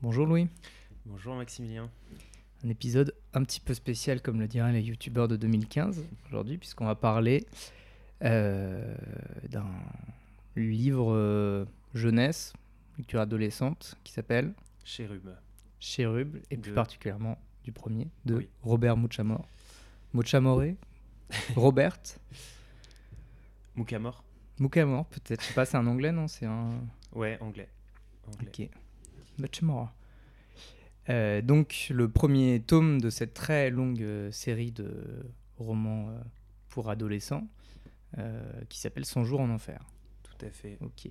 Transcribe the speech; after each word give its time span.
Bonjour 0.00 0.26
Louis. 0.26 0.48
Bonjour 1.06 1.34
Maximilien. 1.34 1.90
Un 2.64 2.68
épisode 2.68 3.14
un 3.34 3.42
petit 3.42 3.60
peu 3.60 3.74
spécial, 3.74 4.20
comme 4.22 4.38
le 4.40 4.46
diraient 4.46 4.72
les 4.72 4.82
youtubeurs 4.82 5.28
de 5.28 5.36
2015 5.36 6.04
aujourd'hui, 6.26 6.58
puisqu'on 6.58 6.86
va 6.86 6.94
parler 6.94 7.46
euh, 8.22 8.94
d'un 9.48 9.66
livre 10.56 11.12
euh, 11.14 11.64
jeunesse, 11.94 12.52
lecture 12.96 13.20
adolescente, 13.20 13.96
qui 14.04 14.12
s'appelle 14.12 14.54
Chérub. 14.84 15.30
Chérub, 15.80 16.36
et 16.50 16.56
plus 16.56 16.72
particulièrement 16.72 17.38
du 17.64 17.72
premier, 17.72 18.08
de 18.24 18.36
Oui. 18.36 18.48
Robert 18.62 18.96
Muchamore. 18.96 19.46
Muchamore 20.14 20.62
Robert? 21.56 21.98
Moukamor 23.76 24.24
Muchamore, 24.58 25.06
peut-être. 25.06 25.42
Je 25.42 25.46
sais 25.48 25.54
pas, 25.54 25.64
c'est 25.64 25.76
un 25.76 25.86
anglais, 25.86 26.10
non? 26.10 26.26
C'est 26.26 26.46
un. 26.46 26.80
Ouais, 27.12 27.36
anglais. 27.40 27.68
Anglais. 28.26 28.68
Ok. 28.70 28.70
Euh, 31.08 31.40
donc, 31.40 31.88
le 31.90 32.08
premier 32.08 32.60
tome 32.60 33.00
de 33.00 33.10
cette 33.10 33.34
très 33.34 33.70
longue 33.70 34.02
euh, 34.02 34.30
série 34.30 34.72
de 34.72 34.90
romans 35.56 36.10
euh, 36.10 36.18
pour 36.68 36.90
adolescents 36.90 37.46
qui 38.70 38.80
s'appelle 38.80 39.04
100 39.04 39.24
jours 39.24 39.40
en 39.40 39.50
enfer. 39.50 39.84
Tout 40.22 40.46
à 40.46 40.48
fait. 40.48 40.78
Ok. 40.80 41.10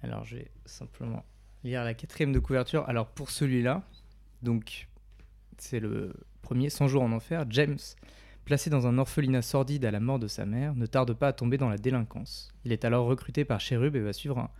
Alors, 0.00 0.24
je 0.24 0.36
vais 0.36 0.50
simplement 0.64 1.24
lire 1.64 1.82
la 1.82 1.92
quatrième 1.92 2.32
de 2.32 2.38
couverture. 2.38 2.88
Alors, 2.88 3.08
pour 3.08 3.30
celui-là, 3.30 3.82
donc, 4.40 4.86
c'est 5.58 5.80
le 5.80 6.14
premier 6.40 6.70
100 6.70 6.86
jours 6.86 7.02
en 7.02 7.10
enfer. 7.10 7.46
James, 7.50 7.80
placé 8.44 8.70
dans 8.70 8.86
un 8.86 8.96
orphelinat 8.96 9.42
sordide 9.42 9.84
à 9.84 9.90
la 9.90 9.98
mort 9.98 10.20
de 10.20 10.28
sa 10.28 10.46
mère, 10.46 10.76
ne 10.76 10.86
tarde 10.86 11.14
pas 11.14 11.28
à 11.28 11.32
tomber 11.32 11.58
dans 11.58 11.68
la 11.68 11.78
délinquance. 11.78 12.52
Il 12.64 12.70
est 12.70 12.84
alors 12.84 13.06
recruté 13.06 13.44
par 13.44 13.58
Cherub 13.58 13.96
et 13.96 14.00
va 14.00 14.12
suivre 14.12 14.38
un 14.38 14.50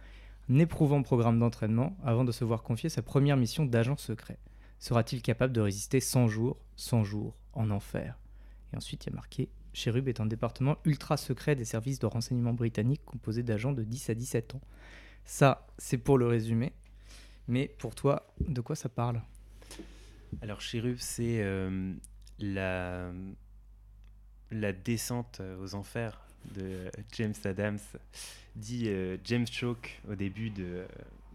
éprouvant 0.58 1.02
programme 1.02 1.38
d'entraînement 1.38 1.96
avant 2.02 2.24
de 2.24 2.32
se 2.32 2.44
voir 2.44 2.62
confier 2.62 2.88
sa 2.88 3.02
première 3.02 3.36
mission 3.36 3.64
d'agent 3.64 3.96
secret. 3.96 4.38
Sera-t-il 4.78 5.22
capable 5.22 5.52
de 5.52 5.60
résister 5.60 6.00
100 6.00 6.28
jours, 6.28 6.58
100 6.76 7.04
jours 7.04 7.36
en 7.52 7.70
enfer? 7.70 8.18
Et 8.72 8.76
ensuite, 8.76 9.06
il 9.06 9.10
y 9.10 9.12
a 9.12 9.16
marqué 9.16 9.48
Cherub 9.72 10.08
est 10.08 10.20
un 10.20 10.26
département 10.26 10.78
ultra 10.84 11.16
secret 11.16 11.54
des 11.54 11.64
services 11.64 11.98
de 11.98 12.06
renseignement 12.06 12.52
britanniques 12.52 13.04
composé 13.04 13.42
d'agents 13.42 13.72
de 13.72 13.84
10 13.84 14.10
à 14.10 14.14
17 14.14 14.54
ans. 14.56 14.60
Ça, 15.24 15.66
c'est 15.78 15.98
pour 15.98 16.18
le 16.18 16.26
résumé. 16.26 16.72
Mais 17.46 17.68
pour 17.78 17.94
toi, 17.94 18.32
de 18.40 18.60
quoi 18.60 18.76
ça 18.76 18.88
parle? 18.88 19.22
Alors 20.42 20.60
Chérub, 20.60 20.96
c'est 20.98 21.40
euh, 21.42 21.94
la 22.38 23.12
descente 24.72 25.40
aux 25.60 25.74
enfers 25.74 26.29
de 26.54 26.90
James 27.12 27.34
Adams, 27.44 27.78
dit 28.56 28.88
euh, 28.88 29.16
James 29.24 29.46
Chalk 29.46 30.00
au 30.08 30.14
début 30.14 30.50
de, 30.50 30.84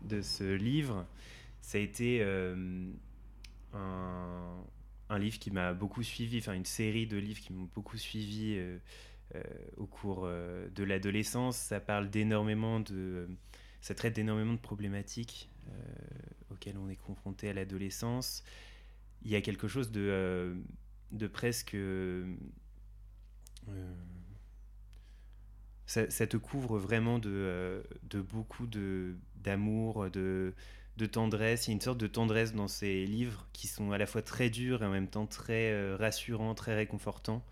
de 0.03 0.22
ce 0.22 0.56
livre. 0.56 1.06
Ça 1.61 1.78
a 1.78 1.81
été 1.81 2.20
euh, 2.22 2.92
un, 3.73 4.64
un 5.09 5.20
livre 5.20 5.39
qui 5.39 5.52
m'a 5.52 5.73
beaucoup 5.73 6.03
suivi, 6.03 6.39
enfin 6.39 6.53
une 6.53 6.66
série 6.66 7.08
de 7.08 7.17
livres 7.17 7.39
qui 7.39 7.53
m'ont 7.53 7.70
beaucoup 7.73 7.98
suivi 7.98 8.56
euh, 8.58 8.78
euh, 9.36 9.44
au 9.78 9.86
cours 9.86 10.23
euh, 10.26 10.67
de 10.76 10.83
l'adolescence. 10.83 11.58
Ça 11.58 11.80
parle 11.80 12.09
d'énormément 12.09 12.80
de... 12.80 13.28
Ça 13.81 13.95
traite 13.95 14.16
d'énormément 14.16 14.53
de 14.53 14.59
problématiques 14.59 15.50
euh, 15.67 15.72
auxquelles 16.52 16.78
on 16.78 16.89
est 16.89 16.95
confronté 16.95 17.50
à 17.50 17.53
l'adolescence. 17.53 18.44
Il 19.23 19.31
y 19.31 19.36
a 19.36 19.42
quelque 19.42 19.67
chose 19.67 19.92
de, 19.92 20.02
euh, 20.02 20.56
de 21.11 21.28
presque... 21.28 21.76
euh, 21.76 22.36
euh, 23.70 23.94
ça, 25.86 26.28
te 26.28 26.38
couvre 26.38 26.80
vraiment 26.80 27.19
de, 27.19 27.30
euh, 27.31 27.83
beaucoup 28.31 28.67
d'amour, 28.67 30.09
de, 30.09 30.53
tendresse. 31.11 31.67
Il 31.67 31.72
y 31.72 31.73
a 31.73 31.75
une 31.75 31.81
sorte 31.81 32.00
de 32.00 32.08
tendresse 32.08 32.53
dans 32.53 32.67
ces 32.67 33.05
livres 33.05 33.47
qui 33.53 33.67
sont 33.67 33.92
à 33.92 33.97
la 33.97 34.05
fois 34.05 34.22
très 34.22 34.50
durs 34.50 34.81
et 34.81 34.86
en 34.86 34.92
même 34.92 35.08
temps 35.08 35.27
très 35.27 35.72
euh, 35.72 35.95
rassurants, 35.97 36.55
très 36.55 36.75
réconfortants. 36.75 37.45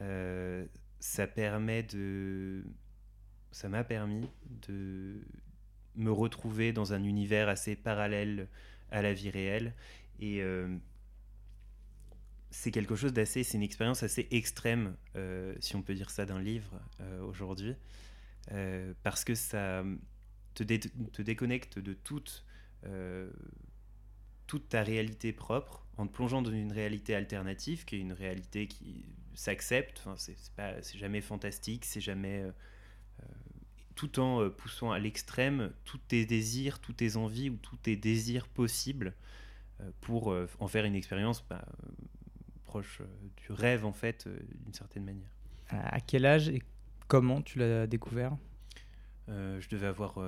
Euh, 0.00 0.64
ça 0.98 1.26
permet 1.26 1.82
de... 1.82 2.64
Ça 3.52 3.68
m'a 3.68 3.84
permis 3.84 4.28
de 4.68 5.20
me 5.96 6.12
retrouver 6.12 6.72
dans 6.72 6.92
un 6.92 7.02
univers 7.02 7.48
assez 7.48 7.74
parallèle 7.76 8.48
à 8.90 9.02
la 9.02 9.12
vie 9.12 9.30
réelle. 9.30 9.74
Et 10.20 10.42
c'est 12.50 12.70
quelque 12.70 12.96
chose 12.96 13.12
d'assez... 13.12 13.44
C'est 13.44 13.56
une 13.56 13.62
expérience 13.62 14.02
assez 14.02 14.26
extrême, 14.30 14.96
euh, 15.16 15.54
si 15.60 15.76
on 15.76 15.82
peut 15.82 15.94
dire 15.94 16.10
ça 16.10 16.26
d'un 16.26 16.40
livre 16.40 16.80
euh, 17.00 17.22
aujourd'hui. 17.22 17.74
Euh, 18.52 18.92
parce 19.02 19.24
que 19.24 19.34
ça 19.34 19.84
te, 20.54 20.64
te 20.64 21.22
déconnecte 21.22 21.78
de 21.78 21.94
toute, 21.94 22.44
toute 24.46 24.68
ta 24.68 24.82
réalité 24.82 25.32
propre 25.32 25.86
en 25.96 26.06
te 26.06 26.12
plongeant 26.12 26.42
dans 26.42 26.50
une 26.50 26.72
réalité 26.72 27.14
alternative 27.14 27.84
qui 27.84 27.96
est 27.96 28.00
une 28.00 28.12
réalité 28.12 28.66
qui 28.66 29.04
s'accepte. 29.34 30.02
Enfin, 30.04 30.16
c'est 30.16 30.98
jamais 30.98 31.20
fantastique, 31.20 31.84
c'est 31.84 32.00
jamais. 32.00 32.44
tout 33.94 34.18
en 34.18 34.48
poussant 34.50 34.90
à 34.90 34.98
l'extrême 34.98 35.72
tous 35.84 35.98
tes 35.98 36.24
désirs, 36.24 36.80
tous 36.80 36.94
tes 36.94 37.16
envies 37.16 37.50
ou 37.50 37.56
tous 37.58 37.76
tes 37.76 37.96
désirs 37.96 38.48
possibles 38.48 39.14
pour 40.00 40.34
en 40.58 40.68
faire 40.68 40.86
une 40.86 40.94
expérience 40.96 41.44
bah, 41.48 41.64
proche 42.70 43.00
euh, 43.00 43.06
du 43.36 43.50
rêve 43.50 43.84
en 43.84 43.92
fait 43.92 44.28
euh, 44.28 44.38
d'une 44.64 44.74
certaine 44.74 45.04
manière. 45.04 45.30
À 45.70 46.00
quel 46.00 46.24
âge 46.24 46.48
et 46.48 46.62
comment 47.08 47.42
tu 47.42 47.58
l'as 47.58 47.88
découvert? 47.88 48.36
Euh, 49.28 49.60
je 49.60 49.68
devais 49.68 49.86
avoir 49.86 50.18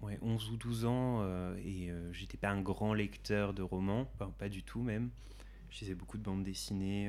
ouais, 0.00 0.18
11 0.20 0.50
ou 0.50 0.56
12 0.56 0.84
ans 0.84 1.54
et 1.56 1.90
j'étais 2.12 2.36
pas 2.36 2.50
un 2.50 2.60
grand 2.60 2.92
lecteur 2.92 3.54
de 3.54 3.62
romans, 3.62 4.04
pas, 4.18 4.26
pas 4.38 4.50
du 4.50 4.62
tout 4.62 4.82
même. 4.82 5.10
Je 5.70 5.80
lisais 5.80 5.94
beaucoup 5.94 6.18
de 6.18 6.22
bandes 6.22 6.44
dessinées, 6.44 7.08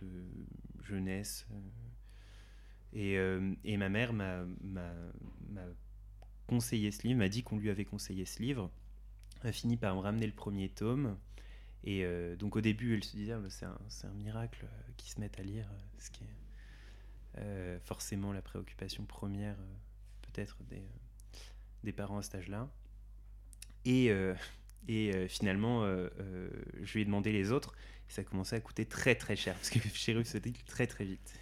de 0.00 0.08
jeunesse. 0.82 1.46
et, 2.92 3.18
euh, 3.18 3.54
et 3.62 3.76
ma 3.76 3.88
mère 3.88 4.12
m'a 4.12 4.42
conseillé 6.48 6.90
ce 6.90 7.06
livre, 7.06 7.18
m'a 7.18 7.28
dit 7.28 7.44
qu'on 7.44 7.58
lui 7.58 7.70
avait 7.70 7.84
conseillé 7.84 8.24
ce 8.24 8.42
livre. 8.42 8.70
A 9.42 9.52
fini 9.52 9.76
par 9.76 9.94
me 9.94 10.00
ramener 10.00 10.26
le 10.26 10.32
premier 10.32 10.68
tome. 10.68 11.16
Et 11.84 12.04
euh, 12.04 12.36
donc 12.36 12.56
au 12.56 12.60
début, 12.60 12.94
elle 12.94 13.04
se 13.04 13.16
disait, 13.16 13.32
Ah, 13.32 13.38
bah, 13.38 13.48
c'est 13.88 14.06
un, 14.06 14.14
miracle 14.14 14.64
euh, 14.64 14.92
qu'ils 14.96 15.12
se 15.12 15.20
mettent 15.20 15.38
à 15.38 15.42
lire, 15.42 15.66
euh, 15.70 15.78
ce 15.98 16.10
qui 16.10 16.24
est 16.24 17.40
euh, 17.40 17.78
forcément 17.80 18.32
la 18.32 18.42
préoccupation 18.42 19.04
première 19.04 19.56
peut-être 20.22 20.56
des, 20.68 20.82
des 21.84 21.92
parents 21.92 22.18
à 22.18 22.22
cet 22.22 22.36
âge-là. 22.36 22.68
Et, 23.84 24.10
et 24.88 25.28
finalement, 25.28 25.84
je 25.84 26.92
lui 26.92 27.02
ai 27.02 27.04
demandé 27.04 27.32
les 27.32 27.52
autres, 27.52 27.74
et 28.08 28.12
ça 28.12 28.24
commençait 28.24 28.56
à 28.56 28.60
coûter 28.60 28.84
très 28.84 29.14
très 29.14 29.36
cher, 29.36 29.54
parce 29.54 29.70
que 29.70 29.78
Chérub 29.94 30.24
se 30.24 30.38
dit 30.38 30.52
très 30.52 30.86
très 30.86 31.04
vite. 31.04 31.38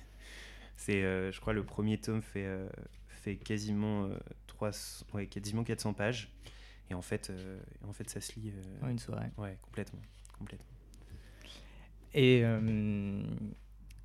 C'est, 0.77 1.03
je 1.03 1.41
crois, 1.41 1.55
le 1.55 1.65
premier 1.65 1.99
tome 1.99 2.23
fait, 2.23 2.47
fait 3.27 3.37
quasiment, 3.37 4.05
euh, 4.05 4.17
300 4.47 5.07
ouais, 5.15 5.27
quasiment 5.27 5.65
400 5.65 5.95
pages, 5.95 6.31
et 6.89 6.95
en 6.95 7.03
fait, 7.03 7.31
euh, 7.31 7.59
en 7.85 7.93
fait 7.93 8.09
ça 8.09 8.21
se 8.21 8.39
lit 8.39 8.53
euh, 8.55 8.87
en 8.87 8.89
une 8.89 9.01
soirée 9.01 9.31
ouais, 9.37 9.59
complètement. 9.63 10.01
Complètement. 10.39 10.67
Et, 12.15 12.43
euh, 12.45 13.23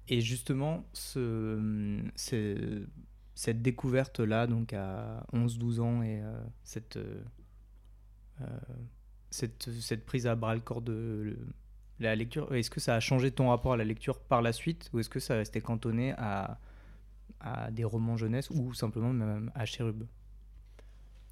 et 0.10 0.22
justement, 0.22 0.84
ce, 0.94 2.02
ce- 2.16 2.86
cette 3.36 3.62
découverte-là, 3.62 4.48
donc 4.48 4.74
à 4.74 5.26
11-12 5.34 5.80
ans, 5.80 6.04
et 6.04 6.22
euh, 6.22 6.42
cette, 6.64 6.98
euh, 6.98 7.22
cette, 9.30 9.70
cette 9.72 10.06
prise 10.06 10.28
à 10.28 10.36
bras 10.36 10.56
le 10.56 10.62
corps 10.62 10.82
de 10.82 11.38
la 12.00 12.16
lecture, 12.16 12.54
est-ce 12.54 12.70
que 12.70 12.80
ça 12.80 12.96
a 12.96 13.00
changé 13.00 13.32
ton 13.32 13.50
rapport 13.50 13.74
à 13.74 13.78
la 13.78 13.84
lecture 13.86 14.20
par 14.20 14.42
la 14.42 14.52
suite, 14.52 14.90
ou 14.94 15.00
est-ce 15.00 15.10
que 15.10 15.20
ça 15.20 15.36
restait 15.36 15.62
cantonné 15.62 16.14
à, 16.18 16.60
à 17.40 17.72
des 17.72 17.84
romans 17.86 18.18
jeunesse, 18.18 18.50
ou 18.50 18.74
simplement 18.74 19.14
même 19.14 19.52
à 19.56 19.66
Cherub 19.66 20.06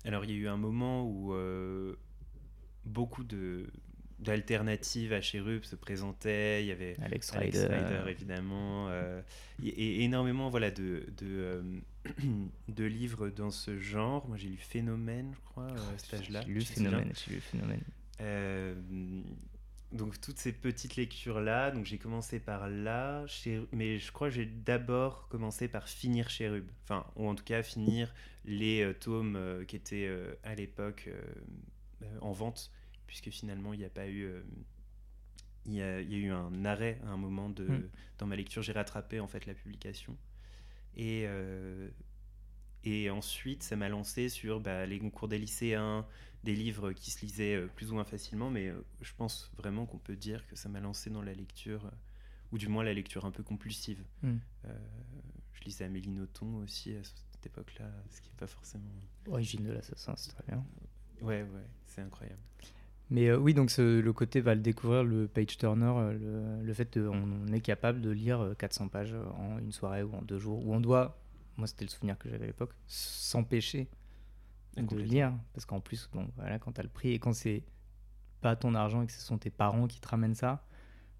Alors, 0.05 0.23
il 0.23 0.31
y 0.31 0.33
a 0.33 0.37
eu 0.37 0.47
un 0.47 0.57
moment 0.57 1.03
où 1.05 1.33
beaucoup 2.85 3.23
de 3.23 3.67
d'alternatives 4.19 5.13
à 5.13 5.21
Cherub 5.21 5.63
se 5.63 5.75
présentaient. 5.75 6.63
Il 6.63 6.67
y 6.67 6.71
avait 6.71 6.95
Alex 7.01 7.33
Alex 7.33 7.57
Rider, 7.63 7.73
Rider, 7.75 8.11
évidemment, 8.11 8.87
euh, 8.89 9.21
et, 9.63 9.67
et 9.69 10.03
énormément 10.03 10.49
voilà 10.49 10.71
de 10.71 11.05
de, 11.17 11.25
euh, 11.25 11.61
de 12.67 12.83
livres 12.85 13.29
dans 13.29 13.51
ce 13.51 13.77
genre. 13.79 14.27
Moi, 14.27 14.37
j'ai 14.37 14.49
lu 14.49 14.57
Phénomène, 14.57 15.31
je 15.35 15.41
crois, 15.49 15.67
à 15.67 15.97
cet 15.97 16.13
âge-là. 16.15 16.41
J'ai 16.45 16.53
lu 16.53 16.61
Phénomène, 16.61 17.11
j'ai 17.27 17.33
lu 17.35 17.39
Phénomène. 17.41 17.81
Euh, 18.21 18.75
donc 19.91 20.21
toutes 20.21 20.37
ces 20.37 20.51
petites 20.51 20.97
lectures 20.97 21.39
là, 21.39 21.71
donc 21.71 21.85
j'ai 21.85 21.97
commencé 21.97 22.39
par 22.39 22.69
là, 22.69 23.25
chez- 23.25 23.61
mais 23.71 23.97
je 23.97 24.11
crois 24.11 24.27
que 24.29 24.35
j'ai 24.35 24.45
d'abord 24.45 25.27
commencé 25.29 25.67
par 25.67 25.87
finir 25.89 26.29
Cherub, 26.29 26.65
enfin 26.83 27.05
ou 27.15 27.27
en 27.27 27.33
tout 27.33 27.43
cas 27.43 27.63
finir 27.63 28.13
les 28.45 28.83
euh, 28.83 28.93
tomes 28.93 29.35
euh, 29.35 29.65
qui 29.65 29.75
étaient 29.77 30.05
euh, 30.07 30.35
à 30.43 30.53
l'époque 30.53 31.05
euh, 31.07 31.19
euh, 32.03 32.17
en 32.21 32.33
vente, 32.33 32.71
puisque 33.09 33.31
finalement 33.31 33.73
il 33.73 33.79
n'y 33.79 33.85
a 33.85 33.89
pas 33.89 34.07
eu, 34.07 34.21
euh, 34.21 34.43
il 35.65 35.73
y, 35.73 35.81
a, 35.81 35.99
il 35.99 36.11
y 36.11 36.13
a 36.13 36.17
eu 36.19 36.29
un 36.29 36.63
arrêt 36.63 37.01
à 37.05 37.09
un 37.09 37.17
moment 37.17 37.49
de, 37.49 37.65
Mm. 37.65 37.89
dans 38.19 38.27
ma 38.27 38.35
lecture, 38.35 38.61
j'ai 38.61 38.71
rattrapé 38.71 39.19
en 39.19 39.27
fait 39.27 39.47
la 39.47 39.55
publication 39.55 40.15
et 40.95 41.23
euh, 41.25 41.89
et 42.83 43.09
ensuite 43.09 43.63
ça 43.63 43.75
m'a 43.75 43.89
lancé 43.89 44.29
sur 44.29 44.59
bah, 44.61 44.85
les 44.85 44.99
concours 44.99 45.27
des 45.27 45.39
lycéens, 45.39 46.05
des 46.43 46.53
livres 46.55 46.93
qui 46.93 47.09
se 47.09 47.21
lisaient 47.25 47.65
plus 47.75 47.89
ou 47.91 47.95
moins 47.95 48.05
facilement, 48.05 48.51
mais 48.51 48.71
je 49.01 49.13
pense 49.17 49.51
vraiment 49.57 49.87
qu'on 49.87 49.97
peut 49.97 50.15
dire 50.15 50.45
que 50.47 50.55
ça 50.55 50.69
m'a 50.69 50.79
lancé 50.79 51.09
dans 51.09 51.23
la 51.23 51.33
lecture, 51.33 51.91
ou 52.51 52.57
du 52.59 52.67
moins 52.67 52.83
la 52.83 52.93
lecture 52.93 53.25
un 53.25 53.31
peu 53.31 53.41
compulsive. 53.43 54.01
Hmm. 54.21 54.37
je 55.53 55.63
lisais 55.65 55.83
Amélie 55.85 56.09
Nothomb 56.09 56.55
aussi 56.63 56.95
à 56.95 57.03
cette 57.03 57.45
époque-là, 57.47 57.91
ce 58.11 58.21
qui 58.21 58.29
n'est 58.29 58.37
pas 58.37 58.47
forcément. 58.47 58.91
Origine 59.27 59.63
de 59.65 59.71
l'assassin, 59.73 60.15
c'est 60.15 60.29
très 60.31 60.45
bien. 60.47 60.63
Ouais, 61.21 61.43
ouais, 61.43 61.67
c'est 61.85 62.01
incroyable. 62.01 62.39
Mais 63.11 63.33
oui, 63.33 63.53
donc 63.53 63.75
le 63.77 64.11
côté 64.11 64.39
va 64.39 64.53
le 64.53 64.61
découvrir, 64.61 65.03
le 65.03 65.27
page 65.27 65.57
turner, 65.57 66.13
le, 66.19 66.63
le, 66.63 66.73
fait 66.73 66.93
qu'on 66.93 67.47
est 67.47 67.61
capable 67.61 68.01
de 68.01 68.11
lire 68.11 68.53
400 68.57 68.87
pages 68.89 69.15
en 69.35 69.57
une 69.57 69.71
soirée 69.71 70.03
ou 70.03 70.13
en 70.13 70.21
deux 70.21 70.37
jours, 70.37 70.63
où 70.65 70.75
on 70.75 70.79
doit, 70.79 71.19
moi 71.57 71.65
c'était 71.65 71.85
le 71.85 71.89
souvenir 71.89 72.19
que 72.19 72.29
j'avais 72.29 72.43
à 72.43 72.47
l'époque, 72.47 72.71
s'empêcher 72.85 73.89
de 74.77 74.97
lire, 74.97 75.33
parce 75.53 75.65
qu'en 75.65 75.79
plus, 75.79 76.09
bon, 76.13 76.27
voilà, 76.37 76.59
quand 76.59 76.73
tu 76.73 76.79
as 76.79 76.83
le 76.83 76.89
prix 76.89 77.11
et 77.13 77.19
quand 77.19 77.33
c'est 77.33 77.63
pas 78.41 78.55
ton 78.55 78.75
argent 78.75 79.01
et 79.01 79.07
que 79.07 79.11
ce 79.11 79.21
sont 79.21 79.37
tes 79.37 79.49
parents 79.49 79.87
qui 79.87 79.99
te 79.99 80.07
ramènent 80.07 80.35
ça, 80.35 80.63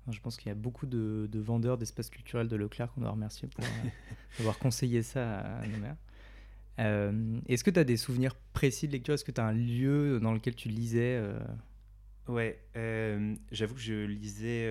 je 0.09 0.19
pense 0.19 0.38
qu'il 0.38 0.47
y 0.47 0.51
a 0.51 0.56
beaucoup 0.56 0.85
de, 0.85 1.30
vendeurs 1.33 1.77
d'espaces 1.77 2.09
culturels 2.09 2.47
de 2.47 2.56
Leclerc 2.56 2.92
qu'on 2.92 3.01
doit 3.01 3.12
remercier 3.12 3.47
pour 3.47 3.63
euh, 3.63 3.89
avoir 4.39 4.57
conseillé 4.57 5.03
ça 5.03 5.39
à 5.39 5.68
nos 5.68 5.77
mères. 5.77 5.97
Euh, 6.80 7.39
est-ce 7.47 7.63
que 7.63 7.69
tu 7.69 7.80
as 7.80 7.83
des 7.83 7.97
souvenirs 7.97 8.35
précis 8.53 8.88
de 8.88 8.94
lecture? 8.94 9.13
Est-ce 9.13 9.25
que 9.25 9.31
tu 9.31 9.42
as 9.42 9.45
un 9.45 9.53
lieu 9.53 10.19
dans 10.19 10.33
lequel 10.33 10.56
tu 10.56 10.69
lisais 10.69 11.21
euh? 12.29 12.33
Ouais, 12.33 13.37
j'avoue 13.51 13.75
que 13.75 13.81
je 13.81 14.05
lisais, 14.05 14.65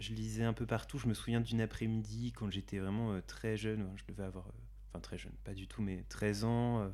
je 0.00 0.12
lisais 0.12 0.44
un 0.44 0.52
peu 0.52 0.66
partout. 0.66 0.98
Je 0.98 1.08
me 1.08 1.14
souviens 1.14 1.40
d'une 1.40 1.60
après-midi 1.60 2.32
quand 2.32 2.50
j'étais 2.50 2.78
vraiment 2.78 3.20
très 3.26 3.56
jeune. 3.56 3.90
Je 3.96 4.04
devais 4.12 4.24
avoir, 4.24 4.46
enfin 4.88 5.00
très 5.00 5.18
jeune, 5.18 5.34
pas 5.44 5.54
du 5.54 5.66
tout, 5.66 5.82
mais 5.82 6.04
13 6.08 6.44
ans. 6.44 6.92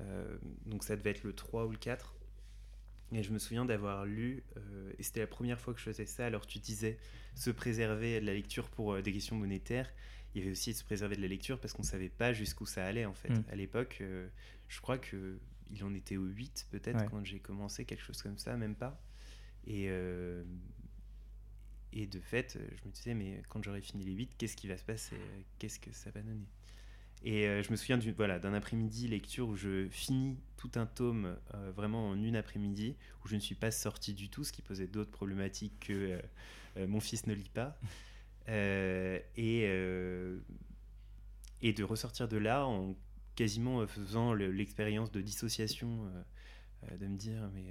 Euh, 0.00 0.38
donc 0.66 0.84
ça 0.84 0.96
devait 0.96 1.10
être 1.10 1.24
le 1.24 1.32
3 1.32 1.66
ou 1.66 1.70
le 1.70 1.78
4. 1.78 2.14
Et 3.12 3.22
je 3.22 3.32
me 3.32 3.38
souviens 3.38 3.64
d'avoir 3.64 4.04
lu, 4.04 4.44
euh, 4.58 4.92
et 4.98 5.02
c'était 5.02 5.20
la 5.20 5.26
première 5.26 5.58
fois 5.58 5.72
que 5.72 5.80
je 5.80 5.84
faisais 5.84 6.04
ça, 6.04 6.26
alors 6.26 6.46
tu 6.46 6.58
disais 6.58 6.98
se 7.34 7.50
préserver 7.50 8.20
de 8.20 8.26
la 8.26 8.34
lecture 8.34 8.68
pour 8.68 8.92
euh, 8.92 9.02
des 9.02 9.12
questions 9.12 9.34
monétaires. 9.34 9.90
Il 10.34 10.40
y 10.40 10.42
avait 10.42 10.52
aussi 10.52 10.74
se 10.74 10.84
préserver 10.84 11.16
de 11.16 11.22
la 11.22 11.28
lecture 11.28 11.58
parce 11.58 11.72
qu'on 11.72 11.82
ne 11.82 11.86
savait 11.86 12.10
pas 12.10 12.34
jusqu'où 12.34 12.66
ça 12.66 12.84
allait 12.84 13.06
en 13.06 13.14
fait. 13.14 13.30
Mm. 13.30 13.44
À 13.50 13.56
l'époque, 13.56 14.02
je 14.68 14.80
crois 14.82 14.98
qu'il 15.74 15.84
en 15.84 15.94
était 15.94 16.16
au 16.16 16.24
8 16.24 16.68
peut-être 16.70 17.08
quand 17.10 17.24
j'ai 17.24 17.40
commencé, 17.40 17.84
quelque 17.84 18.02
chose 18.02 18.22
comme 18.22 18.38
ça, 18.38 18.56
même 18.56 18.74
pas. 18.74 19.00
Et, 19.66 19.88
et 21.92 22.06
de 22.06 22.20
fait, 22.20 22.58
je 22.58 22.88
me 22.88 22.92
disais, 22.92 23.14
mais 23.14 23.42
quand 23.48 23.62
j'aurai 23.62 23.80
fini 23.80 24.04
les 24.04 24.12
8, 24.12 24.36
qu'est-ce 24.38 24.56
qui 24.56 24.68
va 24.68 24.76
se 24.76 24.84
passer 24.84 25.16
Qu'est-ce 25.58 25.78
que 25.78 25.92
ça 25.92 26.10
va 26.10 26.22
donner? 26.22 26.46
Et 27.24 27.46
euh, 27.46 27.62
je 27.62 27.70
me 27.70 27.76
souviens 27.76 27.98
d'un 27.98 28.12
voilà, 28.12 28.36
après-midi 28.36 29.08
lecture 29.08 29.48
où 29.48 29.56
je 29.56 29.88
finis 29.88 30.36
tout 30.56 30.70
un 30.76 30.86
tome 30.86 31.36
euh, 31.54 31.72
vraiment 31.72 32.08
en 32.08 32.22
une 32.22 32.36
après-midi, 32.36 32.96
où 33.24 33.28
je 33.28 33.34
ne 33.34 33.40
suis 33.40 33.54
pas 33.54 33.70
sorti 33.70 34.14
du 34.14 34.28
tout, 34.28 34.44
ce 34.44 34.52
qui 34.52 34.62
posait 34.62 34.86
d'autres 34.86 35.10
problématiques 35.10 35.80
que 35.80 36.20
euh, 36.76 36.86
mon 36.86 37.00
fils 37.00 37.26
ne 37.26 37.34
lit 37.34 37.50
pas. 37.52 37.78
et, 38.48 39.64
et 41.60 41.72
de 41.72 41.84
ressortir 41.84 42.28
de 42.28 42.38
là 42.38 42.66
en 42.66 42.96
quasiment 43.38 43.86
faisant 43.86 44.34
l'expérience 44.34 45.12
de 45.12 45.20
dissociation, 45.20 46.10
de 46.90 47.06
me 47.06 47.16
dire, 47.16 47.48
mais 47.54 47.66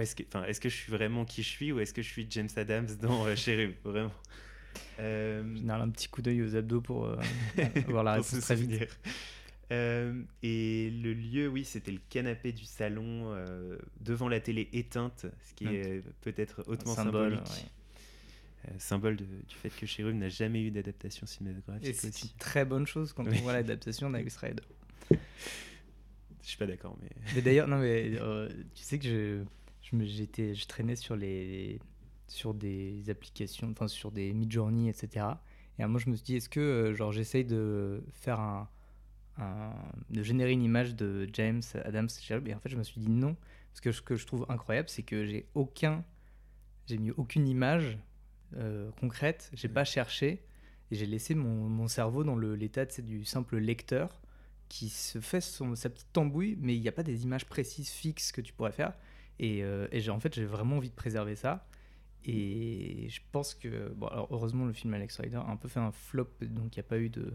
est-ce 0.00 0.14
que, 0.14 0.22
est 0.22 0.60
que 0.60 0.68
je 0.68 0.76
suis 0.76 0.92
vraiment 0.92 1.24
qui 1.24 1.42
je 1.42 1.48
suis 1.48 1.72
ou 1.72 1.80
est-ce 1.80 1.94
que 1.94 2.02
je 2.02 2.08
suis 2.08 2.26
James 2.30 2.48
Adams 2.56 2.88
dans 3.00 3.34
Cherub 3.36 3.72
Vraiment. 3.84 4.12
Euh, 5.00 5.42
un 5.68 5.88
petit 5.90 6.08
coup 6.08 6.22
d'œil 6.22 6.42
aux 6.42 6.56
abdos 6.56 6.80
pour 6.80 7.06
euh, 7.06 7.16
voir 7.88 8.04
la 8.04 8.12
réponse 8.14 8.40
très 8.40 8.54
vite. 8.54 8.88
Euh, 9.70 10.22
et 10.42 10.90
le 10.90 11.12
lieu, 11.12 11.48
oui, 11.48 11.64
c'était 11.64 11.92
le 11.92 12.00
canapé 12.08 12.52
du 12.52 12.64
salon 12.64 13.32
euh, 13.34 13.78
devant 14.00 14.28
la 14.28 14.40
télé 14.40 14.68
éteinte, 14.72 15.26
ce 15.42 15.54
qui 15.54 15.66
est 15.66 16.02
peut-être 16.22 16.64
hautement 16.66 16.94
symbolique. 16.94 17.40
Symbole 18.78 19.16
du 19.16 19.26
fait 19.48 19.70
que 19.70 19.86
Cherub 19.86 20.14
n'a 20.14 20.28
jamais 20.28 20.62
eu 20.62 20.70
d'adaptation 20.70 21.26
cinématographique. 21.26 21.94
c'est 21.94 22.22
une 22.22 22.30
très 22.38 22.64
bonne 22.64 22.86
chose 22.86 23.12
quand 23.12 23.26
on 23.26 23.30
voit 23.42 23.52
l'adaptation 23.52 24.10
d'Alex 24.10 24.36
Rider. 24.36 24.62
Je 25.10 25.16
suis 26.42 26.58
pas 26.58 26.66
d'accord, 26.66 26.96
mais. 27.02 27.10
mais 27.34 27.42
d'ailleurs, 27.42 27.68
non, 27.68 27.78
mais 27.78 28.12
tu 28.74 28.82
sais 28.82 28.98
que 28.98 29.04
je, 29.04 29.44
je, 29.82 30.04
j'étais, 30.04 30.54
je 30.54 30.66
traînais 30.66 30.96
sur 30.96 31.16
les, 31.16 31.78
sur 32.26 32.54
des 32.54 33.10
applications, 33.10 33.68
enfin 33.70 33.88
sur 33.88 34.12
des 34.12 34.32
mid-journey, 34.32 34.88
etc. 34.88 35.26
Et 35.78 35.86
moi, 35.86 36.00
je 36.00 36.10
me 36.10 36.16
suis 36.16 36.24
dit, 36.24 36.36
est-ce 36.36 36.48
que 36.48 36.60
euh, 36.60 36.94
genre 36.94 37.12
j'essaye 37.12 37.44
de 37.44 38.02
faire 38.12 38.40
un, 38.40 38.68
de 40.10 40.22
générer 40.22 40.52
une 40.52 40.62
image 40.62 40.94
de 40.94 41.28
James 41.32 41.62
Adams 41.84 42.08
Et 42.46 42.54
en 42.54 42.58
fait, 42.58 42.68
je 42.68 42.76
me 42.76 42.82
suis 42.82 43.00
dit 43.00 43.08
non, 43.08 43.36
parce 43.70 43.80
que 43.80 43.92
ce 43.92 44.02
que 44.02 44.16
je 44.16 44.26
trouve 44.26 44.46
incroyable, 44.48 44.88
c'est 44.88 45.04
que 45.04 45.24
j'ai 45.24 45.46
aucun, 45.54 46.04
j'ai 46.86 46.98
mis 46.98 47.12
aucune 47.12 47.46
image 47.46 47.98
euh, 48.56 48.90
concrète, 49.00 49.50
j'ai 49.52 49.68
pas 49.68 49.84
cherché, 49.84 50.42
et 50.90 50.96
j'ai 50.96 51.06
laissé 51.06 51.34
mon, 51.34 51.68
mon, 51.68 51.88
cerveau 51.88 52.24
dans 52.24 52.36
l'état 52.36 52.86
du 52.86 53.24
simple 53.24 53.58
lecteur 53.58 54.20
qui 54.68 54.88
se 54.88 55.20
fait 55.20 55.40
son, 55.40 55.74
sa 55.74 55.90
petite 55.90 56.12
tambouille, 56.12 56.56
mais 56.60 56.74
il 56.74 56.80
n'y 56.80 56.88
a 56.88 56.92
pas 56.92 57.02
des 57.02 57.24
images 57.24 57.46
précises, 57.46 57.90
fixes 57.90 58.32
que 58.32 58.40
tu 58.40 58.52
pourrais 58.52 58.72
faire. 58.72 58.92
Et, 59.38 59.62
euh, 59.62 59.86
et 59.92 60.08
en 60.10 60.20
fait, 60.20 60.34
j'ai 60.34 60.44
vraiment 60.44 60.76
envie 60.76 60.90
de 60.90 60.94
préserver 60.94 61.36
ça. 61.36 61.66
Et 62.24 63.06
je 63.08 63.20
pense 63.32 63.54
que, 63.54 63.88
bon, 63.94 64.08
alors 64.08 64.28
heureusement, 64.30 64.66
le 64.66 64.72
film 64.72 64.92
Alex 64.92 65.18
Rider 65.20 65.36
a 65.36 65.48
un 65.48 65.56
peu 65.56 65.68
fait 65.68 65.80
un 65.80 65.92
flop, 65.92 66.28
donc 66.42 66.76
il 66.76 66.80
n'y 66.80 66.86
a 66.86 66.88
pas 66.88 66.98
eu 66.98 67.08
de 67.08 67.32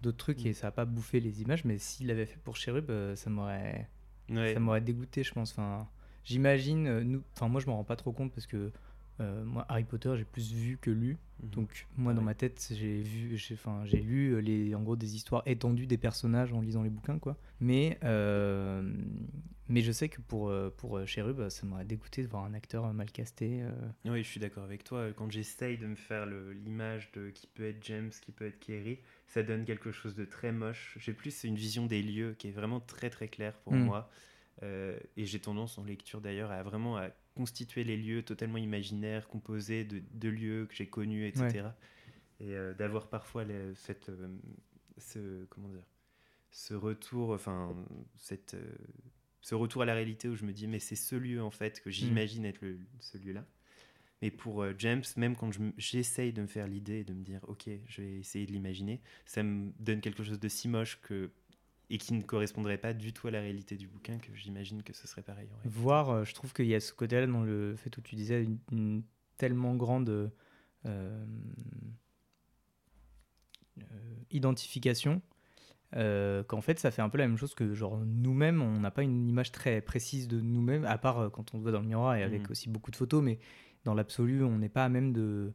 d'autres 0.00 0.18
trucs 0.18 0.44
et 0.46 0.50
mm. 0.50 0.54
ça 0.54 0.66
n'a 0.68 0.72
pas 0.72 0.84
bouffé 0.84 1.20
les 1.20 1.42
images. 1.42 1.64
Mais 1.64 1.78
s'il 1.78 2.08
l'avait 2.08 2.26
fait 2.26 2.38
pour 2.38 2.56
Cherub, 2.56 2.90
euh, 2.90 3.14
ça 3.16 3.30
m'aurait 3.30 3.88
ça 4.28 4.60
m'aurait 4.60 4.80
dégoûté, 4.80 5.22
je 5.22 5.32
pense. 5.32 5.52
Enfin, 5.52 5.88
j'imagine, 6.24 7.00
nous, 7.00 7.22
enfin 7.34 7.48
moi 7.48 7.60
je 7.60 7.66
m'en 7.66 7.76
rends 7.76 7.84
pas 7.84 7.96
trop 7.96 8.12
compte 8.12 8.32
parce 8.32 8.46
que 8.46 8.72
euh, 9.20 9.44
moi, 9.44 9.66
Harry 9.68 9.84
Potter, 9.84 10.14
j'ai 10.16 10.24
plus 10.24 10.52
vu 10.52 10.78
que 10.78 10.90
lu. 10.90 11.18
Mhm. 11.42 11.50
Donc, 11.50 11.86
moi, 11.96 12.14
dans 12.14 12.22
ma 12.22 12.34
tête, 12.34 12.72
j'ai 12.74 13.02
vu, 13.02 13.38
enfin, 13.52 13.82
j'ai 13.84 14.00
lu 14.00 14.40
les, 14.40 14.74
en 14.74 14.82
gros 14.82 14.96
des 14.96 15.14
histoires 15.14 15.42
étendues 15.46 15.86
des 15.86 15.98
personnages 15.98 16.52
en 16.52 16.60
lisant 16.60 16.82
les 16.82 16.90
bouquins, 16.90 17.18
quoi. 17.18 17.36
Mais, 17.60 17.98
euh, 18.04 18.82
mais 19.68 19.82
je 19.82 19.92
sais 19.92 20.08
que 20.08 20.20
pour 20.20 20.48
euh, 20.48 20.70
pour 20.70 21.06
Cherub, 21.06 21.48
ça 21.48 21.66
m'aurait 21.66 21.84
dégoûté 21.84 22.22
de 22.22 22.28
voir 22.28 22.44
un 22.44 22.54
acteur 22.54 22.92
mal 22.92 23.10
casté. 23.10 23.62
Oui, 24.04 24.22
je 24.22 24.28
suis 24.28 24.40
d'accord 24.40 24.64
avec 24.64 24.84
toi. 24.84 25.08
Quand 25.16 25.30
j'essaye 25.30 25.78
de 25.78 25.86
me 25.86 25.96
faire 25.96 26.26
l'image 26.26 27.10
de 27.12 27.30
qui 27.30 27.46
peut 27.46 27.68
être 27.68 27.84
James, 27.84 28.10
qui 28.10 28.32
peut 28.32 28.46
être 28.46 28.58
Kerry, 28.60 28.98
ça 29.26 29.42
donne 29.42 29.64
quelque 29.64 29.92
chose 29.92 30.14
de 30.14 30.24
très 30.24 30.52
moche. 30.52 30.96
J'ai 31.00 31.12
plus 31.12 31.44
une 31.44 31.56
vision 31.56 31.86
des 31.86 32.02
lieux 32.02 32.34
qui 32.38 32.48
est 32.48 32.52
vraiment 32.52 32.80
très 32.80 33.10
très 33.10 33.28
claire 33.28 33.58
pour 33.58 33.74
mm. 33.74 33.84
moi. 33.84 34.10
et 34.62 35.26
j'ai 35.26 35.40
tendance 35.40 35.76
en 35.78 35.84
lecture 35.84 36.20
d'ailleurs 36.20 36.50
à 36.50 36.62
vraiment 36.62 36.96
à 36.96 37.10
constituer 37.34 37.84
les 37.84 37.96
lieux 37.96 38.22
totalement 38.22 38.58
imaginaires, 38.58 39.28
composés 39.28 39.84
de, 39.84 40.28
lieux 40.28 40.66
que 40.66 40.74
j'ai 40.74 40.88
connus, 40.88 41.26
etc. 41.26 41.68
Et 42.40 42.54
euh, 42.54 42.74
d'avoir 42.74 43.08
parfois 43.08 43.44
cette, 43.74 44.08
euh, 44.08 44.28
ce, 44.98 45.44
comment 45.46 45.68
dire, 45.68 45.86
ce 46.50 46.74
retour, 46.74 47.30
enfin, 47.30 47.74
cette, 48.16 48.54
euh, 48.54 48.74
ce 49.40 49.54
retour 49.54 49.82
à 49.82 49.84
la 49.84 49.94
réalité 49.94 50.28
où 50.28 50.36
je 50.36 50.44
me 50.44 50.52
dis, 50.52 50.66
mais 50.66 50.78
c'est 50.78 50.96
ce 50.96 51.16
lieu 51.16 51.42
en 51.42 51.50
fait 51.50 51.80
que 51.80 51.90
j'imagine 51.90 52.42
mm. 52.42 52.46
être 52.46 52.60
le, 52.62 52.78
ce 53.00 53.18
lieu-là. 53.18 53.46
Mais 54.20 54.30
pour 54.30 54.64
James, 54.78 55.02
même 55.16 55.34
quand 55.34 55.50
j'essaye 55.78 56.32
de 56.32 56.42
me 56.42 56.46
faire 56.46 56.68
l'idée 56.68 57.00
et 57.00 57.04
de 57.04 57.12
me 57.12 57.24
dire, 57.24 57.40
ok, 57.48 57.68
je 57.86 58.02
vais 58.02 58.20
essayer 58.20 58.46
de 58.46 58.52
l'imaginer, 58.52 59.00
ça 59.24 59.42
me 59.42 59.72
donne 59.80 60.00
quelque 60.00 60.22
chose 60.22 60.38
de 60.38 60.48
si 60.48 60.68
moche 60.68 61.00
que 61.02 61.32
et 61.92 61.98
qui 61.98 62.14
ne 62.14 62.22
correspondrait 62.22 62.78
pas 62.78 62.94
du 62.94 63.12
tout 63.12 63.28
à 63.28 63.30
la 63.30 63.40
réalité 63.40 63.76
du 63.76 63.86
bouquin, 63.86 64.16
que 64.16 64.34
j'imagine 64.34 64.82
que 64.82 64.94
ce 64.94 65.06
serait 65.06 65.22
pareil. 65.22 65.46
Voir, 65.66 66.08
euh, 66.08 66.24
je 66.24 66.32
trouve 66.32 66.54
qu'il 66.54 66.64
y 66.64 66.74
a 66.74 66.80
ce 66.80 66.94
côté-là 66.94 67.26
dans 67.26 67.42
le 67.42 67.76
fait 67.76 67.94
où 67.98 68.00
tu 68.00 68.16
disais 68.16 68.48
une, 68.72 69.02
tellement 69.36 69.74
grande 69.74 70.08
euh, 70.08 70.28
euh, 70.86 71.24
identification 74.30 75.20
qu'en 75.94 76.62
fait 76.62 76.78
ça 76.78 76.90
fait 76.90 77.02
un 77.02 77.10
peu 77.10 77.18
la 77.18 77.28
même 77.28 77.36
chose 77.36 77.54
que 77.54 77.74
genre 77.74 77.98
nous-mêmes, 77.98 78.62
on 78.62 78.80
n'a 78.80 78.90
pas 78.90 79.02
une 79.02 79.28
image 79.28 79.52
très 79.52 79.82
précise 79.82 80.26
de 80.26 80.40
nous-mêmes, 80.40 80.86
à 80.86 80.96
part 80.96 81.30
quand 81.30 81.54
on 81.54 81.58
se 81.58 81.62
voit 81.62 81.72
dans 81.72 81.80
le 81.80 81.86
miroir 81.86 82.14
et 82.14 82.22
avec 82.22 82.48
mm. 82.48 82.52
aussi 82.52 82.70
beaucoup 82.70 82.90
de 82.90 82.96
photos, 82.96 83.22
mais 83.22 83.38
dans 83.84 83.92
l'absolu, 83.92 84.42
on 84.42 84.56
n'est 84.56 84.70
pas 84.70 84.86
à 84.86 84.88
même 84.88 85.12
de 85.12 85.52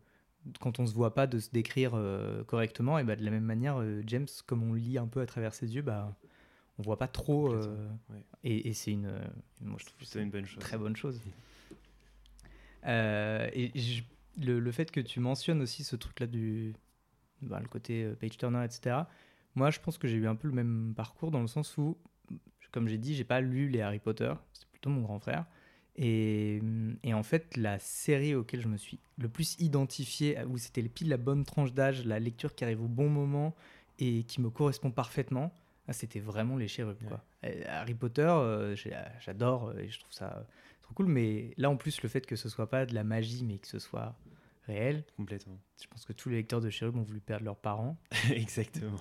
quand 0.60 0.80
on 0.80 0.86
se 0.86 0.94
voit 0.94 1.14
pas 1.14 1.28
de 1.28 1.40
se 1.40 1.50
décrire 1.52 2.00
correctement 2.48 3.00
et 3.00 3.04
bah, 3.04 3.16
de 3.16 3.24
la 3.24 3.32
même 3.32 3.44
manière 3.44 3.84
James 4.06 4.28
comme 4.46 4.64
on 4.64 4.74
lit 4.74 4.98
un 4.98 5.08
peu 5.08 5.22
à 5.22 5.26
travers 5.26 5.54
ses 5.54 5.76
yeux 5.76 5.82
bah 5.82 6.16
on 6.80 6.84
voit 6.84 6.98
pas 6.98 7.08
trop. 7.08 7.54
Euh, 7.54 7.88
et, 8.44 8.74
c'est 8.74 8.92
une, 8.92 9.12
moi 9.62 9.78
je 9.80 9.86
trouve 9.86 10.04
c'est 10.04 10.22
une 10.22 10.30
bonne 10.30 10.46
chose. 10.46 10.60
très 10.60 10.78
bonne 10.78 10.96
chose. 10.96 11.20
Euh, 12.86 13.50
et 13.54 13.72
le, 14.38 14.60
le, 14.60 14.72
fait 14.72 14.92
que 14.92 15.00
tu 15.00 15.20
mentionnes 15.20 15.62
aussi 15.62 15.84
ce 15.84 15.96
truc-là 15.96 16.28
du, 16.28 16.74
bah, 17.42 17.60
le 17.60 17.68
côté 17.68 18.04
euh, 18.04 18.16
page 18.16 18.38
turner, 18.38 18.64
etc. 18.64 18.98
Moi, 19.56 19.72
je 19.72 19.80
pense 19.80 19.98
que 19.98 20.08
j'ai 20.08 20.18
eu 20.18 20.28
un 20.28 20.36
peu 20.36 20.48
le 20.48 20.54
même 20.54 20.94
parcours 20.96 21.32
dans 21.32 21.42
le 21.42 21.48
sens 21.48 21.76
où, 21.78 21.98
comme 22.72 22.88
j'ai 22.88 23.00
dit, 23.00 23.16
j'ai 23.16 23.24
pas 23.24 23.42
lu 23.42 23.68
les 23.70 23.82
Harry 23.82 24.00
Potter. 24.00 24.32
C'est 24.54 24.68
plutôt 24.68 24.92
mon 24.92 25.02
grand 25.02 25.20
frère. 25.20 25.46
Et, 25.98 26.62
et, 27.04 27.14
en 27.14 27.24
fait, 27.24 27.58
la 27.58 27.80
série 27.80 28.36
auquel 28.36 28.62
je 28.62 28.68
me 28.68 28.78
suis 28.78 29.00
le 29.18 29.30
plus 29.30 29.56
identifié, 29.60 30.38
où 30.44 30.58
c'était 30.58 30.84
pile 30.84 31.10
la 31.10 31.18
bonne 31.18 31.44
tranche 31.44 31.74
d'âge, 31.74 32.06
la 32.06 32.20
lecture 32.20 32.54
qui 32.54 32.64
arrive 32.64 32.82
au 32.84 32.88
bon 32.88 33.10
moment 33.10 33.56
et 34.00 34.24
qui 34.24 34.40
me 34.42 34.50
correspond 34.52 34.92
parfaitement, 34.92 35.52
Ah, 35.88 35.94
c'était 35.94 36.20
vraiment 36.20 36.56
les 36.58 36.68
chérubs. 36.68 37.02
Quoi. 37.08 37.24
Harry 37.68 37.96
Potter, 37.96 38.22
euh, 38.28 38.76
j'adore 39.20 39.70
euh, 39.70 39.80
et 39.80 39.88
je 39.90 40.00
trouve 40.00 40.12
ça 40.14 40.46
trop 40.84 40.94
cool. 40.94 41.08
Mais 41.08 41.54
là, 41.58 41.70
en 41.72 41.78
plus, 41.78 42.02
le 42.04 42.10
fait 42.10 42.26
que 42.26 42.36
ce 42.36 42.48
soit 42.50 42.70
pas 42.70 42.86
de 42.86 42.94
la 42.94 43.04
magie, 43.04 43.44
mais 43.44 43.58
que 43.58 43.68
ce 43.68 43.80
soit 43.80 44.16
réel, 44.68 45.04
Complètement. 45.16 45.58
je 45.82 45.88
pense 45.88 46.06
que 46.06 46.14
tous 46.14 46.30
les 46.30 46.36
lecteurs 46.36 46.62
de 46.62 46.70
chérubs 46.70 46.96
ont 46.98 47.02
voulu 47.04 47.22
perdre 47.22 47.46
leurs 47.46 47.56
parents. 47.58 47.98
Exactement. 48.32 49.00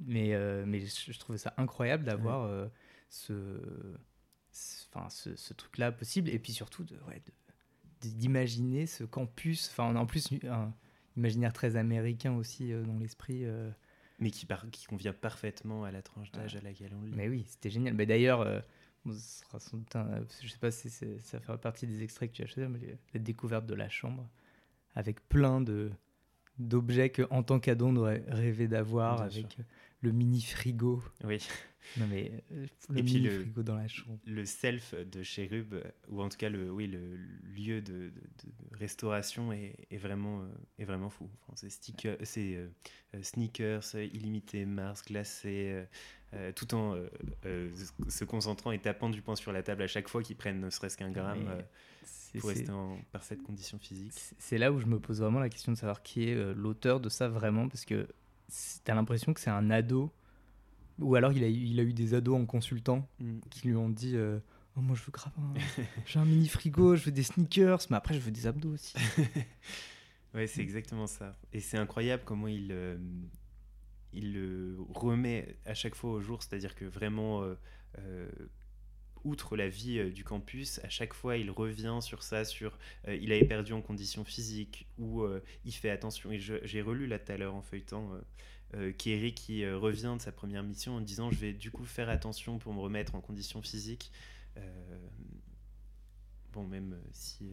Mais, 0.00 0.34
euh, 0.34 0.64
mais 0.66 0.80
je, 0.80 1.12
je 1.12 1.18
trouvais 1.20 1.38
ça 1.38 1.54
incroyable 1.56 2.04
d'avoir 2.04 2.42
euh, 2.42 2.66
ce- 3.08 3.96
enfin, 4.92 5.08
ce, 5.10 5.34
ce 5.36 5.54
truc-là 5.54 5.92
possible. 5.92 6.28
Et 6.30 6.38
puis 6.38 6.52
surtout, 6.52 6.84
de, 6.84 6.96
ouais, 7.08 7.22
d'imaginer 8.00 8.86
ce 8.86 9.04
campus. 9.04 9.68
Enfin, 9.70 9.84
on 9.92 9.96
a 9.96 10.00
en 10.00 10.06
plus 10.06 10.28
un 10.48 10.72
imaginaire 11.16 11.52
très 11.52 11.76
américain 11.76 12.32
aussi 12.34 12.72
euh, 12.72 12.84
dans 12.84 12.98
l'esprit. 12.98 13.44
euh, 13.44 13.70
Mais 14.20 14.30
qui, 14.30 14.46
par- 14.46 14.68
qui 14.70 14.86
convient 14.86 15.12
parfaitement 15.12 15.84
à 15.84 15.90
la 15.90 16.02
tranche 16.02 16.30
d'âge 16.32 16.56
à 16.56 16.60
laquelle 16.60 16.92
on 16.94 17.02
lit. 17.02 17.12
Mais 17.14 17.28
oui, 17.28 17.44
c'était 17.48 17.70
génial. 17.70 17.94
Mais 17.94 18.06
d'ailleurs, 18.06 18.40
euh, 18.40 18.60
je 20.42 20.48
sais 20.48 20.58
pas 20.58 20.70
si 20.70 20.90
ça 20.90 21.40
fera 21.40 21.58
partie 21.58 21.86
des 21.86 22.02
extraits 22.02 22.30
que 22.30 22.36
tu 22.36 22.42
as 22.42 22.46
choisis, 22.46 22.70
mais 22.70 22.98
la 23.14 23.20
découverte 23.20 23.66
de 23.66 23.74
la 23.74 23.88
chambre 23.88 24.28
avec 24.94 25.26
plein 25.28 25.60
de 25.60 25.90
d'objets 26.58 27.10
que 27.10 27.22
en 27.30 27.44
tant 27.44 27.60
qu'ado 27.60 27.86
on 27.86 27.94
aurait 27.96 28.24
rêvé 28.26 28.66
d'avoir 28.66 29.22
avec 29.22 29.52
sûr. 29.52 29.64
Le 30.00 30.12
mini 30.12 30.40
frigo. 30.42 31.02
Oui. 31.24 31.38
Non 31.96 32.06
mais 32.06 32.30
euh, 32.52 32.66
le 32.90 32.98
Et 32.98 33.02
puis 33.02 33.14
mini 33.14 33.26
le- 33.28 33.40
frigo 33.44 33.62
dans 33.62 33.74
la 33.76 33.88
chambre. 33.88 34.18
le 34.26 34.44
self 34.44 34.94
de 34.94 35.22
Chérub, 35.22 35.72
euh, 35.72 35.82
ou 36.08 36.20
en 36.20 36.28
tout 36.28 36.36
cas 36.36 36.50
le, 36.50 36.70
oui, 36.70 36.86
le 36.86 37.16
lieu 37.54 37.80
de, 37.80 37.92
de- 37.92 38.10
de 38.10 38.76
restauration 38.76 39.52
est, 39.52 39.74
est 39.90 39.96
vraiment, 39.96 40.42
euh, 40.42 40.46
est 40.78 40.84
vraiment 40.84 41.08
fou. 41.08 41.30
Enfin, 41.42 41.54
c'est 41.56 41.70
sticker- 41.70 42.18
c'est, 42.24 42.56
euh, 42.56 42.68
sneakers, 43.22 43.94
illimité, 43.94 44.66
Mars, 44.66 45.02
glacé, 45.06 45.82
tout 46.56 46.74
en 46.74 46.94
se 48.08 48.24
concentrant 48.24 48.70
et 48.70 48.78
tapant 48.78 49.08
du 49.08 49.22
poing 49.22 49.34
sur 49.34 49.50
la 49.50 49.62
table 49.62 49.82
à 49.82 49.86
chaque 49.86 50.08
fois 50.08 50.22
qu'ils 50.22 50.36
prennent 50.36 50.60
ne 50.60 50.68
serait-ce 50.68 50.98
qu'un 50.98 51.10
gramme 51.10 51.64
pour 52.38 52.50
rester 52.50 52.70
en 52.70 52.98
parfaite 53.12 53.42
condition 53.42 53.78
physique. 53.78 54.12
c'est 54.38 54.58
là 54.58 54.70
où 54.70 54.78
je 54.78 54.84
me 54.84 55.00
pose 55.00 55.22
vraiment 55.22 55.40
la 55.40 55.48
question 55.48 55.72
de 55.72 55.78
savoir 55.78 56.02
qui 56.02 56.28
est 56.28 56.54
l'auteur 56.54 57.00
de 57.00 57.08
ça 57.08 57.28
vraiment 57.28 57.66
parce 57.66 57.86
que 57.86 58.06
t'as 58.84 58.94
l'impression 58.94 59.32
que 59.34 59.40
c'est 59.40 59.50
un 59.50 59.70
ado 59.70 60.10
ou 60.98 61.14
alors 61.14 61.32
il 61.32 61.44
a, 61.44 61.48
eu- 61.48 61.52
il 61.52 61.78
a 61.80 61.82
eu 61.82 61.92
des 61.92 62.14
ados 62.14 62.36
en 62.40 62.46
consultant 62.46 63.08
Mm. 63.20 63.38
qui 63.50 63.68
lui 63.68 63.76
ont 63.76 63.88
dit 63.88 64.16
euh, 64.16 64.38
oh, 64.76 64.80
moi 64.80 64.96
je 64.96 65.02
veux 65.04 65.12
grave 65.12 65.32
un- 65.38 65.54
j'ai 66.06 66.18
un 66.18 66.24
mini 66.24 66.48
frigo 66.48 66.96
je 66.96 67.04
veux 67.04 67.12
des 67.12 67.22
sneakers 67.22 67.80
mais 67.90 67.96
après 67.96 68.14
je 68.14 68.20
veux 68.20 68.30
des 68.32 68.46
abdos 68.46 68.72
aussi 68.74 68.94
Ouais, 70.34 70.46
c'est 70.46 70.60
exactement 70.60 71.06
ça. 71.06 71.38
Et 71.54 71.60
c'est 71.60 71.78
incroyable 71.78 72.22
comment 72.26 72.48
il, 72.48 72.68
euh, 72.70 72.98
il 74.12 74.34
le 74.34 74.76
remet 74.90 75.56
à 75.64 75.72
chaque 75.72 75.94
fois 75.94 76.10
au 76.12 76.20
jour. 76.20 76.42
C'est-à-dire 76.42 76.74
que 76.74 76.84
vraiment, 76.84 77.42
euh, 77.98 78.28
outre 79.28 79.56
la 79.56 79.68
vie 79.68 79.98
euh, 79.98 80.10
du 80.10 80.24
campus, 80.24 80.80
à 80.82 80.88
chaque 80.88 81.12
fois, 81.12 81.36
il 81.36 81.50
revient 81.50 81.98
sur 82.00 82.22
ça, 82.22 82.44
sur 82.44 82.78
euh, 83.06 83.14
il 83.14 83.30
avait 83.32 83.44
perdu 83.44 83.72
en 83.72 83.82
conditions 83.82 84.24
physiques, 84.24 84.86
ou 84.98 85.22
euh, 85.22 85.42
il 85.64 85.72
fait 85.72 85.90
attention. 85.90 86.32
Et 86.32 86.38
j'ai 86.38 86.82
relu 86.82 87.06
là 87.06 87.18
tout 87.18 87.32
à 87.32 87.36
l'heure 87.36 87.54
en 87.54 87.62
feuilletant. 87.62 88.10
Kerry 88.98 89.32
qui 89.32 89.66
revient 89.66 90.14
de 90.18 90.20
sa 90.20 90.30
première 90.30 90.62
mission 90.62 90.96
en 90.96 91.00
disant 91.00 91.30
je 91.30 91.38
vais 91.38 91.54
du 91.54 91.70
coup 91.70 91.86
faire 91.86 92.10
attention 92.10 92.58
pour 92.58 92.74
me 92.74 92.80
remettre 92.80 93.14
en 93.14 93.22
conditions 93.22 93.62
physiques 93.62 94.12
Euh, 94.58 94.98
bon 96.52 96.64
même 96.64 96.98
si 97.12 97.50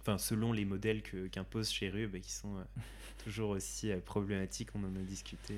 enfin 0.00 0.16
selon 0.16 0.52
les 0.52 0.64
modèles 0.64 1.02
qu'impose 1.30 1.70
Cherub 1.70 2.14
et 2.14 2.20
qui 2.22 2.32
sont 2.32 2.64
toujours 3.24 3.50
aussi 3.50 3.90
problématiques, 4.06 4.74
on 4.74 4.84
en 4.84 4.96
a 4.96 5.02
discuté. 5.02 5.52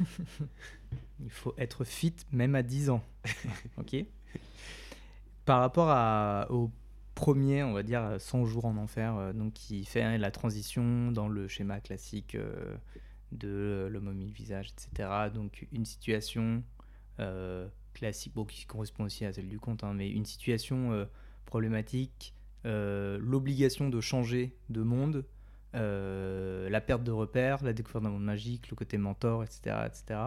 il 1.20 1.30
faut 1.30 1.54
être 1.58 1.84
fit 1.84 2.14
même 2.32 2.54
à 2.54 2.62
10 2.62 2.90
ans. 2.90 3.02
Ok. 3.78 3.96
Par 5.44 5.60
rapport 5.60 5.90
à, 5.90 6.48
au 6.50 6.70
premier 7.16 7.64
on 7.64 7.72
va 7.72 7.82
dire 7.82 8.16
100 8.18 8.44
jours 8.44 8.66
en 8.66 8.76
enfer 8.76 9.16
euh, 9.16 9.32
donc 9.32 9.54
qui 9.54 9.84
fait 9.84 10.02
hein, 10.02 10.18
la 10.18 10.30
transition 10.30 11.10
dans 11.10 11.28
le 11.28 11.48
schéma 11.48 11.80
classique 11.80 12.34
euh, 12.34 12.76
de 13.32 13.88
l'homme 13.90 14.08
au 14.08 14.12
mille 14.12 14.32
visages 14.32 14.72
etc 14.72 15.08
donc 15.34 15.66
une 15.72 15.86
situation 15.86 16.62
euh, 17.18 17.66
classique 17.94 18.34
bon, 18.34 18.44
qui 18.44 18.66
correspond 18.66 19.04
aussi 19.04 19.24
à 19.24 19.32
celle 19.32 19.48
du 19.48 19.58
conte 19.58 19.82
hein, 19.82 19.94
mais 19.94 20.10
une 20.10 20.26
situation 20.26 21.08
problématique 21.46 22.34
l'obligation 22.64 23.88
de 23.88 24.00
changer 24.00 24.54
de 24.68 24.82
monde 24.82 25.24
euh, 25.76 26.68
la 26.70 26.80
perte 26.80 27.02
de 27.04 27.10
repères, 27.12 27.62
la 27.64 27.72
découverte 27.72 28.04
d'un 28.04 28.10
monde 28.10 28.24
magique, 28.24 28.70
le 28.70 28.76
côté 28.76 28.98
mentor, 28.98 29.44
etc., 29.44 29.76
etc. 29.86 30.20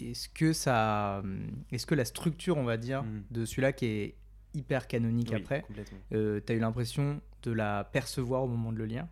Est-ce 0.00 0.28
que 0.28 0.52
ça, 0.52 1.22
est-ce 1.70 1.86
que 1.86 1.94
la 1.94 2.04
structure, 2.04 2.56
on 2.56 2.64
va 2.64 2.76
dire, 2.76 3.02
Mm. 3.04 3.22
de 3.30 3.44
celui-là 3.44 3.72
qui 3.72 3.86
est 3.86 4.14
hyper 4.54 4.86
canonique 4.86 5.30
Oui, 5.30 5.36
après, 5.36 5.64
euh, 6.12 6.40
t'as 6.40 6.54
eu 6.54 6.58
l'impression 6.58 7.20
de 7.42 7.52
la 7.52 7.84
percevoir 7.84 8.42
au 8.44 8.48
moment 8.48 8.72
de 8.72 8.78
le 8.78 8.86
lire, 8.86 9.06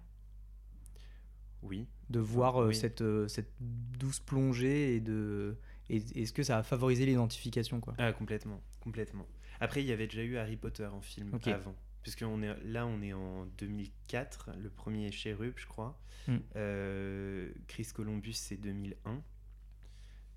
Oui. 1.62 1.87
de 2.11 2.19
voir 2.21 2.61
euh, 2.62 2.69
oui. 2.69 2.75
cette, 2.75 3.03
euh, 3.03 3.29
cette 3.29 3.53
douce 3.61 4.21
plongée 4.21 4.97
et 4.97 5.01
de, 5.01 5.57
est-ce 5.89 6.33
que 6.33 6.43
ça 6.43 6.59
a 6.59 6.62
favorisé 6.62 7.07
l'identification, 7.07 7.81
quoi? 7.81 7.95
Ah, 7.99 8.12
complètement, 8.12 8.61
complètement. 8.81 9.27
Après, 9.61 9.83
il 9.83 9.87
y 9.87 9.93
avait 9.93 10.07
déjà 10.09 10.23
eu 10.23 10.37
Harry 10.37 10.57
Potter 10.57 10.87
en 10.87 11.01
film 11.01 11.31
avant. 11.47 11.75
Puisque 12.03 12.23
on 12.23 12.43
est, 12.43 12.55
là, 12.65 12.87
on 12.87 13.01
est 13.03 13.13
en 13.13 13.47
2004, 13.59 14.51
le 14.61 14.71
premier 14.71 15.11
Cherub, 15.13 15.53
je 15.57 15.67
crois. 15.67 15.99
Mm. 16.27 16.37
Euh, 16.57 17.53
Chris 17.69 17.89
Columbus, 17.95 18.33
c'est 18.35 18.57
2001. 18.57 19.23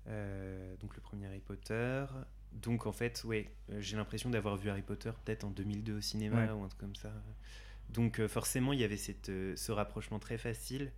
Euh, 0.08 0.76
donc 0.76 0.94
le 0.94 1.00
premier 1.00 1.26
Harry 1.26 1.40
Potter. 1.40 2.04
Donc 2.52 2.86
en 2.86 2.92
fait, 2.92 3.22
ouais, 3.24 3.50
euh, 3.70 3.80
j'ai 3.80 3.96
l'impression 3.96 4.30
d'avoir 4.30 4.56
vu 4.56 4.70
Harry 4.70 4.82
Potter 4.82 5.10
peut-être 5.24 5.44
en 5.44 5.50
2002 5.50 5.98
au 5.98 6.00
cinéma 6.00 6.46
Ouais. 6.46 6.50
ou 6.52 6.62
un 6.62 6.68
truc 6.68 6.80
comme 6.80 6.94
ça. 6.94 7.12
Donc 7.90 8.20
euh, 8.20 8.28
forcément, 8.28 8.72
il 8.72 8.80
y 8.80 8.84
avait 8.84 8.96
cette, 8.96 9.26
ce 9.26 9.72
rapprochement 9.72 10.18
très 10.18 10.38
facile. 10.38 10.92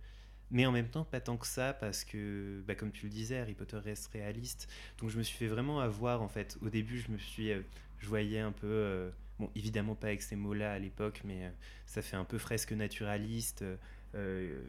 Mais 0.51 0.65
en 0.65 0.71
même 0.71 0.89
temps, 0.89 1.03
pas 1.05 1.19
tant 1.21 1.37
que 1.37 1.45
ça, 1.45 1.73
parce 1.73 2.03
que, 2.03 2.63
bah, 2.65 2.73
comme 2.73 2.91
tu 2.91 3.05
le 3.05 3.11
disais, 3.11 3.37
Harry 3.37 3.53
Potter 3.53 3.77
reste 3.77 4.07
réaliste. 4.07 4.67
Donc 4.97 5.11
je 5.11 5.17
me 5.19 5.23
suis 5.23 5.37
fait 5.37 5.45
vraiment 5.47 5.79
avoir, 5.79 6.23
en 6.23 6.27
fait. 6.27 6.57
Au 6.61 6.69
début, 6.69 6.99
je 6.99 7.11
me 7.11 7.19
suis... 7.19 7.51
je 7.99 8.07
voyais 8.07 8.39
un 8.39 8.51
peu... 8.51 9.11
bon, 9.39 9.49
évidemment 9.55 9.95
pas 9.95 10.07
avec 10.07 10.21
ces 10.21 10.35
mots-là 10.35 10.73
à 10.73 10.79
l'époque, 10.79 11.21
mais 11.23 11.45
euh, 11.45 11.49
ça 11.85 12.01
fait 12.01 12.15
un 12.17 12.25
peu 12.25 12.37
fresque 12.37 12.73
naturaliste. 12.73 13.61
euh, 13.63 13.75
euh, 14.15 14.61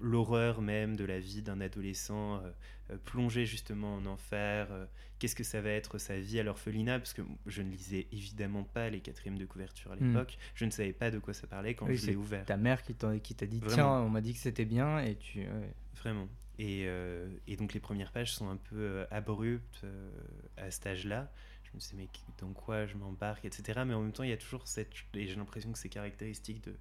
L'horreur 0.00 0.62
même 0.62 0.96
de 0.96 1.04
la 1.04 1.20
vie 1.20 1.42
d'un 1.42 1.60
adolescent 1.60 2.42
euh, 2.90 2.96
plongé 3.04 3.46
justement 3.46 3.94
en 3.96 4.06
enfer. 4.06 4.66
euh, 4.72 4.84
Qu'est-ce 5.20 5.36
que 5.36 5.44
ça 5.44 5.60
va 5.60 5.70
être 5.70 5.98
sa 5.98 6.18
vie 6.18 6.40
à 6.40 6.42
l'orphelinat? 6.42 6.98
Parce 6.98 7.12
que 7.12 7.22
je 7.46 7.62
ne 7.62 7.70
lisais 7.70 8.08
évidemment 8.10 8.64
pas 8.64 8.90
les 8.90 8.98
quatrièmes 8.98 9.38
de 9.38 9.44
couverture 9.46 9.92
à 9.92 9.96
Hmm. 9.96 10.08
l'époque. 10.08 10.38
Je 10.56 10.64
ne 10.64 10.70
savais 10.70 10.92
pas 10.92 11.12
de 11.12 11.20
quoi 11.20 11.34
ça 11.34 11.46
parlait 11.46 11.74
quand 11.74 11.86
Oui, 11.86 11.96
je 11.96 12.06
l'ai 12.08 12.16
ouvert. 12.16 12.44
Ta 12.44 12.56
mère 12.56 12.82
qui 12.82 12.94
t'a 12.94 13.46
dit, 13.46 13.60
Vraiment. 13.60 13.74
tiens, 13.74 13.88
on 14.00 14.08
m'a 14.08 14.20
dit 14.20 14.32
que 14.32 14.40
c'était 14.40 14.64
bien, 14.64 14.98
et 14.98 15.14
tu... 15.14 15.38
ouais. 15.42 15.72
Vraiment. 15.94 16.28
Et, 16.58 16.88
et 17.46 17.56
donc 17.56 17.72
les 17.72 17.80
premières 17.80 18.10
pages 18.10 18.32
sont 18.34 18.48
un 18.48 18.56
peu 18.56 19.06
abruptes 19.12 19.84
à 20.56 20.70
cet 20.72 20.86
âge-là. 20.88 21.30
Je 21.72 21.76
me 21.76 21.80
dit, 21.80 21.94
mais 21.96 22.08
dans 22.38 22.52
quoi 22.52 22.86
je 22.86 22.96
m'embarque, 22.96 23.44
etc. 23.44 23.82
Mais 23.86 23.94
en 23.94 24.02
même 24.02 24.12
temps, 24.12 24.22
il 24.24 24.30
y 24.30 24.34
a 24.34 24.36
toujours 24.36 24.66
cette... 24.68 24.92
Et 25.14 25.26
j'ai 25.26 25.36
l'impression 25.36 25.72
que 25.72 25.78
c'est 25.78 25.88
caractéristique 25.88 26.62
de 26.64 26.76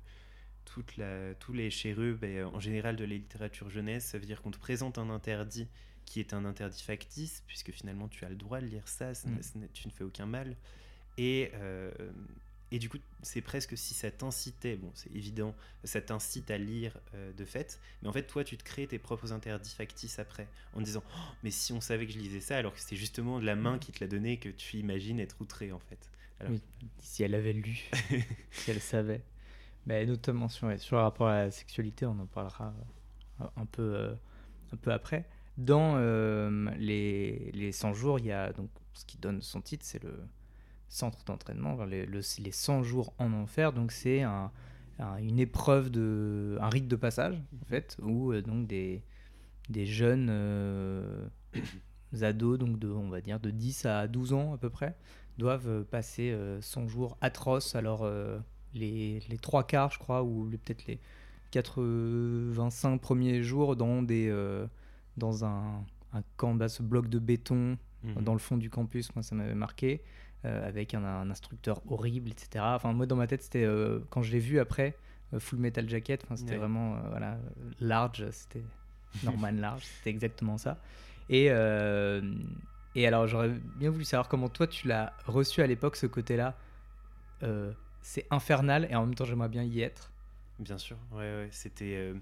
toute 0.65 0.97
la, 0.97 1.33
tous 1.35 1.53
les 1.53 1.71
chérubes 1.71 2.23
et 2.23 2.39
euh, 2.39 2.47
en 2.47 2.59
général 2.59 2.95
de 2.95 3.03
la 3.03 3.15
littérature 3.15 3.69
jeunesse. 3.69 4.05
Ça 4.05 4.19
veut 4.19 4.25
dire 4.25 4.41
qu'on 4.41 4.51
te 4.51 4.59
présente 4.59 4.97
un 4.97 5.09
interdit 5.09 5.67
qui 6.05 6.19
est 6.19 6.33
un 6.33 6.45
interdit 6.45 6.83
factice, 6.83 7.43
puisque 7.47 7.71
finalement 7.71 8.07
tu 8.09 8.25
as 8.25 8.29
le 8.29 8.35
droit 8.35 8.59
de 8.59 8.65
lire 8.65 8.87
ça, 8.87 9.11
Mm. 9.11 9.67
tu 9.73 9.87
ne 9.87 9.93
fais 9.93 10.03
aucun 10.03 10.25
mal. 10.25 10.55
Et, 11.17 11.51
euh, 11.55 11.91
et 12.71 12.79
du 12.79 12.87
coup, 12.89 12.97
c'est 13.21 13.41
presque 13.41 13.77
si 13.77 13.93
ça 13.93 14.09
t'incitait, 14.11 14.75
bon, 14.77 14.89
c'est 14.93 15.11
évident, 15.13 15.53
ça 15.83 16.01
t'incite 16.01 16.49
à 16.51 16.57
lire 16.57 16.97
euh, 17.13 17.33
de 17.33 17.43
fait, 17.45 17.79
mais 18.01 18.07
en 18.09 18.13
fait, 18.13 18.23
toi, 18.23 18.43
tu 18.43 18.57
te 18.57 18.63
crées 18.63 18.87
tes 18.87 18.97
propres 18.99 19.33
interdits 19.33 19.75
factices 19.75 20.19
après, 20.19 20.47
en 20.73 20.81
disant, 20.81 21.03
Oh, 21.13 21.19
mais 21.43 21.51
si 21.51 21.73
on 21.73 21.81
savait 21.81 22.05
que 22.07 22.13
je 22.13 22.17
lisais 22.19 22.39
ça, 22.39 22.57
alors 22.57 22.73
que 22.73 22.79
c'était 22.79 22.95
justement 22.95 23.39
de 23.39 23.45
la 23.45 23.55
main 23.55 23.77
qui 23.77 23.91
te 23.91 24.03
l'a 24.03 24.07
donné 24.07 24.37
que 24.37 24.49
tu 24.49 24.77
imagines 24.77 25.19
être 25.19 25.35
outré, 25.41 25.71
en 25.71 25.79
fait. 25.79 25.99
Alors- 26.39 26.53
Oui, 26.53 26.61
si 26.99 27.23
elle 27.23 27.35
avait 27.35 27.53
lu, 27.53 27.89
si 28.51 28.71
elle 28.71 28.81
savait. 28.81 29.21
Mais 29.85 30.05
notamment 30.05 30.47
sur, 30.47 30.71
sur 30.79 30.95
le 30.95 31.01
rapport 31.01 31.27
à 31.27 31.45
la 31.45 31.51
sexualité, 31.51 32.05
on 32.05 32.19
en 32.19 32.25
parlera 32.27 32.73
euh, 33.41 33.45
un 33.57 33.65
peu, 33.65 33.81
euh, 33.95 34.13
un 34.71 34.77
peu 34.77 34.91
après. 34.93 35.27
Dans 35.57 35.95
euh, 35.97 36.69
les, 36.77 37.51
les 37.53 37.71
100 37.71 37.93
jours, 37.93 38.17
il 38.19 38.25
y 38.27 38.31
a 38.31 38.53
donc 38.53 38.69
ce 38.93 39.03
qui 39.05 39.17
donne 39.17 39.41
son 39.41 39.59
titre, 39.61 39.83
c'est 39.85 40.01
le 40.03 40.13
centre 40.91 41.23
d'entraînement, 41.25 41.83
les, 41.85 42.05
le- 42.05 42.21
les 42.43 42.51
100 42.51 42.83
jours 42.83 43.13
en 43.17 43.33
enfer. 43.33 43.73
Donc 43.73 43.91
c'est 43.91 44.21
un, 44.23 44.51
un- 44.99 45.17
une 45.17 45.39
épreuve 45.39 45.89
de, 45.89 46.57
un 46.61 46.69
rite 46.69 46.87
de 46.87 46.95
passage 46.95 47.41
en 47.61 47.65
fait, 47.65 47.97
où 48.01 48.31
euh, 48.33 48.41
donc 48.41 48.67
des, 48.67 49.01
des 49.69 49.85
jeunes 49.85 50.27
euh, 50.29 51.25
ados, 52.21 52.59
donc 52.59 52.77
de, 52.77 52.89
on 52.89 53.09
va 53.09 53.21
dire 53.21 53.39
de 53.39 53.49
10 53.51 53.85
à 53.85 54.07
12 54.07 54.33
ans 54.33 54.53
à 54.53 54.57
peu 54.57 54.69
près, 54.69 54.95
doivent 55.37 55.67
euh, 55.69 55.83
passer 55.83 56.31
euh, 56.31 56.59
100 56.61 56.87
jours 56.87 57.17
atroces. 57.21 57.75
Alors, 57.75 58.05
les, 58.73 59.19
les 59.29 59.37
trois 59.37 59.65
quarts, 59.65 59.91
je 59.91 59.99
crois, 59.99 60.23
ou 60.23 60.49
peut-être 60.49 60.85
les 60.87 60.99
85 61.51 62.99
premiers 62.99 63.43
jours 63.43 63.75
dans, 63.75 64.01
des, 64.01 64.33
dans 65.17 65.45
un, 65.45 65.83
un 66.13 66.21
camp, 66.37 66.55
bah, 66.55 66.69
ce 66.69 66.83
bloc 66.83 67.07
de 67.09 67.19
béton 67.19 67.77
Mhm. 68.03 68.23
dans 68.23 68.33
le 68.33 68.39
fond 68.39 68.57
du 68.57 68.71
campus, 68.71 69.13
moi 69.13 69.21
ça 69.21 69.35
m'avait 69.35 69.53
marqué, 69.53 70.01
euh, 70.45 70.67
avec 70.67 70.93
un, 70.93 71.03
un 71.03 71.29
instructeur 71.29 71.81
horrible, 71.91 72.29
etc. 72.31 72.63
Enfin, 72.75 72.93
moi 72.93 73.05
dans 73.05 73.15
ma 73.15 73.27
tête, 73.27 73.43
c'était 73.43 73.63
euh, 73.63 73.99
quand 74.09 74.21
je 74.23 74.31
l'ai 74.31 74.39
vu 74.39 74.59
après, 74.59 74.95
euh, 75.33 75.39
Full 75.39 75.59
Metal 75.59 75.87
Jacket, 75.87 76.25
c'était 76.35 76.51
Ouais. 76.53 76.57
vraiment 76.57 76.99
voilà, 77.09 77.37
large, 77.79 78.29
c'était 78.31 78.63
Norman 79.23 79.51
Large, 79.51 79.83
c'était 79.83 80.09
exactement 80.09 80.57
ça. 80.57 80.79
Et, 81.29 81.45
et 82.95 83.07
alors 83.07 83.27
j'aurais 83.27 83.49
bien 83.77 83.89
voulu 83.89 84.03
savoir 84.03 84.27
comment 84.27 84.49
toi 84.49 84.67
tu 84.67 84.87
l'as 84.87 85.13
reçu 85.25 85.61
à 85.61 85.67
l'époque, 85.67 85.95
ce 85.95 86.07
côté-là. 86.07 86.57
C'est 88.01 88.25
infernal 88.31 88.87
et 88.89 88.95
en 88.95 89.05
même 89.05 89.15
temps 89.15 89.25
j'aimerais 89.25 89.49
bien 89.49 89.63
y 89.63 89.81
être. 89.81 90.11
Bien 90.59 90.77
sûr, 90.77 90.97
ouais, 91.11 91.17
ouais, 91.19 91.47
c'était. 91.51 92.13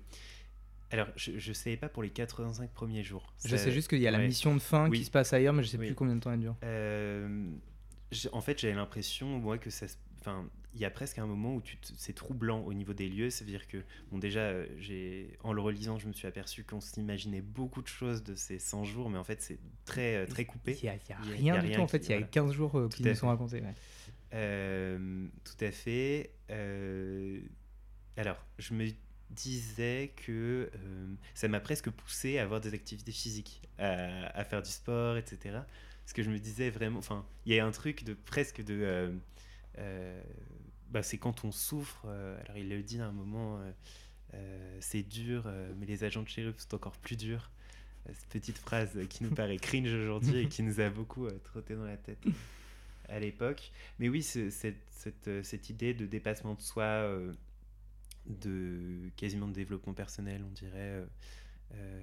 Alors, 0.92 1.08
je, 1.16 1.38
je 1.38 1.54
savais 1.54 1.78
pas 1.78 1.88
pour 1.90 2.02
les 2.02 2.10
85 2.10 2.72
premiers 2.72 3.04
jours. 3.04 3.32
Je 3.46 3.56
sais 3.56 3.72
juste 3.72 3.88
qu'il 3.90 4.00
y 4.00 4.08
a 4.08 4.12
la 4.12 4.18
mission 4.18 4.54
de 4.56 4.60
fin 4.60 4.90
Oui. 4.90 4.98
qui 5.00 5.06
se 5.06 5.12
passe 5.12 5.34
ailleurs, 5.34 5.54
mais 5.54 5.62
je 5.64 5.68
sais 5.70 5.78
Oui. 5.78 5.86
plus 5.88 5.96
combien 5.96 6.16
de 6.16 6.20
temps 6.20 6.32
elle 6.32 6.40
dure. 6.40 6.56
Euh, 6.64 7.48
en 8.32 8.42
fait, 8.42 8.60
j'avais 8.60 8.76
l'impression, 8.76 9.40
moi, 9.40 9.58
que 9.58 9.70
ça. 9.70 9.86
Enfin, 10.20 10.50
il 10.74 10.82
y 10.82 10.86
a 10.86 10.92
presque 10.92 11.18
un 11.18 11.26
moment 11.26 11.56
où 11.56 11.64
c'est 11.98 12.14
troublant 12.14 12.62
au 12.62 12.74
niveau 12.74 12.94
des 12.94 13.10
lieux. 13.10 13.30
C'est-à-dire 13.30 13.68
que, 13.68 13.78
bon, 14.12 14.18
déjà, 14.20 14.42
euh, 14.42 14.68
j'ai, 14.78 15.38
en 15.44 15.54
le 15.54 15.62
relisant, 15.62 15.98
je 15.98 16.08
me 16.08 16.14
suis 16.14 16.28
aperçu 16.28 16.64
qu'on 16.64 16.82
s'imaginait 16.82 17.42
beaucoup 17.42 17.82
de 17.82 17.88
choses 17.88 18.24
de 18.24 18.36
ces 18.36 18.60
100 18.60 18.84
jours, 18.84 19.10
mais 19.10 19.18
en 19.18 19.24
fait, 19.24 19.42
c'est 19.42 19.60
très, 19.86 20.16
euh, 20.16 20.26
très 20.28 20.46
coupé. 20.46 20.78
Il 20.82 20.86
y 20.86 20.90
a, 20.90 20.98
rien 21.18 21.60
du 21.60 21.68
rien 21.68 21.76
tout 21.78 21.82
en 21.82 21.88
fait, 21.88 22.06
il 22.08 22.10
y 22.12 22.14
a 22.14 22.18
voilà. 22.18 22.28
15 22.28 22.52
jours 22.52 22.78
euh, 22.78 22.90
qui 22.90 23.04
nous 23.04 23.16
sont 23.16 23.28
racontés. 23.28 23.62
ouais. 23.62 23.74
Euh, 24.34 25.28
tout 25.44 25.66
à 25.66 25.72
fait. 25.72 26.34
Euh, 26.52 27.40
alors, 28.18 28.46
je 28.60 28.74
me 28.74 28.88
disais 29.32 30.14
que 30.16 30.70
ça 31.34 31.48
m'a 31.48 31.60
presque 31.60 31.90
poussé 31.90 32.38
à 32.38 32.44
avoir 32.44 32.62
des 32.62 32.74
activités 32.74 33.12
physiques, 33.12 33.62
à, 33.78 34.28
à 34.38 34.44
faire 34.44 34.62
du 34.62 34.70
sport, 34.70 35.18
etc. 35.18 35.60
Parce 36.10 36.16
que 36.16 36.24
je 36.24 36.32
me 36.32 36.40
disais 36.40 36.72
vraiment, 36.72 36.98
enfin, 36.98 37.24
il 37.46 37.54
y 37.54 37.60
a 37.60 37.66
un 37.68 37.70
truc 37.70 38.04
de 38.04 38.16
presque 38.16 38.64
de, 38.64 38.74
euh, 38.82 39.12
euh, 39.78 40.20
bah, 40.90 41.04
c'est 41.04 41.20
quand 41.20 41.46
on 41.46 41.52
souffre. 41.52 42.02
euh, 42.08 42.36
alors 42.46 42.58
il 42.58 42.68
le 42.68 42.82
dit 42.82 43.00
à 43.00 43.06
un 43.06 43.12
moment, 43.12 43.60
euh, 43.60 43.72
euh, 44.34 44.78
c'est 44.82 45.04
dur, 45.04 45.48
mais 45.78 45.86
les 45.86 46.04
agents 46.04 46.24
de 46.24 46.28
shérif 46.28 46.58
sont 46.58 46.74
encore 46.74 46.98
plus 46.98 47.16
durs. 47.16 47.52
Cette 48.08 48.26
petite 48.30 48.58
phrase 48.58 48.98
qui 49.08 49.24
nous 49.24 49.30
paraît 49.30 49.58
cringe 49.62 49.94
aujourd'hui 49.94 50.38
et 50.38 50.48
qui 50.50 50.64
nous 50.64 50.80
a 50.80 50.90
beaucoup 50.90 51.28
trotté 51.44 51.76
dans 51.76 51.86
la 51.86 51.98
tête 51.98 52.24
à 53.08 53.20
l'époque. 53.20 53.72
Mais 54.00 54.10
oui, 54.10 54.24
ce- 54.24 54.50
cette, 54.50 54.82
cette, 54.90 55.44
cette 55.46 55.70
idée 55.70 55.94
de 55.94 56.08
dépassement 56.08 56.56
de 56.56 56.62
soi, 56.62 57.08
de 58.26 59.12
quasiment 59.16 59.48
de 59.48 59.54
développement 59.54 59.94
personnel, 59.94 60.44
on 60.44 60.52
dirait. 60.54 61.04
euh, 61.76 62.02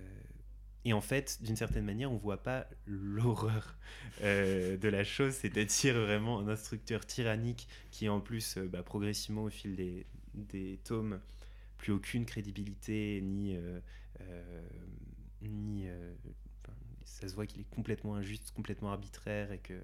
et 0.87 0.93
en 0.93 1.00
fait, 1.00 1.43
d'une 1.43 1.57
certaine 1.57 1.85
manière, 1.85 2.12
on 2.12 2.16
voit 2.16 2.45
pas 2.45 2.69
l'horreur 2.87 3.76
euh, 4.23 4.76
de 4.76 4.88
la 4.88 5.02
chose, 5.02 5.35
c'est-à-dire 5.35 6.00
vraiment 6.00 6.38
un 6.38 6.47
instructeur 6.47 7.05
tyrannique 7.05 7.66
qui, 7.90 8.09
en 8.09 8.21
plus, 8.21 8.57
euh, 8.57 8.69
bah, 8.69 8.85
progressivement 8.85 9.43
au 9.43 9.50
fil 9.50 9.75
des, 9.75 10.07
des 10.35 10.78
tomes, 10.85 11.19
plus 11.76 11.93
aucune 11.93 12.25
crédibilité 12.25 13.21
ni 13.21 13.57
euh, 13.57 13.81
ça 17.05 17.28
se 17.28 17.35
voit 17.35 17.47
qu'il 17.47 17.62
est 17.62 17.71
complètement 17.71 18.14
injuste, 18.14 18.52
complètement 18.52 18.93
arbitraire 18.93 19.50
et 19.50 19.59
que 19.59 19.75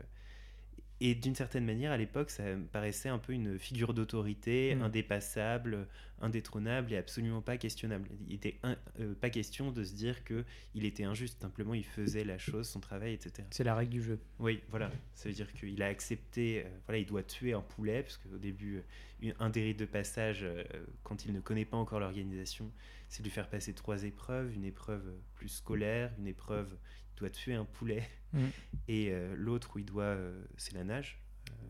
et 1.10 1.14
d'une 1.14 1.34
certaine 1.34 1.64
manière, 1.64 1.90
à 1.92 1.96
l'époque, 1.96 2.30
ça 2.30 2.42
me 2.56 2.64
paraissait 2.64 3.08
un 3.08 3.18
peu 3.18 3.32
une 3.32 3.58
figure 3.58 3.94
d'autorité, 3.94 4.74
Mm. 4.74 4.82
indépassable, 4.82 5.86
indétrônable 6.20 6.92
et 6.92 6.96
absolument 6.96 7.40
pas 7.42 7.56
questionnable. 7.56 8.08
Il 8.28 8.34
était 8.34 8.56
un- 8.62 8.76
euh, 9.00 9.14
pas 9.14 9.28
question 9.30 9.72
de 9.72 9.82
se 9.82 9.92
dire 9.94 10.22
que 10.24 10.44
il 10.74 10.84
était 10.84 11.04
injuste. 11.04 11.40
Simplement, 11.40 11.74
il 11.74 11.84
faisait 11.84 12.24
la 12.24 12.38
chose, 12.38 12.68
son 12.68 12.80
travail, 12.80 13.14
etc. 13.14 13.42
C'est 13.50 13.64
la 13.64 13.74
règle 13.74 13.90
du 13.92 14.02
jeu. 14.02 14.18
Oui, 14.38 14.60
voilà. 14.70 14.90
Ça 15.14 15.28
veut 15.28 15.34
dire 15.34 15.52
qu'il 15.52 15.82
a 15.82 15.86
accepté. 15.86 16.62
euh, 16.64 16.68
voilà, 16.86 16.98
il 16.98 17.06
doit 17.06 17.22
tuer 17.24 17.52
un 17.52 17.60
poulet 17.60 18.02
parce 18.02 18.16
qu'au 18.18 18.38
début, 18.38 18.76
euh, 18.76 18.82
une- 19.20 19.34
un 19.40 19.50
des 19.50 19.62
rites 19.62 19.78
de 19.78 19.84
passage, 19.86 20.40
euh, 20.44 20.62
quand 21.02 21.24
il 21.26 21.32
ne 21.32 21.40
connaît 21.40 21.64
pas 21.64 21.76
encore 21.76 21.98
l'organisation, 22.00 22.70
c'est 23.08 23.22
de 23.22 23.24
lui 23.24 23.32
faire 23.32 23.48
passer 23.48 23.72
trois 23.74 24.04
épreuves 24.04 24.54
une 24.54 24.64
épreuve 24.64 25.12
plus 25.34 25.48
scolaire, 25.48 26.12
une 26.18 26.26
épreuve 26.28 26.76
doit 27.22 27.30
tuer 27.30 27.54
un 27.54 27.64
poulet, 27.64 28.02
Mm. 28.34 28.46
et 28.88 29.08
euh, 29.12 29.34
l'autre 29.36 29.76
où 29.76 29.78
il 29.78 29.84
doit, 29.84 30.04
euh, 30.04 30.42
c'est 30.56 30.74
la 30.74 30.84
nage. 30.84 31.18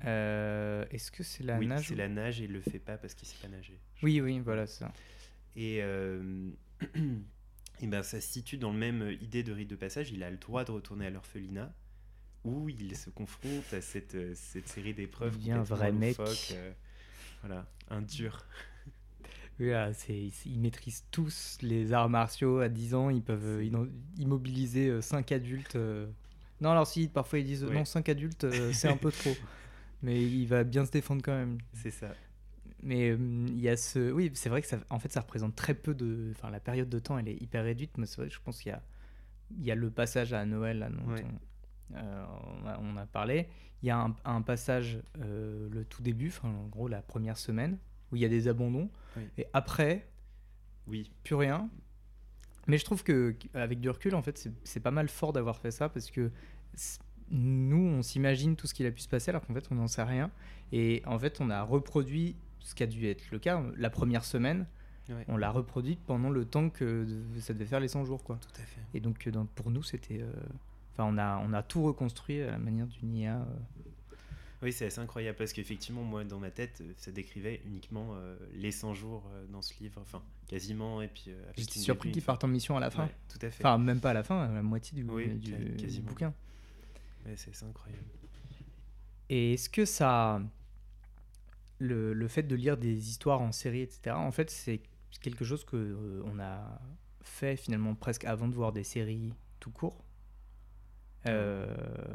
Euh, 0.05 0.85
Est-ce 0.91 1.11
que 1.11 1.23
c'est 1.23 1.45
la 1.45 1.59
oui, 1.59 1.67
nage 1.67 1.89
c'est 1.89 1.95
ou- 1.95 1.99
la 1.99 2.09
nage 2.09 2.41
et 2.41 2.45
il 2.45 2.53
le 2.53 2.61
fait 2.61 2.79
pas 2.79 2.97
parce 2.97 3.15
qu'il 3.15 3.29
sait 3.29 3.37
pas 3.43 3.49
nager. 3.49 3.79
Oui, 4.03 4.21
oui, 4.21 4.41
voilà 4.41 4.67
ça. 4.67 4.93
Et, 5.57 5.79
et 7.81 7.87
ben, 7.87 8.03
ça 8.03 8.21
se 8.21 8.33
situe 8.33 8.57
dans 8.59 8.73
le 8.73 8.79
même 8.79 9.17
idée 9.21 9.43
de 9.43 9.53
rite 9.53 9.69
de 9.71 9.77
passage. 9.77 10.11
Il 10.11 10.23
a 10.23 10.31
le 10.31 10.37
droit 10.37 10.65
de 10.65 10.73
retourner 10.73 11.07
à 11.07 11.11
l'orphelinat 11.11 11.73
où 12.45 12.69
il 12.69 12.97
se 12.97 13.11
confronte 13.11 13.73
à 13.73 13.81
cette, 13.81 14.35
cette 14.35 14.69
série 14.69 14.95
d'épreuves. 14.95 15.35
Il 15.35 15.39
devient 15.41 15.53
un 15.53 15.59
complètement 15.59 15.77
vrai 15.77 15.93
mec. 15.93 16.17
euh, 16.53 16.73
voilà, 17.43 17.67
un 17.91 18.03
dur. 18.03 18.45
Ah, 19.71 19.91
ils 20.09 20.61
maîtrisent 20.61 21.05
tous 21.11 21.59
les 21.63 21.93
arts 21.93 22.09
martiaux 22.09 22.59
à 22.61 22.69
10 22.69 22.95
ans. 22.95 23.11
Ils 23.11 23.23
peuvent 23.23 23.45
euh, 23.45 23.87
immobiliser 24.19 25.01
5 25.03 25.33
adultes. 25.33 25.77
euh. 25.77 26.07
Non, 26.61 26.71
alors 26.71 26.87
si, 26.87 27.09
parfois 27.09 27.39
ils 27.41 27.45
disent 27.45 27.65
non, 27.65 27.85
5 27.85 28.09
adultes, 28.09 28.45
euh, 28.45 28.73
c'est 28.73 28.89
un 28.89 28.97
peu 28.97 29.11
trop. 29.13 29.35
Mais 30.03 30.23
il 30.23 30.47
va 30.47 30.65
bien 30.65 30.85
se 30.85 30.91
défendre 30.91 31.23
quand 31.23 31.35
même. 31.35 31.59
C'est 31.75 31.91
ça. 31.91 32.15
Mais 32.83 33.11
euh, 33.11 33.17
il 33.49 33.61
y 33.61 33.69
a 33.69 33.77
ce. 33.77 34.11
Oui, 34.11 34.31
c'est 34.35 34.49
vrai 34.49 34.61
que 34.63 34.67
ça, 34.69 34.79
en 34.91 34.99
fait, 34.99 35.13
ça 35.13 35.21
représente 35.21 35.55
très 35.55 35.75
peu 35.75 35.95
de. 35.95 36.33
Enfin, 36.33 36.51
la 36.51 36.61
période 36.61 36.89
de 36.89 36.99
temps, 36.99 37.19
elle 37.19 37.29
est 37.29 37.41
hyper 37.41 37.63
réduite. 37.65 37.97
Mais 37.99 38.07
c'est 38.07 38.17
vrai 38.17 38.29
que 38.29 38.35
je 38.35 38.41
pense 38.41 38.61
qu'il 38.61 38.71
y 38.71 38.75
a, 38.75 38.83
il 39.57 39.65
y 39.65 39.71
a 39.71 39.75
le 39.77 39.91
passage 39.91 40.33
à 40.33 40.45
Noël, 40.45 40.79
là, 40.81 40.91
dont 40.91 41.13
Ouais. 41.13 41.25
on, 41.93 41.97
euh, 41.97 42.25
on 42.63 42.67
a, 42.67 42.79
on 42.81 42.97
a 42.97 43.07
parlé. 43.07 43.49
Il 43.83 43.87
y 43.87 43.91
a 43.91 43.99
un, 43.99 44.15
un 44.25 44.43
passage, 44.43 45.01
euh, 45.21 45.69
le 45.71 45.85
tout 45.85 46.03
début, 46.03 46.29
enfin, 46.29 46.49
en 46.49 46.67
gros, 46.69 46.89
la 46.89 47.03
première 47.03 47.37
semaine, 47.39 47.79
où 48.11 48.17
il 48.17 48.23
y 48.23 48.25
a 48.25 48.29
des 48.29 48.47
abandons. 48.49 48.89
Oui. 49.17 49.23
Et 49.39 49.47
après, 49.53 50.07
Oui, 50.89 51.11
plus 51.23 51.35
rien. 51.37 51.69
Mais 52.67 52.77
je 52.79 52.85
trouve 52.85 53.03
que 53.05 53.35
avec 53.55 53.81
du 53.81 53.89
recul, 53.91 54.15
en 54.15 54.23
fait, 54.23 54.49
c'est- 54.65 54.81
pas 54.81 54.91
mal 54.91 55.09
fort 55.09 55.33
d'avoir 55.33 55.59
fait 55.59 55.71
ça 55.71 55.89
parce 55.89 56.11
que 56.11 56.31
nous, 57.31 57.79
on 57.87 58.03
s'imagine 58.03 58.57
tout 58.57 58.67
ce 58.67 58.75
qu'il 58.75 58.87
a 58.87 58.91
pu 58.91 59.01
se 59.01 59.09
passer 59.09 59.31
alors 59.31 59.47
qu'en 59.47 59.55
fait, 59.55 59.67
on 59.71 59.75
n'en 59.77 59.87
sait 59.89 60.03
rien. 60.03 60.31
Et 60.73 61.03
en 61.07 61.19
fait, 61.19 61.41
on 61.41 61.51
a 61.51 61.63
reproduit 61.63 62.37
ce 62.61 62.75
qui 62.75 62.83
a 62.83 62.87
dû 62.87 63.07
être 63.07 63.31
le 63.31 63.39
cas 63.39 63.63
la 63.77 63.91
première 63.91 64.25
semaine. 64.25 64.67
Ouais. 65.09 65.25
On 65.29 65.37
l'a 65.37 65.51
reproduit 65.51 65.97
pendant 66.07 66.31
le 66.31 66.45
temps 66.45 66.69
que 66.71 67.07
ça 67.41 67.53
devait 67.53 67.67
faire 67.67 67.81
les 67.81 67.89
100 67.89 68.05
jours, 68.05 68.23
quoi. 68.23 68.37
tout 68.41 68.61
à 68.61 68.65
fait. 68.65 68.81
Et 68.95 69.01
donc, 69.01 69.27
euh, 69.27 69.31
dans- 69.31 69.47
pour 69.47 69.71
nous, 69.71 69.83
c'était. 69.83 70.21
euh, 70.21 70.33
Enfin, 70.95 71.05
on 71.11 71.17
a, 71.17 71.39
on 71.39 71.55
a 71.55 71.63
tout 71.63 71.83
reconstruit 71.83 72.43
à 72.43 72.51
la 72.51 72.59
manière 72.59 72.87
d'une 72.87 73.15
IA. 73.15 73.37
euh. 73.39 73.45
Oui, 74.63 74.73
c'est 74.73 74.87
assez 74.87 75.01
incroyable 75.01 75.37
parce 75.37 75.53
qu'effectivement, 75.53 76.03
moi, 76.05 76.23
dans 76.25 76.39
ma 76.39 76.51
tête, 76.53 76.81
euh, 76.83 76.93
ça 76.97 77.11
décrivait 77.11 77.61
uniquement 77.67 78.11
euh, 78.15 78.37
les 78.55 78.71
100 78.71 78.95
jours 78.95 79.25
euh, 79.33 79.45
dans 79.49 79.61
ce 79.61 79.75
livre, 79.83 80.01
enfin, 80.01 80.23
quasiment. 80.47 81.03
Et 81.03 81.09
puis, 81.09 81.25
euh, 81.29 81.43
J'étais 81.57 81.81
surpris 81.81 82.13
fin. 82.15 82.21
partent 82.21 82.45
en 82.45 82.49
mission 82.49 82.77
à 82.77 82.81
la 82.81 82.91
fin. 82.91 83.07
Ouais, 83.07 83.15
tout 83.29 83.39
à 83.45 83.51
fait. 83.51 83.65
Enfin, 83.65 83.79
même 83.79 84.01
pas 84.01 84.11
à 84.11 84.15
la 84.15 84.23
fin, 84.23 84.41
à 84.45 84.53
la 84.53 84.63
moitié 84.63 84.95
du, 84.97 85.05
Oui, 85.11 85.29
du- 85.35 85.51
ca- 85.51 85.57
du 85.59 85.73
quasiment. 85.77 86.07
bouquin. 86.09 86.35
Ouais, 87.27 87.35
c'est 87.37 87.55
c'est 87.55 87.65
incroyable. 87.65 88.05
Et 89.29 89.55
est-ce 89.55 89.69
que 89.69 89.85
ça. 89.85 90.41
Le, 91.79 92.13
le 92.13 92.29
fait 92.29 92.45
de 92.45 92.55
lire 92.55 92.77
des 92.77 93.09
histoires 93.11 93.41
en 93.43 93.51
série, 93.51 93.81
etc., 93.81 94.17
en 94.17 94.31
fait, 94.31 94.51
c'est 94.51 94.81
quelque 95.21 95.45
chose 95.45 95.65
que 95.65 96.23
on 96.25 96.39
a 96.39 96.81
fait 97.23 97.57
finalement 97.57 97.95
presque 97.97 98.25
avant 98.25 98.47
de 98.47 98.55
voir 98.55 98.73
des 98.73 98.85
séries 98.85 99.35
tout 99.59 99.71
court? 99.73 100.05
Euh, 101.27 101.67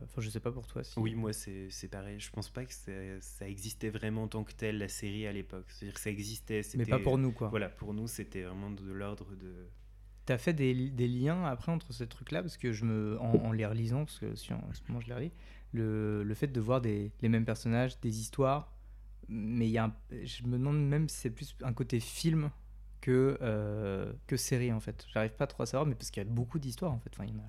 Enfin, 0.04 0.22
je 0.22 0.30
sais 0.30 0.40
pas 0.40 0.52
pour 0.52 0.68
toi. 0.68 0.84
Si... 0.84 1.00
Oui, 1.00 1.16
moi, 1.16 1.32
c'est 1.34 1.88
pareil. 1.90 2.20
Je 2.20 2.30
pense 2.30 2.50
pas 2.50 2.66
que 2.66 2.74
ça, 2.74 3.48
existait 3.48 3.90
vraiment 3.90 4.24
en 4.24 4.28
tant 4.28 4.44
que 4.44 4.54
tel, 4.54 4.78
la 4.80 4.88
série, 4.88 5.28
à 5.28 5.32
l'époque. 5.34 5.66
C'est-à-dire 5.70 5.94
que 5.94 6.00
ça 6.02 6.10
existait. 6.10 6.62
mais 6.76 6.86
pas 6.86 7.00
pour 7.00 7.18
nous, 7.18 7.32
quoi. 7.32 7.50
Voilà, 7.50 7.70
pour 7.70 7.94
nous, 7.94 8.08
c'était 8.08 8.44
vraiment 8.44 8.72
de 8.72 8.92
l'ordre 8.92 9.36
de. 9.36 9.68
T'as 10.26 10.38
fait 10.38 10.54
des, 10.54 10.90
des 10.90 11.08
liens 11.08 11.46
après 11.46 11.72
entre 11.72 11.94
ces 11.94 12.06
trucs-là? 12.08 12.42
Parce 12.42 12.58
que 12.58 12.74
je 12.74 12.84
me, 12.84 13.18
en, 13.22 13.32
en 13.46 13.52
les 13.54 13.66
relisant, 13.66 14.04
parce 14.06 14.20
que 14.20 14.36
si 14.36 14.52
en, 14.54 14.58
en 14.58 14.74
ce 14.74 14.82
moment 14.90 15.00
je 15.00 15.08
les 15.08 15.14
relis, 15.14 15.32
le, 15.72 16.24
le 16.24 16.34
fait 16.34 16.48
de 16.48 16.60
voir 16.60 16.82
des, 16.82 17.12
les 17.22 17.30
mêmes 17.30 17.46
personnages, 17.46 17.98
des 18.02 18.20
histoires, 18.20 18.74
mais 19.30 19.68
il 19.68 19.72
y 19.72 19.78
a 19.78 19.86
un- 19.86 19.96
je 20.24 20.44
me 20.44 20.58
demande 20.58 20.86
même 20.86 21.08
si 21.08 21.16
c'est 21.18 21.30
plus 21.30 21.56
un 21.64 21.72
côté 21.74 22.00
film 22.02 22.52
que, 23.00 23.38
euh, 23.42 24.12
que 24.28 24.36
série 24.36 24.74
en 24.74 24.82
fait. 24.82 25.06
J'arrive 25.14 25.34
pas 25.36 25.48
trop 25.48 25.64
à 25.64 25.66
savoir, 25.66 25.86
mais 25.88 25.96
parce 25.96 26.12
qu'il 26.12 26.22
y 26.24 26.26
a 26.26 26.30
beaucoup 26.30 26.60
d'histoires 26.60 26.92
en 26.92 27.00
fait. 27.00 27.10
Enfin, 27.14 27.24
il 27.26 27.32
y 27.32 27.38
en 27.38 27.40
a 27.40 27.48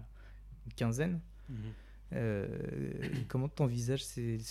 une 0.66 0.72
quinzaine. 0.74 1.20
Euh, 2.14 2.46
comment 3.28 3.48
t'envisages 3.48 4.04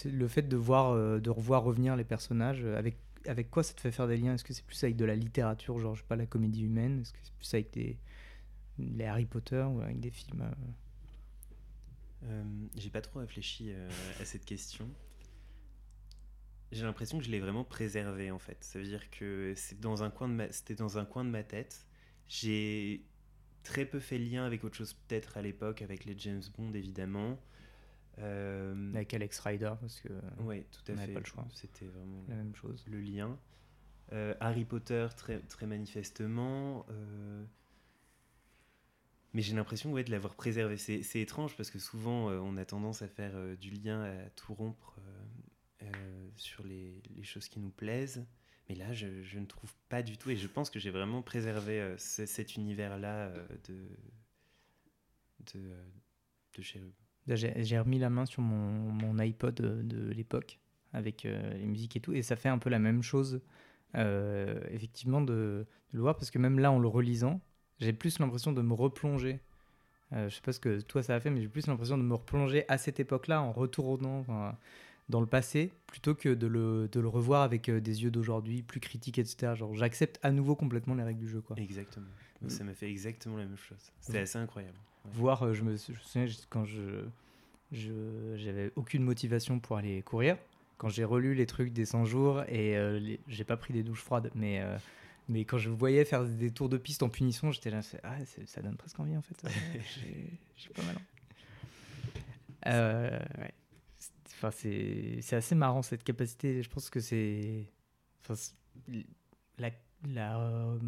le 0.06 0.28
fait 0.28 0.44
de 0.44 0.56
voir, 0.56 0.92
euh, 0.92 1.20
de 1.20 1.30
revoir 1.30 1.64
revenir 1.64 1.96
les 1.96 2.04
personnages 2.04 2.64
euh, 2.64 2.78
avec 2.78 2.98
avec 3.26 3.50
quoi 3.50 3.64
ça 3.64 3.74
te 3.74 3.82
fait 3.82 3.92
faire 3.92 4.08
des 4.08 4.16
liens? 4.16 4.36
Est-ce 4.36 4.44
que 4.44 4.54
c'est 4.54 4.66
plus 4.66 4.82
avec 4.84 4.96
de 4.96 5.04
la 5.04 5.16
littérature, 5.16 5.78
genre 5.80 5.96
je 5.96 6.02
sais 6.02 6.08
pas 6.08 6.16
la 6.16 6.28
comédie 6.28 6.64
humaine? 6.64 7.02
Est-ce 7.02 7.12
que 7.12 7.20
c'est 7.24 7.34
plus 7.34 7.54
avec 7.54 7.74
des 7.74 7.98
les 8.78 9.06
Harry 9.06 9.26
Potter 9.26 9.64
ou 9.64 9.82
avec 9.82 10.00
des 10.00 10.12
films 10.12 10.50
euh, 12.24 12.44
J'ai 12.76 12.90
pas 12.90 13.02
trop 13.02 13.20
réfléchi 13.20 13.72
à 14.22 14.24
cette 14.24 14.46
question. 14.46 14.88
J'ai 16.72 16.84
l'impression 16.84 17.18
que 17.18 17.24
je 17.24 17.32
l'ai 17.32 17.40
vraiment 17.40 17.64
préservé 17.64 18.30
en 18.30 18.40
fait. 18.40 18.64
Ça 18.64 18.78
veut 18.78 18.86
dire 18.86 19.10
que 19.10 19.54
c'est 19.56 19.80
dans 19.80 20.04
un 20.04 20.10
coin 20.10 20.30
de 20.30 20.34
ma... 20.34 20.52
c'était 20.52 20.76
dans 20.76 20.98
un 20.98 21.06
coin 21.06 21.26
de 21.26 21.30
ma 21.30 21.44
tête. 21.44 21.86
J'ai 22.28 23.04
très 23.68 23.86
peu 23.86 24.00
fait 24.00 24.18
lien 24.18 24.46
avec 24.46 24.64
autre 24.64 24.76
chose, 24.76 24.94
peut-être 24.94 25.38
à 25.38 25.42
l'époque, 25.42 25.82
avec 25.82 26.06
les 26.06 26.18
James 26.18 26.44
Bond, 26.58 26.74
évidemment. 26.74 27.38
Euh, 28.20 28.94
Avec 28.96 29.14
Alex 29.14 29.40
Rider, 29.40 29.74
parce 29.80 30.00
que 30.00 30.10
ouais, 30.40 30.66
tout 30.72 30.92
à 30.92 30.96
on 30.96 30.98
fait. 30.98 31.14
pas 31.14 31.20
le 31.20 31.26
choix. 31.26 31.46
C'était 31.54 31.86
vraiment 31.86 32.24
la 32.28 32.36
même 32.36 32.56
chose. 32.56 32.84
le 32.88 33.00
lien. 33.00 33.38
Euh, 34.14 34.34
Harry 34.40 34.66
Potter, 34.66 35.08
très, 35.16 35.40
très 35.42 35.68
manifestement. 35.68 36.86
euh, 36.90 37.44
Mais 39.34 39.42
j'ai 39.42 39.54
l'impression 39.56 39.92
ouais, 39.92 40.04
de 40.04 40.12
l'avoir 40.12 40.34
préservé. 40.36 40.78
C'est 40.78 41.20
étrange 41.20 41.56
parce 41.58 41.70
que 41.70 41.78
souvent 41.80 42.30
euh, 42.30 42.40
on 42.40 42.58
a 42.58 42.66
tendance 42.66 43.02
à 43.02 43.08
faire 43.08 43.34
euh, 43.36 43.56
du 43.56 43.70
lien, 43.70 44.02
à 44.04 44.30
tout 44.32 44.54
rompre 44.56 44.96
euh, 45.00 45.84
euh, 45.94 46.30
sur 46.38 46.64
les, 46.66 47.02
les 47.16 47.24
choses 47.24 47.50
qui 47.50 47.60
nous 47.60 47.70
plaisent. 47.70 48.26
Mais 48.70 48.76
là, 48.76 48.94
je, 48.94 49.08
ne 49.38 49.46
trouve 49.46 49.74
pas 49.90 50.04
du 50.04 50.18
tout. 50.18 50.30
Et 50.30 50.36
je 50.36 50.48
pense 50.48 50.70
que 50.70 50.80
j'ai 50.80 50.90
vraiment 50.90 51.22
préservé 51.22 51.80
euh, 51.80 51.98
ce- 51.98 52.26
cet 52.26 52.56
univers-là 52.56 53.28
euh, 53.28 53.48
de, 53.68 53.74
de, 55.54 55.66
euh, 55.70 55.84
de 56.58 56.62
Cherub. 56.62 56.92
Là, 57.28 57.36
J'ai 57.36 57.80
remis 57.80 58.00
la 58.00 58.10
main 58.10 58.26
sur 58.26 58.42
mon, 58.42 59.20
iPod 59.20 59.56
de, 59.56 59.82
de 59.84 60.12
l'époque 60.12 60.60
avec 60.94 61.26
euh, 61.26 61.54
les 61.54 61.66
musiques 61.66 61.98
et 61.98 62.00
tout, 62.00 62.14
et 62.14 62.22
ça 62.22 62.38
fait 62.38 62.48
un 62.48 62.58
peu 62.58 62.70
la 62.70 62.80
même 62.80 63.04
chose, 63.04 63.42
euh, 63.96 64.62
effectivement, 64.72 65.20
de, 65.20 65.68
le 65.92 66.02
voir, 66.02 66.16
parce 66.16 66.32
que 66.32 66.40
même 66.40 66.60
là, 66.60 66.72
en 66.72 66.80
le 66.80 66.88
relisant, 66.88 67.42
j'ai 67.80 67.92
plus 67.92 68.20
l'impression 68.20 68.54
de 68.54 68.62
me 68.62 68.74
replonger. 68.74 69.42
Euh, 70.14 70.30
je 70.30 70.36
sais 70.36 70.42
pas 70.42 70.54
ce 70.54 70.60
que 70.62 70.80
toi 70.80 71.04
ça 71.04 71.16
a 71.16 71.20
fait, 71.20 71.30
mais 71.30 71.42
j'ai 71.42 71.50
plus 71.50 71.68
l'impression 71.68 71.98
de 71.98 72.04
me 72.04 72.16
replonger 72.16 72.64
à 72.70 72.78
cette 72.78 73.00
époque-là 73.02 73.42
en 73.42 73.52
retournant 73.52 74.26
dans 75.10 75.22
le 75.22 75.28
passé, 75.28 75.72
plutôt 75.88 76.16
que 76.16 76.30
de 76.30 76.48
le, 76.48 76.90
de 76.92 77.00
le 77.00 77.08
revoir 77.08 77.44
avec 77.44 77.70
euh, 77.70 77.80
des 77.80 78.04
yeux 78.04 78.12
d'aujourd'hui, 78.12 78.62
plus 78.62 78.80
critiques, 78.80 79.20
etc. 79.20 79.56
Genre, 79.56 79.74
j'accepte 79.74 80.20
à 80.24 80.32
nouveau 80.32 80.56
complètement 80.56 80.96
les 80.96 81.04
règles 81.04 81.20
du 81.20 81.30
jeu, 81.30 81.42
quoi. 81.42 81.56
Exactement. 81.58 82.08
Ça 82.48 82.64
m'a 82.64 82.74
fait 82.74 82.90
exactement 82.90 83.38
la 83.38 83.46
même 83.46 83.58
chose. 83.58 83.92
C'était 84.00 84.20
assez 84.20 84.38
incroyable. 84.38 84.78
Ouais. 85.06 85.12
voir 85.14 85.44
euh, 85.44 85.54
je 85.54 85.64
me, 85.64 85.76
je 85.76 85.92
me 85.92 85.98
souviens 85.98 86.26
quand 86.50 86.66
je 86.66 87.06
j'avais 87.72 88.72
aucune 88.76 89.04
motivation 89.04 89.60
pour 89.60 89.78
aller 89.78 90.02
courir 90.02 90.38
quand 90.78 90.90
j'ai 90.90 91.04
relu 91.04 91.34
les 91.34 91.46
trucs 91.46 91.74
des 91.74 91.86
100 91.86 92.06
jours 92.06 92.44
et 92.48 92.78
euh, 92.78 93.18
j'ai 93.28 93.44
pas 93.44 93.58
pris 93.58 93.74
des 93.74 93.84
douches 93.84 94.04
froides 94.04 94.32
mais 94.36 94.62
euh, 94.62 94.78
mais 95.28 95.44
quand 95.44 95.58
je 95.58 95.70
voyais 95.70 96.06
faire 96.06 96.24
des 96.24 96.52
tours 96.52 96.70
de 96.70 96.78
piste 96.78 97.04
en 97.04 97.10
punition 97.10 97.52
j'étais 97.52 97.72
là 97.72 97.82
ah, 98.04 98.16
ça 98.46 98.62
donne 98.62 98.78
presque 98.78 99.00
envie 99.00 99.18
en 99.18 99.22
fait 99.22 99.44
j'ai 99.74 100.30
j'ai 100.56 100.70
pas 100.70 100.84
mal 100.84 100.96
euh, 102.68 103.20
ouais. 103.40 103.54
Enfin 104.38 104.52
c'est 104.52 105.34
assez 105.34 105.56
marrant 105.56 105.82
cette 105.82 106.04
capacité 106.04 106.62
je 106.62 106.70
pense 106.70 106.90
que 106.92 107.00
c'est 107.00 107.72
enfin 108.22 108.36
la 109.58 109.72
la 110.08 110.40
euh, 110.40 110.80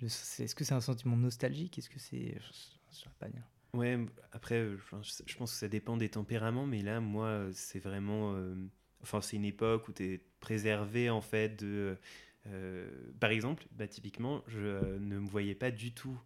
est-ce 0.00 0.54
que 0.54 0.64
c'est 0.64 0.74
un 0.74 0.80
sentiment 0.80 1.16
nostalgique? 1.16 1.78
Est-ce 1.78 1.90
que 1.90 1.98
c'est 1.98 2.34
je, 2.40 2.52
je 2.90 2.96
saurais 2.96 3.14
pas 3.18 3.28
dire 3.28 3.44
Ouais, 3.74 3.98
après, 4.32 4.66
je 4.66 5.36
pense 5.36 5.52
que 5.52 5.58
ça 5.58 5.68
dépend 5.68 5.96
des 5.96 6.10
tempéraments, 6.10 6.66
mais 6.66 6.82
là, 6.82 7.00
moi, 7.00 7.46
c'est 7.54 7.78
vraiment. 7.78 8.34
euh, 8.34 8.54
Enfin, 9.02 9.20
c'est 9.20 9.36
une 9.36 9.44
époque 9.44 9.88
où 9.88 9.92
tu 9.92 10.04
es 10.04 10.18
préservé, 10.40 11.10
en 11.10 11.20
fait, 11.22 11.56
de. 11.58 11.96
euh, 12.46 12.90
par 13.18 13.30
exemple, 13.30 13.64
bah, 13.72 13.88
typiquement, 13.88 14.42
je 14.46 14.60
euh, 14.60 14.98
ne 15.00 15.18
me 15.18 15.26
voyais 15.26 15.54
pas 15.54 15.70
du 15.70 15.92
tout 15.92 16.18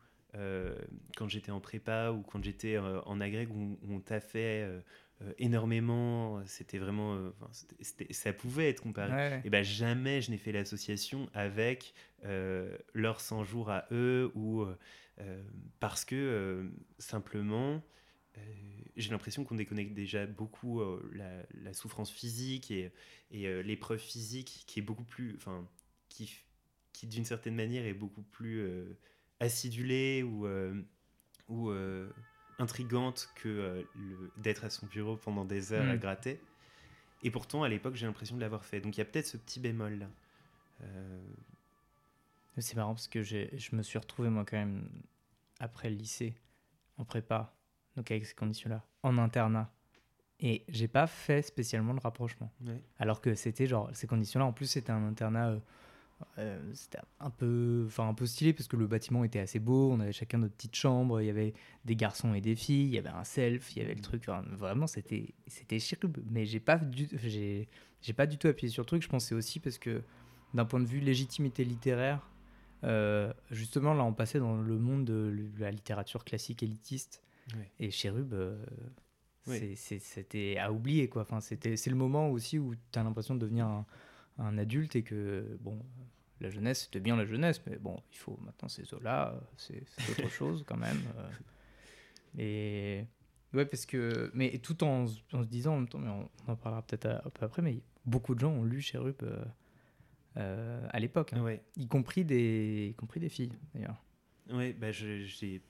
quand 1.17 1.29
j'étais 1.29 1.51
en 1.51 1.61
prépa 1.61 2.11
ou 2.11 2.21
quand 2.21 2.45
j'étais 2.45 2.77
en 2.77 3.23
agrég 3.23 3.51
où, 3.51 3.79
où 3.83 3.95
on 3.95 4.01
taffait 4.01 4.69
énormément. 5.39 6.43
C'était 6.47 6.79
vraiment. 6.79 7.15
euh, 7.17 7.31
ça 8.11 8.33
pouvait 8.33 8.69
être 8.69 8.83
comparé. 8.83 9.13
Ouais. 9.13 9.43
Et 9.45 9.51
ben 9.51 9.63
jamais 9.65 10.21
je 10.21 10.31
n'ai 10.31 10.39
fait 10.39 10.53
l'association 10.53 11.29
avec 11.35 11.95
euh, 12.25 12.77
leurs 12.95 13.21
100 13.21 13.45
jours 13.45 13.71
à 13.71 13.87
eux 13.93 14.31
ou 14.35 14.63
euh, 14.63 14.77
euh, 15.21 15.43
parce 15.81 16.05
que 16.05 16.15
euh, 16.15 16.69
simplement 16.99 17.83
euh, 18.37 18.41
j'ai 18.97 19.11
l'impression 19.11 19.45
qu'on 19.45 19.55
déconnecte 19.55 19.95
déjà 19.95 20.27
beaucoup 20.27 20.81
euh, 20.81 21.11
la, 21.15 21.31
la 21.55 21.73
souffrance 21.73 22.11
physique 22.11 22.71
et, 22.71 22.91
et 23.31 23.47
euh, 23.47 23.63
l'épreuve 23.63 23.99
physique 24.01 24.65
qui 24.67 24.81
est 24.81 24.83
beaucoup 24.83 25.05
plus 25.05 25.35
enfin 25.37 25.67
qui 26.09 26.35
qui 26.93 27.07
d'une 27.07 27.25
certaine 27.25 27.55
manière 27.55 27.85
est 27.87 27.95
beaucoup 27.95 28.23
plus 28.23 28.61
euh, 28.61 28.99
acidulée 29.41 30.23
ou 30.23 30.47
euh, 30.47 30.75
ou 31.49 31.71
euh, 31.71 32.11
intrigante 32.59 33.29
que 33.37 33.49
euh, 33.49 33.83
le- 33.95 34.31
d'être 34.37 34.65
à 34.65 34.71
son 34.71 34.87
bureau 34.87 35.17
pendant 35.17 35.45
des 35.45 35.73
heures 35.73 35.89
à 35.91 35.97
Mm. 35.97 36.01
gratter 36.01 36.41
et 37.23 37.31
pourtant, 37.31 37.63
à 37.63 37.69
l'époque, 37.69 37.95
j'ai 37.97 38.07
l'impression 38.07 38.37
de 38.37 38.41
l'avoir 38.41 38.65
fait. 38.65 38.81
Donc 38.81 38.97
il 38.97 38.99
y 38.99 39.03
a 39.03 39.05
peut-être 39.05 39.27
ce 39.27 39.37
petit 39.37 39.59
bémol 39.61 39.99
là. 39.99 40.07
Euh, 40.83 41.23
C'est 42.59 42.77
marrant 42.77 42.95
parce 42.95 43.09
que 43.09 43.23
je 43.23 43.77
me 43.77 43.83
suis 43.83 43.99
retrouvé 43.99 44.29
moi 44.31 44.45
quand 44.47 44.57
même 44.57 44.89
après 45.61 45.91
le 45.91 45.97
lycée 45.97 46.35
en 46.99 47.05
prépa, 47.05 47.55
donc 47.97 48.11
avec 48.11 48.25
ces 48.27 48.35
conditions-là, 48.35 48.83
en 49.03 49.19
internat. 49.19 49.71
Et 50.41 50.65
j'ai 50.69 50.89
pas 50.89 51.07
fait 51.07 51.43
spécialement 51.43 51.93
le 51.95 51.99
rapprochement. 52.01 52.51
ouais. 52.67 52.83
Alors 52.99 53.21
que 53.21 53.35
c'était 53.35 53.67
genre 53.67 53.91
ces 53.95 54.07
conditions-là. 54.07 54.45
En 54.47 54.53
plus, 54.53 54.67
c'était 54.67 54.91
un 54.93 55.07
internat, 55.07 55.49
euh, 55.51 55.59
euh, 56.39 56.59
c'était 56.75 56.99
un 57.21 57.31
peu, 57.31 57.85
enfin 57.87 58.09
un 58.09 58.15
peu 58.15 58.27
stylé 58.27 58.53
parce 58.53 58.69
que 58.69 58.77
le 58.77 58.87
bâtiment 58.87 59.25
était 59.25 59.39
assez 59.39 59.59
beau. 59.59 59.91
On 59.93 60.01
avait 60.01 60.13
chacun 60.13 60.39
notre 60.39 60.55
petite 60.55 60.75
chambre. 60.75 61.21
Il 61.21 61.27
y 61.27 61.31
avait 61.31 61.55
des 61.85 61.97
garçons 61.97 62.35
et 62.35 62.41
des 62.41 62.57
filles. 62.57 62.85
Il 62.85 62.95
y 62.95 62.99
avait 62.99 63.09
un 63.11 63.25
self. 63.25 63.75
Il 63.77 63.83
y 63.83 63.85
avait 63.85 63.95
le 63.95 64.01
truc. 64.01 64.23
enfin, 64.23 64.43
vraiment, 64.57 64.87
c'était, 64.87 65.35
c'était. 65.47 65.79
Mais 66.31 66.47
j'ai 66.47 66.61
pas 66.61 66.79
du, 66.79 67.09
j'ai, 67.23 67.69
j'ai 68.01 68.13
pas 68.13 68.27
du 68.27 68.39
tout 68.39 68.49
appuyé 68.49 68.71
sur 68.73 68.83
le 68.83 68.87
truc. 68.87 69.03
Je 69.03 69.09
pensais 69.09 69.35
aussi 69.35 69.61
parce 69.61 69.79
que 69.79 70.03
d'un 70.55 70.65
point 70.65 70.81
de 70.81 70.87
vue 70.87 71.01
légitimité 71.01 71.65
littéraire, 71.65 72.29
euh, 72.85 73.33
justement 73.51 73.93
là, 73.95 74.05
on 74.05 74.15
passait 74.15 74.39
dans 74.39 74.57
le 74.57 74.79
monde 74.79 75.05
de 75.05 75.35
la 75.59 75.71
littérature 75.71 76.25
classique 76.25 76.63
élitiste. 76.63 77.23
Et 77.79 77.91
Chérub, 77.91 78.33
euh, 78.33 78.57
Oui. 79.47 79.77
c'était 79.77 80.57
à 80.59 80.73
oublier. 80.73 81.09
Quoi. 81.09 81.23
Enfin, 81.23 81.41
c'était, 81.41 81.77
c'est 81.77 81.91
le 81.91 81.97
moment 81.97 82.31
aussi 82.31 82.59
où 82.59 82.75
tu 82.91 82.99
as 82.99 83.03
l'impression 83.05 83.35
de 83.35 83.41
devenir 83.41 83.67
un, 83.67 83.87
un 84.39 84.59
adulte 84.59 84.97
et 84.97 85.03
que, 85.03 85.57
bon, 85.61 85.79
la 86.41 86.51
jeunesse, 86.51 86.85
c'était 86.85 87.01
bien 87.01 87.17
la 87.17 87.25
jeunesse, 87.25 87.63
mais 87.67 87.77
bon, 87.79 88.01
il 88.13 88.19
faut 88.19 88.39
maintenant 88.43 88.69
ces 88.69 88.93
eaux-là, 88.95 89.41
c'est, 89.57 89.83
autre 90.11 90.29
chose 90.31 90.65
quand 90.67 90.77
même. 90.77 91.01
euh. 91.17 91.29
Et 92.39 93.07
ouais, 93.55 93.65
parce 93.67 93.87
que, 93.87 94.31
mais 94.35 94.59
tout 94.59 94.85
en, 94.85 95.07
se- 95.07 95.21
en 95.33 95.43
se 95.43 95.49
disant 95.49 95.75
en 95.75 95.77
même 95.79 95.89
temps, 95.89 95.99
mais 95.99 96.11
on, 96.11 96.29
on 96.47 96.53
en 96.53 96.57
parlera 96.57 96.83
peut-être 96.83 97.07
un 97.07 97.31
peu 97.31 97.45
après, 97.47 97.63
mais 97.63 97.81
beaucoup 98.05 98.35
de 98.35 98.41
gens 98.41 98.53
ont 98.53 98.65
lu 98.65 98.81
Chérub 98.81 99.17
euh, 99.23 99.45
euh, 100.37 100.87
à 100.91 101.01
l'époque, 101.01 101.33
hein. 101.33 101.43
Ouais. 101.43 101.63
y, 101.77 101.87
compris 101.89 102.25
des, 102.25 102.89
y 102.91 102.95
compris 102.95 103.21
des 103.21 103.29
filles 103.31 103.53
d'ailleurs. 103.75 104.03
Ouais, 104.51 104.73
bah 104.75 104.93
je 104.93 105.25
j'ai 105.25 105.61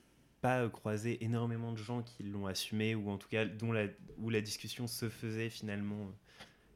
pas 0.42 0.68
croisé 0.68 1.24
énormément 1.24 1.72
de 1.72 1.78
gens 1.78 2.02
qui 2.02 2.24
l'ont 2.24 2.46
assumé 2.46 2.94
ou 2.94 3.08
en 3.10 3.16
tout 3.16 3.28
cas 3.28 3.46
dont 3.46 3.72
la, 3.72 3.86
où 4.18 4.28
la 4.28 4.40
discussion 4.40 4.86
se 4.86 5.08
faisait 5.08 5.48
finalement 5.48 6.12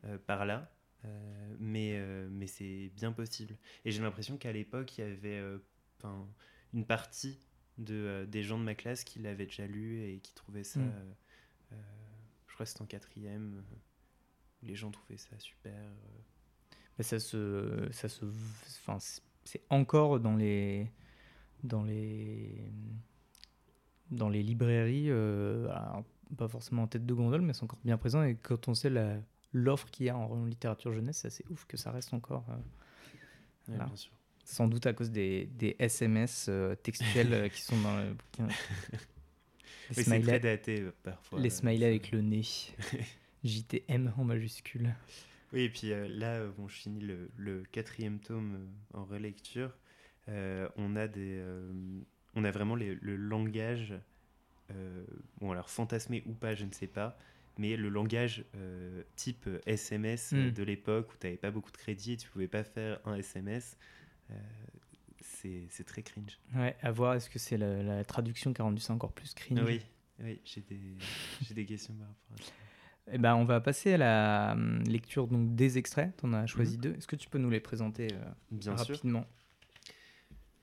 euh, 0.05 0.17
par 0.27 0.47
là. 0.47 0.71
Euh, 1.05 1.57
mais 1.59 1.93
euh, 1.95 2.29
mais 2.31 2.47
c'est 2.47 2.91
bien 2.95 3.13
possible. 3.13 3.57
Et 3.85 3.91
j'ai 3.91 4.03
l'impression 4.03 4.37
qu'à 4.37 4.53
l'époque, 4.53 4.99
il 4.99 5.01
y 5.03 5.05
avait 5.05 5.39
euh, 5.39 5.59
une 6.75 6.85
partie 6.85 7.39
de, 7.79 8.27
des 8.29 8.43
gens 8.43 8.59
de 8.59 8.65
ma 8.65 8.75
classe 8.75 9.05
qui 9.05 9.19
l'avaient 9.19 9.47
déjà 9.47 9.67
lu 9.67 10.03
et 10.03 10.19
qui 10.19 10.35
trouvaient 10.35 10.65
ça. 10.65 10.81
Mm. 10.81 10.93
je 12.47 12.55
crois 12.55 12.67
que 12.67 12.71
c'était 12.71 12.83
en 12.83 12.87
quatrième. 12.87 13.63
les 14.63 14.75
gens 14.75 14.91
trouvaient 14.91 15.17
ça 15.17 15.39
super. 15.39 15.75
Mais 16.99 17.05
ça 17.05 17.19
se, 17.19 17.89
ça 17.93 18.09
se, 18.11 18.27
enfin, 18.87 18.99
c'est- 18.99 19.63
encore 19.71 20.21
dans 20.21 20.37
les, 20.37 20.93
dans 21.63 21.83
les, 21.83 22.71
dans 24.11 24.29
les 24.29 24.43
librairies, 24.43 25.11
alors, 25.11 26.05
pas 26.37 26.49
forcément 26.49 26.83
en 26.83 26.87
tête 26.87 27.07
de 27.07 27.15
gondole, 27.15 27.41
mais 27.41 27.55
c'est 27.55 27.63
encore 27.65 27.79
bien 27.85 27.97
présent. 27.97 28.23
Et 28.23 28.37
quand 28.37 28.69
on 28.69 28.75
sait 28.75 28.91
la, 28.91 29.17
l'offre 29.53 29.91
qu'il 29.91 30.07
y 30.07 30.09
a 30.11 30.17
en 30.17 30.45
littérature 30.47 30.93
jeunesse, 30.93 31.19
c'est 31.19 31.29
assez 31.29 31.45
ouf 31.51 31.65
que 31.67 31.77
ça 31.77 31.91
reste 31.91 32.13
encore. 32.15 32.45
euh, 32.51 32.55
Ouais, 33.69 33.77
Voilà. 33.77 33.87
bien 33.87 33.97
sûr. 33.97 34.13
sans 34.45 34.67
doute 34.69 34.87
à 34.87 34.93
cause 34.93 35.11
des, 35.11 35.47
des 35.47 35.77
SMS 35.79 36.47
euh, 36.49 36.75
textuels 36.75 37.33
euh, 37.33 37.49
qui 37.49 37.61
sont 37.63 37.81
dans 37.81 37.97
le 37.99 38.15
bouquin. 38.15 38.49
Les 39.91 39.97
Oui, 39.97 40.05
smileys, 40.05 40.39
daté 40.41 40.85
parfois. 41.03 41.41
les 41.41 41.51
smileys 41.51 41.85
avec 41.87 42.11
le 42.13 42.21
nez. 42.21 42.43
JTM 43.45 44.13
en 44.17 44.25
majuscule. 44.25 44.95
Oui, 45.53 45.63
et 45.63 45.69
puis 45.71 45.93
euh, 45.93 46.07
là, 46.09 46.47
bon, 46.47 46.69
je 46.69 46.77
finis 46.77 47.01
le, 47.01 47.29
le 47.37 47.65
quatrième 47.73 48.21
tome 48.21 48.55
euh, 48.95 48.99
en 48.99 49.05
relecture. 49.05 49.77
Euh, 50.29 50.69
on 50.77 50.95
a 50.97 51.09
des, 51.09 51.43
on 52.37 52.45
a 52.45 52.51
vraiment 52.53 52.77
les- 52.77 52.95
le 52.95 53.17
langage, 53.17 53.95
bon 55.41 55.51
alors 55.51 55.69
fantasmé 55.71 56.23
ou 56.27 56.33
pas, 56.35 56.55
je 56.55 56.65
ne 56.65 56.73
sais 56.73 56.87
pas, 56.87 57.19
mais 57.61 57.77
le 57.77 57.91
langage 57.91 58.45
euh, 58.57 59.03
type 59.17 59.45
euh, 59.47 59.61
SMS 59.67 60.33
euh, 60.33 60.49
Mm. 60.49 60.53
de 60.53 60.63
l'époque 60.63 61.13
où 61.13 61.17
tu 61.21 61.27
n'avais 61.27 61.37
pas 61.37 61.51
beaucoup 61.51 61.71
de 61.71 61.77
crédit, 61.77 62.13
et 62.13 62.17
tu 62.17 62.29
pouvais 62.29 62.49
pas 62.49 62.65
faire 62.65 62.99
un 63.05 63.15
SMS. 63.17 63.77
euh, 64.31 64.35
c'est 65.23 65.85
très 65.85 66.03
cringe. 66.03 66.39
Ouais, 66.55 66.77
à 66.83 66.91
voir, 66.91 67.15
est-ce 67.15 67.29
que 67.31 67.39
c'est 67.39 67.57
la, 67.59 67.83
la 67.83 68.05
traduction 68.05 68.53
qui 68.53 68.61
a 68.61 68.65
rendu 68.65 68.81
ça 68.81 68.93
encore 68.95 69.13
plus 69.13 69.33
cringe? 69.35 69.61
Oui, 69.61 69.81
oui 70.23 70.41
j'ai 70.45 70.61
des, 70.63 70.81
des 71.55 71.65
questions 71.67 71.95
par 71.95 72.09
rapport 72.09 72.37
à 72.39 72.43
ça. 72.43 72.53
Eh 73.13 73.19
ben, 73.19 73.35
on 73.35 73.45
va 73.45 73.61
passer 73.61 73.95
à 73.95 73.97
la 73.99 74.53
hum, 74.53 74.83
lecture 74.85 75.27
donc, 75.27 75.55
des 75.55 75.79
extraits. 75.79 76.17
Tu 76.19 76.27
en 76.27 76.33
as 76.33 76.47
choisi 76.47 76.79
deux. 76.79 76.95
Est-ce 76.95 77.07
que 77.07 77.17
tu 77.17 77.29
peux 77.29 77.39
nous 77.39 77.51
les 77.51 77.61
présenter 77.61 78.09
euh, 78.13 78.25
Bien 78.51 78.77
sûr. 78.77 78.95
rapidement? 78.95 79.27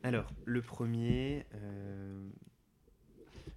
Alors, 0.04 0.32
le 0.46 0.62
premier, 0.62 1.46
euh, 1.56 2.30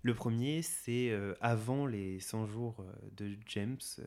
Le 0.03 0.15
premier, 0.15 0.63
c'est 0.63 1.11
euh, 1.11 1.35
avant 1.41 1.85
les 1.87 2.21
100 2.21 2.47
jours 2.47 2.81
euh, 2.81 2.93
de 3.17 3.37
James, 3.47 3.77
euh, 3.99 4.05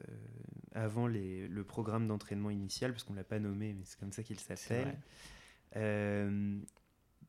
avant 0.73 1.05
les, 1.07 1.47
le 1.47 1.63
programme 1.63 2.07
d'entraînement 2.07 2.49
initial, 2.49 2.91
parce 2.91 3.03
qu'on 3.03 3.13
ne 3.13 3.19
l'a 3.19 3.23
pas 3.23 3.39
nommé, 3.39 3.73
mais 3.73 3.83
c'est 3.85 3.99
comme 3.99 4.11
ça 4.11 4.23
qu'il 4.23 4.39
s'appelle. 4.39 4.97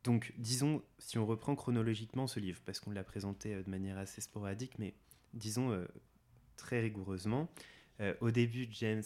Donc, 0.03 0.35
disons, 0.37 0.83
si 0.99 1.19
on 1.19 1.25
reprend 1.27 1.55
chronologiquement 1.57 2.27
ce 2.27 2.39
livre, 2.41 2.61
parce 2.67 2.79
qu'on 2.81 2.91
l'a 2.91 3.05
présenté 3.05 3.63
de 3.63 3.71
manière 3.71 3.97
assez 3.97 4.21
sporadique, 4.21 4.79
mais 4.79 4.95
disons 5.33 5.83
très 6.57 6.81
rigoureusement, 6.81 7.49
au 8.21 8.31
début, 8.31 8.69
James 8.73 9.03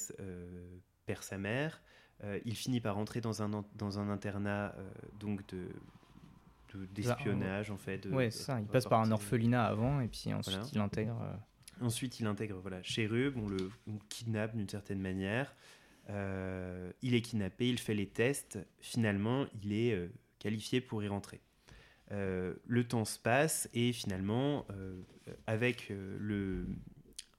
perd 1.06 1.22
sa 1.22 1.38
mère, 1.38 1.80
euh, 2.24 2.40
il 2.44 2.56
finit 2.56 2.80
par 2.80 2.98
entrer 2.98 3.20
dans 3.20 3.42
un, 3.42 3.52
an- 3.52 3.68
dans 3.76 4.00
un 4.00 4.08
internat 4.10 4.74
euh, 4.76 4.90
donc 5.20 5.46
de 5.54 5.68
de- 6.86 6.92
d'espionnage 6.92 7.70
en 7.70 7.76
fait. 7.78 7.98
de- 7.98 8.10
Ouais, 8.10 8.30
ça. 8.30 8.60
Il 8.60 8.66
passe 8.66 8.86
par 8.86 9.00
un 9.00 9.10
orphelinat 9.12 9.64
avant 9.64 10.00
et 10.00 10.08
puis 10.08 10.32
ensuite 10.32 10.54
Voilà. 10.56 10.70
il 10.72 10.78
intègre. 10.80 11.20
euh, 11.22 11.84
Ensuite, 11.84 12.18
il 12.18 12.26
intègre 12.26 12.56
voilà, 12.58 12.82
Cherub, 12.82 13.36
on 13.36 13.48
le, 13.48 13.70
on 13.86 13.98
kidnappe 14.08 14.56
d'une 14.56 14.68
certaine 14.68 15.00
manière. 15.00 15.54
Euh, 16.10 16.90
il 17.02 17.14
est 17.14 17.20
kidnappé, 17.20 17.68
il 17.68 17.78
fait 17.78 17.94
les 17.94 18.08
tests. 18.08 18.58
Finalement, 18.80 19.46
il 19.62 19.72
est 19.72 19.92
euh, 19.94 20.08
qualifié 20.38 20.80
pour 20.80 21.02
y 21.02 21.08
rentrer. 21.08 21.40
Euh, 22.10 22.54
le 22.66 22.82
temps 22.88 23.04
se 23.04 23.18
passe 23.18 23.68
et 23.74 23.92
finalement, 23.92 24.66
avec 25.46 25.90
le, 25.90 26.66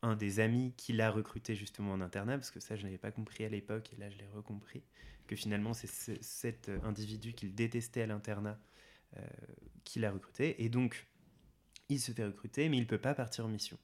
un 0.04 0.16
des 0.16 0.40
amis 0.40 0.74
qui 0.78 0.94
l'a 0.94 1.10
recruté 1.12 1.56
justement 1.56 1.94
en 1.94 2.02
internat, 2.02 2.38
parce 2.38 2.52
que 2.52 2.60
ça, 2.60 2.76
je 2.76 2.84
n'avais 2.84 2.98
pas 3.00 3.12
compris 3.12 3.44
à 3.44 3.50
l'époque 3.50 3.90
et 3.94 4.00
là, 4.00 4.10
je 4.10 4.18
l'ai 4.18 4.28
recompris, 4.28 4.84
que 5.28 5.36
finalement, 5.36 5.74
c'est 5.74 5.88
ce- 5.88 6.22
cet 6.22 6.70
individu 6.84 7.34
qu'il 7.34 7.54
détestait 7.56 8.04
à 8.04 8.08
l'internat 8.08 8.60
qui 9.84 10.00
l'a 10.00 10.12
recruté. 10.12 10.64
Et 10.64 10.70
donc, 10.70 11.08
il 11.90 12.00
se 12.00 12.12
fait 12.12 12.26
recruter, 12.26 12.70
mais 12.70 12.78
il 12.78 12.82
ne 12.82 12.86
peut 12.86 13.00
pas 13.00 13.14
partir 13.14 13.46
en 13.46 13.50
mission. 13.50 13.78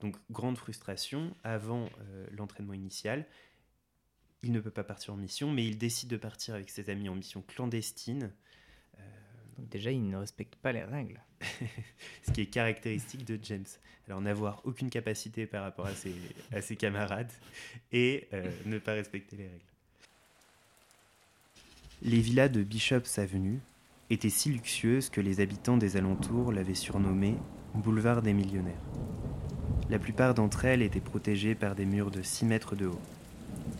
Donc, 0.00 0.16
grande 0.30 0.58
frustration 0.58 1.34
avant 1.44 1.88
euh, 2.00 2.26
l'entraînement 2.32 2.72
initial. 2.74 3.26
Il 4.42 4.52
ne 4.52 4.60
peut 4.60 4.70
pas 4.70 4.84
partir 4.84 5.14
en 5.14 5.16
mission, 5.16 5.50
mais 5.50 5.66
il 5.66 5.78
décide 5.78 6.10
de 6.10 6.16
partir 6.16 6.54
avec 6.54 6.68
ses 6.68 6.90
amis 6.90 7.08
en 7.08 7.14
mission 7.14 7.42
clandestine, 7.42 8.32
donc 9.56 9.68
déjà, 9.68 9.90
il 9.90 10.08
ne 10.08 10.16
respecte 10.16 10.56
pas 10.56 10.72
les 10.72 10.82
règles. 10.82 11.20
ce 12.26 12.32
qui 12.32 12.42
est 12.42 12.46
caractéristique 12.46 13.24
de 13.24 13.38
James. 13.42 13.66
Alors, 14.06 14.20
n'avoir 14.20 14.60
aucune 14.64 14.90
capacité 14.90 15.46
par 15.46 15.62
rapport 15.62 15.86
à 15.86 15.94
ses, 15.94 16.14
à 16.52 16.60
ses 16.60 16.76
camarades 16.76 17.32
et 17.92 18.28
euh, 18.32 18.50
ne 18.66 18.78
pas 18.78 18.92
respecter 18.92 19.36
les 19.36 19.48
règles. 19.48 19.64
Les 22.02 22.20
villas 22.20 22.48
de 22.48 22.62
Bishop's 22.62 23.18
Avenue 23.18 23.60
étaient 24.10 24.30
si 24.30 24.50
luxueuses 24.50 25.10
que 25.10 25.20
les 25.20 25.40
habitants 25.40 25.76
des 25.76 25.96
alentours 25.96 26.52
l'avaient 26.52 26.74
surnommé 26.74 27.36
Boulevard 27.74 28.22
des 28.22 28.32
millionnaires. 28.32 28.74
La 29.90 29.98
plupart 29.98 30.34
d'entre 30.34 30.64
elles 30.64 30.82
étaient 30.82 31.00
protégées 31.00 31.54
par 31.54 31.74
des 31.74 31.84
murs 31.84 32.10
de 32.10 32.22
6 32.22 32.44
mètres 32.44 32.76
de 32.76 32.86
haut. 32.86 33.00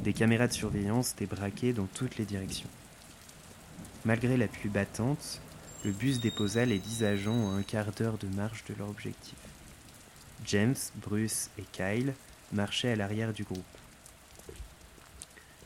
Des 0.02 0.12
caméras 0.12 0.48
de 0.48 0.52
surveillance 0.52 1.12
étaient 1.12 1.26
braquées 1.26 1.72
dans 1.72 1.86
toutes 1.86 2.16
les 2.16 2.24
directions. 2.24 2.68
Malgré 4.04 4.36
la 4.36 4.48
pluie 4.48 4.68
battante, 4.68 5.40
le 5.84 5.92
bus 5.92 6.20
déposa 6.20 6.64
les 6.64 6.78
10 6.78 7.04
agents 7.04 7.50
à 7.50 7.54
un 7.54 7.62
quart 7.62 7.92
d'heure 7.92 8.18
de 8.18 8.26
marche 8.28 8.64
de 8.64 8.74
leur 8.78 8.88
objectif. 8.88 9.36
James, 10.46 10.74
Bruce 10.96 11.50
et 11.58 11.64
Kyle 11.72 12.14
marchaient 12.52 12.92
à 12.92 12.96
l'arrière 12.96 13.32
du 13.32 13.44
groupe. 13.44 13.64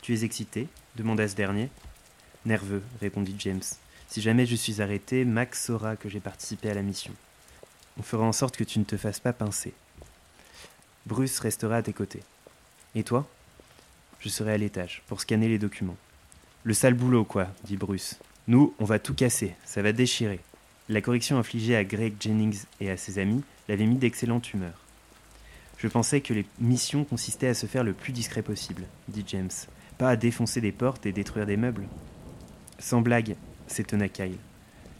Tu 0.01 0.13
es 0.13 0.23
excité? 0.23 0.67
demanda 0.95 1.27
ce 1.27 1.35
dernier. 1.35 1.69
Nerveux, 2.45 2.83
répondit 3.01 3.35
James. 3.39 3.61
Si 4.09 4.21
jamais 4.21 4.47
je 4.47 4.55
suis 4.55 4.81
arrêté, 4.81 5.23
Max 5.23 5.65
saura 5.65 5.95
que 5.95 6.09
j'ai 6.09 6.19
participé 6.19 6.71
à 6.71 6.73
la 6.73 6.81
mission. 6.81 7.13
On 7.99 8.01
fera 8.01 8.25
en 8.25 8.31
sorte 8.31 8.57
que 8.57 8.63
tu 8.63 8.79
ne 8.79 8.83
te 8.83 8.97
fasses 8.97 9.19
pas 9.19 9.33
pincer. 9.33 9.71
Bruce 11.05 11.37
restera 11.37 11.75
à 11.75 11.83
tes 11.83 11.93
côtés. 11.93 12.23
Et 12.95 13.03
toi? 13.03 13.27
Je 14.19 14.29
serai 14.29 14.53
à 14.53 14.57
l'étage 14.57 15.03
pour 15.05 15.21
scanner 15.21 15.47
les 15.47 15.59
documents. 15.59 15.95
Le 16.63 16.73
sale 16.73 16.95
boulot, 16.95 17.23
quoi, 17.23 17.49
dit 17.65 17.77
Bruce. 17.77 18.17
Nous, 18.47 18.73
on 18.79 18.85
va 18.85 18.97
tout 18.97 19.13
casser, 19.13 19.53
ça 19.63 19.83
va 19.83 19.91
déchirer. 19.91 20.39
La 20.89 21.01
correction 21.01 21.37
infligée 21.37 21.75
à 21.75 21.83
Greg 21.83 22.15
Jennings 22.19 22.63
et 22.81 22.89
à 22.89 22.97
ses 22.97 23.19
amis 23.19 23.43
l'avait 23.67 23.85
mis 23.85 23.97
d'excellente 23.97 24.51
humeur. 24.55 24.73
Je 25.77 25.87
pensais 25.87 26.21
que 26.21 26.33
les 26.33 26.47
missions 26.59 27.03
consistaient 27.03 27.49
à 27.49 27.53
se 27.53 27.67
faire 27.67 27.83
le 27.83 27.93
plus 27.93 28.11
discret 28.11 28.41
possible, 28.41 28.85
dit 29.07 29.23
James, 29.27 29.51
pas 29.99 30.09
à 30.09 30.15
défoncer 30.15 30.61
des 30.61 30.71
portes 30.71 31.05
et 31.05 31.11
détruire 31.11 31.45
des 31.45 31.57
meubles. 31.57 31.87
Sans 32.79 33.01
blague, 33.01 33.35
s'étonna 33.71 34.09
Kyle. 34.09 34.37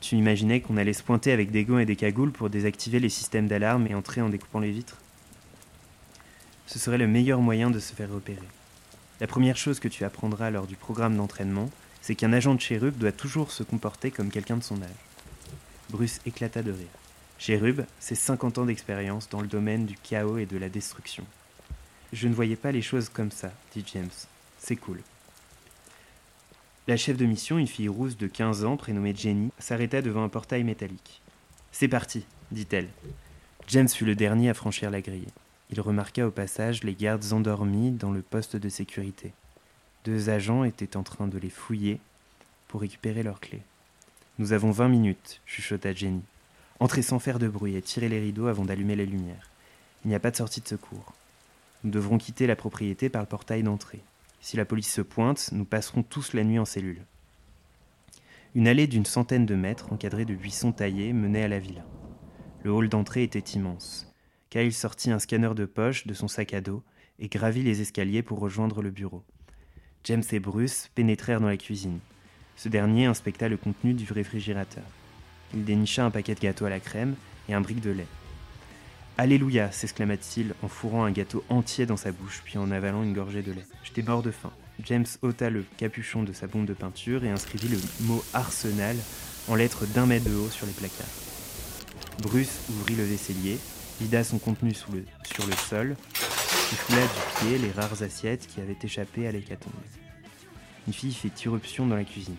Tu 0.01 0.15
imaginais 0.15 0.61
qu'on 0.61 0.77
allait 0.77 0.93
se 0.93 1.03
pointer 1.03 1.31
avec 1.31 1.51
des 1.51 1.65
gants 1.65 1.79
et 1.79 1.85
des 1.85 1.95
cagoules 1.95 2.31
pour 2.31 2.49
désactiver 2.49 2.99
les 2.99 3.09
systèmes 3.09 3.47
d'alarme 3.47 3.87
et 3.87 3.95
entrer 3.95 4.21
en 4.21 4.29
découpant 4.29 4.59
les 4.59 4.71
vitres? 4.71 4.97
Ce 6.67 6.79
serait 6.79 6.97
le 6.97 7.07
meilleur 7.07 7.41
moyen 7.41 7.69
de 7.69 7.79
se 7.79 7.93
faire 7.93 8.11
repérer. 8.11 8.39
La 9.19 9.27
première 9.27 9.57
chose 9.57 9.79
que 9.79 9.87
tu 9.87 10.05
apprendras 10.05 10.51
lors 10.51 10.67
du 10.67 10.75
programme 10.75 11.17
d'entraînement, 11.17 11.69
c'est 12.01 12.15
qu'un 12.15 12.31
agent 12.31 12.55
de 12.55 12.61
Cherub 12.61 12.97
doit 12.97 13.11
toujours 13.11 13.51
se 13.51 13.63
comporter 13.63 14.11
comme 14.11 14.29
quelqu'un 14.29 14.57
de 14.57 14.63
son 14.63 14.81
âge. 14.81 14.89
Bruce 15.89 16.21
éclata 16.25 16.63
de 16.63 16.71
rire. 16.71 16.87
Cherub, 17.37 17.85
c'est 17.99 18.15
50 18.15 18.59
ans 18.59 18.65
d'expérience 18.65 19.29
dans 19.29 19.41
le 19.41 19.47
domaine 19.47 19.85
du 19.85 19.95
chaos 19.95 20.37
et 20.37 20.45
de 20.45 20.57
la 20.57 20.69
destruction. 20.69 21.25
Je 22.13 22.27
ne 22.27 22.33
voyais 22.33 22.55
pas 22.55 22.71
les 22.71 22.81
choses 22.81 23.09
comme 23.09 23.31
ça, 23.31 23.51
dit 23.73 23.83
James. 23.93 24.09
C'est 24.59 24.75
cool. 24.75 25.01
La 26.89 26.97
chef 26.97 27.17
de 27.17 27.25
mission, 27.27 27.59
une 27.59 27.67
fille 27.67 27.87
rousse 27.87 28.17
de 28.17 28.25
15 28.25 28.65
ans 28.65 28.75
prénommée 28.75 29.13
Jenny, 29.15 29.51
s'arrêta 29.59 30.01
devant 30.01 30.23
un 30.23 30.27
portail 30.27 30.63
métallique. 30.63 31.21
C'est 31.71 31.87
parti, 31.87 32.25
dit-elle. 32.49 32.89
James 33.67 33.87
fut 33.87 34.05
le 34.05 34.15
dernier 34.15 34.49
à 34.49 34.55
franchir 34.55 34.89
la 34.89 34.99
grille. 34.99 35.27
Il 35.69 35.79
remarqua 35.81 36.25
au 36.25 36.31
passage 36.31 36.83
les 36.83 36.95
gardes 36.95 37.31
endormis 37.31 37.91
dans 37.91 38.11
le 38.11 38.23
poste 38.23 38.55
de 38.55 38.69
sécurité. 38.69 39.33
Deux 40.03 40.31
agents 40.31 40.63
étaient 40.63 40.97
en 40.97 41.03
train 41.03 41.27
de 41.27 41.37
les 41.37 41.51
fouiller 41.51 41.99
pour 42.67 42.81
récupérer 42.81 43.21
leurs 43.21 43.39
clés. 43.39 43.61
Nous 44.39 44.51
avons 44.51 44.71
vingt 44.71 44.89
minutes, 44.89 45.41
chuchota 45.45 45.93
Jenny. 45.93 46.23
Entrez 46.79 47.03
sans 47.03 47.19
faire 47.19 47.37
de 47.37 47.47
bruit 47.47 47.75
et 47.75 47.83
tirez 47.83 48.09
les 48.09 48.19
rideaux 48.19 48.47
avant 48.47 48.65
d'allumer 48.65 48.95
les 48.95 49.05
lumières. 49.05 49.51
Il 50.05 50.07
n'y 50.07 50.15
a 50.15 50.19
pas 50.19 50.31
de 50.31 50.37
sortie 50.37 50.61
de 50.61 50.67
secours. 50.67 51.13
Nous 51.83 51.91
devrons 51.91 52.17
quitter 52.17 52.47
la 52.47 52.55
propriété 52.55 53.09
par 53.09 53.21
le 53.21 53.27
portail 53.27 53.61
d'entrée. 53.61 54.01
Si 54.41 54.57
la 54.57 54.65
police 54.65 54.91
se 54.91 55.01
pointe, 55.01 55.49
nous 55.51 55.65
passerons 55.65 56.03
tous 56.03 56.33
la 56.33 56.43
nuit 56.43 56.59
en 56.59 56.65
cellule. 56.65 57.05
Une 58.55 58.67
allée 58.67 58.87
d'une 58.87 59.05
centaine 59.05 59.45
de 59.45 59.55
mètres, 59.55 59.91
encadrée 59.93 60.25
de 60.25 60.33
buissons 60.33 60.71
taillés, 60.71 61.13
menait 61.13 61.43
à 61.43 61.47
la 61.47 61.59
villa. 61.59 61.85
Le 62.63 62.71
hall 62.71 62.89
d'entrée 62.89 63.23
était 63.23 63.39
immense. 63.39 64.13
Kyle 64.49 64.73
sortit 64.73 65.11
un 65.11 65.19
scanner 65.19 65.53
de 65.55 65.65
poche 65.65 66.07
de 66.07 66.13
son 66.13 66.27
sac 66.27 66.53
à 66.53 66.61
dos 66.61 66.83
et 67.19 67.27
gravit 67.27 67.63
les 67.63 67.81
escaliers 67.81 68.23
pour 68.23 68.39
rejoindre 68.39 68.81
le 68.81 68.89
bureau. 68.89 69.23
James 70.05 70.23
et 70.31 70.39
Bruce 70.39 70.89
pénétrèrent 70.95 71.41
dans 71.41 71.47
la 71.47 71.57
cuisine. 71.57 71.99
Ce 72.55 72.69
dernier 72.69 73.05
inspecta 73.05 73.49
le 73.49 73.57
contenu 73.57 73.93
du 73.93 74.11
réfrigérateur. 74.11 74.83
Il 75.53 75.65
dénicha 75.65 76.05
un 76.05 76.11
paquet 76.11 76.35
de 76.35 76.39
gâteaux 76.39 76.65
à 76.65 76.69
la 76.69 76.79
crème 76.79 77.15
et 77.47 77.53
un 77.53 77.61
brick 77.61 77.81
de 77.81 77.91
lait. 77.91 78.07
Alléluia 79.19 79.69
s'exclama-t-il 79.69 80.53
en 80.63 80.69
fourrant 80.69 81.03
un 81.03 81.11
gâteau 81.11 81.43
entier 81.49 81.85
dans 81.85 81.97
sa 81.97 82.13
bouche, 82.13 82.41
puis 82.45 82.57
en 82.57 82.71
avalant 82.71 83.03
une 83.03 83.11
gorgée 83.11 83.41
de 83.41 83.51
lait. 83.51 83.65
J'étais 83.83 84.01
mort 84.01 84.23
de 84.23 84.31
faim. 84.31 84.53
James 84.85 85.05
ôta 85.21 85.49
le 85.49 85.65
capuchon 85.75 86.23
de 86.23 86.31
sa 86.31 86.47
bombe 86.47 86.65
de 86.65 86.73
peinture 86.73 87.25
et 87.25 87.29
inscrivit 87.29 87.67
le 87.67 87.79
mot 88.05 88.23
Arsenal 88.33 88.95
en 89.49 89.55
lettres 89.55 89.85
d'un 89.87 90.05
mètre 90.05 90.23
de 90.23 90.33
haut 90.33 90.49
sur 90.49 90.65
les 90.67 90.71
placards. 90.71 91.05
Bruce 92.21 92.61
ouvrit 92.69 92.95
le 92.95 93.03
vaisselier, 93.03 93.59
vida 93.99 94.23
son 94.23 94.39
contenu 94.39 94.73
sur 94.73 94.93
le 94.93 95.55
sol, 95.67 95.97
et 96.71 96.75
foula 96.75 97.01
du 97.01 97.41
pied 97.41 97.57
les 97.57 97.71
rares 97.71 98.01
assiettes 98.01 98.47
qui 98.47 98.61
avaient 98.61 98.79
échappé 98.81 99.27
à 99.27 99.33
l'hécatombe. 99.33 99.73
Une 100.87 100.93
fille 100.93 101.13
fit 101.13 101.33
irruption 101.43 101.85
dans 101.85 101.97
la 101.97 102.05
cuisine. 102.05 102.37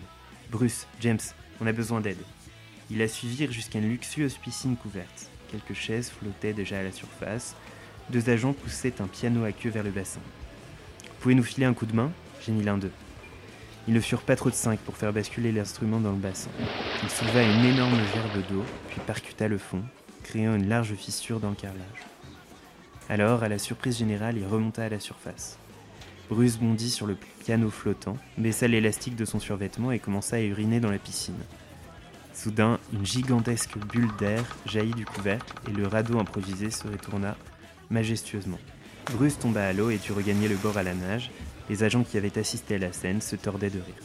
Bruce, 0.49 0.87
James, 0.99 1.19
on 1.61 1.67
a 1.67 1.73
besoin 1.73 2.01
d'aide. 2.01 2.17
Ils 2.89 2.97
la 2.97 3.07
suivirent 3.07 3.51
jusqu'à 3.51 3.77
une 3.77 3.89
luxueuse 3.89 4.39
piscine 4.39 4.75
couverte. 4.75 5.29
Quelques 5.51 5.77
chaises 5.77 6.09
flottaient 6.09 6.53
déjà 6.53 6.79
à 6.79 6.83
la 6.83 6.91
surface. 6.91 7.55
Deux 8.09 8.29
agents 8.29 8.53
poussaient 8.53 9.01
un 9.01 9.07
piano 9.07 9.43
à 9.43 9.51
queue 9.51 9.69
vers 9.69 9.83
le 9.83 9.91
bassin. 9.91 10.21
Pouvez 11.19 11.35
nous 11.35 11.43
filer 11.43 11.65
un 11.65 11.73
coup 11.73 11.85
de 11.85 11.95
main? 11.95 12.11
Gémit 12.45 12.63
l'un 12.63 12.77
d'eux. 12.77 12.91
Ils 13.87 13.93
ne 13.93 13.99
furent 13.99 14.21
pas 14.21 14.35
trop 14.35 14.49
de 14.49 14.55
cinq 14.55 14.79
pour 14.79 14.95
faire 14.95 15.11
basculer 15.11 15.51
l'instrument 15.51 15.99
dans 15.99 16.11
le 16.11 16.17
bassin. 16.17 16.51
Il 17.03 17.09
souleva 17.09 17.43
une 17.43 17.65
énorme 17.65 17.99
gerbe 18.13 18.45
d'eau, 18.49 18.63
puis 18.89 19.01
percuta 19.05 19.47
le 19.47 19.57
fond, 19.57 19.83
créant 20.23 20.55
une 20.55 20.69
large 20.69 20.93
fissure 20.93 21.39
dans 21.39 21.49
le 21.49 21.55
carrelage. 21.55 22.05
Alors, 23.09 23.43
à 23.43 23.49
la 23.49 23.57
surprise 23.57 23.97
générale, 23.97 24.37
il 24.37 24.45
remonta 24.45 24.83
à 24.83 24.89
la 24.89 24.99
surface. 24.99 25.57
Bruce 26.29 26.57
bondit 26.57 26.91
sur 26.91 27.07
le 27.07 27.17
piano 27.43 27.69
flottant, 27.69 28.17
baissa 28.37 28.67
l'élastique 28.67 29.17
de 29.17 29.25
son 29.25 29.39
survêtement 29.39 29.91
et 29.91 29.99
commença 29.99 30.37
à 30.37 30.41
uriner 30.41 30.79
dans 30.79 30.91
la 30.91 30.99
piscine. 30.99 31.35
Soudain, 32.33 32.79
une 32.91 33.05
gigantesque 33.05 33.77
bulle 33.77 34.09
d'air 34.17 34.43
jaillit 34.65 34.93
du 34.93 35.05
couvercle 35.05 35.53
et 35.69 35.71
le 35.71 35.85
radeau 35.85 36.17
improvisé 36.19 36.71
se 36.71 36.87
retourna 36.87 37.37
majestueusement. 37.89 38.57
Bruce 39.13 39.37
tomba 39.37 39.67
à 39.67 39.73
l'eau 39.73 39.89
et 39.89 39.97
dut 39.97 40.11
regagner 40.11 40.47
le 40.47 40.55
bord 40.55 40.77
à 40.77 40.83
la 40.83 40.93
nage. 40.93 41.29
Les 41.69 41.83
agents 41.83 42.03
qui 42.03 42.17
avaient 42.17 42.37
assisté 42.39 42.75
à 42.75 42.77
la 42.79 42.93
scène 42.93 43.21
se 43.21 43.35
tordaient 43.35 43.69
de 43.69 43.79
rire. 43.79 43.95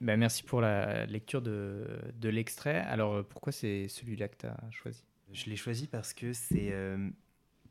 Bah, 0.00 0.16
merci 0.16 0.42
pour 0.42 0.60
la 0.60 1.06
lecture 1.06 1.40
de, 1.40 1.86
de 2.14 2.28
l'extrait. 2.28 2.80
Alors, 2.80 3.14
euh, 3.14 3.22
pourquoi 3.22 3.52
c'est 3.52 3.86
celui-là 3.88 4.28
que 4.28 4.36
tu 4.38 4.46
as 4.46 4.56
choisi? 4.70 5.04
Je 5.32 5.48
l'ai 5.48 5.56
choisi 5.56 5.86
parce 5.86 6.12
que 6.14 6.32
c'est, 6.32 6.70
euh, 6.72 7.08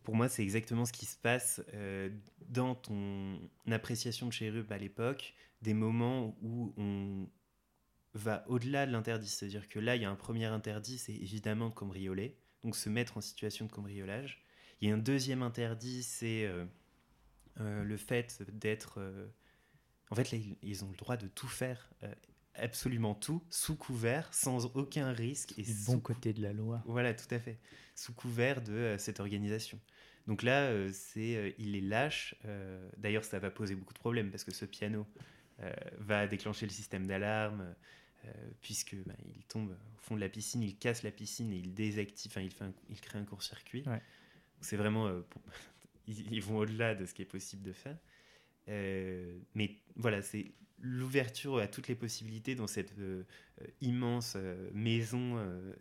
pour 0.04 0.16
moi, 0.16 0.30
c'est 0.30 0.44
exactement 0.44 0.86
ce 0.86 0.94
qui 0.94 1.06
se 1.06 1.18
passe 1.18 1.62
euh, 1.74 2.10
dans 2.48 2.76
ton 2.76 3.40
appréciation 3.70 4.28
de 4.28 4.34
Chérub 4.34 4.72
à 4.72 4.78
l'époque, 4.78 5.34
des 5.62 5.74
moments 5.74 6.36
où 6.42 6.74
on 6.78 7.28
va 8.14 8.44
au-delà 8.48 8.86
de 8.86 8.92
l'interdit. 8.92 9.28
C'est-à-dire 9.28 9.68
que 9.70 9.80
là, 9.80 9.96
il 9.96 10.02
y 10.02 10.06
a 10.06 10.10
un 10.10 10.16
premier 10.16 10.46
interdit, 10.46 10.98
c'est 10.98 11.14
évidemment 11.14 11.70
de 11.70 11.74
cambrioler, 11.74 12.38
donc 12.64 12.76
se 12.76 12.90
mettre 12.90 13.18
en 13.18 13.22
situation 13.22 13.66
de 13.66 13.72
cambriolage. 13.72 14.44
Il 14.82 14.88
y 14.90 14.92
a 14.92 14.96
un 14.96 14.98
deuxième 14.98 15.44
interdit, 15.44 16.04
c'est 16.04 16.46
euh, 16.46 16.66
euh, 17.60 17.84
le 17.84 17.98
fait 17.98 18.42
d'être... 18.54 19.02
en 20.10 20.16
fait, 20.16 20.32
là, 20.32 20.38
ils- 20.64 20.84
ont 20.84 20.90
le 20.90 20.98
droit 20.98 21.18
de 21.18 21.28
tout 21.28 21.48
faire, 21.48 21.92
absolument 22.56 23.16
tout, 23.16 23.44
sous 23.50 23.76
couvert, 23.76 24.34
sans 24.34 24.66
aucun 24.76 25.12
risque. 25.12 25.58
Et 25.58 25.64
Du 25.64 25.74
sous 25.74 25.92
bon 25.94 26.00
côté 26.00 26.34
de 26.34 26.42
la 26.42 26.54
loi. 26.54 26.82
voilà, 26.86 27.14
tout 27.14 27.34
à 27.34 27.40
fait. 27.40 27.60
Sous 27.96 28.14
couvert 28.14 28.62
de 28.62 28.74
euh, 28.74 28.98
cette 28.98 29.20
organisation. 29.20 29.80
Donc 30.28 30.44
là, 30.44 30.66
euh, 30.70 30.90
c'est, 30.94 31.36
euh, 31.36 31.52
il 31.58 31.76
est 31.76 31.82
lâche. 31.82 32.36
euh, 32.46 32.88
D'ailleurs, 32.98 33.24
ça 33.24 33.40
va 33.40 33.50
poser 33.50 33.76
beaucoup 33.76 33.94
de 33.94 34.00
problèmes 34.00 34.30
parce 34.32 34.44
que 34.44 34.54
ce 34.54 34.66
piano 34.66 35.06
va 35.98 36.26
déclencher 36.26 36.66
le 36.66 36.72
système 36.72 37.06
d'alarme, 37.06 37.76
puisque 38.62 38.96
bah, 39.06 39.14
il 39.36 39.44
tombe 39.44 39.72
au 39.72 40.02
fond 40.02 40.16
de 40.16 40.22
la 40.22 40.30
piscine, 40.30 40.64
il 40.64 40.78
casse 40.78 41.04
la 41.04 41.12
piscine 41.12 41.52
et 41.52 41.58
il 41.58 41.74
désactive, 41.74 42.32
enfin, 42.32 42.40
il, 42.40 42.50
fait 42.52 42.64
un- 42.64 42.74
il 42.90 43.02
crée 43.02 43.20
un 43.20 43.26
court-circuit. 43.26 43.84
Ouais. 43.86 44.02
C'est 44.62 44.78
vraiment, 44.78 45.22
pour- 45.30 45.42
ils, 46.08 46.42
vont 46.42 46.60
au-delà 46.60 46.96
de 46.96 47.06
ce 47.06 47.14
qui 47.14 47.24
est 47.24 47.26
possible 47.26 47.64
de 47.64 47.74
faire. 47.74 47.98
Mais 49.54 49.76
voilà, 49.98 50.22
c'est 50.22 50.54
l'ouverture 50.82 51.58
à 51.58 51.68
toutes 51.68 51.88
les 51.88 51.96
possibilités 51.96 52.56
dans 52.56 52.68
cette 52.68 52.98
euh, 53.00 53.24
euh, 53.62 53.66
immense 53.82 54.34
euh, 54.36 54.70
maison 54.74 55.38
euh, 55.38 55.74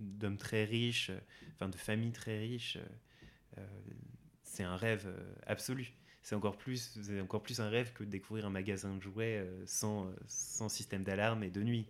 d'hommes 0.00 0.36
très 0.36 0.64
riches, 0.64 1.10
enfin 1.54 1.68
de 1.68 1.76
familles 1.76 2.12
très 2.12 2.38
riches. 2.38 2.78
c'est 4.42 4.64
un 4.64 4.76
rêve 4.76 5.06
absolu. 5.46 5.92
C'est 6.22 6.34
encore 6.34 6.56
plus, 6.56 6.98
c'est 7.02 7.20
encore 7.20 7.42
plus 7.42 7.60
un 7.60 7.68
rêve 7.68 7.92
que 7.92 8.02
de 8.02 8.10
découvrir 8.10 8.46
un 8.46 8.50
magasin 8.50 8.96
de 8.96 9.00
jouets 9.00 9.46
sans, 9.64 10.10
sans 10.26 10.68
système 10.68 11.04
d'alarme 11.04 11.44
et 11.44 11.50
de 11.50 11.62
nuit. 11.62 11.86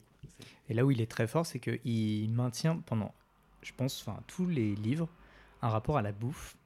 Et 0.69 0.75
là 0.75 0.85
où 0.85 0.91
il 0.91 1.01
est 1.01 1.11
très 1.11 1.27
fort, 1.27 1.47
c'est 1.47 1.59
qu'il 1.59 2.31
maintient 2.31 2.77
pendant, 2.87 3.15
je 3.63 3.73
pense, 3.73 4.03
enfin, 4.03 4.23
tous 4.27 4.47
les 4.47 4.75
livres, 4.75 5.09
un 5.63 5.69
rapport 5.69 5.97
à 5.97 6.03
la 6.03 6.13
bouffe. 6.13 6.57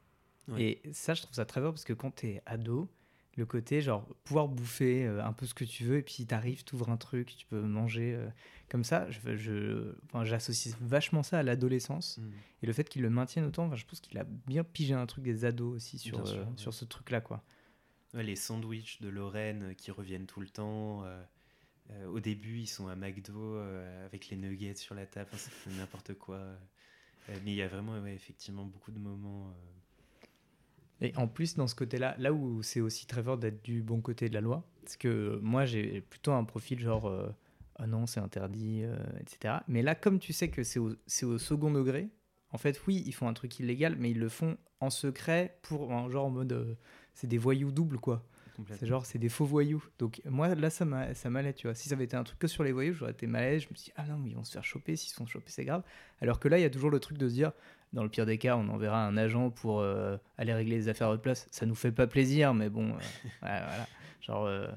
Ouais. 0.49 0.62
Et 0.85 0.92
ça, 0.92 1.14
je 1.14 1.23
trouve 1.23 1.35
ça 1.35 1.44
très 1.44 1.61
fort 1.61 1.73
parce 1.73 1.85
que 1.85 1.92
quand 1.92 2.11
t'es 2.11 2.42
ado, 2.44 2.88
le 3.37 3.47
côté 3.47 3.81
genre 3.81 4.07
pouvoir 4.25 4.49
bouffer 4.49 5.07
euh, 5.07 5.25
un 5.25 5.33
peu 5.33 5.47
ce 5.47 5.55
que 5.55 5.64
tu 5.64 5.85
veux 5.85 5.99
et 5.99 6.03
puis 6.03 6.27
t'arrives, 6.27 6.64
t'ouvres 6.64 6.90
un 6.90 6.97
truc, 6.97 7.37
tu 7.37 7.47
peux 7.47 7.61
manger 7.61 8.14
euh, 8.14 8.29
comme 8.69 8.85
ça. 8.85 9.11
Je, 9.11 9.37
je, 9.37 9.95
enfin, 10.07 10.25
j'associe 10.25 10.77
vachement 10.81 11.23
ça 11.23 11.38
à 11.38 11.43
l'adolescence 11.43 12.21
et 12.62 12.66
le 12.66 12.73
fait 12.73 12.88
qu'il 12.88 13.03
le 13.03 13.11
maintienne 13.11 13.45
autant. 13.45 13.66
Enfin, 13.66 13.77
je 13.77 13.85
pense 13.85 14.01
qu'il 14.01 14.19
a 14.19 14.25
bien 14.25 14.64
pigé 14.64 14.95
un 14.95 15.07
truc 15.07 15.25
des 15.25 15.45
ados 15.45 15.77
aussi 15.77 15.99
sur 15.99 16.27
sûr, 16.27 16.37
euh, 16.37 16.45
ouais. 16.45 16.51
sur 16.57 16.75
ce 16.75 16.85
truc-là, 16.85 17.21
quoi. 17.21 17.43
Ouais, 18.14 18.25
les 18.25 18.37
sandwichs 18.37 19.01
de 19.01 19.09
Lorraine 19.09 19.75
qui 19.77 19.90
reviennent 19.93 20.27
tout 20.27 20.40
le 20.40 20.49
temps. 20.49 21.05
au 22.09 22.19
début, 22.19 22.59
ils 22.59 22.66
sont 22.66 22.88
à 22.88 22.97
McDo 22.97 23.57
avec 24.05 24.29
les 24.31 24.37
nuggets 24.37 24.75
sur 24.75 24.97
la 24.97 25.07
table. 25.07 25.31
Enfin, 25.33 25.51
c'est 25.64 25.71
n'importe 25.71 26.14
quoi. 26.14 26.40
Mais 27.29 27.53
il 27.53 27.55
y 27.55 27.62
a 27.62 27.69
vraiment, 27.69 28.01
ouais, 28.01 28.14
effectivement, 28.14 28.64
beaucoup 28.64 28.90
de 28.90 28.99
moments. 28.99 29.55
Et 31.01 31.17
en 31.17 31.29
plus, 31.29 31.57
dans 31.57 31.67
ce 31.67 31.75
côté-là, 31.75 32.15
là 32.19 32.33
où 32.33 32.63
c'est 32.63 32.81
aussi 32.81 33.07
très 33.07 33.23
fort 33.23 33.39
d'être 33.39 33.63
du 33.63 33.83
bon 33.83 34.01
côté 34.01 34.29
de 34.29 34.35
la 34.35 34.41
loi, 34.41 34.65
parce 34.83 34.97
que 34.97 35.39
moi, 35.43 35.65
j'ai 35.65 36.01
plutôt 36.03 36.33
un 36.33 36.45
profil 36.45 36.79
genre, 36.81 37.07
euh, 37.07 37.29
ah 37.77 37.87
non, 37.87 38.07
c'est 38.07 38.21
interdit, 38.21 38.83
euh, 38.85 38.97
etc. 39.21 39.61
Mais 39.69 39.83
là, 39.83 39.95
comme 39.95 40.19
tu 40.19 40.33
sais 40.33 40.49
que 40.49 40.63
c'est 40.63 40.79
au, 40.79 41.39
second 41.39 41.71
degré, 41.71 42.09
en 42.53 42.59
fait, 42.59 42.81
oui, 42.87 43.03
ils 43.07 43.13
font 43.13 43.29
un 43.29 43.33
truc 43.33 43.59
illégal, 43.61 43.97
mais 43.99 44.11
ils 44.11 44.19
le 44.19 44.29
font 44.29 44.59
en 44.81 44.91
secret 44.91 45.59
pour, 45.63 45.91
en 45.91 46.11
genre 46.11 46.27
en 46.27 46.31
mode, 46.31 46.53
euh, 46.53 46.75
c'est 47.15 47.29
des 47.29 47.39
voyous 47.39 47.71
doubles, 47.71 47.99
quoi. 47.99 48.25
C'est 48.69 48.87
genre, 48.87 49.07
c'est 49.07 49.19
des 49.19 49.29
faux 49.29 49.47
voyous. 49.47 49.83
Donc, 49.99 50.21
moi, 50.27 50.55
là, 50.55 50.69
ça 50.69 50.85
m'a- 50.85 51.15
ça 51.15 51.31
m'allait, 51.31 51.55
tu 51.55 51.67
vois. 51.67 51.75
Si 51.75 51.89
ça 51.89 51.95
avait 51.95 52.05
été 52.05 52.17
un 52.17 52.25
truc 52.25 52.39
que 52.39 52.47
sur 52.47 52.63
les 52.63 52.73
voyous, 52.73 52.93
j'aurais 52.93 53.13
été 53.13 53.27
mal 53.27 53.43
à 53.43 53.51
l'aise. 53.51 53.63
Je 53.63 53.69
me 53.71 53.75
suis 53.75 53.87
dit, 53.87 53.93
ah 53.97 54.05
non, 54.07 54.19
mais 54.19 54.31
ils 54.31 54.37
vont 54.37 54.45
se 54.45 54.53
faire 54.53 54.65
choper. 54.65 54.97
S'ils 54.97 55.11
se 55.11 55.15
font 55.15 55.27
choper, 55.27 55.51
c'est 55.51 55.65
grave. 55.65 55.83
Alors 56.21 56.41
que 56.41 56.49
là, 56.49 56.59
il 56.59 56.63
y 56.63 56.67
a 56.67 56.71
toujours 56.71 56.91
le 56.91 57.01
truc 57.01 57.17
de 57.17 57.29
se 57.29 57.35
dire, 57.35 57.53
dans 57.92 58.03
le 58.05 58.09
pire 58.09 58.26
des 58.26 58.38
cas, 58.38 58.57
on 58.57 58.68
enverra 58.68 59.05
un 59.07 59.16
agent 59.16 59.50
pour 59.50 59.81
euh, 59.81 60.16
aller 60.38 60.53
régler 60.55 60.76
les 60.76 60.88
affaires 60.88 61.09
à 61.09 61.11
votre 61.11 61.22
place. 61.22 61.48
Ça 61.50 61.66
nous 61.66 61.74
fait 61.74 61.92
pas 61.92 62.07
plaisir, 62.07 62.55
mais 62.55 62.68
bon, 62.70 62.90
euh, 62.94 62.98
voilà. 63.40 63.87
Genre, 64.20 64.44
euh, 64.46 64.68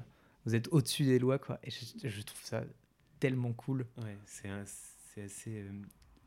vous 0.44 0.54
êtes 0.54 0.68
au-dessus 0.72 1.04
des 1.04 1.18
lois, 1.18 1.38
quoi. 1.38 1.58
Et 1.62 1.70
je, 1.70 2.08
je 2.08 2.20
trouve 2.22 2.42
ça 2.42 2.64
tellement 3.20 3.52
cool. 3.52 3.86
Ouais, 4.02 4.16
c'est 4.26 4.48
assez. 5.22 5.64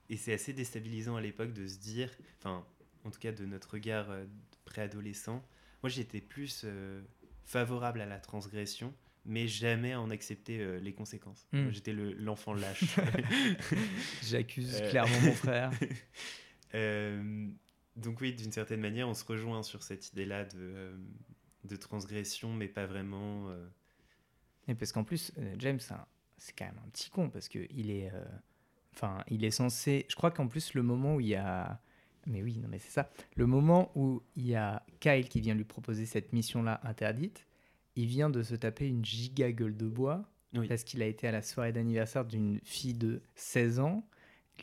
et 0.09 0.17
c'est 0.17 0.33
assez 0.33 0.53
déstabilisant 0.53 1.15
à 1.17 1.21
l'époque 1.21 1.53
de 1.53 1.67
se 1.67 1.77
dire, 1.77 2.09
enfin, 2.39 2.65
en 3.03 3.09
tout 3.11 3.19
cas 3.19 3.31
de 3.31 3.45
notre 3.45 3.71
regard 3.73 4.07
préadolescent. 4.65 5.43
Moi, 5.83 5.89
j'étais 5.89 6.21
plus 6.21 6.65
favorable 7.43 8.01
à 8.01 8.05
la 8.05 8.19
transgression, 8.19 8.93
mais 9.25 9.47
jamais 9.47 9.93
à 9.93 10.01
en 10.01 10.09
accepter 10.09 10.59
euh, 10.59 10.79
les 10.79 10.93
conséquences. 10.93 11.45
Mm. 11.51 11.61
Moi, 11.63 11.71
J'étais 11.71 11.93
le- 11.93 12.13
l'enfant 12.13 12.53
lâche. 12.53 12.83
J'accuse 14.23 14.81
Euh. 14.81 14.89
clairement 14.89 15.19
mon 15.21 15.33
frère. 15.33 15.71
Euh, 16.75 17.47
donc 17.95 18.21
oui, 18.21 18.33
d'une 18.33 18.51
certaine 18.51 18.81
manière, 18.81 19.07
on 19.07 19.13
se 19.13 19.25
rejoint 19.25 19.63
sur 19.63 19.83
cette 19.83 20.11
idée-là 20.11 20.45
de, 20.45 20.57
euh, 20.59 20.97
de 21.63 21.75
transgression, 21.75 22.53
mais 22.53 22.67
pas 22.67 22.85
vraiment. 22.85 23.49
euh, 23.49 23.67
Et 24.67 24.75
parce 24.75 24.91
qu'en 24.91 25.03
plus, 25.03 25.31
James, 25.57 25.79
c'est 26.37 26.53
quand 26.57 26.65
même 26.65 26.79
un 26.85 26.89
petit 26.89 27.09
con 27.09 27.29
parce 27.29 27.47
que 27.49 27.59
il 27.71 27.89
est, 27.89 28.11
enfin, 28.93 29.23
il 29.29 29.43
est 29.43 29.51
censé. 29.51 30.05
Je 30.09 30.15
crois 30.15 30.31
qu'en 30.31 30.47
plus 30.47 30.73
le 30.73 30.83
moment 30.83 31.15
où 31.15 31.19
il 31.21 31.27
y 31.27 31.35
a, 31.35 31.81
mais 32.27 32.43
oui, 32.43 32.59
non 32.59 32.67
mais 32.69 32.77
c'est 32.79 32.91
ça, 32.91 33.09
le 33.35 33.47
moment 33.47 33.91
où 33.95 34.21
il 34.35 34.45
y 34.47 34.55
a 34.55 34.85
Kyle 34.99 35.27
qui 35.29 35.41
vient 35.41 35.55
lui 35.55 35.63
proposer 35.63 36.05
cette 36.05 36.33
mission-là 36.33 36.79
interdite, 36.83 37.45
il 37.95 38.05
vient 38.05 38.29
de 38.29 38.43
se 38.43 38.53
taper 38.53 38.87
une 38.87 39.03
giga 39.03 39.51
gueule 39.51 39.75
de 39.75 39.87
bois 39.87 40.29
Oui. 40.53 40.67
parce 40.67 40.83
qu'il 40.83 41.01
a 41.01 41.07
été 41.07 41.27
à 41.27 41.31
la 41.31 41.41
soirée 41.41 41.71
d'anniversaire 41.71 42.25
d'une 42.25 42.59
fille 42.63 42.93
de 42.93 43.21
16 43.35 43.79
ans. 43.79 44.07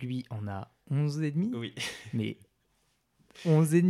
Lui 0.01 0.25
en 0.31 0.47
a 0.47 0.71
11 0.91 1.23
et 1.23 1.31
demi, 1.31 1.51
Oui. 1.55 1.75
mais 2.13 2.37
11 3.45 3.75
et 3.75 3.83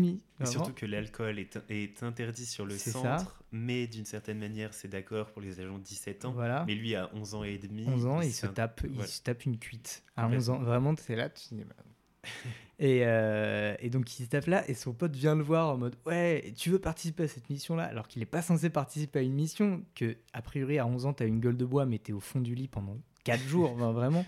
surtout 0.47 0.73
que 0.73 0.87
l'alcool 0.87 1.39
est, 1.39 1.59
est 1.69 2.03
interdit 2.03 2.47
sur 2.47 2.65
le 2.65 2.77
centre, 2.79 3.03
ça. 3.03 3.35
mais 3.53 3.87
d'une 3.87 4.07
certaine 4.07 4.39
manière, 4.39 4.73
c'est 4.73 4.89
d'accord 4.89 5.31
pour 5.33 5.43
les 5.43 5.61
agents 5.61 5.79
de 5.79 5.83
17 5.85 6.25
ans. 6.25 6.33
Voilà. 6.33 6.65
Mais 6.67 6.75
lui 6.75 6.95
a 6.95 7.11
11 7.15 7.35
ans 7.35 7.45
et 7.45 7.59
demi. 7.59 7.85
11 7.87 8.07
ans, 8.07 8.21
il, 8.23 8.33
se 8.33 8.47
un- 8.47 8.53
tape, 8.53 8.81
il 8.89 9.05
se 9.07 9.21
tape 9.23 9.45
une 9.45 9.59
cuite. 9.59 10.03
À 10.17 10.23
Complètement. 10.23 10.39
11 10.39 10.51
ans, 10.51 10.59
vraiment, 10.65 10.95
c'est 10.97 11.15
là, 11.17 11.29
tu 11.29 11.55
dis, 11.55 11.65
bah. 11.65 11.75
et, 12.79 13.01
euh, 13.05 13.77
et 13.81 13.91
donc, 13.91 14.19
il 14.19 14.25
se 14.25 14.29
tape 14.31 14.47
là, 14.47 14.69
et 14.69 14.73
son 14.75 14.95
pote 14.95 15.15
vient 15.15 15.37
le 15.37 15.43
voir 15.43 15.69
en 15.75 15.77
mode 15.77 15.95
Ouais, 16.07 16.53
tu 16.57 16.71
veux 16.71 16.79
participer 16.79 17.25
à 17.25 17.29
cette 17.29 17.51
mission-là? 17.51 17.85
Alors 17.85 18.09
qu'il 18.09 18.21
n'est 18.21 18.27
pas 18.27 18.41
censé 18.43 18.71
participer 18.71 19.19
à 19.19 19.23
une 19.23 19.35
mission, 19.35 19.85
que, 19.95 20.17
a 20.33 20.41
priori, 20.41 20.79
à 20.79 20.87
11 20.87 21.05
ans, 21.07 21.13
tu 21.13 21.23
as 21.23 21.27
une 21.27 21.41
gueule 21.41 21.57
de 21.59 21.67
bois, 21.67 21.85
mais 21.85 21.99
tu 21.99 22.13
es 22.13 22.15
au 22.15 22.21
fond 22.21 22.41
du 22.41 22.55
lit 22.55 22.69
pendant 22.69 22.97
4 23.25 23.43
jours, 23.43 23.75
vraiment. 23.93 24.25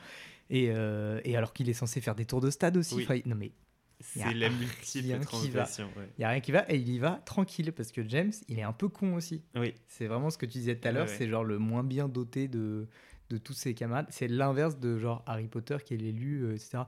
Et, 0.50 0.70
euh, 0.70 1.20
et 1.24 1.36
alors 1.36 1.52
qu'il 1.52 1.68
est 1.68 1.74
censé 1.74 2.00
faire 2.00 2.14
des 2.14 2.24
tours 2.24 2.40
de 2.40 2.50
stade 2.50 2.76
aussi. 2.76 2.94
Oui. 2.94 3.02
Enfin, 3.04 3.18
non, 3.26 3.34
mais 3.36 3.52
C'est 4.00 4.32
la 4.34 4.48
multiple 4.50 4.78
qui 5.04 5.10
va. 5.12 5.18
transgression. 5.18 5.86
ouais. 5.96 6.08
il 6.16 6.20
n'y 6.20 6.24
a 6.24 6.28
rien 6.30 6.40
qui 6.40 6.52
va, 6.52 6.64
et 6.70 6.76
il 6.76 6.88
y 6.88 6.98
va 6.98 7.20
tranquille, 7.24 7.72
parce 7.72 7.90
que 7.92 8.06
James, 8.08 8.32
il 8.48 8.58
est 8.58 8.62
un 8.62 8.72
peu 8.72 8.88
con 8.88 9.14
aussi. 9.14 9.42
Oui, 9.56 9.74
C'est 9.88 10.06
vraiment 10.06 10.30
ce 10.30 10.38
que 10.38 10.46
tu 10.46 10.58
disais 10.58 10.76
tout 10.76 10.86
à 10.86 10.92
l'heure, 10.92 11.06
ouais. 11.06 11.14
c'est 11.16 11.28
genre 11.28 11.44
le 11.44 11.58
moins 11.58 11.82
bien 11.82 12.08
doté 12.08 12.46
de, 12.48 12.86
de 13.30 13.38
tous 13.38 13.54
ses 13.54 13.74
camarades. 13.74 14.06
C'est 14.10 14.28
l'inverse 14.28 14.78
de 14.78 14.98
genre 14.98 15.22
Harry 15.26 15.48
Potter 15.48 15.78
qui 15.84 15.94
est 15.94 15.98
l'élu, 15.98 16.42
euh, 16.44 16.52
etc. 16.54 16.84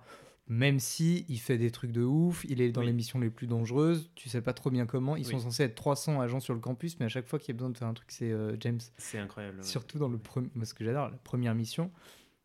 Même 0.51 0.79
si 0.81 1.27
il 1.29 1.39
fait 1.39 1.59
des 1.59 1.71
trucs 1.71 1.93
de 1.93 2.03
ouf, 2.03 2.47
il 2.49 2.63
est 2.63 2.71
dans 2.73 2.81
Oui. 2.81 2.87
les 2.87 2.93
missions 2.95 3.19
les 3.19 3.29
plus 3.29 3.47
dangereuses, 3.47 4.11
tu 4.15 4.31
sais 4.31 4.41
pas 4.41 4.55
trop 4.55 4.71
bien 4.71 4.87
comment. 4.87 5.15
Ils 5.15 5.27
sont 5.27 5.39
censés 5.41 5.65
être 5.65 5.75
300 5.75 6.23
agents 6.23 6.41
sur 6.41 6.55
le 6.55 6.61
campus, 6.61 6.99
mais 6.99 7.05
à 7.05 7.09
chaque 7.11 7.27
fois 7.27 7.39
qu'il 7.39 7.49
y 7.49 7.53
a 7.53 7.59
besoin 7.59 7.69
de 7.69 7.77
faire 7.77 7.89
un 7.89 7.93
truc, 7.93 8.11
c'est 8.11 8.31
euh, 8.33 8.57
James. 8.61 8.79
c'est 8.97 9.19
incroyable. 9.19 9.63
Surtout 9.63 9.99
dans 9.99 10.09
le 10.09 10.17
premier, 10.17 10.49
ce 10.65 10.73
que 10.73 10.85
j'adore, 10.85 11.11
la 11.11 11.19
première 11.19 11.55
mission, 11.55 11.91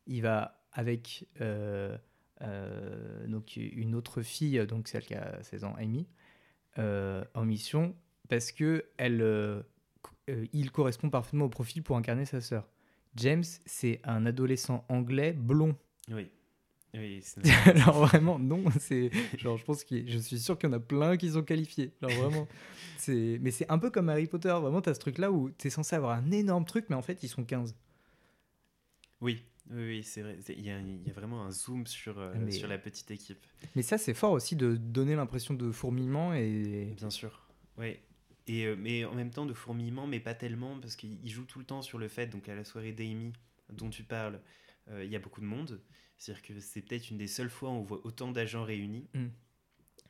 il 0.05 0.21
va 0.21 0.62
avec 0.73 1.27
euh, 1.41 1.97
euh, 2.41 3.27
donc 3.27 3.55
une 3.55 3.95
autre 3.95 4.21
fille, 4.21 4.65
donc 4.67 4.87
celle 4.87 5.03
qui 5.03 5.15
a 5.15 5.41
16 5.43 5.63
ans, 5.63 5.75
Amy, 5.77 6.07
euh, 6.77 7.23
en 7.33 7.45
mission 7.45 7.95
parce 8.29 8.51
que 8.51 8.85
elle, 8.97 9.63
il 10.53 10.71
correspond 10.71 11.09
parfaitement 11.09 11.45
au 11.45 11.49
profil 11.49 11.83
pour 11.83 11.97
incarner 11.97 12.25
sa 12.25 12.41
sœur. 12.41 12.67
James, 13.15 13.43
c'est 13.65 13.99
un 14.03 14.25
adolescent 14.25 14.85
anglais 14.89 15.33
blond. 15.33 15.75
Oui. 16.09 16.29
Oui, 16.95 17.23
Alors 17.65 18.05
vraiment, 18.05 18.37
non, 18.37 18.63
c'est 18.79 19.09
genre 19.39 19.57
je 19.57 19.65
pense 19.65 19.83
que 19.83 20.07
je 20.07 20.17
suis 20.19 20.39
sûr 20.39 20.59
qu'il 20.59 20.69
y 20.69 20.73
en 20.73 20.75
a 20.75 20.79
plein 20.79 21.17
qui 21.17 21.31
sont 21.31 21.41
qualifiés. 21.41 21.91
Genre 22.01 22.11
vraiment, 22.11 22.47
c'est 22.97 23.39
mais 23.41 23.49
c'est 23.49 23.69
un 23.71 23.79
peu 23.79 23.89
comme 23.89 24.09
Harry 24.09 24.27
Potter. 24.27 24.49
Vraiment, 24.49 24.79
t'as 24.79 24.93
ce 24.93 24.99
truc 24.99 25.17
là 25.17 25.31
où 25.31 25.49
t'es 25.49 25.71
censé 25.71 25.95
avoir 25.95 26.15
un 26.15 26.29
énorme 26.29 26.65
truc, 26.65 26.85
mais 26.89 26.95
en 26.95 27.01
fait 27.01 27.23
ils 27.23 27.29
sont 27.29 27.43
15. 27.43 27.75
oui, 29.21 29.43
oui, 29.69 29.83
oui, 29.87 30.03
c'est 30.03 30.21
vrai. 30.21 30.37
Il 30.49 30.61
y, 30.61 30.69
a, 30.71 30.79
il 30.79 31.07
y 31.07 31.09
a 31.09 31.13
vraiment 31.13 31.43
un 31.43 31.51
zoom 31.51 31.87
sur, 31.87 32.19
euh, 32.19 32.33
Mais- 32.37 32.51
sur 32.51 32.67
la 32.67 32.77
petite 32.77 33.09
équipe. 33.11 33.43
Mais 33.75 33.81
ça, 33.81 33.97
c'est 33.97 34.13
fort 34.13 34.31
aussi 34.31 34.55
de 34.55 34.75
donner 34.75 35.15
l'impression 35.15 35.53
de 35.53 35.71
fourmillement 35.71 36.33
et. 36.33 36.93
Bien 36.97 37.09
sûr. 37.09 37.47
Oui. 37.77 37.97
Et, 38.47 38.65
euh, 38.65 38.75
mais 38.77 39.05
en 39.05 39.15
même 39.15 39.31
temps 39.31 39.45
de 39.45 39.53
fourmillement, 39.53 40.05
mais 40.05 40.19
pas 40.19 40.33
tellement, 40.33 40.77
parce 40.79 40.95
qu'il 40.97 41.17
il 41.23 41.29
joue 41.31 41.45
tout 41.45 41.59
le 41.59 41.65
temps 41.65 41.81
sur 41.81 41.97
le 41.97 42.09
fait, 42.09 42.27
donc 42.27 42.49
à 42.49 42.55
la 42.55 42.65
soirée 42.65 42.91
d'Amy, 42.91 43.31
dont 43.71 43.89
tu 43.89 44.03
parles, 44.03 44.41
euh, 44.89 45.05
il 45.05 45.09
y 45.09 45.15
a 45.15 45.19
beaucoup 45.19 45.39
de 45.41 45.45
monde. 45.45 45.81
C'est-à-dire 46.17 46.43
que 46.43 46.59
c'est 46.59 46.81
peut-être 46.81 47.09
une 47.09 47.17
des 47.17 47.27
seules 47.27 47.49
fois 47.49 47.69
où 47.69 47.73
on 47.73 47.81
voit 47.83 48.05
autant 48.05 48.31
d'agents 48.31 48.63
réunis. 48.65 49.07
Mm. 49.13 49.27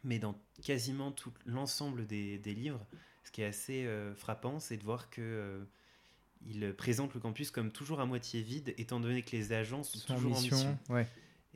Mais 0.03 0.19
dans 0.19 0.35
quasiment 0.63 1.11
tout 1.11 1.31
l'ensemble 1.45 2.07
des, 2.07 2.37
des 2.39 2.53
livres, 2.53 2.85
ce 3.23 3.31
qui 3.31 3.41
est 3.41 3.45
assez 3.45 3.85
euh, 3.85 4.13
frappant, 4.15 4.59
c'est 4.59 4.77
de 4.77 4.83
voir 4.83 5.09
que 5.09 5.65
il 6.47 6.73
présente 6.75 7.13
le 7.13 7.19
campus 7.19 7.51
comme 7.51 7.71
toujours 7.71 7.99
à 7.99 8.05
moitié 8.05 8.41
vide, 8.41 8.73
étant 8.77 8.99
donné 8.99 9.21
que 9.21 9.31
les 9.35 9.53
agents 9.53 9.83
sont 9.83 9.99
toujours 10.13 10.31
en 10.37 10.41
mission. 10.41 10.77
ouais. 10.89 11.07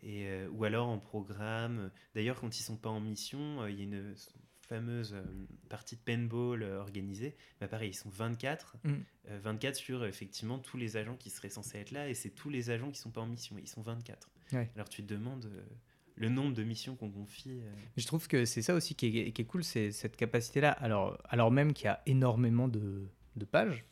Et, 0.03 0.27
euh, 0.27 0.47
ou 0.51 0.63
alors 0.63 0.87
en 0.89 0.99
programme. 0.99 1.89
D'ailleurs, 2.13 2.39
quand 2.39 2.59
ils 2.59 2.63
sont 2.63 2.77
pas 2.77 2.89
en 2.89 2.99
mission, 2.99 3.61
euh, 3.63 3.71
il 3.71 3.77
y 3.77 3.81
a 3.81 3.83
une 3.83 4.13
fameuse 4.61 5.13
euh, 5.13 5.23
partie 5.69 5.95
de 5.95 6.01
paintball 6.01 6.61
organisée. 6.63 7.35
Bah, 7.59 7.67
pareil, 7.67 7.89
ils 7.89 7.93
sont 7.95 8.09
24. 8.09 8.77
Mm. 8.83 8.93
euh, 9.29 9.39
24 9.41 9.75
sur 9.75 10.05
effectivement 10.05 10.59
tous 10.59 10.77
les 10.77 10.97
agents 10.97 11.15
qui 11.15 11.29
seraient 11.31 11.49
censés 11.49 11.79
être 11.79 11.91
là. 11.91 12.07
Et 12.09 12.13
c'est 12.13 12.29
tous 12.29 12.49
les 12.49 12.69
agents 12.69 12.91
qui 12.91 12.99
sont 12.99 13.09
pas 13.11 13.21
en 13.21 13.27
mission. 13.27 13.55
Ils 13.59 13.67
sont 13.67 13.81
24. 13.81 14.29
Ouais. 14.53 14.69
Alors 14.75 14.87
tu 14.87 15.03
te 15.03 15.11
demandes 15.13 15.51
le 16.15 16.29
nombre 16.29 16.53
de 16.53 16.63
missions 16.63 16.95
qu'on 16.95 17.09
confie. 17.11 17.59
euh, 17.61 17.73
Je 17.97 18.05
trouve 18.05 18.27
que 18.27 18.45
c'est 18.45 18.61
ça 18.61 18.75
aussi 18.75 18.93
qui 18.95 19.07
est, 19.19 19.31
qui 19.31 19.41
est 19.41 19.45
cool, 19.45 19.63
c'est 19.63 19.91
cette 19.91 20.15
capacité-là. 20.15 20.71
Alors, 20.71 21.17
alors 21.29 21.49
même 21.51 21.73
qu'il 21.73 21.85
y 21.85 21.89
a 21.89 22.01
énormément 22.05 22.67
de, 22.67 23.07
de 23.35 23.45
pages, 23.45 23.83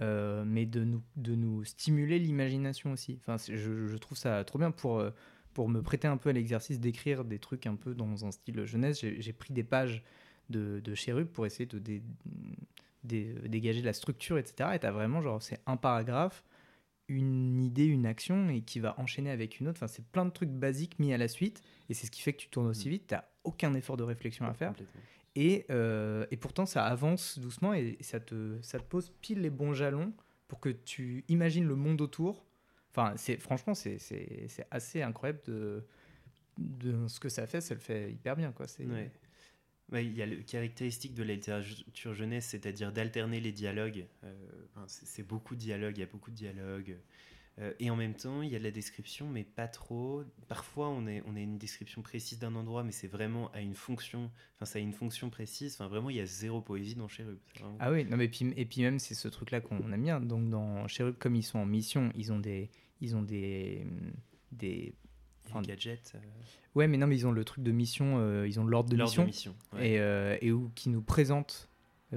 euh, 0.00 0.44
mais 0.46 0.66
de 0.66 0.82
nous, 0.84 1.02
de 1.16 1.34
nous 1.34 1.64
stimuler 1.64 2.18
l'imagination 2.18 2.92
aussi. 2.92 3.18
Enfin, 3.20 3.36
je, 3.36 3.86
je 3.86 3.96
trouve 3.96 4.18
ça 4.18 4.42
trop 4.44 4.58
bien 4.58 4.70
pour, 4.70 4.98
euh, 4.98 5.10
pour 5.52 5.68
me 5.68 5.82
prêter 5.82 6.08
un 6.08 6.16
peu 6.16 6.30
à 6.30 6.32
l'exercice 6.32 6.80
d'écrire 6.80 7.24
des 7.24 7.38
trucs 7.38 7.66
un 7.66 7.76
peu 7.76 7.94
dans 7.94 8.24
un 8.26 8.30
style 8.32 8.64
jeunesse. 8.64 9.00
J'ai 9.00 9.20
j'ai 9.20 9.32
pris 9.32 9.54
des 9.54 9.64
pages 9.64 10.02
de, 10.50 10.80
de 10.80 10.94
Cherub 10.94 11.28
pour 11.28 11.46
essayer 11.46 11.66
de 11.66 11.78
dé- 11.78 12.02
dé- 13.04 13.34
dégager 13.48 13.82
la 13.82 13.92
structure, 13.92 14.36
etc. 14.38 14.74
Et 14.74 14.78
t'as 14.78 14.90
vraiment, 14.90 15.22
genre, 15.22 15.40
c'est 15.42 15.60
un 15.66 15.76
paragraphe, 15.76 16.44
une 17.08 17.60
idée, 17.62 17.84
une 17.86 18.06
action, 18.06 18.48
et 18.48 18.62
qui 18.62 18.80
va 18.80 18.98
enchaîner 18.98 19.30
avec 19.30 19.60
une 19.60 19.68
autre. 19.68 19.78
Enfin, 19.78 19.86
c'est 19.88 20.04
plein 20.06 20.24
de 20.24 20.30
trucs 20.30 20.50
basiques 20.50 20.98
mis 20.98 21.12
à 21.12 21.18
la 21.18 21.28
suite. 21.28 21.62
Et 21.88 21.94
c'est 21.94 22.06
ce 22.06 22.10
qui 22.10 22.22
fait 22.22 22.32
que 22.32 22.38
tu 22.40 22.48
tournes 22.48 22.66
aussi 22.66 22.88
vite. 22.88 23.04
T'as 23.08 23.24
aucun 23.44 23.74
effort 23.74 23.96
de 23.96 24.02
réflexion 24.02 24.46
à 24.46 24.54
faire. 24.54 24.74
Euh, 25.70 26.26
et 26.30 26.36
pourtant, 26.36 26.66
ça 26.66 26.84
avance 26.84 27.38
doucement 27.38 27.74
et 27.74 27.96
ça 28.00 28.20
te, 28.20 28.58
ça 28.62 28.78
te 28.78 28.84
pose 28.84 29.12
pile 29.20 29.40
les 29.40 29.50
bons 29.50 29.74
jalons 29.74 30.12
pour 30.48 30.60
que 30.60 30.68
tu 30.68 31.24
imagines 31.28 31.66
le 31.66 31.74
monde 31.74 32.00
autour. 32.00 32.44
Enfin, 32.90 33.14
franchement, 33.40 33.74
c'est, 33.74 33.98
assez 34.70 35.02
incroyable 35.02 35.40
de, 35.46 35.84
de 36.58 37.08
ce 37.08 37.18
que 37.18 37.28
ça 37.28 37.46
fait. 37.46 37.60
Ça 37.60 37.74
le 37.74 37.80
fait 37.80 38.12
hyper 38.12 38.36
bien. 38.36 38.52
Quoi. 38.52 38.66
Il 39.92 40.14
y 40.14 40.22
a 40.22 40.26
le 40.26 40.36
caractéristique 40.36 41.14
de 41.14 41.24
la 41.24 41.34
littérature 41.34 42.14
jeunesse, 42.14 42.46
c'est-à-dire 42.46 42.92
d'alterner 42.92 43.40
les 43.40 43.52
dialogues. 43.52 44.06
Euh, 44.22 44.32
c'est 44.86 45.26
beaucoup 45.26 45.56
de 45.56 45.60
dialogues, 45.60 45.98
il 45.98 46.00
y 46.00 46.04
a 46.04 46.06
beaucoup 46.06 46.30
de 46.30 46.36
dialogues. 46.36 46.96
Euh, 47.60 47.72
et 47.78 47.88
en 47.88 47.94
même 47.94 48.14
temps, 48.14 48.42
il 48.42 48.50
y 48.50 48.56
a 48.56 48.58
de 48.58 48.64
la 48.64 48.72
description, 48.72 49.28
mais 49.28 49.44
pas 49.44 49.68
trop. 49.68 50.24
Parfois, 50.48 50.88
on 50.88 51.06
est, 51.06 51.22
on 51.26 51.36
a 51.36 51.40
une 51.40 51.56
description 51.56 52.02
précise 52.02 52.40
d'un 52.40 52.56
endroit, 52.56 52.82
mais 52.82 52.90
c'est 52.90 53.06
vraiment 53.06 53.48
à 53.52 53.60
une 53.60 53.74
fonction. 53.76 54.28
Enfin, 54.56 54.64
ça 54.64 54.78
a 54.80 54.82
une 54.82 54.92
fonction 54.92 55.30
précise. 55.30 55.74
Enfin, 55.74 55.86
vraiment, 55.86 56.10
il 56.10 56.16
y 56.16 56.20
a 56.20 56.26
zéro 56.26 56.60
poésie 56.60 56.96
dans 56.96 57.06
Cherub. 57.06 57.38
Vraiment- 57.60 57.76
Ah 57.78 57.92
oui, 57.92 58.04
non, 58.06 58.16
mais 58.16 58.26
puis, 58.26 58.52
et 58.56 58.64
puis 58.64 58.82
même, 58.82 58.98
c'est 58.98 59.14
ce 59.14 59.28
truc-là 59.28 59.60
qu'on 59.60 59.92
aime 59.92 60.02
bien. 60.02 60.20
Donc, 60.20 60.50
dans 60.50 60.88
Cherub, 60.88 61.16
comme 61.16 61.36
ils 61.36 61.44
sont 61.44 61.60
en 61.60 61.66
mission, 61.66 62.10
ils 62.16 62.32
ont 62.32 62.40
des. 62.40 62.70
Ils 63.00 63.14
ont 63.16 63.22
des, 63.22 63.86
enfin, 65.46 65.60
des 65.60 65.68
gadgets. 65.68 66.12
euh, 66.14 66.18
ouais, 66.74 66.88
mais 66.88 66.96
non, 66.96 67.06
mais 67.06 67.16
ils 67.16 67.26
ont 67.26 67.32
le 67.32 67.44
truc 67.44 67.62
de 67.62 67.72
mission, 67.72 68.18
euh, 68.18 68.46
ils 68.48 68.58
ont 68.60 68.64
l'ordre 68.64 68.90
de 68.90 68.96
mission. 68.96 69.22
de 69.22 69.26
mission. 69.28 69.54
ouais. 69.74 69.90
et, 69.92 69.98
euh, 70.00 70.36
et 70.40 70.52
où, 70.52 70.70
qui 70.74 70.88
nous 70.88 71.02
présente 71.02 71.68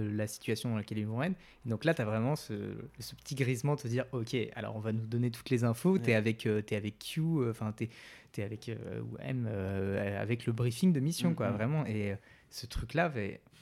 la 0.01 0.27
situation 0.27 0.69
dans 0.69 0.75
laquelle 0.77 0.97
ils 0.99 1.07
vont 1.07 1.21
être. 1.23 1.35
Et 1.65 1.69
donc 1.69 1.85
là, 1.85 1.93
tu 1.93 2.01
as 2.01 2.05
vraiment 2.05 2.35
ce, 2.35 2.53
ce 2.99 3.15
petit 3.15 3.35
grisement 3.35 3.75
de 3.75 3.81
te 3.81 3.87
dire, 3.87 4.05
ok, 4.11 4.35
alors 4.55 4.75
on 4.75 4.79
va 4.79 4.91
nous 4.91 5.05
donner 5.05 5.31
toutes 5.31 5.49
les 5.49 5.63
infos, 5.63 5.97
tu 5.97 6.05
es 6.05 6.07
Ouais. 6.07 6.13
avec, 6.15 6.45
euh, 6.45 6.61
avec 6.71 6.99
Q, 6.99 7.21
euh, 7.21 7.51
enfin, 7.51 7.73
tu 7.77 7.89
es, 8.37 8.43
avec, 8.43 8.69
euh, 8.69 9.01
ou 9.01 9.17
M, 9.19 9.47
euh, 9.49 10.21
avec 10.21 10.45
le 10.45 10.53
briefing 10.53 10.93
de 10.93 10.99
mission, 10.99 11.33
quoi, 11.33 11.51
vraiment. 11.51 11.85
Et 11.85 12.11
euh, 12.11 12.15
ce 12.49 12.65
truc-là, 12.67 13.11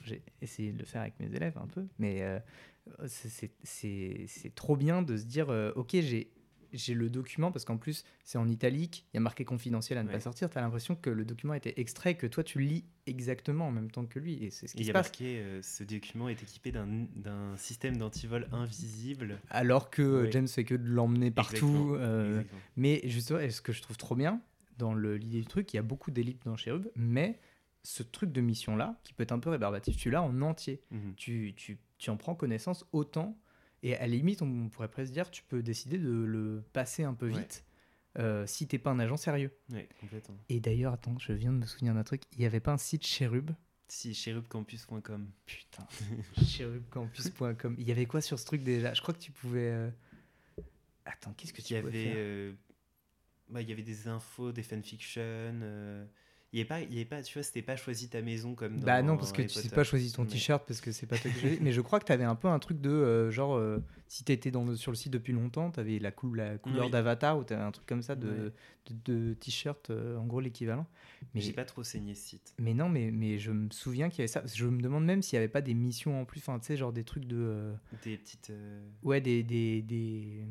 j'ai 0.03 0.21
essayé 0.41 0.71
de 0.71 0.79
le 0.79 0.86
faire 0.86 1.01
avec 1.01 1.19
mes 1.19 1.33
élèves 1.36 1.57
un 1.57 1.67
peu, 1.67 1.86
mais 1.99 2.21
euh, 2.21 2.39
c'est- 3.07 4.53
trop 4.55 4.75
bien 4.77 5.01
de 5.01 5.17
se 5.17 5.23
dire, 5.25 5.49
euh, 5.49 5.71
ok, 5.75 5.89
j'ai 5.93 6.29
j'ai 6.78 6.93
le 6.93 7.09
document 7.09 7.51
parce 7.51 7.65
qu'en 7.65 7.78
plus 7.78 8.03
c'est 8.23 8.38
en 8.38 8.47
italique, 8.47 9.05
il 9.13 9.17
y 9.17 9.19
a 9.19 9.21
marqué 9.21 9.45
confidentiel 9.45 9.97
à 9.97 10.03
ne 10.03 10.09
pas 10.09 10.19
sortir. 10.19 10.49
Tu 10.49 10.57
as 10.57 10.61
l'impression 10.61 10.95
que 10.95 11.09
le 11.09 11.26
document 11.26 11.53
été 11.53 11.80
extrait, 11.80 12.15
que 12.15 12.28
toi 12.28 12.43
tu 12.43 12.59
lis 12.59 12.86
exactement 13.07 13.67
en 13.67 13.71
même 13.71 13.89
temps 13.91 14.05
que 14.05 14.19
lui. 14.19 14.43
Et 14.43 14.49
c'est 14.49 14.67
ce 14.67 14.73
Et 14.73 14.78
qui 14.78 14.82
il 14.84 14.86
se 14.86 14.88
y 14.88 14.91
a 14.91 14.93
passe. 14.93 15.07
marqué 15.07 15.39
euh, 15.39 15.61
ce 15.61 15.84
document 15.84 16.30
est 16.30 16.41
équipé 16.43 16.71
d'un 16.71 16.88
d'un 17.15 17.55
système 17.57 17.97
d'antivol 17.97 18.47
invisible. 18.51 19.39
Alors 19.49 19.89
que 19.89 20.01
euh, 20.01 20.21
Ouais. 20.23 20.32
James 20.32 20.47
fait 20.47 20.63
que 20.65 20.76
de 20.76 20.88
l'emmener 20.88 21.32
partout. 21.32 21.95
Euh, 21.97 22.43
mais 22.76 23.01
justement, 23.05 23.39
et 23.39 23.49
ce 23.51 23.61
que 23.61 23.71
je 23.73 23.82
trouve 23.82 23.97
trop 23.97 24.15
bien 24.15 24.41
dans 24.78 24.93
le- 24.93 25.17
l'idée 25.17 25.39
du 25.39 25.45
truc, 25.47 25.73
il 25.73 25.78
y 25.78 25.80
a 25.80 25.84
beaucoup 25.84 26.11
d'ellipses 26.11 26.43
dans 26.43 26.57
Cherub, 26.57 26.89
mais 26.95 27.39
ce 27.84 28.01
truc 28.03 28.32
de 28.32 28.41
mission-là, 28.41 28.99
qui 29.03 29.13
peut 29.13 29.23
être 29.23 29.32
un 29.32 29.39
peu 29.39 29.49
rébarbatif, 29.51 29.95
tu 29.95 30.09
l'as 30.09 30.21
en 30.23 30.41
entier. 30.41 30.82
Mhm. 30.91 31.13
Tu, 31.15 31.53
tu, 31.55 31.78
tu 31.97 32.09
en 32.09 32.17
prends 32.17 32.34
connaissance 32.36 32.86
autant. 32.91 33.38
Et 33.88 33.95
à 33.95 34.01
la 34.01 34.07
limite, 34.07 34.41
on 34.41 34.67
pourrait 34.69 34.88
presque 34.89 35.11
dire, 35.13 35.29
tu 35.29 35.43
peux 35.43 35.61
décider 35.61 35.97
de 35.99 36.09
le 36.09 36.63
passer 36.73 37.03
un 37.03 37.13
peu 37.13 37.27
Ouais. 37.27 37.39
vite 37.41 37.63
euh, 38.17 38.47
si 38.47 38.67
t'es 38.67 38.79
pas 38.79 38.89
un 38.91 38.97
agent 38.99 39.17
sérieux. 39.17 39.51
Ouais, 39.69 39.88
complètement. 39.99 40.36
Et 40.49 40.59
d'ailleurs, 40.59 40.93
attends, 40.93 41.19
je 41.19 41.33
viens 41.33 41.51
de 41.53 41.57
me 41.57 41.65
souvenir 41.65 41.93
d'un 41.93 42.03
truc. 42.03 42.23
Il 42.33 42.39
n'y 42.39 42.45
avait 42.45 42.59
pas 42.61 42.71
un 42.73 42.77
site 42.77 43.05
Cherub? 43.05 43.51
Si, 43.88 44.15
cherubcampus.com. 44.15 45.29
Putain, 45.45 45.86
cherubcampus.com. 46.47 47.75
Il 47.77 47.88
y 47.88 47.91
avait 47.91 48.05
quoi 48.07 48.21
sur 48.21 48.39
ce 48.39 48.45
truc 48.45 48.63
déjà? 48.63 48.93
Je 48.93 49.01
crois 49.01 49.13
que 49.13 49.19
tu 49.19 49.31
pouvais. 49.31 49.69
euh, 49.71 49.89
Attends, 51.05 51.33
qu'est-ce 51.33 51.53
que 51.53 51.61
Il 51.61 51.65
tu 51.65 51.73
y 51.75 51.79
pouvais 51.81 52.07
avait, 52.07 52.13
euh, 52.17 52.53
bah, 53.49 53.61
il 53.61 53.69
y 53.69 53.71
avait 53.71 53.83
des 53.83 54.07
infos, 54.07 54.51
des 54.51 54.63
fanfictions. 54.63 55.21
Il 56.54 56.60
avait 56.62 56.68
pas, 56.68 56.82
il 56.82 56.93
avait 56.93 57.04
pas, 57.06 57.22
tu 57.22 57.34
vois, 57.34 57.43
c'était 57.43 57.62
pas 57.62 57.76
choisi 57.76 58.08
ta 58.08 58.22
maison 58.22 58.56
comme 58.56 58.80
dans 58.80 58.86
Bah 58.86 59.02
non, 59.02 59.18
parce 59.18 59.34
que 59.34 59.41
Harry 59.41 59.48
tu 59.50 59.56
sais 59.56 59.64
Potter. 59.64 59.76
pas 59.76 59.84
choisi 59.84 60.12
ton 60.14 60.24
Mais- 60.24 60.30
t-shirt 60.30 60.66
parce 60.66 60.80
que 60.80 60.91
c'est 60.93 61.06
pas 61.06 61.18
toi 61.18 61.30
qui. 61.32 61.58
Mais 61.62 61.74
je 61.74 61.82
crois 61.82 62.00
que 62.00 62.06
tu 62.06 62.12
avais 62.14 62.24
un 62.24 62.36
peu 62.36 62.48
un 62.48 62.60
truc 62.60 62.80
de 62.80 62.89
euh, 62.89 63.30
genre, 63.32 63.56
euh, 63.56 63.84
si 64.08 64.24
tu 64.24 64.32
étais 64.32 64.52
dans 64.52 64.64
le, 64.64 64.76
sur 64.78 64.91
le 64.91 64.96
site 64.96 65.12
depuis 65.12 65.34
longtemps, 65.34 65.70
tu 65.72 65.80
avais 65.82 66.00
la, 66.00 66.12
cou- 66.12 66.34
la 66.34 66.58
couleur 66.58 66.86
Oui. 66.86 66.91
d'avatar 66.91 67.38
ou 67.38 67.43
tu 67.43 67.54
avais 67.54 67.64
un 67.64 67.72
truc 67.72 67.86
comme 67.88 68.02
ça 68.02 68.16
de, 68.16 68.54
de, 68.89 68.96
de 69.14 69.34
t-shirt, 69.34 69.89
euh, 69.89 70.18
en 70.18 70.26
gros 70.26 70.39
l'équivalent. 70.39 70.88
Mais 71.34 71.41
j'ai 71.41 71.52
pas 71.54 71.66
trop 71.66 71.84
saigné 71.84 72.16
ce 72.16 72.28
site. 72.30 72.54
mais 72.60 72.74
non, 72.74 72.88
mais, 72.88 73.12
mais 73.12 73.38
je 73.38 73.52
me 73.52 73.70
souviens 73.72 74.08
qu'il 74.10 74.20
y 74.20 74.22
avait 74.22 74.28
ça. 74.28 74.43
Je 74.46 74.66
me 74.66 74.82
demande 74.82 75.04
même 75.06 75.22
s'il 75.22 75.36
y 75.36 75.39
avait 75.39 75.48
pas 75.50 75.62
des 75.62 75.74
missions 75.74 76.22
en 76.22 76.26
plus, 76.26 76.39
enfin, 76.39 76.58
tu 76.60 76.68
sais, 76.68 76.78
genre 76.78 76.93
des 76.93 77.04
trucs 77.04 77.26
de. 77.26 77.74
Des 78.04 78.18
petites. 78.18 78.54
Ouais, 79.04 79.20
des. 79.20 79.43
des, 79.43 79.82
des 79.82 80.46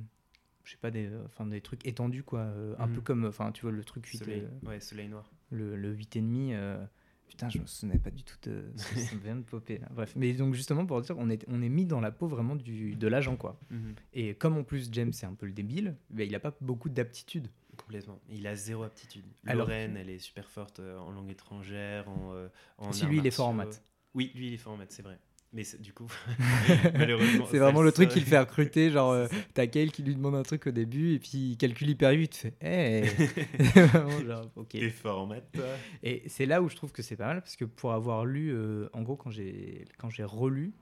je 0.65 0.71
sais 0.71 0.79
pas, 0.79 0.91
des, 0.91 1.11
enfin, 1.27 1.45
des 1.47 1.61
trucs 1.61 1.87
étendus, 1.87 2.23
quoi. 2.23 2.41
euh, 2.41 2.75
Un 2.79 2.89
peu 2.89 3.03
comme, 3.03 3.27
enfin, 3.27 3.53
tu 3.53 3.63
vois, 3.63 3.71
le 3.71 3.85
truc 3.85 4.07
8, 4.07 4.17
soleil, 4.17 4.45
euh, 4.65 4.69
ouais, 4.69 4.81
soleil 4.81 5.09
noir. 5.09 5.31
Le, 5.55 5.77
le 5.77 5.95
8,5. 5.97 6.53
Euh... 6.53 6.85
Putain, 7.27 7.49
je 7.49 7.59
me 7.59 7.67
souvenais 7.67 7.99
pas 7.99 8.11
du 8.11 8.23
tout 8.23 8.37
de. 8.45 8.65
Ça 8.77 8.95
ça 8.97 9.17
vient 9.17 9.35
de 9.35 9.43
popper, 9.43 9.79
là. 9.79 9.89
Bref. 9.91 10.13
Mais 10.15 10.33
donc, 10.35 10.55
justement, 10.55 10.87
pour 10.87 11.01
dire, 11.01 11.17
on 11.19 11.29
est, 11.31 11.45
on 11.49 11.63
est 11.63 11.69
mis 11.69 11.85
dans 11.85 12.01
la 12.01 12.13
peau 12.13 12.29
vraiment 12.29 12.55
du, 12.55 12.95
de 12.95 13.09
l'agent, 13.09 13.37
quoi. 13.37 13.59
Mhm, 13.71 13.95
Et 14.13 14.35
comme 14.35 14.57
en 14.57 14.63
plus, 14.63 14.89
James, 14.93 15.13
c'est 15.13 15.27
un 15.27 15.35
peu 15.35 15.47
le 15.47 15.53
débile, 15.53 15.97
ben, 16.11 16.29
il 16.29 16.35
a 16.37 16.39
pas 16.41 16.55
beaucoup 16.61 16.89
d'aptitude. 16.91 17.49
Complètement. 17.77 18.21
Il 18.29 18.47
a 18.47 18.55
zéro 18.55 18.85
aptitude. 18.85 19.25
Alors- 19.47 19.67
Lorraine, 19.67 19.97
elle 19.97 20.11
est 20.11 20.19
super 20.19 20.49
forte 20.49 20.79
euh, 20.79 20.97
en 20.99 21.11
langue 21.11 21.31
étrangère, 21.31 22.09
en. 22.09 22.35
euh, 22.35 22.49
en 22.79 22.93
Si 22.93 23.05
lui, 23.07 23.19
il 23.19 23.27
est 23.27 23.33
fort 23.33 23.49
en 23.49 23.53
maths. 23.55 23.83
Oui, 24.15 24.31
lui, 24.37 24.47
il 24.49 24.55
est 24.55 24.59
fort 24.59 24.75
en 24.75 24.77
maths, 24.77 24.93
c'est 24.93 25.03
vrai. 25.03 25.19
Mais 25.55 25.63
du 25.79 25.93
coup, 25.93 26.07
malheureusement. 26.95 27.47
C'est 27.51 27.59
vraiment 27.59 27.83
le 27.83 27.93
truc 27.93 28.09
qui 28.09 28.19
le 28.19 28.27
fait 28.27 28.39
recruter. 28.39 28.91
Genre, 28.91 29.13
euh, 29.13 29.29
t'as 29.55 29.69
Kale 29.69 29.93
qui 29.93 30.03
lui 30.03 30.15
demande 30.17 30.35
un 30.35 30.43
truc 30.43 30.67
au 30.67 30.73
début, 30.73 31.15
et 31.15 31.19
puis 31.21 31.53
il 31.53 31.57
calcule 31.57 31.91
hyper 31.91 32.11
vite. 32.13 32.35
fait 32.35 32.55
Hey 32.61 33.05
Vraiment, 33.75 34.21
genre, 34.27 34.51
ok. 34.57 34.69
T'es 34.71 34.91
fort 34.91 35.23
en 35.23 35.27
maths, 35.27 35.49
toi 35.53 35.65
Et 36.03 36.25
c'est 36.27 36.47
là 36.47 36.61
où 36.61 36.69
je 36.69 36.75
trouve 36.75 36.91
que 36.91 37.03
c'est 37.03 37.17
pas 37.17 37.27
mal, 37.27 37.41
parce 37.41 37.55
que 37.55 37.65
pour 37.65 37.93
avoir 37.93 38.25
lu, 38.27 38.53
euh, 38.53 38.89
en 38.93 39.03
gros, 39.03 39.15
quand 39.17 39.31
j'ai 39.31 39.85
quand 39.99 40.11
j'ai 40.11 40.25
relu, 40.25 40.73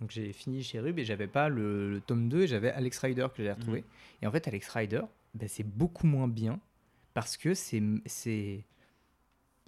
donc 0.00 0.10
j'ai 0.10 0.32
fini 0.34 0.62
chez 0.62 0.78
Rub 0.78 0.98
et 0.98 1.04
j'avais 1.04 1.26
pas 1.26 1.48
le, 1.48 1.90
le 1.90 2.00
tome 2.00 2.28
2 2.28 2.42
et 2.42 2.46
j'avais 2.46 2.70
Alex 2.70 2.98
Rider 2.98 3.26
que 3.34 3.42
j'ai 3.42 3.50
retrouvé. 3.50 3.82
Et 4.22 4.26
en 4.26 4.30
fait, 4.30 4.46
Alex 4.46 4.68
Rider, 4.68 5.02
ben, 5.34 5.48
c'est 5.48 5.66
beaucoup 5.66 6.06
moins 6.06 6.28
bien 6.28 6.60
parce 7.14 7.36
que 7.38 7.54
c'est 7.54 7.82
c'est 8.04 8.64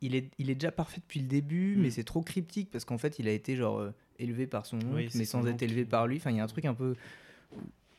il 0.02 0.14
est, 0.14 0.30
il 0.38 0.48
est 0.50 0.54
déjà 0.54 0.70
parfait 0.72 1.00
depuis 1.00 1.20
le 1.20 1.26
début, 1.26 1.76
Mm. 1.76 1.80
mais 1.82 1.90
c'est 1.90 2.04
trop 2.04 2.20
cryptique 2.22 2.70
parce 2.70 2.84
qu'en 2.84 2.96
fait, 2.98 3.18
il 3.18 3.26
a 3.28 3.32
été 3.32 3.56
genre 3.56 3.78
euh, 3.80 3.92
élevé 4.20 4.46
par 4.46 4.66
son 4.66 4.76
oncle, 4.78 4.86
Oui, 4.94 5.08
mais 5.14 5.24
sans 5.24 5.46
être 5.46 5.62
élevé 5.62 5.84
par 5.84 6.06
lui. 6.06 6.16
Enfin, 6.18 6.30
il 6.30 6.36
y 6.36 6.40
a 6.40 6.44
un 6.44 6.48
truc 6.48 6.64
un 6.64 6.74
peu. 6.74 6.94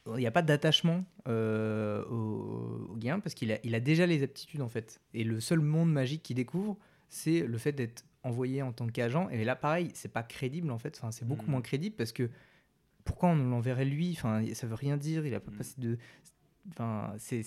Il 0.08 0.14
n'y 0.16 0.26
a 0.28 0.32
pas 0.32 0.42
d'attachement 0.42 1.06
euh, 1.28 2.04
au, 2.06 2.88
au 2.92 2.96
gain 2.98 3.20
parce 3.20 3.36
qu'il 3.36 3.52
a, 3.52 3.58
il 3.64 3.76
a 3.76 3.80
déjà 3.80 4.06
les 4.08 4.24
aptitudes 4.24 4.62
en 4.62 4.70
fait. 4.70 5.00
Et 5.14 5.24
le 5.24 5.40
seul 5.40 5.60
monde 5.60 5.92
magique 5.92 6.24
qu'il 6.24 6.36
découvre, 6.36 6.76
c'est 7.10 7.42
le 7.46 7.58
fait 7.60 7.72
d'être 7.72 8.04
envoyé 8.24 8.62
en 8.64 8.72
tant 8.72 8.88
qu'agent. 8.88 9.30
Et 9.30 9.44
là, 9.46 9.56
pareil, 9.56 9.92
c'est 9.94 10.12
pas 10.12 10.24
crédible 10.24 10.72
en 10.72 10.80
fait. 10.80 10.98
Enfin, 10.98 11.12
c'est 11.12 11.28
beaucoup 11.28 11.46
Mm. 11.48 11.52
moins 11.52 11.62
crédible 11.62 11.96
parce 11.96 12.12
que 12.12 12.30
pourquoi 13.04 13.30
on 13.30 13.36
l'enverrait 13.36 13.86
lui? 13.86 14.12
Enfin, 14.18 14.44
ça 14.54 14.66
veut 14.66 14.76
rien 14.76 14.98
dire. 14.98 15.26
Il 15.26 15.34
a 15.36 15.40
pas 15.40 15.52
Mm. 15.52 15.56
passé 15.58 15.76
de. 15.80 15.98
Enfin, 16.72 17.14
c'est. 17.18 17.44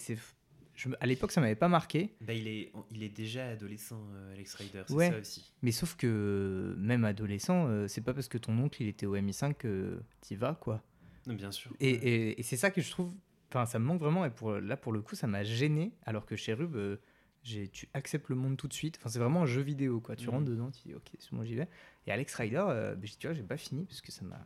Je 0.74 0.88
à 1.00 1.06
l'époque, 1.06 1.30
ça 1.32 1.40
m'avait 1.40 1.54
pas 1.54 1.68
marqué. 1.68 2.14
bah, 2.20 2.32
il, 2.32 2.48
est, 2.48 2.72
il 2.90 3.02
est 3.02 3.08
déjà 3.08 3.48
adolescent, 3.50 4.00
euh, 4.14 4.32
Alex 4.32 4.54
Rider, 4.54 4.82
c'est 4.86 4.94
Ouais. 4.94 5.10
ça 5.10 5.18
aussi. 5.18 5.52
Mais 5.62 5.72
sauf 5.72 5.96
que 5.96 6.74
même 6.78 7.04
adolescent, 7.04 7.66
euh, 7.68 7.86
c'est 7.88 8.00
pas 8.02 8.14
parce 8.14 8.28
que 8.28 8.38
ton 8.38 8.58
oncle 8.58 8.82
il 8.82 8.88
était 8.88 9.06
au 9.06 9.16
MI5 9.16 9.54
que 9.54 10.00
t'y 10.20 10.34
vas 10.36 10.54
quoi. 10.54 10.82
Non, 11.26 11.34
bien 11.34 11.52
sûr. 11.52 11.72
Et, 11.80 11.92
Ouais. 11.92 11.98
et- 12.06 12.40
et 12.40 12.42
c'est 12.42 12.56
ça 12.56 12.70
que 12.70 12.80
je 12.82 12.90
trouve. 12.90 13.12
Enfin, 13.50 13.66
ça 13.66 13.78
me 13.78 13.84
manque 13.84 14.00
vraiment. 14.00 14.24
Et 14.24 14.30
pour, 14.30 14.52
là, 14.52 14.76
pour 14.76 14.92
le 14.92 15.00
coup, 15.00 15.14
ça 15.14 15.26
m'a 15.28 15.44
gêné. 15.44 15.92
Alors 16.04 16.26
que 16.26 16.34
chez 16.36 16.52
Rub, 16.54 16.74
euh, 16.74 16.96
tu 17.42 17.88
acceptes 17.94 18.28
le 18.28 18.34
monde 18.36 18.56
tout 18.56 18.66
de 18.68 18.72
suite. 18.74 18.96
Enfin, 18.98 19.08
c'est 19.08 19.18
vraiment 19.20 19.42
un 19.42 19.46
jeu 19.46 19.62
vidéo, 19.62 20.00
quoi. 20.00 20.16
Tu 20.16 20.24
Mhm. 20.26 20.30
rentres 20.32 20.44
dedans, 20.46 20.70
tu 20.70 20.88
dis, 20.88 20.94
ok, 20.94 21.08
c'est 21.18 21.32
moi 21.32 21.44
j'y 21.44 21.54
vais. 21.54 21.68
Et 22.06 22.10
Alex 22.12 22.34
Rider, 22.34 22.64
euh, 22.68 22.94
ben, 22.96 23.08
tu 23.18 23.26
vois, 23.26 23.34
j'ai 23.34 23.42
pas 23.42 23.56
fini 23.56 23.84
parce 23.86 24.00
que 24.00 24.10
ça 24.12 24.24
m'a. 24.24 24.42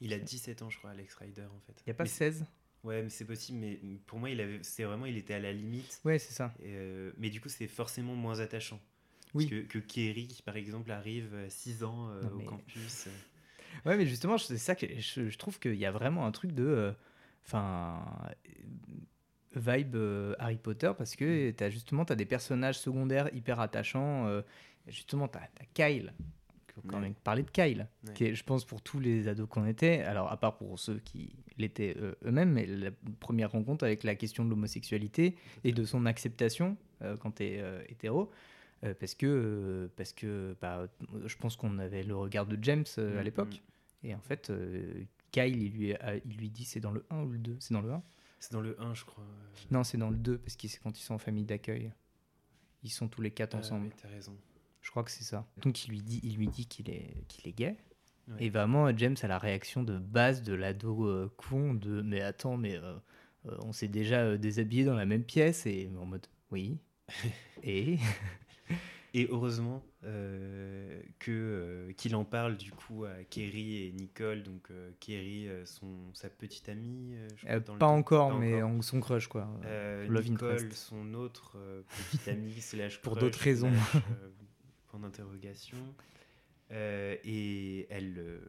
Il 0.00 0.12
a 0.12 0.18
17 0.18 0.62
ans, 0.62 0.70
je 0.70 0.78
crois, 0.78 0.90
Alex 0.90 1.14
Rider, 1.16 1.42
en 1.46 1.60
fait. 1.66 1.74
Il 1.84 1.88
y 1.88 1.90
a 1.90 1.94
pas 1.94 2.04
Mais 2.04 2.08
c'est- 2.08 2.30
16 2.30 2.46
Ouais, 2.84 3.02
mais 3.02 3.08
c'est 3.08 3.24
possible, 3.24 3.58
mais 3.58 3.78
pour 4.06 4.18
moi, 4.18 4.28
il 4.30 4.40
avait, 4.40 4.58
c'est 4.62 4.84
vraiment, 4.84 5.06
il 5.06 5.16
était 5.16 5.34
à 5.34 5.40
la 5.40 5.52
limite. 5.52 6.00
Ouais, 6.04 6.18
c'est 6.18 6.32
ça. 6.34 6.54
Euh, 6.62 7.10
mais 7.18 7.30
du 7.30 7.40
coup, 7.40 7.48
c'est 7.48 7.66
forcément 7.66 8.14
moins 8.14 8.40
attachant. 8.40 8.78
Oui. 9.32 9.46
Parce 9.48 9.62
que, 9.62 9.66
que 9.66 9.78
Kerry, 9.78 10.28
qui 10.28 10.42
par 10.42 10.56
exemple, 10.56 10.90
arrive 10.92 11.34
à 11.34 11.48
6 11.50 11.82
ans 11.82 12.08
euh, 12.10 12.22
Non, 12.22 12.28
au 12.30 12.36
mais- 12.36 12.44
campus. 12.44 13.06
euh, 13.08 13.10
Ouais, 13.88 13.96
mais 13.96 14.06
justement, 14.06 14.38
c'est 14.38 14.58
ça 14.58 14.74
que 14.76 14.86
je, 15.00 15.28
je 15.28 15.38
trouve 15.38 15.58
qu'il 15.58 15.74
y 15.74 15.86
a 15.86 15.90
vraiment 15.90 16.26
un 16.26 16.30
truc 16.32 16.52
de. 16.52 16.64
euh, 16.64 16.92
Enfin. 17.46 18.04
euh, 18.48 18.50
vibe 19.56 19.94
euh, 19.94 20.34
Harry 20.38 20.56
Potter 20.58 20.90
parce 20.98 21.14
que 21.16 21.50
Mm. 21.50 21.54
t'as 21.54 21.70
justement 21.70 22.02
as 22.04 22.16
des 22.16 22.24
personnages 22.26 22.78
secondaires 22.78 23.28
hyper 23.34 23.60
attachants. 23.60 24.26
euh, 24.26 24.42
justement, 24.88 25.28
t'as 25.28 25.40
as 25.60 25.64
Kyle. 25.74 26.12
Il 26.76 26.80
faut 26.82 26.88
quand 26.88 26.98
même 27.00 27.14
parler 27.14 27.42
de 27.44 27.50
Kyle, 27.50 27.86
qui 28.14 28.24
est, 28.24 28.34
je 28.34 28.42
pense, 28.44 28.64
pour 28.64 28.82
tous 28.82 28.98
les 28.98 29.28
ados 29.28 29.48
qu'on 29.48 29.64
était, 29.66 30.00
alors 30.02 30.30
à 30.32 30.36
part 30.36 30.56
pour 30.56 30.76
ceux 30.78 30.98
qui 30.98 31.36
l'étaient 31.56 31.96
euh, 32.00 32.14
eux-mêmes, 32.24 32.50
mais 32.52 32.66
la 32.66 32.90
première 33.20 33.52
rencontre 33.52 33.84
avec 33.84 34.02
la 34.02 34.16
question 34.16 34.44
de 34.44 34.50
l'homosexualité 34.50 35.36
et 35.62 35.70
de 35.72 35.84
son 35.84 36.04
acceptation 36.04 36.76
euh, 37.02 37.16
quand 37.16 37.36
tu 37.36 37.44
es 37.44 37.62
hétéro. 37.88 38.30
euh, 38.82 38.92
parce 38.98 39.14
que, 39.14 39.26
euh, 39.26 39.88
parce 39.96 40.12
que 40.12 40.56
bah, 40.60 40.88
je 41.24 41.36
pense 41.36 41.56
qu'on 41.56 41.78
avait 41.78 42.02
le 42.02 42.16
regard 42.16 42.44
de 42.46 42.58
James 42.62 42.84
euh, 42.98 43.18
à 43.18 43.20
Mm, 43.22 43.24
l'époque. 43.24 43.62
Et 44.02 44.14
en 44.14 44.20
fait, 44.20 44.50
euh, 44.50 45.04
Kyle, 45.30 45.62
il 45.62 45.72
lui, 45.72 45.94
a- 45.94 46.16
il 46.16 46.36
lui 46.36 46.50
dit 46.50 46.64
c'est 46.64 46.80
dans 46.80 46.90
le 46.90 47.04
1 47.08 47.22
ou 47.22 47.28
le 47.30 47.38
2 47.38 47.56
C'est 47.60 47.72
dans 47.72 47.80
le 47.80 47.92
1 47.92 48.02
C'est 48.40 48.52
dans 48.52 48.60
le 48.60 48.78
1, 48.80 48.92
je 48.94 49.04
crois. 49.04 49.24
Non, 49.70 49.84
c'est 49.84 49.96
dans 49.96 50.10
le 50.10 50.16
2, 50.18 50.36
parce 50.38 50.56
que 50.56 50.66
c'est 50.68 50.80
quand 50.82 50.98
ils 50.98 51.02
sont 51.02 51.14
en 51.14 51.18
famille 51.18 51.44
d'accueil. 51.44 51.92
Ils 52.82 52.90
sont 52.90 53.08
tous 53.08 53.22
les 53.22 53.30
quatre 53.30 53.54
Euh, 53.54 53.58
ensemble. 53.60 53.90
T'as 54.02 54.08
raison. 54.08 54.36
Je 54.84 54.90
crois 54.90 55.02
que 55.02 55.10
c'est 55.10 55.24
ça. 55.24 55.44
Donc 55.62 55.84
il 55.86 55.90
lui 55.90 56.02
dit 56.02 56.20
il 56.22 56.36
lui 56.36 56.46
dit 56.46 56.66
qu'il 56.66 56.88
est, 56.90 57.24
qu'il 57.26 57.48
est 57.48 57.52
gay. 57.52 57.76
Ouais. 58.28 58.36
Et 58.46 58.50
vraiment, 58.50 58.94
James 58.96 59.16
a 59.22 59.26
la 59.26 59.38
réaction 59.38 59.82
de 59.82 59.98
base 59.98 60.42
de 60.42 60.54
l'ado 60.54 61.06
euh, 61.08 61.32
con 61.36 61.74
de 61.74 62.00
mais 62.02 62.20
attends, 62.20 62.56
mais 62.56 62.76
euh, 62.76 62.94
euh, 63.46 63.56
on 63.64 63.72
s'est 63.72 63.88
déjà 63.88 64.36
déshabillé 64.38 64.84
dans 64.84 64.94
la 64.94 65.04
même 65.06 65.24
pièce. 65.24 65.66
Et 65.66 65.90
en 66.00 66.06
mode 66.06 66.26
oui. 66.50 66.78
et 67.64 67.98
Et 69.14 69.26
heureusement 69.30 69.82
que 71.18 71.90
qu'il 71.96 72.14
en 72.16 72.24
parle 72.24 72.56
du 72.56 72.72
coup 72.72 73.04
à 73.04 73.24
Kerry 73.30 73.86
et 73.86 73.92
Nicole. 73.92 74.42
Donc 74.42 74.68
Kerry, 75.00 75.48
son, 75.64 76.12
sa 76.12 76.28
petite 76.28 76.68
amie. 76.68 77.14
je 77.36 77.46
crois, 77.46 77.60
dans 77.60 77.72
le 77.74 77.78
pas 77.78 77.86
encore, 77.86 78.30
Pas 78.30 78.38
mais 78.38 78.62
encore. 78.62 78.76
en- 78.78 78.82
son 78.82 79.00
crush 79.00 79.28
quoi. 79.28 79.48
Love 80.08 80.30
Nicole, 80.30 80.72
son 80.72 81.14
autre 81.14 81.56
petite 82.10 82.28
amie 82.28 82.52
slash 82.60 83.00
Pour 83.00 83.16
d'autres 83.16 83.38
raisons. 83.40 83.72
slash, 83.72 84.02
point 84.94 85.00
d'interrogation. 85.08 85.76
Euh, 86.70 87.16
et 87.24 87.86
elle, 87.90 88.14
euh, 88.18 88.40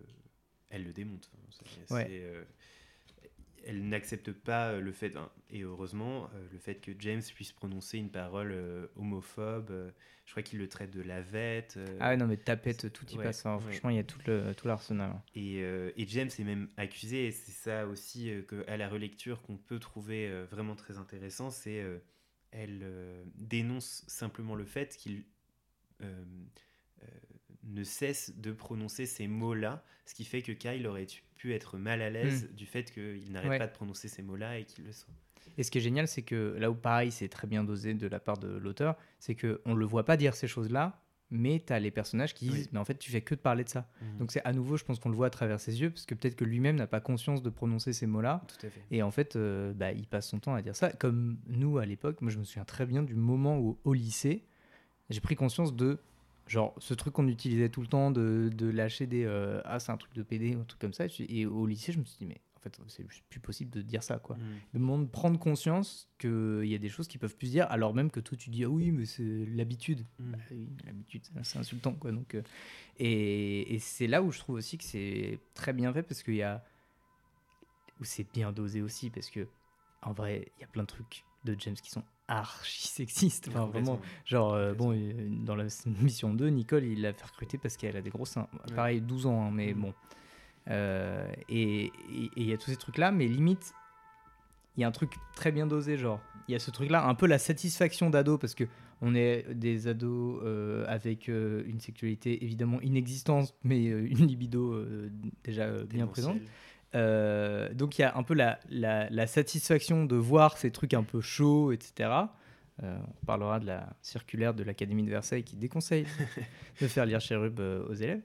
elle 0.70 0.84
le 0.84 0.94
démonte. 0.94 1.30
Ouais. 1.90 2.08
euh, 2.10 2.44
elle 3.68 3.88
n'accepte 3.90 4.32
pas 4.32 4.80
le 4.80 4.92
fait, 4.92 5.16
et 5.50 5.62
heureusement, 5.64 6.30
le 6.52 6.60
fait 6.60 6.76
que 6.76 6.92
James 7.00 7.24
puisse 7.34 7.52
prononcer 7.52 7.98
une 7.98 8.12
parole 8.12 8.56
homophobe. 8.96 9.92
je 10.26 10.32
crois 10.32 10.44
qu'il 10.44 10.60
le 10.60 10.70
traite 10.70 10.92
de 10.92 11.02
lavette. 11.02 11.80
Ah 12.00 12.16
non 12.16 12.28
mais 12.28 12.38
tapette, 12.38 12.94
tout 12.94 13.08
y 13.12 13.18
Ouais, 13.18 13.24
passe. 13.24 13.44
hein. 13.48 13.58
Franchement, 13.60 13.90
il 13.90 13.96
y 13.96 14.00
a 14.00 14.04
tout 14.04 14.20
le 14.28 14.54
tout 14.54 14.68
l'arsenal. 14.68 15.10
hein. 15.10 15.24
Et, 15.34 15.62
et 15.62 16.08
James 16.08 16.30
est 16.38 16.44
même 16.44 16.70
accusé, 16.78 17.26
et 17.26 17.32
c'est 17.32 17.54
ça 17.54 17.88
aussi 17.88 18.30
que, 18.48 18.64
à 18.70 18.78
la 18.78 18.88
relecture 18.88 19.42
qu'on 19.42 19.58
peut 19.58 19.80
trouver 19.80 20.44
vraiment 20.52 20.76
très 20.76 21.00
intéressant, 21.00 21.50
c'est 21.50 21.84
elle 22.52 22.82
euh, 22.84 23.24
dénonce 23.36 24.04
simplement 24.08 24.56
le 24.56 24.66
fait 24.66 24.96
qu'il 24.96 25.26
ne 27.64 27.84
cesse 27.84 28.34
de 28.38 28.52
prononcer 28.52 29.06
ces 29.06 29.28
mots-là, 29.28 29.84
ce 30.06 30.14
qui 30.14 30.24
fait 30.26 30.42
que 30.42 30.52
Kyle 30.52 30.86
aurait 30.88 31.08
pu 31.36 31.54
être 31.54 31.78
mal 31.78 32.02
à 32.02 32.10
l'aise 32.10 32.50
du 32.54 32.66
fait 32.66 32.92
qu'il 32.92 33.32
n'arrête 33.32 33.48
Hmm. 33.48 33.52
Ouais. 33.52 33.58
pas 33.60 33.68
de 33.68 33.74
prononcer 33.74 34.08
ces 34.08 34.22
mots-là 34.22 34.60
et 34.60 34.66
qu'il 34.66 34.86
le 34.86 34.92
soit. 34.92 35.14
Et 35.58 35.64
ce 35.64 35.72
qui 35.72 35.78
est 35.80 35.82
génial, 35.82 36.08
c'est 36.08 36.22
que 36.24 36.56
là 36.60 36.70
où 36.70 36.76
pareil, 36.76 37.12
c'est 37.12 37.28
très 37.30 37.48
bien 37.48 37.64
dosé 37.64 37.94
de 37.94 38.08
la 38.08 38.20
part 38.20 38.38
de 38.38 38.48
l'auteur, 38.48 38.96
c'est 39.20 39.36
que 39.36 39.62
on 39.66 39.74
le 39.74 39.86
voit 39.86 40.06
pas 40.06 40.18
dire 40.18 40.36
ces 40.36 40.48
choses-là, 40.48 41.02
mais 41.32 41.64
tu 41.66 41.74
as 41.74 41.80
les 41.80 41.92
personnages 41.92 42.34
qui 42.36 42.46
disent 42.50 42.66
Oui. 42.66 42.70
mais 42.74 42.80
en 42.80 42.86
fait 42.86 42.98
tu 43.00 43.10
fais 43.12 43.22
que 43.22 43.34
de 43.36 43.40
parler 43.40 43.64
de 43.64 43.70
ça. 43.70 43.90
Donc 44.20 44.32
c'est 44.32 44.44
à 44.46 44.54
nouveau, 44.54 44.78
je 44.78 44.84
pense 44.84 45.00
qu'on 45.00 45.10
le 45.10 45.16
voit 45.16 45.28
à 45.28 45.32
travers 45.32 45.60
ses 45.60 45.82
yeux, 45.82 45.90
parce 45.90 46.06
que 46.06 46.14
peut-être 46.14 46.36
que 46.36 46.46
lui-même 46.46 46.76
n'a 46.76 46.88
pas 46.88 47.00
conscience 47.00 47.42
de 47.42 47.50
prononcer 47.50 47.94
ces 47.94 48.06
mots-là. 48.06 48.44
Tout 48.48 48.68
à 48.68 48.70
fait. 48.70 48.82
Et 48.92 49.02
en 49.02 49.12
fait, 49.12 49.36
euh, 49.36 49.74
bah, 49.74 49.92
il 49.92 50.08
passe 50.08 50.28
son 50.30 50.40
temps 50.40 50.54
à 50.54 50.62
dire 50.62 50.76
ça. 50.76 50.92
Comme 50.92 51.40
nous, 51.48 51.78
à 51.80 51.86
l'époque, 51.86 52.22
moi 52.22 52.32
je 52.32 52.38
me 52.38 52.44
souviens 52.44 52.66
très 52.66 52.86
bien 52.86 53.02
du 53.02 53.16
moment 53.16 53.58
où, 53.60 53.80
au 53.86 53.94
lycée, 53.94 54.46
j'ai 55.10 55.22
pris 55.22 55.36
conscience 55.36 55.76
de, 55.76 56.00
genre, 56.48 56.74
ce 56.78 56.94
truc 56.94 57.14
qu'on 57.14 57.28
utilisait 57.28 57.70
tout 57.70 57.82
le 57.82 57.88
temps, 57.88 58.12
de, 58.12 58.50
de 58.54 58.68
lâcher 58.70 59.08
des. 59.08 59.24
euh, 59.26 59.62
ah, 59.66 59.80
c'est 59.80 59.92
un 59.92 59.98
truc 59.98 60.14
de 60.14 60.24
PD, 60.24 60.56
ou 60.56 60.62
un 60.62 60.64
truc 60.66 60.80
comme 60.82 60.94
ça. 60.94 61.06
Et 61.30 61.46
au 61.46 61.66
lycée, 61.66 61.92
je 61.92 62.00
me 62.00 62.06
suis 62.06 62.18
dit, 62.20 62.26
mais 62.26 62.42
en 62.58 62.60
fait, 62.62 62.80
c'est 62.88 63.06
plus 63.30 63.40
possible 63.40 63.70
de 63.72 63.82
dire 63.84 64.02
ça, 64.02 64.18
quoi. 64.18 64.36
Mm. 64.38 64.42
Le 64.74 64.80
monde 64.80 65.12
prendre 65.12 65.38
conscience 65.40 66.10
qu'il 66.18 66.66
y 66.66 66.74
a 66.74 66.80
des 66.80 66.90
choses 66.90 67.08
qui 67.08 67.18
peuvent 67.20 67.36
plus 67.36 67.48
se 67.48 67.52
dire, 67.52 67.68
alors 67.70 67.94
même 67.94 68.10
que 68.10 68.20
toi 68.20 68.36
tu 68.38 68.50
dis, 68.50 68.64
ah 68.64 68.70
oui, 68.70 68.92
mais 68.92 69.06
c'est 69.06 69.46
l'habitude. 69.54 70.02
Mm. 70.20 70.32
Bah 70.32 70.38
oui, 70.52 70.70
l'habitude, 70.86 71.24
c'est- 71.26 71.44
c'est 71.44 71.60
insultant, 71.60 71.94
quoi. 71.94 72.12
Donc, 72.12 72.34
euh, 72.36 72.42
et, 72.98 73.76
et 73.76 73.80
c'est 73.80 74.08
là 74.08 74.24
où 74.24 74.32
je 74.32 74.40
trouve 74.40 74.56
aussi 74.56 74.78
que 74.80 74.84
c'est 74.84 75.40
très 75.54 75.74
bien 75.74 75.94
fait 75.94 76.04
parce 76.04 76.24
qu'il 76.24 76.36
y 76.36 76.42
a. 76.44 76.64
où 78.00 78.04
c'est 78.04 78.30
bien 78.34 78.52
dosé 78.52 78.82
aussi 78.82 79.10
parce 79.10 79.30
que, 79.30 79.48
en 80.02 80.14
vrai, 80.14 80.52
il 80.58 80.62
y 80.62 80.64
a 80.64 80.68
plein 80.68 80.84
de 80.84 80.88
trucs 80.88 81.24
de 81.46 81.56
James 81.60 81.76
qui 81.76 81.90
sont 81.92 82.04
archi 82.28 82.88
sexistes. 82.88 83.48
Enfin, 83.50 83.66
vraiment, 83.68 84.00
genre, 84.26 84.54
euh, 84.54 84.74
bon, 84.74 84.98
dans 85.44 85.56
la 85.56 85.66
mission 86.02 86.34
2, 86.34 86.48
Nicole, 86.50 86.84
il 86.84 87.02
l'a 87.02 87.14
fait 87.14 87.26
recruter 87.26 87.58
parce 87.58 87.78
qu'elle 87.78 87.96
a 87.98 88.02
des 88.02 88.10
gros 88.10 88.26
seins. 88.26 88.48
Ouais. 88.70 88.76
Pareil, 88.76 89.02
12 89.02 89.26
ans, 89.26 89.46
hein, 89.48 89.52
mais 89.54 89.74
Mhm. 89.74 89.82
bon. 89.82 89.94
Euh, 90.70 91.32
et 91.50 91.92
il 92.36 92.44
y 92.44 92.54
a 92.54 92.58
tous 92.58 92.72
ces 92.72 92.78
trucs-là, 92.78 93.12
mais 93.12 93.28
limite, 93.28 93.74
il 94.78 94.82
y 94.82 94.84
a 94.84 94.88
un 94.88 94.92
truc 94.92 95.14
très 95.36 95.52
bien 95.52 95.68
dosé, 95.68 95.98
genre, 95.98 96.20
il 96.48 96.54
y 96.54 96.56
a 96.56 96.60
ce 96.60 96.72
truc-là, 96.72 97.08
un 97.08 97.16
peu 97.16 97.28
la 97.28 97.38
satisfaction 97.40 98.10
d'ado, 98.10 98.38
parce 98.38 98.56
que 98.56 98.64
on 99.02 99.14
est 99.14 99.54
des 99.54 99.88
ados 99.88 100.42
euh, 100.44 100.86
avec 100.88 101.28
une 101.28 101.80
sexualité 101.80 102.44
évidemment 102.44 102.80
inexistante, 102.82 103.54
mais 103.64 103.84
une 103.86 104.26
libido 104.26 104.84
déjà 105.44 105.84
bien 105.84 106.08
présente. 106.08 106.38
Euh, 106.96 107.74
donc 107.74 107.98
il 107.98 108.02
y 108.02 108.06
a 108.06 108.16
un 108.18 108.24
peu 108.24 108.34
la, 108.34 108.60
la- 108.70 109.10
la 109.10 109.28
satisfaction 109.28 110.06
de 110.06 110.16
voir 110.16 110.58
ces 110.58 110.72
trucs 110.72 110.94
un 110.94 111.04
peu 111.04 111.22
chauds, 111.22 111.72
etc. 111.72 112.10
Euh, 112.84 112.98
on 113.22 113.26
parlera 113.26 113.60
de 113.60 113.66
la 113.68 113.90
circulaire 114.02 114.54
de 114.54 114.64
l'Académie 114.64 115.04
de 115.04 115.10
Versailles 115.10 115.44
qui 115.44 115.56
déconseille 115.56 116.06
de 116.82 116.88
faire 116.88 117.06
lire 117.06 117.22
Cherub 117.22 117.60
euh, 117.60 117.86
aux 117.88 117.94
élèves. 117.94 118.22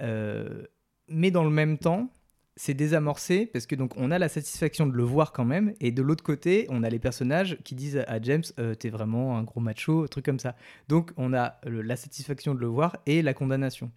Euh, 0.00 0.62
mais 1.08 1.30
dans 1.30 1.44
le 1.44 1.50
même 1.50 1.78
temps, 1.78 2.10
c'est 2.56 2.74
désamorcé 2.74 3.46
parce 3.46 3.66
que 3.66 3.74
donc 3.74 3.92
on 3.96 4.10
a 4.10 4.18
la 4.18 4.28
satisfaction 4.28 4.86
de 4.86 4.92
le 4.92 5.02
voir 5.02 5.32
quand 5.32 5.44
même, 5.44 5.74
et 5.80 5.90
de 5.90 6.02
l'autre 6.02 6.22
côté, 6.22 6.66
on 6.70 6.82
a 6.82 6.88
les 6.90 6.98
personnages 7.00 7.58
qui 7.64 7.74
disent 7.74 8.02
à 8.06 8.20
James 8.22 8.44
T'es 8.78 8.90
vraiment 8.90 9.36
un 9.36 9.42
gros 9.42 9.60
macho, 9.60 10.04
un 10.04 10.06
truc 10.06 10.24
comme 10.24 10.38
ça. 10.38 10.54
Donc 10.88 11.10
on 11.16 11.34
a 11.34 11.58
le- 11.66 11.82
la 11.82 11.96
satisfaction 11.96 12.54
de 12.54 12.60
le 12.60 12.66
voir 12.66 12.96
et 13.06 13.22
la 13.22 13.34
condamnation. 13.34 13.90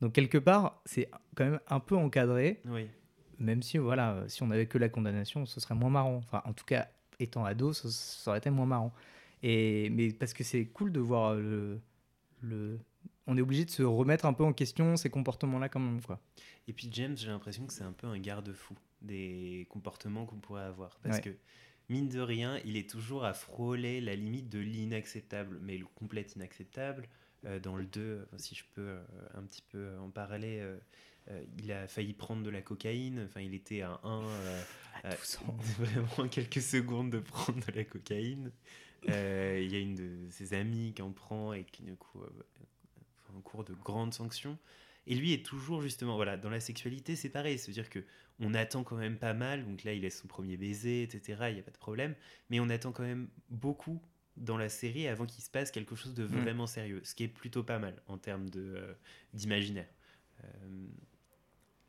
Donc 0.00 0.12
quelque 0.14 0.38
part, 0.38 0.80
c'est 0.86 1.10
quand 1.34 1.44
même 1.44 1.60
un 1.68 1.80
peu 1.80 1.96
encadré 1.96 2.60
Oui. 2.66 2.88
Même 3.38 3.62
si 3.62 3.78
voilà, 3.78 4.24
si 4.28 4.42
on 4.42 4.50
avait 4.50 4.66
que 4.66 4.78
la 4.78 4.88
condamnation, 4.88 5.46
ce 5.46 5.60
serait 5.60 5.74
moins 5.74 5.90
marrant. 5.90 6.16
Enfin, 6.16 6.42
en 6.44 6.52
tout 6.52 6.64
cas, 6.64 6.88
étant 7.18 7.44
ado, 7.44 7.72
ça, 7.72 7.88
ça 7.90 8.30
aurait 8.30 8.38
été 8.38 8.50
moins 8.50 8.66
marrant. 8.66 8.92
Et 9.42 9.90
mais 9.90 10.12
parce 10.12 10.32
que 10.34 10.44
c'est 10.44 10.66
cool 10.66 10.92
de 10.92 11.00
voir 11.00 11.32
euh, 11.32 11.40
le, 11.40 11.80
le, 12.42 12.78
on 13.26 13.36
est 13.36 13.40
obligé 13.40 13.64
de 13.64 13.70
se 13.70 13.82
remettre 13.82 14.24
un 14.26 14.32
peu 14.32 14.44
en 14.44 14.52
question 14.52 14.96
ces 14.96 15.10
comportements-là 15.10 15.68
quand 15.68 15.80
même, 15.80 16.00
quoi. 16.02 16.20
Et 16.66 16.72
puis 16.72 16.88
James, 16.92 17.16
j'ai 17.16 17.28
l'impression 17.28 17.66
que 17.66 17.72
c'est 17.72 17.84
un 17.84 17.92
peu 17.92 18.06
un 18.06 18.18
garde-fou 18.18 18.74
des 19.02 19.66
comportements 19.70 20.26
qu'on 20.26 20.36
pourrait 20.40 20.62
avoir. 20.64 20.98
Parce 21.02 21.16
Ouais. 21.16 21.22
que, 21.22 21.30
mine 21.88 22.08
de 22.08 22.20
rien, 22.20 22.58
il 22.64 22.76
est 22.76 22.88
toujours 22.90 23.24
à 23.24 23.32
frôler 23.34 24.00
la 24.00 24.16
limite 24.16 24.48
de 24.48 24.58
l'inacceptable, 24.58 25.58
mais 25.62 25.78
le 25.78 25.86
complet 25.86 26.26
inacceptable. 26.34 27.08
Euh, 27.44 27.60
dans 27.60 27.76
le 27.76 27.86
2, 27.86 28.22
enfin, 28.24 28.38
si 28.38 28.56
je 28.56 28.64
peux 28.74 28.80
euh, 28.88 29.04
un 29.34 29.42
petit 29.44 29.62
peu 29.62 29.96
en 30.00 30.10
parler, 30.10 30.58
euh, 30.60 30.76
euh, 31.30 31.44
il 31.58 31.70
a 31.72 31.86
failli 31.88 32.14
prendre 32.14 32.42
de 32.42 32.50
la 32.50 32.62
cocaïne. 32.62 33.24
Enfin, 33.28 33.40
il 33.40 33.54
était 33.54 33.82
à 33.82 34.00
1 34.04 34.22
À 35.04 35.14
12 35.14 35.38
ans. 35.46 35.56
vraiment 35.78 36.28
quelques 36.28 36.62
secondes 36.62 37.10
de 37.10 37.18
prendre 37.18 37.64
de 37.66 37.72
la 37.72 37.84
cocaïne. 37.84 38.52
Euh, 39.08 39.60
Il 39.62 39.72
y 39.72 39.76
a 39.76 39.78
une 39.78 39.94
de 39.94 40.30
ses 40.30 40.54
amies 40.54 40.92
qui 40.94 41.02
en 41.02 41.12
prend 41.12 41.52
et 41.52 41.64
qui, 41.64 41.82
du 41.82 41.94
coup, 41.96 42.20
euh, 42.20 42.28
fait 43.26 43.36
un 43.36 43.40
cours 43.40 43.64
de 43.64 43.74
grandes 43.74 44.14
sanctions. 44.14 44.58
Et 45.06 45.14
lui 45.14 45.32
est 45.32 45.44
toujours 45.44 45.80
justement, 45.80 46.16
voilà, 46.16 46.36
dans 46.36 46.50
la 46.50 46.60
sexualité, 46.60 47.16
c'est 47.16 47.30
pareil. 47.30 47.58
C'est-à-dire 47.58 47.88
que 47.88 48.04
on 48.40 48.54
attend 48.54 48.84
quand 48.84 48.96
même 48.96 49.18
pas 49.18 49.34
mal. 49.34 49.64
Donc 49.64 49.84
là, 49.84 49.92
il 49.92 50.02
laisse 50.02 50.20
son 50.20 50.28
premier 50.28 50.56
baiser, 50.56 51.02
etc. 51.02 51.46
Il 51.48 51.54
n'y 51.54 51.60
a 51.60 51.62
pas 51.62 51.70
de 51.70 51.78
problème. 51.78 52.14
Mais 52.50 52.60
on 52.60 52.68
attend 52.68 52.92
quand 52.92 53.02
même 53.02 53.28
beaucoup 53.50 54.00
dans 54.36 54.56
la 54.56 54.68
série 54.68 55.08
avant 55.08 55.26
qu'il 55.26 55.42
se 55.42 55.50
passe 55.50 55.70
quelque 55.72 55.96
chose 55.96 56.14
de 56.14 56.24
Mm. 56.24 56.40
vraiment 56.42 56.66
sérieux. 56.66 57.00
Ce 57.04 57.14
qui 57.14 57.24
est 57.24 57.28
plutôt 57.28 57.64
pas 57.64 57.78
mal 57.78 58.00
en 58.06 58.18
termes 58.18 58.48
de, 58.50 58.74
euh, 58.76 58.94
d'imaginaire. 59.34 59.88
Euh, 60.44 60.86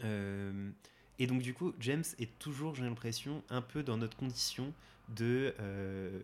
euh, 0.03 0.71
Et 1.19 1.27
donc, 1.27 1.41
du 1.41 1.53
coup, 1.53 1.73
James 1.79 2.03
est 2.17 2.37
toujours, 2.39 2.75
j'ai 2.75 2.83
l'impression, 2.83 3.43
un 3.49 3.61
peu 3.61 3.83
dans 3.83 3.97
notre 3.97 4.15
condition 4.17 4.73
de, 5.09 5.53
euh, 5.59 6.19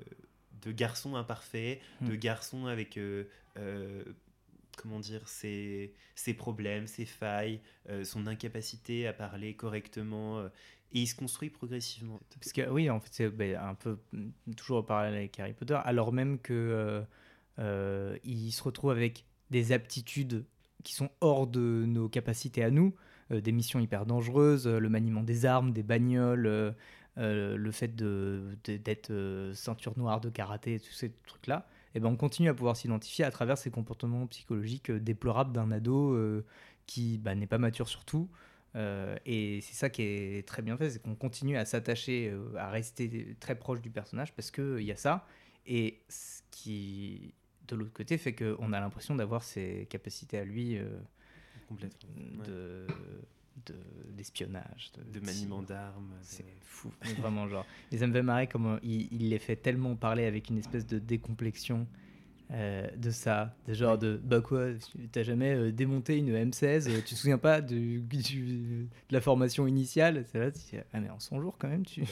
de 0.61 0.71
garçon 0.71 1.15
imparfait, 1.15 1.81
de 2.01 2.13
Mm. 2.13 2.17
garçon 2.17 2.65
avec, 2.67 2.97
euh, 2.97 3.25
euh, 3.57 4.03
comment 4.77 4.99
dire, 4.99 5.27
ses, 5.27 5.93
ses 6.15 6.33
problèmes, 6.33 6.87
ses 6.87 7.05
failles, 7.05 7.59
son 8.03 8.27
incapacité 8.27 9.07
à 9.07 9.13
parler 9.13 9.53
correctement. 9.55 10.45
et 10.91 10.99
il 11.01 11.07
se 11.07 11.15
construit 11.15 11.49
progressivement. 11.49 12.19
Parce 12.39 12.53
que 12.53 12.69
oui, 12.69 12.89
en 12.89 12.99
fait, 13.01 13.09
c'est 13.11 13.29
ben, 13.29 13.57
un 13.57 13.73
peu 13.75 13.97
mm, 14.13 14.53
toujours 14.55 14.77
au 14.77 14.83
parallèle 14.83 15.15
avec 15.15 15.37
Harry 15.39 15.53
Potter, 15.53 15.77
alors 15.83 16.13
même 16.13 16.39
que 16.39 17.03
il 17.57 18.51
se 18.51 18.63
retrouve 18.63 18.91
avec 18.91 19.25
des 19.51 19.71
aptitudes 19.71 20.45
qui 20.83 20.93
sont 20.93 21.09
hors 21.21 21.47
de 21.47 21.83
nos 21.87 22.07
capacités 22.09 22.63
à 22.63 22.69
nous, 22.71 22.95
des 23.31 23.51
missions 23.51 23.79
hyper 23.79 24.05
dangereuses, 24.05 24.67
euh, 24.67 24.79
le 24.79 24.89
maniement 24.89 25.23
des 25.23 25.45
armes, 25.45 25.71
des 25.71 25.83
bagnoles, 25.83 26.45
euh, 26.47 26.71
euh, 27.17 27.55
le 27.57 27.71
fait 27.71 27.95
de 27.95 28.57
de- 28.65 28.77
d'être 28.77 29.11
euh, 29.11 29.53
ceinture 29.53 29.97
noire 29.97 30.21
de 30.21 30.29
karaté, 30.29 30.79
tous 30.79 30.91
ces 30.91 31.11
trucs-là. 31.25 31.67
Et 31.95 31.99
ben, 31.99 32.09
on 32.09 32.17
continue 32.17 32.49
à 32.49 32.53
pouvoir 32.53 32.75
s'identifier 32.75 33.23
à 33.25 33.31
travers 33.31 33.57
ces 33.57 33.71
comportements 33.71 34.27
psychologiques 34.27 34.89
euh, 34.91 34.99
déplorables 34.99 35.53
d'un 35.53 35.71
ado 35.71 36.13
euh, 36.13 36.45
qui 36.87 37.17
bah, 37.17 37.35
n'est 37.35 37.47
pas 37.47 37.57
mature 37.57 37.87
surtout. 37.87 38.29
Euh, 38.75 39.15
et 39.25 39.61
c'est 39.61 39.73
ça 39.75 39.89
qui 39.89 40.01
est 40.03 40.47
très 40.47 40.61
bien 40.61 40.75
fait, 40.77 40.89
c'est 40.89 41.01
qu'on 41.01 41.15
continue 41.15 41.55
à 41.57 41.63
s'attacher, 41.65 42.29
euh, 42.31 42.55
à 42.57 42.69
rester 42.69 43.35
très 43.39 43.55
proche 43.57 43.81
du 43.81 43.89
personnage 43.89 44.33
parce 44.35 44.51
qu'il 44.51 44.81
y 44.81 44.91
a 44.91 44.97
ça. 44.97 45.25
Et 45.65 46.03
ce 46.09 46.41
qui, 46.51 47.33
de 47.67 47.75
l'autre 47.75 47.93
côté, 47.93 48.17
fait 48.17 48.35
qu'on 48.35 48.73
a 48.73 48.79
l'impression 48.79 49.15
d'avoir 49.15 49.43
ses 49.43 49.87
capacités 49.89 50.37
à 50.37 50.43
lui 50.45 50.77
euh, 50.77 50.99
Complètement. 51.67 52.09
De, 52.45 52.87
de- 53.65 54.11
d'espionnage, 54.15 54.91
de, 54.97 55.19
De 55.19 55.25
maniement 55.25 55.61
d'armes. 55.61 56.09
de- 56.09 56.23
C'est 56.23 56.45
fou, 56.61 56.91
vraiment 57.17 57.47
genre. 57.47 57.65
Et 57.91 57.97
ça 57.97 58.07
me 58.07 58.13
fait 58.13 58.23
marrer 58.23 58.47
comment 58.47 58.77
il, 58.83 59.07
il 59.11 59.29
les 59.29 59.39
fait 59.39 59.55
tellement 59.55 59.95
parler 59.95 60.25
avec 60.25 60.49
une 60.49 60.57
espèce 60.57 60.85
de 60.85 60.99
décomplexion 60.99 61.87
euh, 62.51 62.87
de 62.95 63.09
ça, 63.09 63.55
de 63.67 63.73
genre 63.73 63.97
de 63.97 64.21
bah 64.23 64.39
quoi, 64.39 64.67
t'as 65.11 65.23
jamais 65.23 65.55
euh, 65.55 65.71
démonté 65.71 66.17
une 66.17 66.29
M16, 66.29 66.87
euh, 66.87 67.01
tu 67.01 67.15
te 67.15 67.19
souviens 67.19 67.39
pas 67.39 67.59
du, 67.59 68.01
de 68.01 68.87
la 69.09 69.19
formation 69.19 69.65
initiale? 69.65 70.25
C'est 70.31 70.37
là, 70.37 70.51
tu 70.51 70.77
ah 70.93 70.99
mais 70.99 71.09
en 71.09 71.19
son 71.19 71.41
jour 71.41 71.55
quand 71.57 71.67
même, 71.67 71.83
tu, 71.85 72.03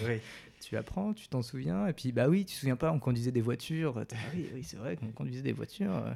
tu 0.59 0.75
apprends, 0.75 1.13
tu 1.13 1.27
t'en 1.27 1.43
souviens, 1.43 1.85
et 1.85 1.93
puis 1.93 2.11
bah 2.11 2.29
oui, 2.29 2.45
tu 2.45 2.55
te 2.55 2.59
souviens 2.61 2.75
pas, 2.75 2.91
on 2.91 2.97
conduisait 2.99 3.31
des 3.31 3.41
voitures, 3.41 3.95
ah 3.99 4.15
oui, 4.33 4.49
oui 4.55 4.63
c'est 4.63 4.77
vrai 4.77 4.95
qu'on 4.97 5.11
conduisait 5.11 5.43
des 5.43 5.53
voitures. 5.53 5.95
euh. 5.95 6.13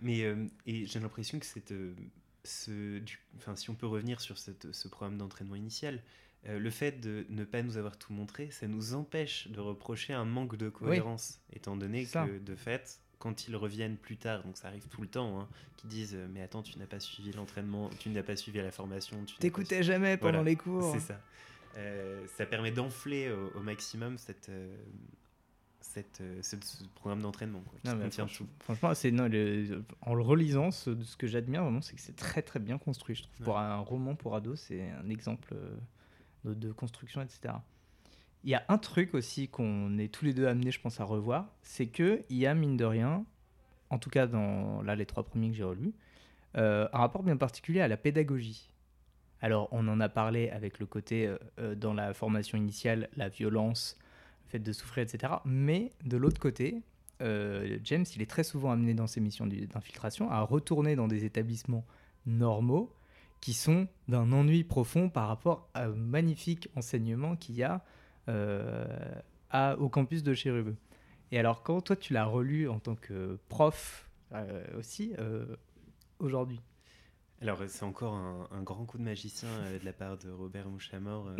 Mais 0.00 0.24
et 0.66 0.86
j'ai 0.86 0.98
l'impression 0.98 1.38
que 1.38 1.46
cette, 1.46 1.72
ce, 2.44 2.98
du- 2.98 3.20
enfin, 3.38 3.56
si 3.56 3.70
on 3.70 3.74
peut 3.74 3.86
revenir 3.86 4.20
sur 4.20 4.38
cette- 4.38 4.72
ce 4.72 4.88
programme 4.88 5.16
d'entraînement 5.18 5.54
initial, 5.56 6.02
euh, 6.46 6.58
le 6.58 6.70
fait 6.70 7.00
de 7.00 7.24
ne 7.30 7.44
pas 7.44 7.62
nous 7.62 7.76
avoir 7.78 7.96
tout 7.98 8.12
montré, 8.12 8.50
ça 8.50 8.66
nous 8.68 8.94
empêche 8.94 9.48
de 9.48 9.60
reprocher 9.60 10.12
un 10.12 10.24
manque 10.26 10.56
de 10.56 10.68
cohérence, 10.68 11.40
étant 11.52 11.76
donné 11.76 12.04
ça. 12.04 12.26
que 12.26 12.38
de 12.38 12.54
fait, 12.54 13.00
quand 13.18 13.48
ils 13.48 13.56
reviennent 13.56 13.96
plus 13.96 14.18
tard, 14.18 14.42
donc 14.44 14.58
ça 14.58 14.68
arrive 14.68 14.86
tout 14.88 15.00
le 15.00 15.08
temps, 15.08 15.40
hein, 15.40 15.48
qui 15.78 15.86
disent 15.86 16.14
euh, 16.14 16.26
mais 16.30 16.42
attends, 16.42 16.62
tu 16.62 16.78
n'as 16.78 16.86
pas 16.86 17.00
suivi 17.00 17.32
l'entraînement, 17.32 17.88
tu 17.98 18.10
n'as 18.10 18.22
pas 18.22 18.36
suivi 18.36 18.58
la 18.58 18.70
formation, 18.70 19.24
tu 19.24 19.36
T'écoutais 19.36 19.82
jamais 19.82 20.18
pendant 20.18 20.32
Voilà, 20.38 20.44
les 20.50 20.56
cours. 20.56 20.92
c'est 20.92 21.00
ça. 21.00 21.20
Euh, 21.76 22.24
ça 22.36 22.44
permet 22.46 22.70
d'enfler 22.70 23.30
au, 23.32 23.58
au 23.58 23.62
maximum 23.62 24.18
cette, 24.18 24.48
euh, 24.50 24.76
cette, 25.94 26.20
euh, 26.20 26.40
ce, 26.42 26.56
programme 26.94 27.22
d'entraînement 27.22 27.60
quoi, 27.60 27.78
qui 27.80 27.88
Non, 27.88 27.94
mais 27.96 28.04
contient 28.04 28.26
franchement- 28.26 28.46
tout. 28.46 28.64
Franchement, 28.64 28.94
c'est 28.94 29.10
non, 29.12 29.28
le- 29.28 29.84
en 30.02 30.14
le 30.14 30.22
relisant, 30.22 30.70
ce, 30.70 31.00
ce 31.02 31.16
que 31.16 31.26
j'admire 31.26 31.62
vraiment, 31.62 31.80
c'est 31.80 31.94
que 31.94 32.00
c'est 32.00 32.16
très 32.16 32.42
très 32.42 32.58
bien 32.60 32.78
construit. 32.78 33.14
Je 33.14 33.22
trouve 33.22 33.38
Ouais. 33.40 33.44
pour 33.44 33.58
un 33.58 33.76
roman 33.78 34.14
pour 34.14 34.34
ado, 34.34 34.56
c'est 34.56 34.90
un 34.90 35.08
exemple 35.08 35.54
euh, 35.54 35.76
de, 36.44 36.54
de 36.54 36.72
construction, 36.72 37.22
etc. 37.22 37.54
Il 38.42 38.50
y 38.50 38.54
a 38.54 38.64
un 38.68 38.76
truc 38.78 39.14
aussi 39.14 39.48
qu'on 39.48 39.96
est 39.98 40.12
tous 40.12 40.24
les 40.24 40.34
deux 40.34 40.46
amenés, 40.46 40.70
je 40.72 40.80
pense, 40.80 41.00
à 41.00 41.04
revoir, 41.04 41.46
c'est 41.62 41.86
que 41.86 42.22
il 42.28 42.36
y 42.36 42.46
a 42.46 42.54
mine 42.54 42.76
de 42.76 42.84
rien, 42.84 43.24
en 43.90 43.98
tout 43.98 44.10
cas 44.10 44.26
dans 44.26 44.82
là 44.82 44.96
les 44.96 45.06
trois 45.06 45.22
premiers 45.22 45.50
que 45.50 45.56
j'ai 45.56 45.64
relus, 45.64 45.94
euh, 46.56 46.86
un 46.92 46.98
rapport 46.98 47.22
bien 47.22 47.36
particulier 47.36 47.80
à 47.80 47.88
la 47.88 47.96
pédagogie. 47.96 48.68
Alors, 49.40 49.68
on 49.72 49.86
en 49.88 50.00
a 50.00 50.08
parlé 50.08 50.50
avec 50.50 50.78
le 50.78 50.86
côté 50.86 51.30
euh, 51.58 51.74
dans 51.74 51.92
la 51.94 52.14
formation 52.14 52.56
initiale, 52.58 53.08
la 53.16 53.28
violence, 53.28 53.98
fait 54.48 54.58
de 54.58 54.72
souffrir, 54.72 55.02
etc. 55.02 55.34
Mais 55.44 55.92
de 56.04 56.16
l'autre 56.16 56.40
côté, 56.40 56.82
euh, 57.22 57.78
James, 57.84 58.04
il 58.14 58.22
est 58.22 58.30
très 58.30 58.44
souvent 58.44 58.70
amené 58.70 58.94
dans 58.94 59.06
ses 59.06 59.20
missions 59.20 59.46
d'infiltration 59.46 60.30
à 60.30 60.40
retourner 60.40 60.96
dans 60.96 61.08
des 61.08 61.24
établissements 61.24 61.84
normaux 62.26 62.92
qui 63.40 63.52
sont 63.52 63.88
d'un 64.08 64.32
ennui 64.32 64.64
profond 64.64 65.10
par 65.10 65.28
rapport 65.28 65.68
au 65.76 65.94
magnifique 65.94 66.68
enseignement 66.76 67.36
qu'il 67.36 67.56
y 67.56 67.62
a 67.62 67.84
euh, 68.28 68.86
au 69.78 69.88
campus 69.88 70.22
de 70.22 70.34
Chérubeux. 70.34 70.76
Et 71.30 71.38
alors, 71.38 71.62
quand 71.62 71.80
toi, 71.82 71.96
tu 71.96 72.12
l'as 72.12 72.24
relu 72.24 72.68
en 72.68 72.78
tant 72.78 72.94
que 72.94 73.38
prof 73.48 74.08
euh, 74.32 74.64
aussi, 74.78 75.12
aujourd'hui 76.18 76.60
Alors, 77.44 77.60
c'est 77.68 77.82
encore 77.82 78.14
un, 78.14 78.48
un 78.52 78.62
grand 78.62 78.86
coup 78.86 78.96
de 78.96 79.02
magicien 79.02 79.50
euh, 79.50 79.78
de 79.78 79.84
la 79.84 79.92
part 79.92 80.16
de 80.16 80.30
Robert 80.30 80.66
Mouchamor 80.66 81.28
euh, 81.28 81.36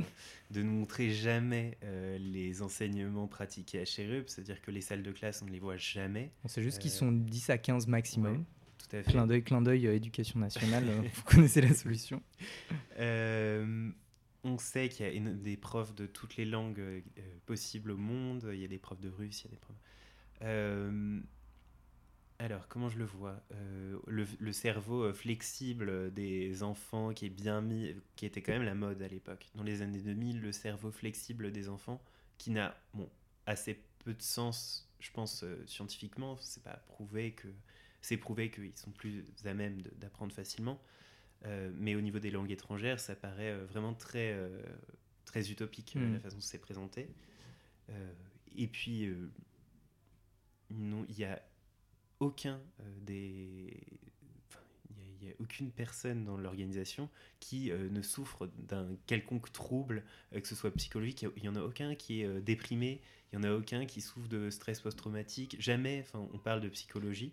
de 0.50 0.62
nous 0.62 0.70
montrer 0.72 1.10
jamais 1.10 1.78
euh, 1.82 2.18
les 2.18 2.60
enseignements 2.60 3.26
pratiqués 3.26 3.80
à 3.80 3.86
Chérub, 3.86 4.24
c'est-à-dire 4.26 4.60
que 4.60 4.70
les 4.70 4.82
salles 4.82 5.02
de 5.02 5.12
classe, 5.12 5.40
on 5.40 5.46
ne 5.46 5.50
les 5.50 5.60
voit 5.60 5.78
jamais. 5.78 6.30
On 6.44 6.48
sait 6.48 6.62
juste 6.62 6.78
qu'ils 6.78 6.90
sont 6.90 7.10
10 7.10 7.48
à 7.48 7.56
15 7.56 7.86
maximum. 7.86 8.36
Ouais, 8.36 8.44
Tout 8.76 8.96
à 8.96 9.02
fait. 9.02 9.12
Clin 9.12 9.26
d'œil, 9.26 9.42
clin 9.42 9.62
d'œil, 9.62 9.86
éducation 9.86 10.40
nationale, 10.40 10.84
vous 11.14 11.22
connaissez 11.22 11.62
la 11.62 11.72
solution. 11.72 12.22
On 14.46 14.58
sait 14.58 14.90
qu'il 14.90 15.06
y 15.06 15.08
a 15.08 15.32
des 15.32 15.56
profs 15.56 15.94
de 15.94 16.04
toutes 16.04 16.36
les 16.36 16.44
langues 16.44 17.02
possibles 17.46 17.92
au 17.92 17.96
monde. 17.96 18.50
Il 18.52 18.60
y 18.60 18.64
a 18.64 18.68
des 18.68 18.76
profs 18.76 19.00
de 19.00 19.08
russe, 19.08 19.40
il 19.40 19.44
y 19.44 19.48
a 19.48 19.52
des 19.52 19.56
profs. 19.56 21.24
Euh, 22.44 22.46
alors, 22.46 22.68
comment 22.68 22.88
je 22.88 22.98
le 22.98 23.04
vois 23.04 23.42
Euh, 23.52 23.98
le, 24.06 24.26
le 24.38 24.52
cerveau 24.52 25.04
euh, 25.04 25.12
flexible 25.12 26.12
des 26.12 26.62
enfants 26.62 27.12
qui 27.12 27.26
est 27.26 27.30
bien 27.30 27.60
mis, 27.60 27.94
qui 28.16 28.26
était 28.26 28.42
quand 28.42 28.52
même 28.52 28.62
la 28.62 28.74
mode 28.74 29.02
à 29.02 29.08
l'époque. 29.08 29.46
Dans 29.54 29.62
les 29.62 29.82
années 29.82 30.00
2000, 30.00 30.40
le 30.40 30.52
cerveau 30.52 30.90
flexible 30.90 31.52
des 31.52 31.68
enfants, 31.68 32.02
qui 32.38 32.50
n'a 32.50 32.76
bon, 32.94 33.08
assez 33.46 33.80
peu 34.04 34.14
de 34.14 34.22
sens, 34.22 34.90
je 35.00 35.10
pense, 35.10 35.42
euh, 35.44 35.64
scientifiquement. 35.66 36.36
C'est 36.40 36.62
pas 36.62 36.76
prouvé 36.88 37.32
que. 37.32 37.48
C'est 38.02 38.18
prouvé 38.18 38.50
qu'ils 38.50 38.76
sont 38.76 38.90
plus 38.90 39.24
à 39.44 39.54
même 39.54 39.80
d'apprendre 39.96 40.32
facilement. 40.34 40.78
Euh, 41.46 41.70
mais 41.74 41.94
au 41.94 42.00
niveau 42.00 42.18
des 42.18 42.30
langues 42.30 42.50
étrangères, 42.50 43.00
ça 43.00 43.14
paraît 43.16 43.50
euh, 43.50 43.64
vraiment 43.66 43.94
très, 43.94 44.32
euh, 44.32 44.62
très 45.24 45.50
utopique 45.50 45.94
euh, 45.96 46.12
la 46.14 46.20
façon 46.20 46.36
dont 46.36 46.42
c'est 46.42 46.58
présenté. 46.58 47.08
Euh, 47.90 48.12
et 48.56 48.66
puis, 48.66 49.06
euh, 49.06 49.30
non, 50.70 51.04
il 51.08 51.16
n'y 51.16 51.24
a 51.24 51.40
aucun 52.20 52.60
euh, 52.80 52.84
des. 53.02 53.76
Il 55.20 55.28
n'y 55.28 55.32
a, 55.32 55.36
aucune 55.40 55.70
personne 55.70 56.24
dans 56.24 56.36
l'organisation 56.36 57.08
qui 57.40 57.70
euh, 57.70 57.88
ne 57.88 58.02
souffre 58.02 58.46
d'un 58.58 58.86
quelconque 59.06 59.50
trouble, 59.52 60.04
euh, 60.34 60.40
que 60.40 60.46
ce 60.46 60.54
soit 60.54 60.70
psychologique. 60.72 61.24
Il 61.36 61.42
n'y 61.42 61.48
en 61.48 61.56
a 61.56 61.62
aucun 61.62 61.94
qui 61.94 62.20
est 62.20 62.26
euh, 62.26 62.40
déprimé, 62.40 63.00
il 63.32 63.38
n'y 63.38 63.46
en 63.46 63.50
a 63.50 63.54
aucun 63.54 63.86
qui 63.86 64.00
souffre 64.02 64.28
de 64.28 64.50
stress 64.50 64.80
post-traumatique. 64.80 65.56
Jamais, 65.58 66.04
on 66.14 66.38
parle 66.38 66.60
de 66.60 66.68
psychologie. 66.68 67.32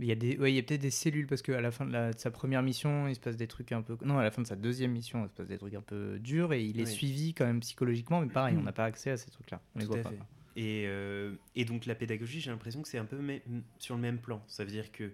Il 0.00 0.06
y 0.06 0.12
a, 0.12 0.16
des, 0.16 0.36
ouais, 0.38 0.50
il 0.52 0.56
y 0.56 0.58
a 0.58 0.62
peut-être 0.62 0.80
des 0.80 0.90
cellules 0.90 1.26
parce 1.28 1.42
qu'à 1.42 1.60
la 1.60 1.70
fin 1.70 1.84
de, 1.86 1.92
la- 1.92 2.12
de 2.12 2.18
sa 2.18 2.30
première 2.32 2.62
mission, 2.62 3.06
il 3.08 3.14
se 3.14 3.20
passe 3.20 3.36
des 3.36 3.46
trucs 3.46 3.70
un 3.72 3.82
peu. 3.82 3.96
Non, 4.04 4.18
à 4.18 4.24
la 4.24 4.30
fin 4.32 4.42
de 4.42 4.46
sa 4.46 4.56
deuxième 4.56 4.90
mission, 4.90 5.24
il 5.24 5.28
se 5.28 5.34
passe 5.34 5.46
des 5.48 5.58
trucs 5.58 5.74
un 5.74 5.82
peu 5.82 6.18
durs 6.18 6.52
et 6.52 6.64
il 6.64 6.80
est 6.80 6.84
Oui. 6.86 6.90
suivi 6.90 7.34
quand 7.34 7.44
même 7.46 7.60
psychologiquement, 7.60 8.20
mais 8.20 8.26
pareil, 8.32 8.56
on 8.58 8.62
n'a 8.62 8.72
pas 8.72 8.86
accès 8.86 9.10
à 9.10 9.16
ces 9.16 9.30
trucs-là. 9.30 9.60
On 9.76 9.78
les 9.78 9.84
voit 9.84 9.98
à 9.98 10.02
pas. 10.02 10.10
fait. 10.10 10.18
Et, 10.56 10.84
euh, 10.86 11.34
et 11.54 11.64
donc 11.64 11.86
la 11.86 11.94
pédagogie, 11.94 12.40
j'ai 12.40 12.50
l'impression 12.50 12.82
que 12.82 12.88
c'est 12.88 12.98
un 12.98 13.04
peu 13.04 13.18
sur 13.78 13.94
le 13.94 14.00
même 14.00 14.18
plan. 14.18 14.42
Ça 14.48 14.64
veut 14.64 14.70
dire 14.70 14.92
que 14.92 15.12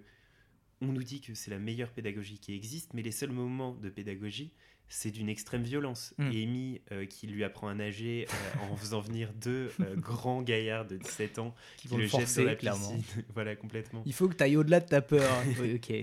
on 0.81 0.87
nous 0.87 1.03
dit 1.03 1.21
que 1.21 1.33
c'est 1.33 1.51
la 1.51 1.59
meilleure 1.59 1.91
pédagogie 1.91 2.39
qui 2.39 2.53
existe, 2.53 2.93
mais 2.93 3.01
les 3.01 3.11
seuls 3.11 3.31
moments 3.31 3.73
de 3.73 3.89
pédagogie, 3.89 4.53
c'est 4.87 5.11
d'une 5.11 5.29
extrême 5.29 5.63
violence. 5.63 6.13
Mm. 6.17 6.31
Et 6.31 6.43
Amy, 6.43 6.81
euh, 6.91 7.05
qui 7.05 7.27
lui 7.27 7.43
apprend 7.43 7.67
à 7.67 7.75
nager 7.75 8.27
euh, 8.29 8.59
en 8.71 8.75
faisant 8.75 8.99
venir 8.99 9.31
deux 9.33 9.71
euh, 9.79 9.95
grands 9.95 10.41
gaillards 10.41 10.87
de 10.87 10.97
17 10.97 11.39
ans 11.39 11.55
Qui 11.77 11.83
qui 11.83 11.87
vont 11.89 11.97
le 11.97 12.03
le 12.03 12.09
forcer, 12.09 12.43
la 12.43 12.55
clairement. 12.55 12.91
piscine. 12.95 13.23
voilà, 13.33 13.55
complètement. 13.55 14.03
Il 14.05 14.13
faut 14.13 14.27
que 14.27 14.35
tu 14.35 14.43
ailles 14.43 14.57
au-delà 14.57 14.79
de 14.79 14.87
ta 14.87 15.01
peur. 15.01 15.29
Oui, 15.59 15.75
ok. 15.75 15.93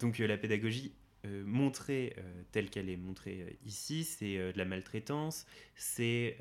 Donc 0.00 0.18
la 0.18 0.36
pédagogie 0.36 0.92
euh, 1.24 1.70
euh, 1.88 2.10
telle 2.50 2.70
qu'elle 2.70 2.88
est 2.88 2.96
montrée 2.96 3.42
euh, 3.42 3.50
ici, 3.64 4.04
c'est 4.04 4.38
euh, 4.38 4.52
de 4.52 4.58
la 4.58 4.64
maltraitance, 4.64 5.46
c'est 5.76 6.36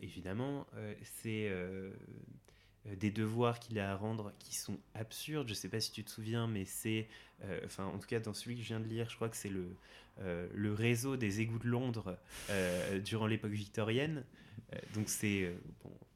évidemment 0.00 0.66
c'est 1.02 1.50
des 2.96 3.10
devoirs 3.10 3.60
qu'il 3.60 3.78
a 3.78 3.92
à 3.92 3.96
rendre 3.96 4.32
qui 4.38 4.54
sont 4.54 4.78
absurdes. 4.94 5.48
Je 5.48 5.54
sais 5.54 5.68
pas 5.68 5.80
si 5.80 5.92
tu 5.92 6.04
te 6.04 6.10
souviens, 6.10 6.46
mais 6.46 6.64
c'est 6.64 7.08
enfin 7.64 7.84
en 7.86 7.98
tout 7.98 8.06
cas 8.06 8.20
dans 8.20 8.34
celui 8.34 8.56
que 8.56 8.62
je 8.62 8.68
viens 8.68 8.80
de 8.80 8.86
lire, 8.86 9.08
je 9.08 9.16
crois 9.16 9.28
que 9.28 9.36
c'est 9.36 9.50
le 9.50 9.76
le 10.20 10.72
réseau 10.72 11.16
des 11.16 11.40
égouts 11.40 11.58
de 11.58 11.68
Londres 11.68 12.18
durant 13.04 13.26
l'époque 13.26 13.52
victorienne. 13.52 14.24
Donc 14.94 15.08
c'est 15.08 15.54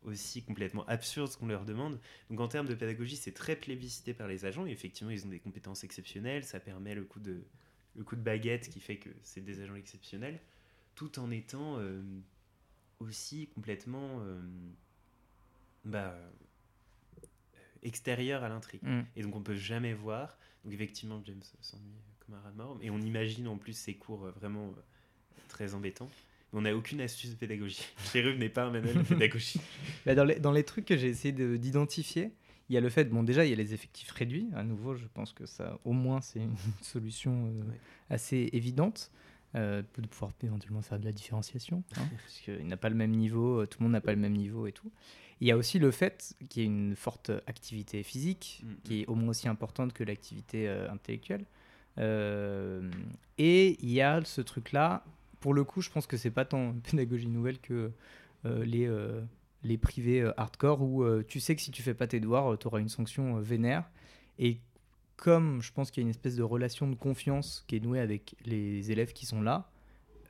aussi 0.04 0.42
complètement 0.42 0.84
absurde 0.86 1.30
ce 1.30 1.36
qu'on 1.36 1.46
leur 1.46 1.64
demande. 1.64 1.98
Donc 2.30 2.40
en 2.40 2.48
termes 2.48 2.68
de 2.68 2.74
pédagogie, 2.74 3.16
c'est 3.16 3.32
très 3.32 3.56
plébiscité 3.56 4.14
par 4.14 4.28
les 4.28 4.44
agents. 4.44 4.66
Et 4.66 4.70
effectivement, 4.70 5.10
ils 5.10 5.24
ont 5.26 5.30
des 5.30 5.40
compétences 5.40 5.84
exceptionnelles. 5.84 6.44
Ça 6.44 6.60
permet 6.60 6.94
le 6.94 7.04
coup 7.04 7.20
de, 7.20 7.42
le 7.96 8.04
coup 8.04 8.16
de 8.16 8.20
baguette 8.22 8.68
qui 8.68 8.80
fait 8.80 8.96
que 8.96 9.08
c'est 9.22 9.40
des 9.44 9.60
agents 9.60 9.74
exceptionnels. 9.76 10.38
tout 10.94 11.18
en 11.18 11.30
étant 11.30 11.78
euh, 11.78 12.00
aussi 13.00 13.48
complètement 13.54 14.20
euh, 14.20 14.40
bah, 15.84 16.16
extérieur 17.82 18.42
à 18.44 18.48
l'intrigue. 18.48 18.82
Mm. 18.82 19.02
Et 19.16 19.22
donc 19.22 19.36
on 19.36 19.42
peut 19.42 19.56
jamais 19.56 19.92
voir. 19.94 20.38
Donc 20.64 20.72
effectivement, 20.74 21.22
James 21.26 21.42
s'ennuie 21.60 21.82
comme 22.20 22.34
un 22.34 22.40
rat 22.40 22.50
de 22.50 22.56
mort. 22.56 22.78
Et 22.82 22.90
on 22.90 22.98
imagine 22.98 23.48
en 23.48 23.56
plus 23.56 23.74
ces 23.76 23.94
cours 23.94 24.26
euh, 24.26 24.30
vraiment 24.32 24.68
euh, 24.68 24.80
très 25.48 25.74
embêtants. 25.74 26.10
Mais 26.52 26.58
on 26.58 26.62
n'a 26.62 26.74
aucune 26.76 27.00
astuce 27.00 27.30
de 27.30 27.36
pédagogie. 27.36 27.84
Chérub 28.12 28.38
n'est 28.38 28.48
pas 28.48 28.64
un 28.64 28.70
manuel 28.70 28.96
de 28.98 29.02
pédagogie. 29.02 29.60
Bah, 30.04 30.14
dans, 30.14 30.24
les, 30.24 30.38
dans 30.40 30.52
les 30.52 30.64
trucs 30.64 30.84
que 30.86 30.96
j'ai 30.96 31.08
essayé 31.08 31.32
de- 31.32 31.56
d'identifier, 31.56 32.30
il 32.68 32.74
y 32.74 32.76
a 32.76 32.80
le 32.80 32.88
fait, 32.88 33.04
bon 33.04 33.22
déjà 33.22 33.44
il 33.44 33.50
y 33.50 33.52
a 33.52 33.56
les 33.56 33.74
effectifs 33.74 34.10
réduits, 34.10 34.48
à 34.54 34.62
nouveau 34.64 34.94
je 34.96 35.06
pense 35.14 35.32
que 35.32 35.46
ça 35.46 35.78
au 35.84 35.92
moins 35.92 36.20
c'est 36.20 36.40
une 36.40 36.56
solution 36.82 37.46
euh, 37.46 37.60
Ouais. 37.70 37.78
assez 38.10 38.50
évidente 38.52 39.10
euh, 39.54 39.82
de 39.98 40.06
pouvoir 40.06 40.32
éventuellement 40.42 40.82
faire 40.82 40.98
de 40.98 41.04
la 41.04 41.12
différenciation, 41.12 41.82
hein, 41.96 42.02
parce 42.22 42.40
qu'il 42.40 42.66
n'a 42.66 42.76
pas 42.76 42.88
le 42.88 42.94
même 42.96 43.12
niveau, 43.12 43.60
euh, 43.62 43.66
tout 43.66 43.78
le 43.80 43.84
monde 43.84 43.92
n'a 43.92 44.00
pas 44.00 44.12
le 44.12 44.18
même 44.20 44.34
niveau 44.36 44.66
et 44.66 44.72
tout. 44.72 44.90
Il 45.40 45.46
y 45.46 45.50
a 45.50 45.56
aussi 45.56 45.78
le 45.78 45.90
fait 45.90 46.34
qu'il 46.48 46.62
y 46.62 46.64
ait 46.64 46.68
une 46.68 46.96
forte 46.96 47.30
activité 47.46 48.02
physique, 48.02 48.62
Mm, 48.64 48.74
qui 48.84 49.00
est 49.02 49.06
au 49.06 49.14
moins 49.14 49.28
aussi 49.30 49.48
importante 49.48 49.92
que 49.92 50.02
l'activité 50.02 50.66
euh, 50.68 50.90
intellectuelle. 50.90 51.44
Et 53.38 53.76
il 53.82 53.90
y 53.92 54.00
a 54.00 54.22
ce 54.24 54.40
truc-là, 54.40 55.04
pour 55.40 55.54
le 55.54 55.64
coup, 55.64 55.80
je 55.80 55.90
pense 55.90 56.06
que 56.06 56.16
c'est 56.16 56.30
pas 56.30 56.44
tant 56.44 56.72
une 56.72 56.80
pédagogie 56.80 57.28
nouvelle 57.28 57.58
que 57.58 57.90
les, 58.44 58.88
les 59.66 59.78
privés 59.78 60.22
euh, 60.22 60.32
hardcore 60.36 60.82
où 60.82 61.02
euh, 61.02 61.24
tu 61.26 61.40
sais 61.40 61.54
que 61.56 61.62
si 61.62 61.70
tu 61.70 61.82
fais 61.82 61.94
pas 61.94 62.06
tes 62.06 62.20
devoirs, 62.20 62.58
tu 62.58 62.66
auras 62.66 62.80
une 62.80 62.88
sanction 62.88 63.36
euh, 63.36 63.40
vénère. 63.40 63.90
Et 64.38 64.60
comme 65.16 65.62
je 65.62 65.72
pense 65.72 65.90
qu'il 65.90 66.02
y 66.02 66.04
a 66.04 66.06
une 66.06 66.10
espèce 66.10 66.36
de 66.36 66.42
relation 66.42 66.88
de 66.88 66.94
confiance 66.94 67.64
qui 67.66 67.76
est 67.76 67.80
nouée 67.80 68.00
avec 68.00 68.34
les 68.44 68.90
élèves 68.90 69.12
qui 69.12 69.26
sont 69.26 69.42
là, 69.42 69.70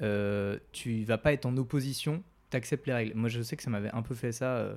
euh, 0.03 0.59
tu 0.72 1.05
vas 1.05 1.18
pas 1.18 1.32
être 1.32 1.47
en 1.47 1.57
opposition, 1.57 2.22
tu 2.51 2.57
acceptes 2.57 2.87
les 2.87 2.93
règles. 2.93 3.14
Moi, 3.14 3.28
je 3.28 3.43
sais 3.43 3.57
que 3.57 3.62
ça 3.62 3.70
m'avait 3.70 3.93
un 3.93 4.03
peu 4.03 4.14
fait 4.14 4.32
ça 4.32 4.57
euh, 4.57 4.76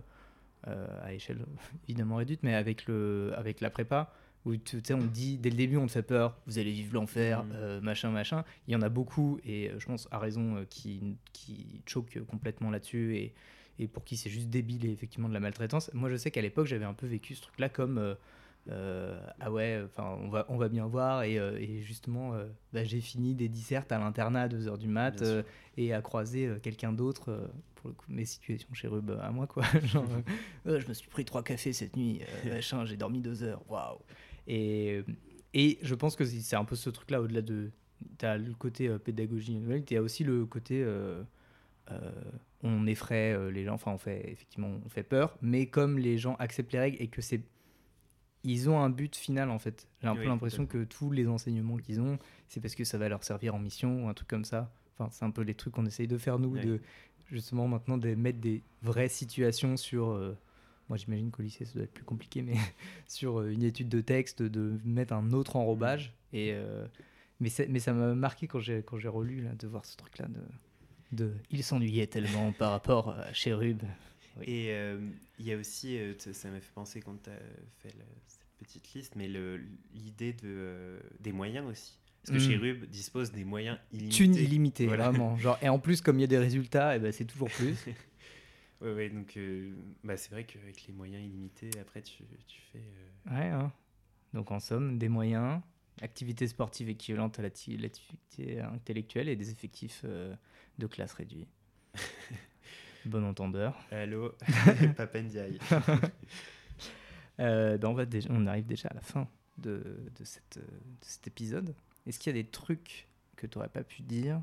euh, 0.68 0.88
à 1.04 1.14
échelle 1.14 1.40
évidemment 1.88 2.18
réduite, 2.18 2.42
mais 2.44 2.56
avec, 2.56 2.86
le, 2.88 3.34
avec 3.36 3.62
la 3.62 3.70
prépa, 3.70 4.12
où 4.46 4.56
tu 4.56 4.82
sais, 4.84 4.94
on 4.94 5.00
te 5.00 5.06
dit 5.06 5.38
dès 5.38 5.50
le 5.50 5.56
début, 5.56 5.78
on 5.78 5.88
te 5.88 5.92
fait 5.92 6.02
peur, 6.04 6.38
vous 6.48 6.60
allez 6.60 6.72
vivre 6.72 6.94
l'enfer, 6.94 7.46
euh, 7.54 7.82
machin, 7.82 8.10
machin. 8.10 8.44
Il 8.68 8.74
y 8.74 8.76
en 8.76 8.82
a 8.82 8.90
beaucoup, 8.90 9.40
et 9.46 9.70
euh, 9.70 9.80
je 9.80 9.86
pense 9.86 10.08
à 10.12 10.20
raison, 10.20 10.58
euh, 10.58 10.66
qui, 10.70 11.18
qui 11.34 11.82
choquent 11.86 12.24
complètement 12.26 12.70
là-dessus, 12.72 13.18
et, 13.18 13.34
et 13.80 13.88
pour 13.88 14.04
qui 14.04 14.18
c'est 14.18 14.30
juste 14.30 14.50
débile 14.50 14.86
et 14.86 14.92
effectivement 14.92 15.30
de 15.30 15.34
la 15.34 15.40
maltraitance. 15.40 15.90
Moi, 15.94 16.10
je 16.10 16.16
sais 16.18 16.30
qu'à 16.32 16.42
l'époque, 16.42 16.68
j'avais 16.68 16.86
un 16.86 16.94
peu 16.94 17.08
vécu 17.08 17.34
ce 17.36 17.42
truc-là 17.42 17.70
comme. 17.70 17.98
euh, 17.98 18.14
euh, 18.70 19.18
ah 19.40 19.52
ouais, 19.52 19.82
enfin 19.86 20.18
on 20.22 20.28
va, 20.28 20.46
on 20.50 20.58
va 20.58 20.68
bien 20.68 20.86
voir 20.86 21.24
et, 21.24 21.40
euh, 21.40 21.58
et 21.58 21.82
justement 21.82 22.36
euh, 22.36 22.46
bah, 22.74 22.84
j'ai 22.84 23.00
fini 23.00 23.34
des 23.34 23.48
dissertes 23.48 23.92
à 23.92 23.98
l'internat 23.98 24.42
à 24.44 24.48
2h 24.50 24.78
du 24.78 24.88
mat 24.90 25.24
et 25.78 25.94
à 25.94 26.02
croiser 26.02 26.52
quelqu'un 26.62 26.92
d'autre 26.92 27.50
pour 27.76 27.88
le 27.88 27.94
coup 27.96 28.06
mes 28.10 28.26
situations 28.26 28.72
chez 28.74 28.90
Rub 28.90 29.10
à 29.22 29.32
moi 29.32 29.48
quoi 29.48 29.64
genre 29.86 30.06
je 30.66 30.86
me 30.88 30.94
suis 30.94 31.08
pris 31.10 31.24
trois 31.24 31.42
cafés 31.42 31.72
cette 31.72 31.96
nuit 31.96 32.20
machin 32.46 32.86
j'ai 32.86 32.98
dormi 32.98 33.22
deux 33.22 33.44
heures 33.44 33.64
waouh 33.70 33.98
et 34.46 35.04
et 35.54 35.80
je 35.82 35.96
pense 35.96 36.18
que 36.18 36.26
c'est 36.26 36.58
un 36.58 36.66
peu 36.66 36.76
ce 36.76 36.90
truc 36.92 37.10
là 37.12 37.22
au-delà 37.22 37.42
de 37.42 37.72
t'as 38.18 38.38
le 38.38 38.54
côté 38.54 38.90
pédagogie 39.00 39.56
nouvelle 39.56 39.84
t'as 39.86 40.00
aussi 40.02 40.26
le 40.26 40.46
côté 40.46 40.86
on 42.64 42.86
effraie 42.88 43.34
euh, 43.34 43.52
les 43.52 43.64
gens 43.66 43.74
enfin 43.76 43.92
on 43.92 43.98
fait 43.98 44.30
effectivement 44.32 44.70
on 44.86 44.90
fait 44.90 45.04
peur 45.04 45.38
mais 45.42 45.68
comme 45.68 45.98
les 45.98 46.18
gens 46.18 46.36
acceptent 46.40 46.74
les 46.74 46.80
règles 46.80 46.98
et 47.02 47.08
que 47.08 47.22
c'est 47.22 47.42
ils 48.44 48.70
ont 48.70 48.80
un 48.80 48.90
but 48.90 49.16
final 49.16 49.50
en 49.50 49.60
fait. 49.60 49.88
J'ai 50.02 50.08
un 50.08 50.14
Oui, 50.14 50.20
peu 50.20 50.26
l'impression 50.26 50.66
que 50.66 50.84
tous 50.86 51.12
les 51.12 51.28
enseignements 51.28 51.78
qu'ils 51.78 52.00
ont 52.00 52.18
c'est 52.48 52.62
parce 52.62 52.76
que 52.76 52.84
ça 52.84 52.98
va 52.98 53.10
leur 53.10 53.24
servir 53.24 53.56
en 53.56 53.60
mission 53.60 54.06
ou 54.06 54.10
un 54.10 54.14
truc 54.14 54.30
comme 54.30 54.46
ça. 54.46 54.72
Enfin 54.98 55.10
c'est 55.12 55.26
un 55.26 55.32
peu 55.32 55.42
les 55.42 55.54
trucs 55.56 55.74
qu'on 55.74 55.86
essaye 55.86 56.08
de 56.08 56.18
faire 56.18 56.40
nous 56.40 56.58
de 56.58 56.80
justement 57.30 57.68
maintenant 57.68 57.98
de 57.98 58.16
mettre 58.16 58.40
des 58.40 58.64
vraies 58.82 59.10
situations 59.10 59.78
sur 59.78 60.10
euh, 60.10 60.38
moi 60.88 60.98
j'imagine 60.98 61.32
qu'au 61.32 61.44
lycée 61.44 61.66
ça 61.66 61.74
doit 61.74 61.84
être 61.84 61.94
plus 61.94 62.04
compliqué 62.06 62.42
mais 62.42 62.56
sur 63.08 63.40
euh, 63.42 63.52
une 63.52 63.64
étude 63.64 63.90
de 63.90 64.02
texte 64.02 64.42
de 64.42 64.80
mettre 64.86 65.14
un 65.14 65.32
autre 65.34 65.56
enrobage. 65.58 66.14
Et 66.32 66.52
euh, 66.54 66.86
mais, 67.42 67.50
mais 67.70 67.80
ça 67.80 67.94
m'a 67.94 68.14
marqué 68.16 68.48
quand 68.48 68.60
j'ai 68.60 68.84
quand 68.84 68.98
j'ai 68.98 69.08
relu 69.10 69.42
là 69.42 69.52
de 69.54 69.68
voir 69.68 69.86
ce 69.86 69.98
truc 69.98 70.18
là 70.18 70.28
de 70.28 70.40
de 71.12 71.34
il 71.50 71.64
s'ennuyait 71.64 72.08
tellement 72.08 72.52
par 72.52 72.72
rapport 72.72 73.10
à 73.10 73.34
Chérub 73.34 73.82
Oui. 74.38 74.46
Et 74.48 74.66
euh, 74.72 75.00
il 75.40 75.46
y 75.46 75.54
a 75.54 75.58
aussi, 75.58 75.98
euh, 75.98 76.14
ça 76.18 76.50
m'a 76.50 76.60
fait 76.60 76.72
penser 76.74 77.02
quand 77.02 77.22
tu 77.24 77.30
as 77.30 77.40
fait 77.80 77.94
cette 78.28 78.46
petite 78.58 78.94
liste, 78.94 79.16
mais 79.16 79.28
l'idée 79.94 80.34
de, 80.34 80.40
euh, 80.46 81.00
des 81.20 81.32
moyens 81.32 81.68
aussi. 81.68 81.98
Parce 82.24 82.38
que 82.38 82.44
Mm. 82.46 82.50
Chérub 82.50 82.86
dispose 82.86 83.32
des 83.32 83.46
moyens 83.46 83.78
illimités. 83.94 84.18
thune 84.18 84.36
illimitée 84.36 84.86
Voilà. 84.88 85.10
vraiment 85.10 85.38
genre 85.38 85.58
et 85.62 85.70
en 85.70 85.80
plus 85.80 86.02
comme 86.02 86.18
il 86.18 86.22
y 86.22 86.26
a 86.26 86.28
des 86.28 86.38
résultats 86.38 86.96
et 86.96 87.00
ben 87.00 87.12
c'est 87.14 87.24
toujours 87.26 87.50
plus 87.50 87.76
Ouais, 88.82 88.94
ouais, 88.94 89.10
donc 89.10 89.36
euh, 89.36 89.74
bah, 90.06 90.16
c'est 90.16 90.32
vrai 90.32 90.46
qu'avec 90.46 90.86
les 90.88 90.94
moyens 90.94 91.22
illimités, 91.24 91.70
après 91.82 92.02
tu, 92.02 92.24
tu 92.48 92.62
fais. 92.72 92.80
euh, 92.80 93.36
Ouais, 93.38 93.48
hein. 93.50 93.74
donc 94.34 94.52
en 94.52 94.60
somme, 94.62 94.98
des 94.98 95.10
moyens, 95.10 95.62
activités 96.02 96.48
sportives 96.48 96.88
équivalentes 96.90 97.40
à 97.40 97.42
l'acti- 97.42 97.76
l'activité 97.78 98.62
intellectuelle 98.62 99.28
et 99.28 99.36
des 99.36 99.50
effectifs 99.52 100.02
euh, 100.06 100.34
de 100.80 100.88
classe 100.88 101.14
réduits. 101.14 101.48
bon 103.06 103.24
entendeur. 103.26 103.78
Allô, 103.92 104.34
Papendiaï. 104.98 105.60
Euh, 107.40 107.78
ben, 107.78 107.88
on, 107.88 107.94
va 107.94 108.06
déjà- 108.06 108.28
on 108.34 108.46
arrive 108.48 108.66
déjà 108.66 108.90
à 108.90 108.94
la 108.96 109.00
fin 109.00 109.26
de, 109.60 109.82
de 110.14 110.24
cette, 110.26 110.58
euh, 110.58 110.62
de 110.62 111.06
cet 111.06 111.26
épisode. 111.28 111.74
Est-ce 112.06 112.20
qu'il 112.20 112.36
y 112.36 112.38
a 112.38 112.44
des 112.44 112.50
trucs 112.50 113.08
que 113.38 113.48
tu 113.48 113.58
n'aurais 113.58 113.70
pas 113.70 113.82
pu 113.86 114.02
dire, 114.02 114.42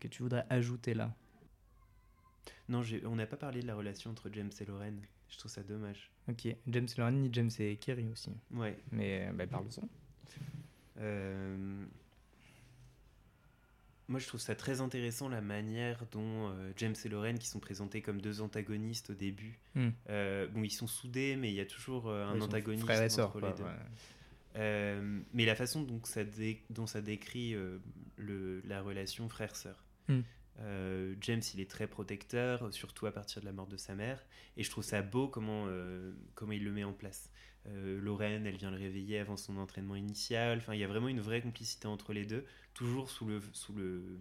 que 0.00 0.06
tu 0.06 0.22
voudrais 0.22 0.44
ajouter 0.50 0.92
là? 0.92 1.14
Non, 2.68 2.82
on 3.06 3.16
n'a 3.16 3.26
pas 3.26 3.38
parlé 3.38 3.62
de 3.62 3.66
la 3.66 3.74
relation 3.74 4.10
entre 4.10 4.28
James 4.34 4.50
et 4.60 4.64
Lorraine. 4.66 5.00
Je 5.30 5.38
trouve 5.38 5.50
ça 5.50 5.62
dommage. 5.62 6.10
Ok, 6.28 6.46
James 6.66 6.88
Lauren, 6.98 7.12
ni 7.12 7.30
James 7.32 7.50
et 7.58 7.76
Kerry 7.78 8.06
aussi. 8.12 8.32
Ouais. 8.50 8.76
Mais 8.92 9.26
euh, 9.26 9.32
ben, 9.32 9.48
parle-en. 9.48 9.88
Euh, 10.98 11.86
Moi, 14.10 14.18
je 14.18 14.26
trouve 14.26 14.40
ça 14.40 14.54
très 14.56 14.80
intéressant 14.80 15.28
la 15.28 15.40
manière 15.40 16.04
dont 16.10 16.48
euh, 16.50 16.72
James 16.76 16.96
et 17.04 17.08
Lorraine, 17.08 17.38
qui 17.38 17.46
sont 17.46 17.60
présentés 17.60 18.02
comme 18.02 18.20
deux 18.20 18.40
antagonistes 18.42 19.10
au 19.10 19.14
début, 19.14 19.58
Hmm. 19.76 19.90
euh, 20.10 20.48
bon, 20.48 20.62
ils 20.64 20.70
sont 20.72 20.88
soudés, 20.88 21.36
mais 21.36 21.48
il 21.50 21.54
y 21.54 21.60
a 21.60 21.64
toujours 21.66 22.08
euh, 22.08 22.26
un 22.26 22.34
Ils 22.36 22.42
antagoniste 22.42 22.84
Frères 22.84 23.02
et 23.02 23.08
sœurs, 23.08 23.28
entre 23.28 23.38
quoi, 23.40 23.50
les 23.50 23.54
deux. 23.56 23.62
ouais. 23.64 25.22
Mais 25.32 25.44
la 25.44 25.54
façon 25.54 25.82
dont 25.82 26.00
ça, 26.04 26.24
dé- 26.24 26.60
dont 26.70 26.86
ça 26.86 27.00
décrit 27.00 27.54
le, 28.16 28.60
la 28.66 28.82
relation 28.82 29.28
frère-sœur. 29.28 29.84
Mm. 30.08 30.20
Euh, 30.62 31.14
James, 31.20 31.40
il 31.54 31.60
est 31.60 31.70
très 31.70 31.86
protecteur, 31.86 32.74
surtout 32.74 33.06
à 33.06 33.12
partir 33.12 33.40
de 33.40 33.46
la 33.46 33.52
mort 33.52 33.68
de 33.68 33.76
sa 33.76 33.94
mère, 33.94 34.22
et 34.56 34.64
je 34.64 34.70
trouve 34.70 34.84
ça 34.84 35.00
beau 35.02 35.28
comment, 35.28 35.66
comment 36.34 36.52
il 36.52 36.64
le 36.64 36.72
met 36.72 36.84
en 36.84 36.92
place. 36.92 37.30
Euh, 37.66 38.00
Lorraine, 38.00 38.46
elle 38.46 38.56
vient 38.56 38.70
le 38.70 38.76
réveiller 38.78 39.18
avant 39.18 39.36
son 39.36 39.56
entraînement 39.58 39.96
initial. 39.96 40.58
Enfin, 40.58 40.74
il 40.74 40.80
y 40.80 40.84
a 40.84 40.88
vraiment 40.88 41.08
une 41.08 41.20
vraie 41.20 41.42
complicité 41.42 41.86
entre 41.86 42.12
les 42.12 42.24
deux, 42.24 42.44
toujours 42.74 43.10
sous 43.10 43.26
le 43.26 43.40
sous 43.52 43.72
le 43.74 44.18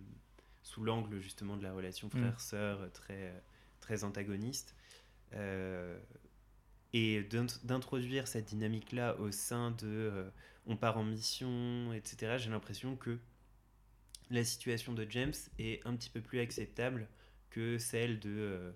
sous 0.63 0.83
l'angle 0.83 1.19
justement 1.19 1.57
de 1.57 1.63
la 1.63 1.73
relation 1.73 2.07
Mm. 2.07 2.11
frère-sœur 2.11 2.91
très 2.93 3.33
très 3.79 4.03
antagoniste. 4.03 4.75
Euh, 5.33 5.97
et 6.93 7.21
d'int- 7.23 7.63
d'introduire 7.65 8.27
cette 8.27 8.45
dynamique-là 8.45 9.17
au 9.19 9.31
sein 9.31 9.71
de 9.71 9.87
euh, 9.87 10.29
on 10.65 10.75
part 10.75 10.97
en 10.97 11.03
mission, 11.03 11.93
etc., 11.93 12.37
j'ai 12.39 12.49
l'impression 12.49 12.95
que 12.95 13.17
la 14.29 14.43
situation 14.43 14.93
de 14.93 15.05
James 15.09 15.33
est 15.57 15.85
un 15.85 15.95
petit 15.95 16.09
peu 16.09 16.21
plus 16.21 16.39
acceptable 16.39 17.07
que 17.49 17.77
celle 17.77 18.19
de, 18.19 18.29
euh, 18.29 18.57
euh, 18.57 18.71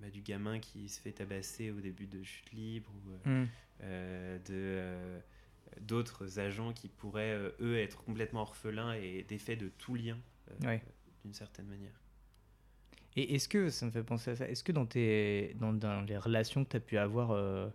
bah, 0.00 0.10
du 0.10 0.20
gamin 0.22 0.58
qui 0.58 0.88
se 0.88 1.00
fait 1.00 1.12
tabasser 1.12 1.70
au 1.70 1.80
début 1.80 2.06
de 2.06 2.22
Chute 2.22 2.52
Libre 2.52 2.90
ou 3.06 3.10
euh, 3.12 3.44
Hmm. 3.44 3.48
euh, 3.82 4.38
de 4.38 4.44
euh, 4.50 5.20
d'autres 5.80 6.38
agents 6.38 6.72
qui 6.72 6.88
pourraient, 6.88 7.32
euh, 7.34 7.50
eux, 7.60 7.78
être 7.78 8.02
complètement 8.04 8.42
orphelins 8.42 8.92
et 8.94 9.22
défaits 9.26 9.58
de 9.58 9.68
tout 9.68 9.94
lien, 9.94 10.18
euh, 10.50 10.66
Ouais. 10.66 10.82
d'une 11.24 11.32
certaine 11.34 11.66
manière. 11.66 11.98
Et 13.16 13.34
est-ce 13.34 13.48
que, 13.48 13.68
ça 13.70 13.86
me 13.86 13.90
fait 13.90 14.02
penser 14.02 14.30
à 14.32 14.36
ça, 14.36 14.48
est-ce 14.48 14.64
que 14.64 14.72
dans, 14.72 14.86
tes, 14.86 15.54
dans, 15.60 15.72
dans 15.72 16.00
les 16.02 16.16
relations 16.18 16.64
que 16.64 16.70
tu 16.70 16.76
as 16.76 16.80
pu 16.80 16.96
avoir 16.98 17.30
euh, 17.32 17.68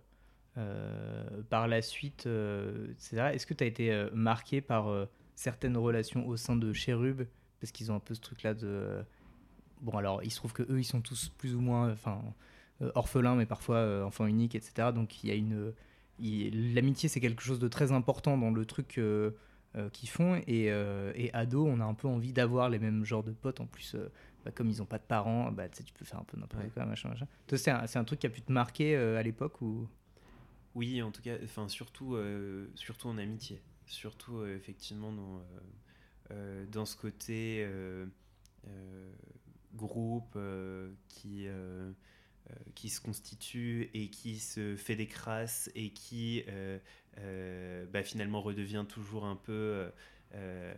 euh, 0.56 1.42
par 1.48 1.68
la 1.68 1.82
suite, 1.82 2.26
euh, 2.26 2.90
etc., 2.90 3.30
est-ce 3.32 3.46
que 3.46 3.54
tu 3.54 3.64
as 3.64 3.66
été 3.66 3.92
euh, 3.92 4.10
marqué 4.12 4.60
par 4.60 4.88
euh, 4.88 5.06
certaines 5.36 5.76
relations 5.76 6.26
au 6.26 6.36
sein 6.36 6.56
de 6.56 6.72
Cherub 6.72 7.26
Parce 7.60 7.70
qu'ils 7.72 7.92
ont 7.92 7.96
un 7.96 8.00
peu 8.00 8.14
ce 8.14 8.20
truc-là 8.20 8.54
de. 8.54 9.02
Euh, 9.80 9.84
bon, 9.90 9.96
alors, 9.98 10.22
il 10.22 10.30
se 10.30 10.36
trouve 10.36 10.52
que 10.52 10.62
eux, 10.64 10.78
ils 10.80 10.84
sont 10.84 11.00
tous 11.00 11.28
plus 11.38 11.54
ou 11.54 11.60
moins 11.60 11.92
enfin, 11.92 12.22
euh, 12.82 12.90
orphelins, 12.94 13.34
mais 13.36 13.46
parfois 13.46 13.76
euh, 13.76 14.04
enfants 14.04 14.26
uniques, 14.26 14.54
etc. 14.54 14.92
Donc, 14.92 15.22
il 15.24 15.28
y 15.28 15.32
a 15.32 15.34
une. 15.34 15.72
il- 16.18 16.74
L'amitié, 16.74 17.08
c'est 17.08 17.20
quelque 17.20 17.42
chose 17.42 17.58
de 17.58 17.68
très 17.68 17.92
important 17.92 18.36
dans 18.38 18.50
le 18.50 18.64
truc 18.64 18.98
euh, 18.98 19.32
euh, 19.76 19.88
qu'ils 19.90 20.08
font. 20.08 20.36
Et, 20.46 20.70
euh, 20.72 21.12
et 21.14 21.32
ado, 21.34 21.66
on 21.66 21.80
a 21.80 21.84
un 21.84 21.94
peu 21.94 22.08
envie 22.08 22.32
d'avoir 22.32 22.70
les 22.70 22.78
mêmes 22.78 23.04
genres 23.04 23.24
de 23.24 23.32
potes. 23.32 23.60
En 23.60 23.66
plus, 23.66 23.94
euh, 23.94 24.08
bah, 24.44 24.50
comme 24.52 24.70
ils 24.70 24.78
n'ont 24.78 24.86
pas 24.86 24.98
de 24.98 25.04
parents, 25.04 25.50
bah, 25.52 25.68
tu 25.68 25.82
peux 25.92 26.04
faire 26.04 26.20
un 26.20 26.24
peu 26.24 26.36
n'importe 26.38 26.64
Ouais. 26.64 26.70
quoi, 26.70 26.84
machin, 26.86 27.08
machin. 27.08 27.26
Toi, 27.46 27.58
c'est 27.58 27.70
un, 27.70 27.84
un 27.94 28.04
truc 28.04 28.20
qui 28.20 28.26
a 28.26 28.30
pu 28.30 28.42
te 28.42 28.52
marquer 28.52 28.96
euh, 28.96 29.18
à 29.18 29.22
l'époque 29.22 29.60
ou... 29.62 29.88
Oui, 30.74 31.02
en 31.02 31.10
tout 31.10 31.22
cas, 31.22 31.34
enfin 31.42 31.68
surtout, 31.68 32.14
euh, 32.14 32.68
surtout 32.76 33.08
en 33.08 33.18
amitié, 33.18 33.60
surtout 33.86 34.36
euh, 34.38 34.54
effectivement 34.54 35.10
dans, 35.12 35.38
euh, 35.38 35.40
euh, 36.30 36.66
dans 36.70 36.84
ce 36.84 36.96
côté 36.96 37.64
euh, 37.66 38.06
euh, 38.68 39.10
groupe 39.74 40.34
euh, 40.36 40.90
qui, 41.08 41.46
euh, 41.46 41.92
euh, 42.50 42.54
qui 42.74 42.88
se 42.88 43.00
constitue 43.00 43.90
et 43.94 44.08
qui 44.10 44.38
se 44.38 44.76
fait 44.76 44.96
des 44.96 45.06
crasses 45.06 45.70
et 45.74 45.90
qui 45.90 46.44
euh, 46.48 46.78
euh, 47.18 47.86
bah, 47.86 48.02
finalement 48.02 48.40
redevient 48.40 48.86
toujours 48.88 49.24
un 49.26 49.36
peu 49.36 49.90
euh, 50.34 50.74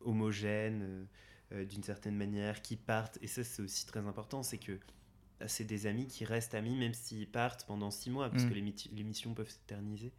homogène 0.00 1.06
d'une 1.50 1.82
certaine 1.82 2.14
manière, 2.14 2.60
qui 2.60 2.76
partent. 2.76 3.18
Et 3.22 3.26
ça, 3.26 3.42
c'est 3.42 3.62
aussi 3.62 3.86
très 3.86 4.00
important, 4.00 4.42
c'est 4.42 4.58
que 4.58 4.72
euh, 4.72 5.44
c'est 5.46 5.64
des 5.64 5.86
amis 5.86 6.06
qui 6.06 6.26
restent 6.26 6.54
amis 6.54 6.76
même 6.76 6.92
s'ils 6.92 7.26
partent 7.26 7.64
pendant 7.66 7.90
six 7.90 8.10
mois, 8.10 8.28
parce 8.28 8.44
Mm. 8.44 8.48
que 8.50 8.54
les, 8.54 9.02
missions 9.04 9.32
peuvent 9.32 9.48
s'éterniser. 9.48 10.12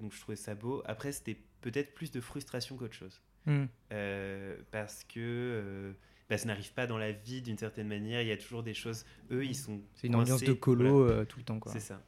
Donc 0.00 0.12
je 0.14 0.20
trouvais 0.20 0.36
ça 0.36 0.54
beau. 0.54 0.82
Après, 0.86 1.12
c'était 1.12 1.36
peut-être 1.60 1.92
plus 1.92 2.10
de 2.10 2.20
frustration 2.22 2.76
qu'autre 2.76 2.94
chose. 2.94 3.20
Euh, 3.92 4.56
parce 4.70 5.04
que 5.04 5.94
bah, 6.28 6.36
ça 6.36 6.46
n'arrive 6.46 6.72
pas 6.72 6.86
dans 6.86 6.98
la 6.98 7.12
vie 7.12 7.40
d'une 7.42 7.56
certaine 7.58 7.88
manière. 7.88 8.20
Il 8.22 8.28
y 8.28 8.32
a 8.32 8.36
toujours 8.36 8.62
des 8.62 8.74
choses. 8.74 9.04
Eux, 9.30 9.44
ils 9.44 9.56
sont. 9.56 9.80
C'est 9.94 10.08
une 10.08 10.14
ambiance 10.16 10.42
de 10.42 10.52
colo 10.52 11.04
voilà. 11.04 11.20
euh, 11.20 11.24
tout 11.24 11.38
le 11.38 11.44
temps. 11.44 11.58
Quoi. 11.58 11.72
C'est 11.72 11.80
ça. 11.80 12.02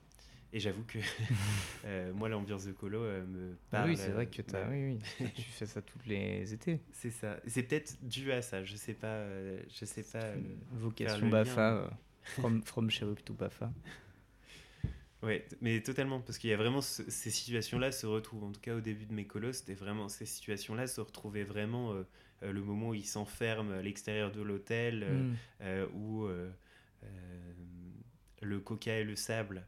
Et 0.53 0.61
j'avoue 0.61 0.83
que 0.85 0.99
euh, 1.87 2.13
moi, 2.13 2.29
l'ambiance 2.29 2.67
de 2.67 2.73
colo 2.73 3.03
euh, 3.03 3.25
me 3.25 3.53
Ah 3.53 3.57
parle. 3.71 3.91
oui, 3.91 3.97
c'est 3.97 4.11
vrai 4.11 4.27
que 4.27 4.43
oui, 4.71 4.99
oui. 5.21 5.27
tu 5.35 5.43
fais 5.43 5.67
ça 5.67 5.81
tous 5.81 5.99
les 6.07 6.53
étés. 6.53 6.81
C'est 6.93 7.11
ça. 7.11 7.39
C'est 7.47 7.63
peut-être 7.63 7.97
dû 8.03 8.31
à 8.33 8.43
ça. 8.43 8.63
Je 8.65 8.77
sais 8.77 8.95
pas. 8.95 9.25
je 9.69 9.85
sais 9.85 10.03
pas. 10.03 10.33
Vocation 10.73 11.29
Bafa, 11.29 11.91
from, 12.23 12.63
from 12.63 12.91
Cherub 12.91 13.23
to 13.25 13.33
Bafa. 13.33 13.73
Ouais, 15.23 15.41
t- 15.41 15.57
mais 15.61 15.81
totalement, 15.83 16.21
parce 16.21 16.39
qu'il 16.39 16.49
y 16.51 16.53
a 16.53 16.57
vraiment 16.57 16.81
ce- 16.81 17.09
ces 17.11 17.31
situations-là 17.31 17.93
se 17.93 18.07
retrouvent. 18.07 18.45
En 18.45 18.53
tout 18.53 18.61
cas, 18.61 18.75
au 18.75 18.81
début 18.81 19.05
de 19.07 19.13
mes 19.13 19.27
colos, 19.27 19.53
c'était 19.53 19.75
vraiment 19.75 20.09
ces 20.09 20.25
situations-là 20.27 20.87
se 20.87 21.01
retrouvaient 21.01 21.45
vraiment 21.45 21.93
euh, 21.93 22.03
euh, 22.43 22.53
le 22.53 22.63
moment 22.63 22.91
où 22.91 22.95
ils 22.95 23.05
s'enferment 23.07 23.73
à 23.73 23.83
l'extérieur 23.83 24.33
de 24.33 24.41
l'hôtel, 24.41 25.03
euh, 25.03 25.33
euh, 25.61 25.87
où 25.95 26.25
euh, 26.25 26.51
le 28.43 28.61
coca 28.61 28.99
et 28.99 29.05
le 29.05 29.17
sable 29.17 29.67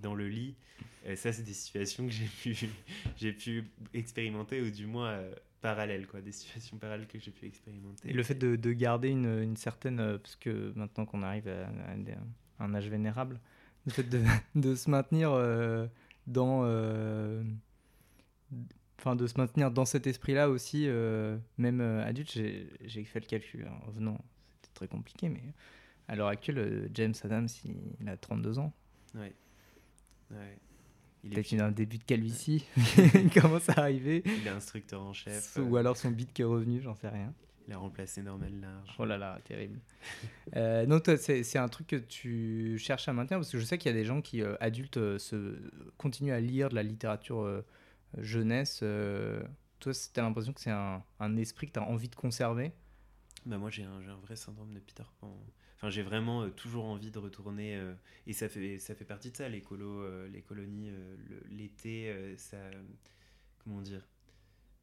dans 0.00 0.14
le 0.14 0.28
lit. 0.28 0.56
Ça, 1.16 1.32
c'est 1.32 1.42
des 1.42 1.52
situations 1.54 2.06
que 2.06 2.12
j'ai 2.12 2.26
pu, 2.26 2.68
j'ai 3.16 3.32
pu 3.32 3.64
expérimenter, 3.94 4.60
ou 4.60 4.70
du 4.70 4.86
moins 4.86 5.20
parallèles, 5.60 6.06
quoi, 6.08 6.20
des 6.20 6.32
situations 6.32 6.76
parallèles 6.76 7.06
que 7.06 7.18
j'ai 7.20 7.30
pu 7.30 7.46
expérimenter. 7.46 8.10
Et 8.10 8.12
le 8.12 8.22
fait 8.24 8.34
de, 8.34 8.56
de 8.56 8.72
garder 8.72 9.08
une, 9.08 9.42
une 9.42 9.56
certaine. 9.56 10.18
Parce 10.18 10.36
que 10.36 10.72
maintenant 10.74 11.06
qu'on 11.06 11.22
arrive 11.22 11.48
à, 11.48 11.68
un 12.58 12.74
âge 12.74 12.88
vénérable, 12.88 13.40
le 13.86 13.92
fait 13.92 14.04
de, 14.04 14.22
de 14.54 14.74
se 14.74 14.90
maintenir 14.90 15.32
euh, 15.32 15.86
dans. 16.26 16.62
euh, 16.64 17.42
Enfin, 18.98 19.16
de 19.16 19.26
se 19.26 19.36
maintenir 19.36 19.72
dans 19.72 19.84
cet 19.84 20.06
esprit-là 20.06 20.48
aussi, 20.48 20.84
euh, 20.86 21.36
même 21.58 21.80
adulte, 21.80 22.30
j'ai 22.30 23.04
fait 23.04 23.18
le 23.18 23.26
calcul 23.26 23.66
en 23.66 23.90
venant. 23.90 24.16
C'était 24.60 24.74
très 24.74 24.86
compliqué, 24.86 25.28
mais 25.28 25.42
à 26.06 26.14
l'heure 26.14 26.28
actuelle, 26.28 26.88
James 26.94 27.14
Adams, 27.24 27.48
il, 27.64 27.74
il 28.00 28.08
a 28.08 28.16
32 28.16 28.60
ans. 28.60 28.72
Ouais. 29.16 29.34
Ouais. 30.30 30.56
Il, 31.24 31.32
est, 31.32 31.42
Peut-être 31.42 31.60
un 31.62 31.72
début 31.72 31.98
de 31.98 32.04
calvitie, 32.04 32.64
il 33.14 33.30
commence 33.40 33.68
à 33.70 33.80
arriver. 33.80 34.22
il 34.24 34.46
est 34.46 34.50
instructeur 34.50 35.02
en 35.02 35.12
chef. 35.12 35.58
Ou 35.60 35.76
alors 35.76 35.96
son 35.96 36.12
beat 36.12 36.32
qui 36.32 36.42
est 36.42 36.44
revenu, 36.44 36.80
j'en 36.80 36.94
sais 36.94 37.08
rien. 37.08 37.34
Il 37.66 37.72
a 37.74 37.78
remplacé 37.78 38.22
Norman 38.22 38.48
Large. 38.60 38.96
Oh 38.98 39.04
là 39.04 39.18
là, 39.18 39.40
terrible. 39.44 39.80
Euh, 40.56 40.86
non, 40.86 41.00
toi, 41.00 41.16
c'est 41.16 41.42
c'est 41.44 41.58
un 41.58 41.68
truc 41.68 41.86
que 41.86 41.96
tu 41.96 42.76
cherches 42.78 43.08
à 43.08 43.12
maintenir 43.12 43.38
parce 43.38 43.50
que 43.50 43.58
je 43.58 43.64
sais 43.64 43.78
qu'il 43.78 43.90
y 43.90 43.94
a 43.94 43.96
des 43.98 44.04
gens 44.04 44.20
qui, 44.20 44.42
euh, 44.42 44.56
adultes, 44.60 44.96
euh, 44.98 45.18
se, 45.18 45.56
continuent 45.98 46.32
à 46.32 46.40
lire 46.40 46.68
de 46.68 46.74
la 46.74 46.82
littérature 46.82 47.40
euh, 47.42 47.64
jeunesse. 48.18 48.80
euh, 48.82 49.42
toi, 49.80 49.92
tu 49.94 50.20
as 50.20 50.22
l'impression 50.22 50.52
que 50.52 50.60
c'est 50.60 50.70
un, 50.70 51.02
un 51.20 51.36
esprit 51.36 51.68
que 51.68 51.72
tu 51.72 51.78
as 51.80 51.84
envie 51.84 52.08
de 52.08 52.14
conserver? 52.16 52.72
Bah 53.44 53.58
moi 53.58 53.70
j'ai 53.70 53.82
un, 53.84 54.00
j'ai 54.02 54.10
un 54.10 54.16
vrai 54.20 54.36
syndrome 54.36 54.72
de 54.72 54.78
Peter 54.80 55.02
Pan. 55.20 55.36
Enfin 55.76 55.90
j'ai 55.90 56.02
vraiment 56.02 56.42
euh, 56.42 56.50
toujours 56.50 56.84
envie 56.84 57.10
de 57.10 57.18
retourner 57.18 57.76
euh, 57.76 57.94
et 58.26 58.32
ça 58.32 58.48
fait 58.48 58.78
ça 58.78 58.94
fait 58.94 59.04
partie 59.04 59.30
de 59.32 59.36
ça 59.36 59.48
les 59.48 59.60
colos, 59.62 60.00
euh, 60.02 60.28
les 60.28 60.42
colonies 60.42 60.90
euh, 60.90 61.16
le- 61.28 61.42
l'été 61.50 62.08
euh, 62.10 62.36
ça 62.36 62.58
comment 63.64 63.80
dire? 63.82 64.06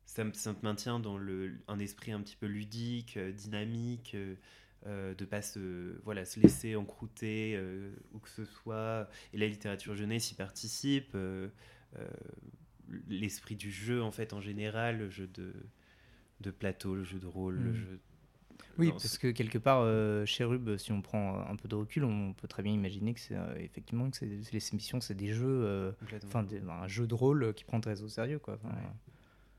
Ça 0.09 0.23
me, 0.23 0.33
ça 0.33 0.51
me 0.53 0.57
maintient 0.63 0.99
dans 0.99 1.17
le 1.19 1.51
un 1.67 1.77
esprit 1.79 2.11
un 2.11 2.21
petit 2.21 2.35
peu 2.35 2.47
ludique 2.47 3.15
euh, 3.17 3.31
dynamique 3.31 4.13
euh, 4.15 4.35
euh, 4.87 5.13
de 5.13 5.23
pas 5.25 5.41
se 5.43 5.99
voilà 6.03 6.25
se 6.25 6.39
laisser 6.39 6.75
encrouter 6.75 7.55
euh, 7.55 7.91
où 8.13 8.19
que 8.19 8.29
ce 8.29 8.43
soit 8.43 9.07
et 9.33 9.37
la 9.37 9.47
littérature 9.47 9.95
jeunesse 9.95 10.31
y 10.31 10.35
participe 10.35 11.11
euh, 11.13 11.47
l'esprit 13.07 13.55
du 13.55 13.71
jeu 13.71 14.01
en 14.01 14.11
fait 14.11 14.33
en 14.33 14.41
général 14.41 14.97
le 14.97 15.09
jeu 15.09 15.27
de 15.27 15.53
de 16.41 16.51
plateau 16.51 16.95
le 16.95 17.03
jeu 17.03 17.19
de 17.19 17.27
rôle 17.27 17.55
le 17.55 17.71
Mm. 17.71 17.75
jeu 17.75 17.99
Oui, 18.77 18.87
Non, 18.87 18.91
parce 18.93 19.17
que 19.17 19.31
quelque 19.31 19.57
part, 19.57 19.85
Cherub, 20.25 20.77
si 20.77 20.91
on 20.91 21.01
prend 21.01 21.39
un 21.47 21.55
peu 21.55 21.67
de 21.67 21.75
recul, 21.75 22.03
on 22.03 22.33
peut 22.33 22.47
très 22.47 22.63
bien 22.63 22.73
imaginer 22.73 23.13
que 23.13 23.19
c'est 23.19 23.37
effectivement 23.57 24.09
que 24.09 24.17
c'est- 24.17 24.25
les 24.25 24.69
émissions, 24.71 25.01
c'est 25.01 25.15
des 25.15 25.33
jeux, 25.33 25.93
enfin 26.25 26.45
un 26.69 26.87
jeu 26.87 27.05
de 27.07 27.13
rôle 27.13 27.53
qui 27.53 27.63
prend 27.65 27.79
très 27.81 28.01
au 28.01 28.07
sérieux, 28.07 28.39
quoi. 28.39 28.57
Ouais. 28.63 28.71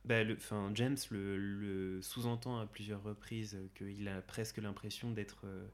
Bah, 0.05 0.24
le, 0.24 0.36
James 0.74 0.96
le, 1.11 1.36
le 1.36 2.03
sous-entend 2.03 2.59
à 2.59 2.66
plusieurs 2.66 3.03
reprises 3.03 3.57
qu'il 3.74 4.09
a 4.09 4.20
presque 4.22 4.57
l'impression 4.59 5.11
d'être, 5.11 5.42
euh, 5.44 5.66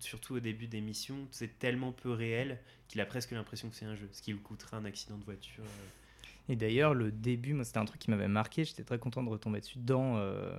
surtout 0.00 0.34
au 0.34 0.40
début 0.40 0.66
d'émission, 0.66 1.28
c'est 1.30 1.58
tellement 1.58 1.92
peu 1.92 2.10
réel 2.10 2.58
qu'il 2.88 3.00
a 3.00 3.06
presque 3.06 3.30
l'impression 3.30 3.68
que 3.70 3.76
c'est 3.76 3.84
un 3.86 3.94
jeu, 3.94 4.08
ce 4.12 4.20
qui 4.20 4.32
lui 4.32 4.40
coûtera 4.40 4.76
un 4.78 4.84
accident 4.84 5.16
de 5.16 5.24
voiture. 5.24 5.62
euh. 5.64 6.22
Et 6.50 6.56
d'ailleurs, 6.56 6.94
le 6.94 7.12
début, 7.12 7.52
moi, 7.54 7.64
c'était 7.64 7.78
un 7.78 7.84
truc 7.84 8.00
qui 8.00 8.10
m'avait 8.10 8.26
marqué. 8.28 8.64
J'étais 8.64 8.82
très 8.84 8.98
content 8.98 9.22
de 9.22 9.28
retomber 9.28 9.60
dessus 9.60 9.78
dans, 9.78 10.16
euh, 10.16 10.58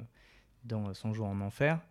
dans 0.64 0.94
Son 0.94 1.14
jour 1.14 1.28
en 1.28 1.42
enfer. 1.42 1.82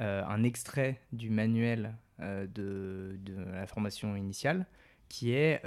Euh, 0.00 0.24
un 0.26 0.42
extrait 0.42 1.00
du 1.12 1.30
manuel 1.30 1.94
euh, 2.20 2.46
de, 2.48 3.16
de 3.22 3.36
la 3.52 3.66
formation 3.68 4.16
initiale 4.16 4.66
qui 5.08 5.30
est 5.32 5.62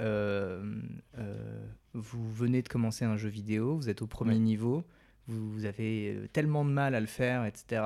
vous 1.94 2.30
venez 2.32 2.62
de 2.62 2.68
commencer 2.68 3.04
un 3.04 3.16
jeu 3.16 3.28
vidéo, 3.30 3.76
vous 3.76 3.88
êtes 3.88 4.02
au 4.02 4.06
premier 4.06 4.32
Ouais. 4.34 4.38
niveau, 4.38 4.84
vous, 5.28 5.52
vous 5.52 5.64
avez 5.64 6.14
euh, 6.14 6.28
tellement 6.32 6.64
de 6.64 6.70
mal 6.70 6.94
à 6.94 7.00
le 7.00 7.06
faire, 7.06 7.44
etc. 7.44 7.82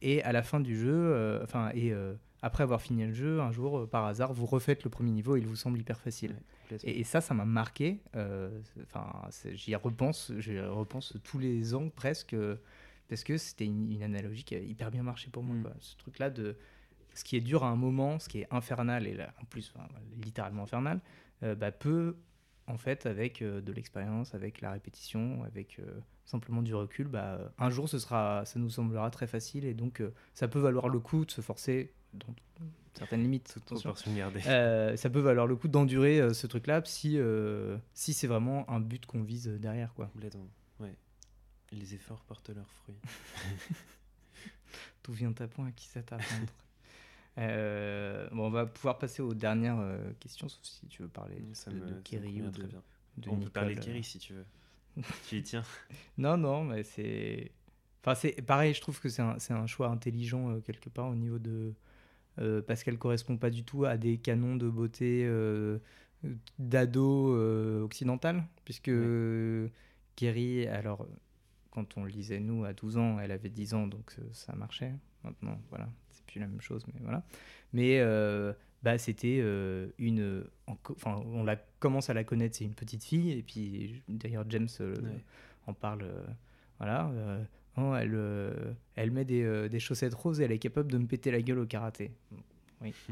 Et 0.00 0.22
à 0.22 0.32
la 0.32 0.42
fin 0.42 0.60
du 0.60 0.76
jeu, 0.76 0.92
euh, 0.92 1.42
enfin, 1.42 1.70
et 1.74 1.92
euh, 1.92 2.14
après 2.42 2.64
avoir 2.64 2.82
fini 2.82 3.06
le 3.06 3.12
jeu, 3.12 3.40
un 3.40 3.52
jour, 3.52 3.88
par 3.88 4.04
hasard, 4.04 4.32
vous 4.32 4.46
refaites 4.46 4.84
le 4.84 4.90
premier 4.90 5.12
niveau 5.12 5.36
et 5.36 5.40
il 5.40 5.46
vous 5.46 5.56
semble 5.56 5.78
hyper 5.78 6.00
facile. 6.00 6.36
Ouais. 6.70 6.78
Et, 6.84 7.00
et 7.00 7.04
ça, 7.04 7.20
ça 7.20 7.34
m'a 7.34 7.44
marqué. 7.44 8.00
Enfin, 8.82 9.06
j'y 9.52 9.74
repense, 9.76 10.32
j'y 10.38 10.58
repense 10.60 11.16
tous 11.22 11.38
les 11.38 11.74
ans 11.74 11.88
presque, 11.88 12.36
parce 13.08 13.24
que 13.24 13.36
c'était 13.36 13.66
une, 13.66 13.92
une 13.92 14.02
analogie 14.02 14.42
qui 14.42 14.56
a 14.56 14.58
hyper 14.58 14.90
bien 14.90 15.02
marché 15.02 15.30
pour 15.30 15.44
moi. 15.44 15.54
Mm. 15.54 15.62
quoi. 15.62 15.72
Ce 15.78 15.96
truc-là 15.96 16.30
de 16.30 16.56
ce 17.14 17.24
qui 17.24 17.36
est 17.36 17.40
dur 17.40 17.64
à 17.64 17.68
un 17.68 17.76
moment, 17.76 18.18
ce 18.18 18.28
qui 18.28 18.40
est 18.40 18.48
infernal 18.50 19.06
et 19.06 19.14
là, 19.14 19.32
en 19.40 19.44
plus 19.44 19.72
enfin, 19.74 19.86
littéralement 20.22 20.64
infernal, 20.64 21.00
euh, 21.42 21.54
bah, 21.54 21.72
peut 21.72 22.16
en 22.72 22.78
fait 22.78 23.06
avec 23.06 23.42
euh, 23.42 23.60
de 23.60 23.72
l'expérience, 23.72 24.34
avec 24.34 24.60
la 24.60 24.72
répétition, 24.72 25.44
avec 25.44 25.78
euh, 25.78 26.00
simplement 26.24 26.62
du 26.62 26.74
recul, 26.74 27.06
bah, 27.06 27.52
un 27.58 27.70
jour 27.70 27.88
ce 27.88 27.98
sera, 27.98 28.44
ça 28.46 28.58
nous 28.58 28.70
semblera 28.70 29.10
très 29.10 29.26
facile 29.26 29.64
et 29.64 29.74
donc 29.74 30.00
euh, 30.00 30.12
ça 30.34 30.48
peut 30.48 30.58
valoir 30.58 30.88
le 30.88 30.98
coup 30.98 31.24
de 31.24 31.30
se 31.30 31.42
forcer 31.42 31.92
dans 32.14 32.34
certaines 32.94 33.22
limites. 33.22 33.56
Euh, 34.46 34.96
ça 34.96 35.10
peut 35.10 35.20
valoir 35.20 35.46
le 35.46 35.56
coup 35.56 35.68
d'endurer 35.68 36.20
euh, 36.20 36.32
ce 36.32 36.46
truc-là 36.46 36.82
si, 36.84 37.18
euh, 37.18 37.76
si 37.92 38.14
c'est 38.14 38.26
vraiment 38.26 38.68
un 38.70 38.80
but 38.80 39.04
qu'on 39.04 39.22
vise 39.22 39.48
derrière. 39.48 39.92
Quoi. 39.94 40.06
Complètement. 40.06 40.48
Ouais. 40.80 40.96
Les 41.72 41.94
efforts 41.94 42.24
portent 42.24 42.50
leurs 42.50 42.70
fruits. 42.70 43.00
Tout 45.02 45.12
vient 45.12 45.34
à 45.38 45.46
point 45.46 45.66
à 45.66 45.72
qui 45.72 45.86
ça. 45.86 46.00
Euh, 47.38 48.28
bon, 48.30 48.46
on 48.46 48.50
va 48.50 48.66
pouvoir 48.66 48.98
passer 48.98 49.22
aux 49.22 49.34
dernières 49.34 49.78
euh, 49.78 50.12
questions, 50.20 50.48
sauf 50.48 50.62
si 50.62 50.86
tu 50.86 51.02
veux 51.02 51.08
parler 51.08 51.42
Ça 51.54 51.70
de, 51.70 51.76
me, 51.76 52.00
Kerry 52.02 52.42
ou 52.42 52.50
très 52.50 52.64
de, 52.64 52.68
bien. 52.68 52.82
de 53.18 53.30
On 53.30 53.38
peut 53.38 53.48
parler 53.48 53.74
de 53.74 53.80
euh. 53.80 53.82
Kerry 53.82 54.04
si 54.04 54.18
tu 54.18 54.34
veux. 54.34 54.46
tu 55.28 55.42
tiens? 55.42 55.64
Non, 56.18 56.36
non, 56.36 56.64
mais 56.64 56.82
c'est. 56.82 57.52
Enfin, 58.02 58.14
c'est 58.14 58.42
pareil, 58.42 58.74
je 58.74 58.80
trouve 58.80 59.00
que 59.00 59.08
c'est 59.08 59.22
un, 59.22 59.66
choix 59.66 59.88
intelligent 59.88 60.50
euh, 60.50 60.60
quelque 60.60 60.90
part 60.90 61.08
au 61.08 61.14
niveau 61.14 61.38
de. 61.38 61.72
parce 62.66 62.82
qu'elle 62.82 62.98
correspond 62.98 63.36
pas 63.36 63.50
du 63.50 63.64
tout 63.64 63.84
à 63.84 63.96
des 63.96 64.18
canons 64.18 64.56
de 64.56 64.68
beauté 64.68 65.26
d'ado 66.58 67.34
occidental, 67.82 68.44
puisque 68.64 68.90
Kerry, 70.16 70.66
alors, 70.66 71.06
quand 71.70 71.96
on 71.96 72.04
le 72.04 72.10
lisait 72.10 72.40
nous 72.40 72.64
à 72.64 72.74
12 72.74 72.98
ans, 72.98 73.20
elle 73.20 73.30
avait 73.30 73.48
10 73.48 73.74
ans, 73.74 73.86
donc 73.86 74.16
ça 74.32 74.54
marchait. 74.54 74.92
Maintenant, 75.22 75.60
voilà, 75.70 75.88
plus 76.32 76.40
la 76.40 76.46
même 76.46 76.60
chose, 76.60 76.84
mais 76.86 77.00
voilà. 77.02 77.22
Mais 77.72 77.98
euh, 78.00 78.52
bah, 78.82 78.98
c'était 78.98 79.38
euh, 79.40 79.88
une. 79.98 80.44
Enfin, 80.66 81.22
on 81.26 81.44
la 81.44 81.56
commence 81.78 82.10
à 82.10 82.14
la 82.14 82.24
connaître, 82.24 82.56
c'est 82.56 82.64
une 82.64 82.74
petite 82.74 83.04
fille, 83.04 83.32
et 83.32 83.42
puis 83.42 84.02
d'ailleurs, 84.08 84.44
James 84.48 84.68
euh, 84.80 84.94
Ouais. 84.96 85.24
en 85.66 85.74
parle. 85.74 86.04
voilà. 86.78 87.10
oh, 87.76 87.94
elle, 87.94 88.18
elle 88.96 89.10
met 89.10 89.24
des, 89.24 89.68
des 89.68 89.80
chaussettes 89.80 90.14
roses 90.14 90.40
et 90.40 90.44
elle 90.44 90.52
est 90.52 90.58
capable 90.58 90.90
de 90.90 90.98
me 90.98 91.06
péter 91.06 91.30
la 91.30 91.42
gueule 91.42 91.58
au 91.60 91.66
karaté. 91.66 92.10
Oui. 92.80 92.92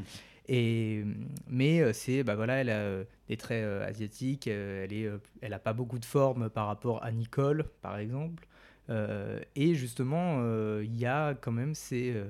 Et, 0.47 1.05
mais 1.47 1.93
c'est 1.93 2.23
bah 2.23 2.35
voilà, 2.35 2.55
elle 2.55 2.71
a 2.71 3.03
des 3.29 3.37
traits 3.37 3.63
asiatiques, 3.83 4.47
elle 4.47 4.91
est, 4.91 5.07
elle 5.39 5.53
a 5.53 5.59
pas 5.59 5.71
beaucoup 5.71 5.99
de 5.99 6.03
forme 6.03 6.49
par 6.49 6.65
rapport 6.67 7.01
à 7.03 7.11
Nicole, 7.11 7.65
par 7.81 7.97
exemple. 7.99 8.47
Euh, 8.89 9.39
et 9.55 9.75
justement, 9.75 10.39
euh, 10.41 10.83
il 10.83 10.97
y 10.97 11.05
a 11.05 11.33
quand 11.35 11.51
même, 11.51 11.73
euh, 11.93 12.29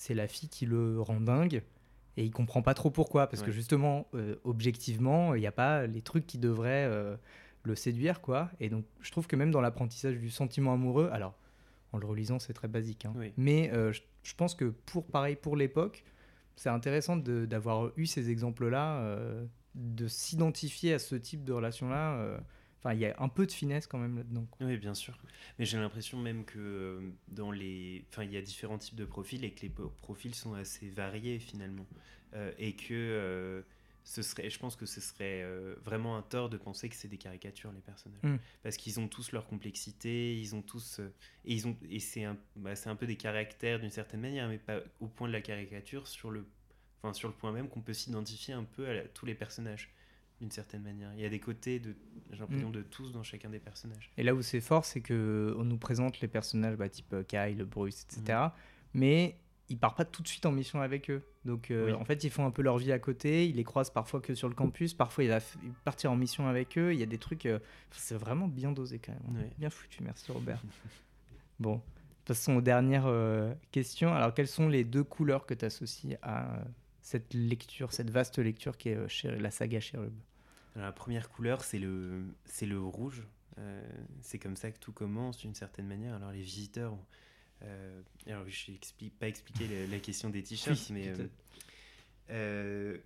c'est 0.00 0.14
la 0.14 0.26
fille 0.26 0.48
qui 0.48 0.64
le 0.64 0.98
rend 1.02 1.20
dingue. 1.20 1.62
Et 2.16 2.24
il 2.24 2.30
comprend 2.30 2.62
pas 2.62 2.72
trop 2.72 2.90
pourquoi. 2.90 3.26
Parce 3.26 3.42
que 3.42 3.50
justement, 3.52 4.06
euh, 4.14 4.36
objectivement, 4.44 5.34
il 5.34 5.40
n'y 5.40 5.46
a 5.46 5.52
pas 5.52 5.86
les 5.86 6.00
trucs 6.00 6.26
qui 6.26 6.38
devraient 6.38 6.86
euh, 6.88 7.16
le 7.64 7.74
séduire. 7.74 8.22
quoi. 8.22 8.50
Et 8.60 8.70
donc, 8.70 8.86
je 9.02 9.10
trouve 9.10 9.26
que 9.26 9.36
même 9.36 9.50
dans 9.50 9.60
l'apprentissage 9.60 10.16
du 10.16 10.30
sentiment 10.30 10.72
amoureux, 10.72 11.10
alors, 11.12 11.34
en 11.92 11.98
le 11.98 12.06
relisant, 12.06 12.38
c'est 12.38 12.54
très 12.54 12.66
basique. 12.66 13.04
hein, 13.04 13.12
Oui. 13.14 13.32
mais 13.36 13.70
euh, 13.74 13.92
je, 13.92 14.00
je 14.22 14.34
pense 14.34 14.54
que 14.54 14.64
pour, 14.64 15.04
pareil, 15.06 15.36
pour 15.36 15.54
l'époque, 15.54 16.02
c'est 16.56 16.70
intéressant 16.70 17.16
d'avoir 17.18 17.90
eu 17.98 18.06
ces 18.06 18.30
exemples-là, 18.30 19.16
de 19.74 20.08
s'identifier 20.08 20.94
à 20.94 20.98
ce 20.98 21.14
type 21.14 21.44
de 21.44 21.52
relation-là. 21.52 22.40
Enfin, 22.82 22.94
il 22.94 23.00
y 23.00 23.06
a 23.06 23.14
un 23.18 23.28
peu 23.28 23.46
de 23.46 23.52
finesse 23.52 23.86
quand 23.86 23.98
même 23.98 24.16
là-dedans. 24.16 24.46
Oui, 24.60 24.76
bien 24.78 24.94
sûr. 24.94 25.16
Mais 25.58 25.64
j'ai 25.66 25.76
l'impression 25.78 26.18
même 26.18 26.44
que 26.44 26.58
euh, 26.58 27.10
dans 27.28 27.50
les, 27.50 28.04
enfin, 28.10 28.24
il 28.24 28.32
y 28.32 28.36
a 28.36 28.42
différents 28.42 28.78
types 28.78 28.96
de 28.96 29.04
profils 29.04 29.44
et 29.44 29.52
que 29.52 29.60
les 29.62 29.72
profils 30.00 30.34
sont 30.34 30.54
assez 30.54 30.88
variés 30.88 31.38
finalement, 31.38 31.86
Euh, 32.34 32.52
et 32.58 32.74
que 32.76 32.94
euh, 32.94 33.62
ce 34.04 34.22
serait, 34.22 34.48
je 34.48 34.58
pense 34.58 34.76
que 34.76 34.86
ce 34.86 35.00
serait 35.00 35.42
euh, 35.42 35.74
vraiment 35.84 36.16
un 36.16 36.22
tort 36.22 36.48
de 36.48 36.56
penser 36.56 36.88
que 36.88 36.94
c'est 36.94 37.08
des 37.08 37.18
caricatures 37.18 37.72
les 37.72 37.80
personnages, 37.80 38.22
Mm. 38.22 38.36
parce 38.62 38.76
qu'ils 38.76 38.98
ont 39.00 39.08
tous 39.08 39.32
leur 39.32 39.46
complexité, 39.48 40.38
ils 40.38 40.54
ont 40.54 40.62
tous, 40.62 41.00
et 41.44 41.52
ils 41.54 41.66
ont, 41.66 41.76
et 41.90 41.98
c'est 41.98 42.22
un, 42.24 42.36
bah, 42.56 42.76
c'est 42.76 42.88
un 42.88 42.94
peu 42.96 43.06
des 43.06 43.16
caractères 43.16 43.80
d'une 43.80 43.90
certaine 43.90 44.20
manière, 44.20 44.48
mais 44.48 44.58
pas 44.58 44.78
au 45.00 45.08
point 45.08 45.26
de 45.28 45.32
la 45.32 45.40
caricature 45.42 46.06
sur 46.06 46.30
le, 46.30 46.46
enfin 47.02 47.12
sur 47.12 47.28
le 47.28 47.34
point 47.34 47.50
même 47.52 47.68
qu'on 47.68 47.82
peut 47.82 47.92
s'identifier 47.94 48.54
un 48.54 48.64
peu 48.64 48.86
à 48.88 48.94
la- 48.94 49.08
tous 49.08 49.26
les 49.26 49.34
personnages 49.34 49.92
d'une 50.40 50.50
certaine 50.50 50.82
manière. 50.82 51.12
Il 51.14 51.20
y 51.20 51.24
a 51.24 51.28
des 51.28 51.38
côtés 51.40 51.78
de, 51.80 51.94
j'ai 52.32 52.38
l'impression 52.40 52.68
Mm. 52.70 52.72
de 52.72 52.82
tous 52.82 53.12
dans 53.12 53.22
chacun 53.22 53.50
des 53.50 53.58
personnages. 53.58 54.10
Et 54.16 54.22
là 54.22 54.34
où 54.34 54.42
c'est 54.42 54.60
fort, 54.60 54.84
c'est 54.84 55.00
que 55.02 55.54
on 55.58 55.64
nous 55.64 55.76
présente 55.78 56.20
les 56.20 56.28
personnages 56.28 56.76
bah, 56.76 56.88
type 56.88 57.12
euh, 57.12 57.22
Kyle, 57.24 57.64
Bruce, 57.64 58.04
etc. 58.04 58.38
Mhm. 58.38 58.50
Mais 58.94 59.36
ils 59.68 59.78
partent 59.78 59.96
pas 59.98 60.04
tout 60.04 60.22
de 60.22 60.28
suite 60.28 60.46
en 60.46 60.52
mission 60.52 60.80
avec 60.80 61.10
eux. 61.10 61.22
Donc 61.44 61.70
euh, 61.70 61.86
Oui. 61.86 61.92
en 61.92 62.04
fait, 62.04 62.24
ils 62.24 62.30
font 62.30 62.44
un 62.46 62.50
peu 62.50 62.62
leur 62.62 62.78
vie 62.78 62.90
à 62.90 62.98
côté. 62.98 63.46
Ils 63.48 63.56
les 63.56 63.64
croisent 63.64 63.90
parfois 63.92 64.20
que 64.20 64.34
sur 64.34 64.48
le 64.48 64.54
campus. 64.54 64.94
Parfois, 64.94 65.22
il 65.24 65.30
va 65.30 65.38
partir 65.84 66.10
en 66.10 66.16
mission 66.16 66.48
avec 66.48 66.76
eux. 66.78 66.92
Il 66.92 66.98
y 66.98 67.02
a 67.02 67.06
des 67.06 67.18
trucs. 67.18 67.46
euh, 67.46 67.58
c'est 67.92 68.16
vraiment 68.16 68.48
bien 68.48 68.72
dosé 68.72 68.98
quand 68.98 69.12
même. 69.12 69.36
Ouais. 69.42 69.50
Bien 69.58 69.70
foutu. 69.70 70.02
Merci 70.02 70.32
Robert. 70.32 70.62
bon, 71.60 71.80
passons 72.24 72.56
aux 72.56 72.60
dernières 72.62 73.06
euh, 73.06 73.52
questions. 73.70 74.12
Alors, 74.12 74.34
quelles 74.34 74.48
sont 74.48 74.68
les 74.68 74.84
deux 74.84 75.04
couleurs 75.04 75.46
que 75.46 75.54
tu 75.54 75.64
associes 75.66 76.16
à 76.22 76.64
cette 77.02 77.32
lecture, 77.34 77.92
cette 77.92 78.10
vaste 78.10 78.38
lecture 78.38 78.76
qui 78.76 78.88
est 78.90 79.22
la 79.24 79.50
saga 79.50 79.80
Cherub 79.80 80.12
la 80.82 80.92
première 80.92 81.28
couleur, 81.30 81.64
c'est 81.64 81.78
le, 81.78 82.24
c'est 82.44 82.66
le 82.66 82.80
rouge. 82.80 83.22
Euh, 83.58 83.82
c'est 84.22 84.38
comme 84.38 84.56
ça 84.56 84.70
que 84.70 84.78
tout 84.78 84.92
commence 84.92 85.38
d'une 85.38 85.54
certaine 85.54 85.86
manière. 85.86 86.14
Alors 86.14 86.32
les 86.32 86.42
visiteurs, 86.42 86.96
euh, 87.62 88.00
alors 88.26 88.48
je 88.48 88.72
n'ai 88.72 89.10
pas 89.10 89.28
expliqué 89.28 89.66
la, 89.68 89.86
la 89.86 89.98
question 89.98 90.30
des 90.30 90.42
t-shirts, 90.42 90.88
Oui, 90.90 90.94
mais 90.94 91.12
euh, 92.30 92.96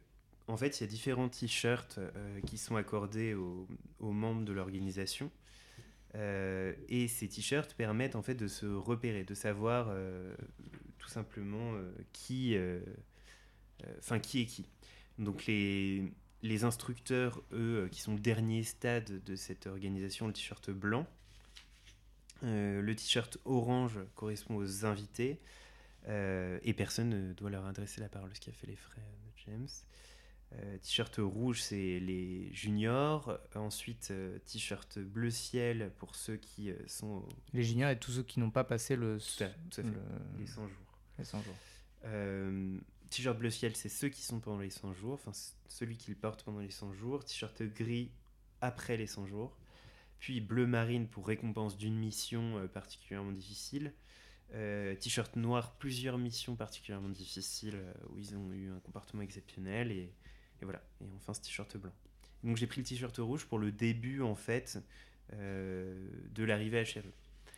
en 0.46 0.56
fait, 0.56 0.78
il 0.78 0.82
y 0.82 0.84
a 0.84 0.86
différents 0.86 1.28
t-shirts 1.28 1.98
qui 2.46 2.58
sont 2.58 2.76
accordés 2.76 3.34
aux, 3.34 3.66
aux 3.98 4.12
membres 4.12 4.44
de 4.44 4.52
l'organisation. 4.52 5.30
Et 6.14 7.08
ces 7.08 7.28
t-shirts 7.28 7.74
permettent 7.74 8.14
en 8.14 8.22
fait 8.22 8.36
de 8.36 8.46
se 8.46 8.66
repérer, 8.66 9.24
de 9.24 9.34
savoir 9.34 9.92
tout 10.98 11.08
simplement 11.08 11.72
qui, 12.12 12.56
enfin 13.98 14.20
qui 14.20 14.42
est 14.42 14.44
qui. 14.44 14.66
Donc 15.18 15.46
les, 15.46 16.12
les 16.44 16.62
instructeurs, 16.64 17.42
eux, 17.52 17.84
euh, 17.84 17.88
qui 17.88 18.00
sont 18.00 18.12
le 18.14 18.20
dernier 18.20 18.62
stade 18.62 19.24
de 19.24 19.34
cette 19.34 19.66
organisation, 19.66 20.26
le 20.26 20.32
t-shirt 20.32 20.70
blanc. 20.70 21.06
Euh, 22.42 22.82
le 22.82 22.94
t-shirt 22.94 23.38
orange 23.46 23.98
correspond 24.14 24.56
aux 24.56 24.84
invités. 24.84 25.40
Euh, 26.06 26.58
et 26.62 26.74
personne 26.74 27.08
ne 27.08 27.32
doit 27.32 27.48
leur 27.48 27.64
adresser 27.64 28.00
la 28.02 28.10
parole, 28.10 28.30
ce 28.34 28.40
qui 28.40 28.50
a 28.50 28.52
fait 28.52 28.66
les 28.66 28.76
frais 28.76 29.00
de 29.00 29.30
James. 29.46 29.68
Euh, 30.52 30.76
t-shirt 30.78 31.16
rouge, 31.18 31.62
c'est 31.62 31.98
les 31.98 32.52
juniors. 32.52 33.38
Ensuite, 33.54 34.12
t-shirt 34.44 34.98
bleu 34.98 35.30
ciel 35.30 35.90
pour 35.96 36.14
ceux 36.14 36.36
qui 36.36 36.70
sont 36.86 37.26
Les 37.54 37.62
juniors 37.64 37.88
et 37.90 37.98
tous 37.98 38.12
ceux 38.12 38.22
qui 38.22 38.38
n'ont 38.38 38.50
pas 38.50 38.64
passé 38.64 38.96
le, 38.96 39.16
Tout 39.18 39.44
à- 39.44 39.48
tout 39.48 39.80
à 39.80 39.82
fait. 39.84 39.88
le- 39.90 40.38
les 40.40 40.46
100 40.46 40.68
jours. 40.68 40.98
les 41.18 41.24
100 41.24 41.42
jours. 41.42 41.56
T-shirt 43.14 43.38
bleu 43.38 43.50
ciel, 43.50 43.76
c'est 43.76 43.88
ceux 43.88 44.08
qui 44.08 44.22
sont 44.22 44.40
pendant 44.40 44.58
les 44.60 44.70
100 44.70 44.92
jours, 44.94 45.14
enfin 45.14 45.30
celui 45.68 45.96
qui 45.96 46.10
le 46.10 46.16
porte 46.16 46.42
pendant 46.42 46.58
les 46.60 46.70
100 46.70 46.92
jours. 46.94 47.24
T-shirt 47.24 47.62
gris 47.62 48.10
après 48.60 48.96
les 48.96 49.06
100 49.06 49.26
jours. 49.26 49.56
Puis 50.18 50.40
bleu 50.40 50.66
marine 50.66 51.06
pour 51.06 51.26
récompense 51.26 51.76
d'une 51.76 51.96
mission 51.96 52.58
euh, 52.58 52.66
particulièrement 52.66 53.32
difficile. 53.32 53.92
Euh, 54.52 54.94
t-shirt 54.96 55.36
noir, 55.36 55.76
plusieurs 55.76 56.18
missions 56.18 56.56
particulièrement 56.56 57.08
difficiles 57.08 57.74
euh, 57.76 57.92
où 58.10 58.18
ils 58.18 58.34
ont 58.36 58.52
eu 58.52 58.70
un 58.70 58.80
comportement 58.80 59.22
exceptionnel. 59.22 59.92
Et, 59.92 60.12
et 60.60 60.64
voilà. 60.64 60.82
Et 61.00 61.06
enfin 61.16 61.34
ce 61.34 61.40
t-shirt 61.42 61.76
blanc. 61.76 61.92
Donc 62.42 62.56
j'ai 62.56 62.66
pris 62.66 62.80
le 62.80 62.86
t-shirt 62.86 63.16
rouge 63.18 63.46
pour 63.46 63.58
le 63.58 63.70
début 63.70 64.22
en 64.22 64.34
fait 64.34 64.78
euh, 65.34 66.08
de 66.34 66.44
l'arrivée 66.44 66.80
à 66.80 66.84
Cherub. 66.84 67.12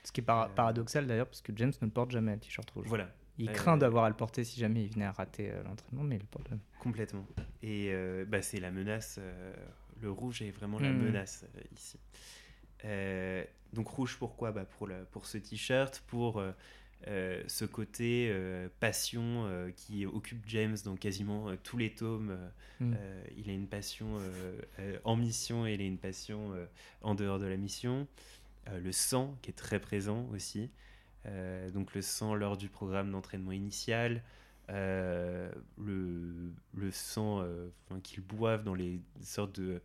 Ce 0.04 0.12
qui 0.12 0.20
est 0.20 0.24
para- 0.24 0.48
paradoxal 0.50 1.06
d'ailleurs, 1.06 1.26
parce 1.28 1.40
que 1.42 1.52
James 1.56 1.72
ne 1.82 1.88
porte 1.88 2.10
jamais 2.10 2.34
le 2.34 2.40
t-shirt 2.40 2.70
rouge. 2.70 2.86
Voilà. 2.88 3.14
Il 3.38 3.48
Euh, 3.50 3.52
craint 3.52 3.76
d'avoir 3.76 4.04
à 4.04 4.08
le 4.08 4.16
porter 4.16 4.44
si 4.44 4.58
jamais 4.60 4.84
il 4.84 4.90
venait 4.92 5.04
à 5.04 5.12
rater 5.12 5.50
euh, 5.50 5.62
l'entraînement, 5.64 6.02
mais 6.04 6.16
il 6.16 6.20
le 6.20 6.26
porte. 6.26 6.48
Complètement. 6.80 7.26
Et 7.62 7.90
euh, 7.92 8.24
bah, 8.26 8.40
c'est 8.42 8.60
la 8.60 8.70
menace. 8.70 9.18
le 10.02 10.10
rouge 10.10 10.42
est 10.42 10.50
vraiment 10.50 10.78
la 10.78 10.92
Mhm. 10.92 11.04
menace 11.06 11.44
ici. 11.74 11.98
Donc 13.72 13.88
rouge 13.88 14.16
pourquoi 14.18 14.52
bah, 14.52 14.64
pour, 14.64 14.86
la- 14.86 15.04
pour 15.06 15.26
ce 15.26 15.38
t-shirt, 15.38 16.02
pour 16.06 16.40
euh, 17.08 17.42
ce 17.46 17.64
côté 17.64 18.28
euh, 18.30 18.68
passion 18.80 19.44
euh, 19.46 19.70
qui 19.70 20.06
occupe 20.06 20.42
James 20.46 20.76
dans 20.84 20.96
quasiment 20.96 21.54
tous 21.62 21.76
les 21.76 21.90
tomes. 21.94 22.36
euh, 22.82 23.24
il 23.36 23.48
a 23.50 23.52
une 23.52 23.66
passion 23.68 24.18
en 25.04 25.16
mission 25.16 25.66
et 25.66 25.74
il 25.74 25.80
a 25.80 25.84
une 25.84 25.98
passion 25.98 26.52
en 27.02 27.14
dehors 27.14 27.38
de 27.38 27.46
la 27.46 27.56
mission. 27.56 28.06
Le 28.72 28.92
sang 28.92 29.36
qui 29.42 29.50
est 29.50 29.54
très 29.54 29.78
présent 29.80 30.26
aussi. 30.32 30.70
Euh, 31.26 31.70
donc 31.70 31.94
le 31.94 32.02
sang 32.02 32.34
lors 32.34 32.56
du 32.56 32.68
programme 32.68 33.10
d'entraînement 33.10 33.52
initial. 33.52 34.22
Euh, 34.68 35.50
le, 35.78 36.52
le 36.74 36.90
sang 36.90 37.40
euh, 37.40 37.68
enfin, 37.84 38.00
qu'ils 38.00 38.22
boivent 38.22 38.64
dans 38.64 38.74
les 38.74 39.00
sortes 39.22 39.60
de 39.60 39.80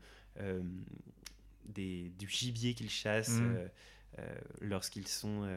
des, 1.66 2.12
du 2.18 2.28
gibier 2.28 2.74
qu'ils 2.74 2.90
chassent 2.90 3.40
euh, 3.42 3.68
lorsqu'ils 4.60 5.08
sont 5.08 5.48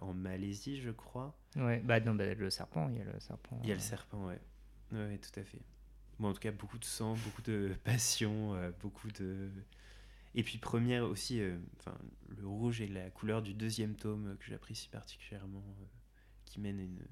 en 0.00 0.12
Malaisie, 0.12 0.80
je 0.80 0.90
crois. 0.90 1.34
Ouais, 1.56 1.80
bah 1.80 2.00
non, 2.00 2.14
bah, 2.14 2.32
le 2.34 2.50
serpent, 2.50 2.88
il 2.90 2.98
y 2.98 3.00
a 3.00 3.04
le 3.04 3.18
serpent. 3.20 3.58
Il 3.62 3.68
y 3.68 3.72
a 3.72 3.74
le 3.74 3.80
serpent, 3.80 4.26
ouais. 4.26 4.40
Ouais, 4.92 5.18
tout 5.18 5.40
à 5.40 5.44
fait. 5.44 5.60
Bon, 6.18 6.28
en 6.28 6.32
tout 6.32 6.40
cas, 6.40 6.52
beaucoup 6.52 6.78
de 6.78 6.84
sang, 6.84 7.14
beaucoup 7.24 7.42
de 7.42 7.72
passion, 7.84 8.54
beaucoup 8.80 9.10
de. 9.12 9.48
Et 10.34 10.42
puis, 10.42 10.58
première 10.58 11.04
aussi, 11.04 11.40
euh, 11.40 11.56
enfin, 11.78 11.96
le 12.28 12.46
rouge 12.46 12.80
est 12.80 12.88
la 12.88 13.08
couleur 13.10 13.42
du 13.42 13.54
deuxième 13.54 13.94
tome 13.94 14.28
euh, 14.28 14.34
que 14.36 14.44
j'apprécie 14.46 14.88
particulièrement, 14.88 15.64
euh, 15.80 15.84
qui 16.44 16.60
mène 16.60 16.80
une, 16.80 17.02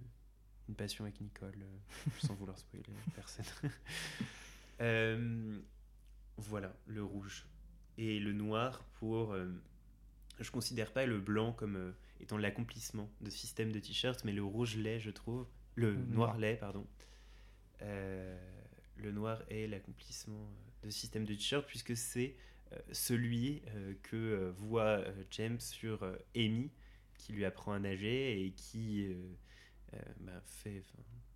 une 0.68 0.74
passion 0.74 1.04
avec 1.04 1.20
Nicole, 1.20 1.54
sans 2.20 2.34
vouloir 2.34 2.58
spoiler 2.58 2.84
personne. 3.14 3.44
Euh, 4.80 5.60
voilà, 6.38 6.74
le 6.86 7.04
rouge. 7.04 7.46
Et 7.98 8.18
le 8.18 8.32
noir 8.32 8.82
pour. 8.94 9.32
euh, 9.32 9.46
je 10.40 10.50
considère 10.50 10.92
pas 10.92 11.06
le 11.06 11.20
blanc 11.20 11.52
comme 11.52 11.76
euh, 11.76 11.92
étant 12.18 12.36
l'accomplissement 12.36 13.08
de 13.20 13.30
ce 13.30 13.36
système 13.38 13.70
de 13.70 13.78
t-shirt, 13.78 14.24
mais 14.24 14.32
le 14.32 14.42
rouge 14.42 14.76
l'est, 14.76 14.98
je 14.98 15.10
trouve. 15.10 15.46
Le 15.76 15.92
Le 15.92 15.98
noir 16.06 16.36
l'est, 16.38 16.56
pardon. 16.56 16.84
Le 17.80 19.12
noir 19.12 19.42
est 19.50 19.68
l'accomplissement 19.68 20.50
de 20.82 20.90
ce 20.90 20.98
système 20.98 21.26
de 21.26 21.34
t-shirt, 21.34 21.64
puisque 21.66 21.96
c'est 21.96 22.34
celui 22.92 23.62
euh, 23.68 23.94
que 24.02 24.16
euh, 24.16 24.52
voit 24.56 25.00
euh, 25.00 25.12
James 25.32 25.60
sur 25.60 26.02
euh, 26.02 26.16
Amy, 26.36 26.70
qui 27.18 27.32
lui 27.32 27.44
apprend 27.44 27.72
à 27.72 27.78
nager 27.78 28.44
et 28.44 28.50
qui 28.52 29.06
euh, 29.06 29.14
euh, 29.94 29.98
bah, 30.20 30.40
fait, 30.44 30.82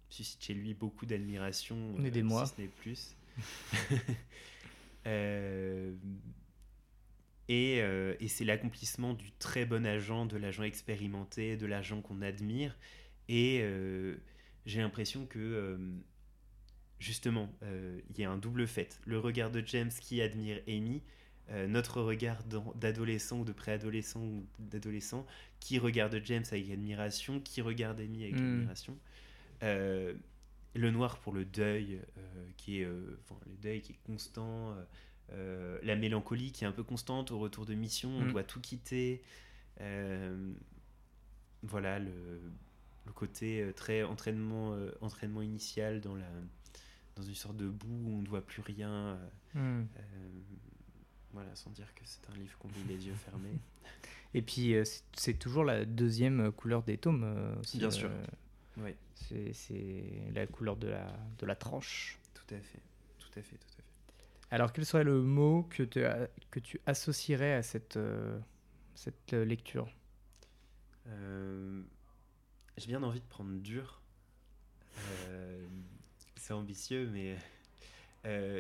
suscite 0.09 0.43
chez 0.43 0.55
lui 0.55 0.75
beaucoup 0.75 1.07
d'admiration, 1.07 1.95
euh, 1.99 2.11
si 2.13 2.55
ce 2.55 2.61
n'est 2.61 2.69
plus. 2.69 3.17
Euh, 5.07 5.95
et, 7.49 7.81
euh, 7.81 8.17
et 8.19 8.27
c'est 8.27 8.45
l'accomplissement 8.45 9.15
du 9.15 9.31
très 9.33 9.67
bon 9.67 9.87
agent, 9.87 10.27
de 10.27 10.37
l'agent 10.37 10.65
expérimenté, 10.65 11.57
de 11.57 11.67
l'agent 11.67 12.01
qu'on 12.03 12.23
admire. 12.23 12.77
Et 13.29 13.61
euh, 13.63 14.17
j'ai 14.65 14.81
l'impression 14.81 15.27
que, 15.27 15.39
euh, 15.39 15.79
justement, 16.99 17.53
euh, 17.63 18.01
il 18.11 18.19
y 18.19 18.25
a 18.25 18.31
un 18.31 18.37
double 18.37 18.67
fait. 18.67 18.99
Le 19.07 19.21
regard 19.21 19.53
de 19.53 19.63
James 19.65 19.93
qui 20.01 20.21
admire 20.21 20.61
Amy, 20.67 21.03
euh, 21.51 21.67
notre 21.69 22.01
regard 22.03 22.43
d'adolescent 22.75 23.41
ou 23.41 23.45
de 23.45 23.53
préadolescent 23.53 24.21
ou 24.21 24.47
d'adolescent 24.59 25.25
qui 25.61 25.79
regarde 25.79 26.21
James 26.25 26.45
avec 26.51 26.71
admiration, 26.71 27.41
qui 27.41 27.61
regarde 27.63 28.01
Amy 28.01 28.25
avec 28.25 28.35
Mm. 28.35 28.39
admiration. 28.45 28.99
Euh, 29.63 30.15
le 30.75 30.91
noir 30.91 31.19
pour 31.21 31.33
le 31.33 31.45
deuil, 31.45 32.01
euh, 32.19 32.47
qui 32.57 32.81
est, 32.81 32.89
enfin, 33.23 33.41
le 33.47 33.57
deuil 33.57 33.81
qui 33.81 33.93
est 33.93 33.99
constant, 34.05 34.75
la 35.83 35.97
mélancolie 35.97 36.53
qui 36.53 36.65
est 36.65 36.67
un 36.67 36.73
peu 36.73 36.83
constante 36.85 37.31
au 37.31 37.39
retour 37.39 37.65
de 37.67 37.75
mission, 37.75 38.11
on 38.11 38.25
Mm. 38.25 38.33
doit 38.33 38.45
tout 38.45 38.61
quitter. 38.61 39.23
Voilà, 41.63 41.99
le, 41.99 42.41
le 43.07 43.13
côté 43.13 43.73
très 43.75 44.03
entraînement, 44.03 44.77
entraînement 45.01 45.43
initial 45.43 46.01
dans, 46.01 46.15
la, 46.15 46.29
dans 47.17 47.23
une 47.23 47.35
sorte 47.35 47.57
de 47.57 47.69
boue 47.69 47.89
où 48.05 48.19
on 48.19 48.23
ne 48.23 48.29
voit 48.29 48.45
plus 48.45 48.61
rien. 48.63 49.19
Hmm. 49.55 49.85
Voilà, 51.37 51.55
sans 51.55 51.71
dire 51.71 51.95
que 51.95 52.01
c'est 52.05 52.29
un 52.31 52.35
livre 52.35 52.57
qu'on 52.59 52.69
lit 52.69 52.85
les 52.89 53.07
yeux 53.07 53.15
fermés. 53.15 53.59
Et 54.35 54.41
puis, 54.43 54.75
euh, 54.75 54.85
c'est- 55.15 55.35
toujours 55.35 55.65
la 55.65 55.85
deuxième 55.85 56.51
couleur 56.53 56.83
des 56.83 56.97
tomes 56.99 57.25
euh, 57.25 57.55
aussi. 57.61 57.77
Bien 57.79 57.91
sûr. 57.91 58.09
euh, 58.11 58.25
Oui, 58.79 58.95
c'est- 59.53 60.33
la 60.35 60.47
couleur 60.47 60.77
de 60.77 60.89
la, 60.89 61.07
de 61.39 61.45
la 61.47 61.55
tranche. 61.57 62.19
tout 62.35 62.55
à 62.55 62.59
fait. 62.61 62.81
Tout 63.19 63.39
à 63.39 63.43
fait, 63.43 63.57
tout 63.57 63.69
à 63.79 63.83
fait. 63.83 63.83
Alors, 64.51 64.73
quel 64.73 64.87
serait 64.87 65.05
le 65.05 65.21
mot 65.21 65.65
que, 65.65 65.83
te- 65.83 66.29
que 66.51 66.61
tu 66.61 66.81
associerais 66.87 67.53
à 67.55 67.63
cette, 67.63 67.97
euh, 67.99 68.39
cette 68.95 69.33
lecture? 69.33 69.89
Euh, 71.09 71.83
J'ai 72.79 72.87
bien 72.89 73.03
envie 73.03 73.21
de 73.21 73.27
prendre 73.27 73.55
dur. 73.61 74.01
Euh, 75.29 75.67
c'est 76.37 76.53
ambitieux, 76.55 77.09
mais 77.13 77.37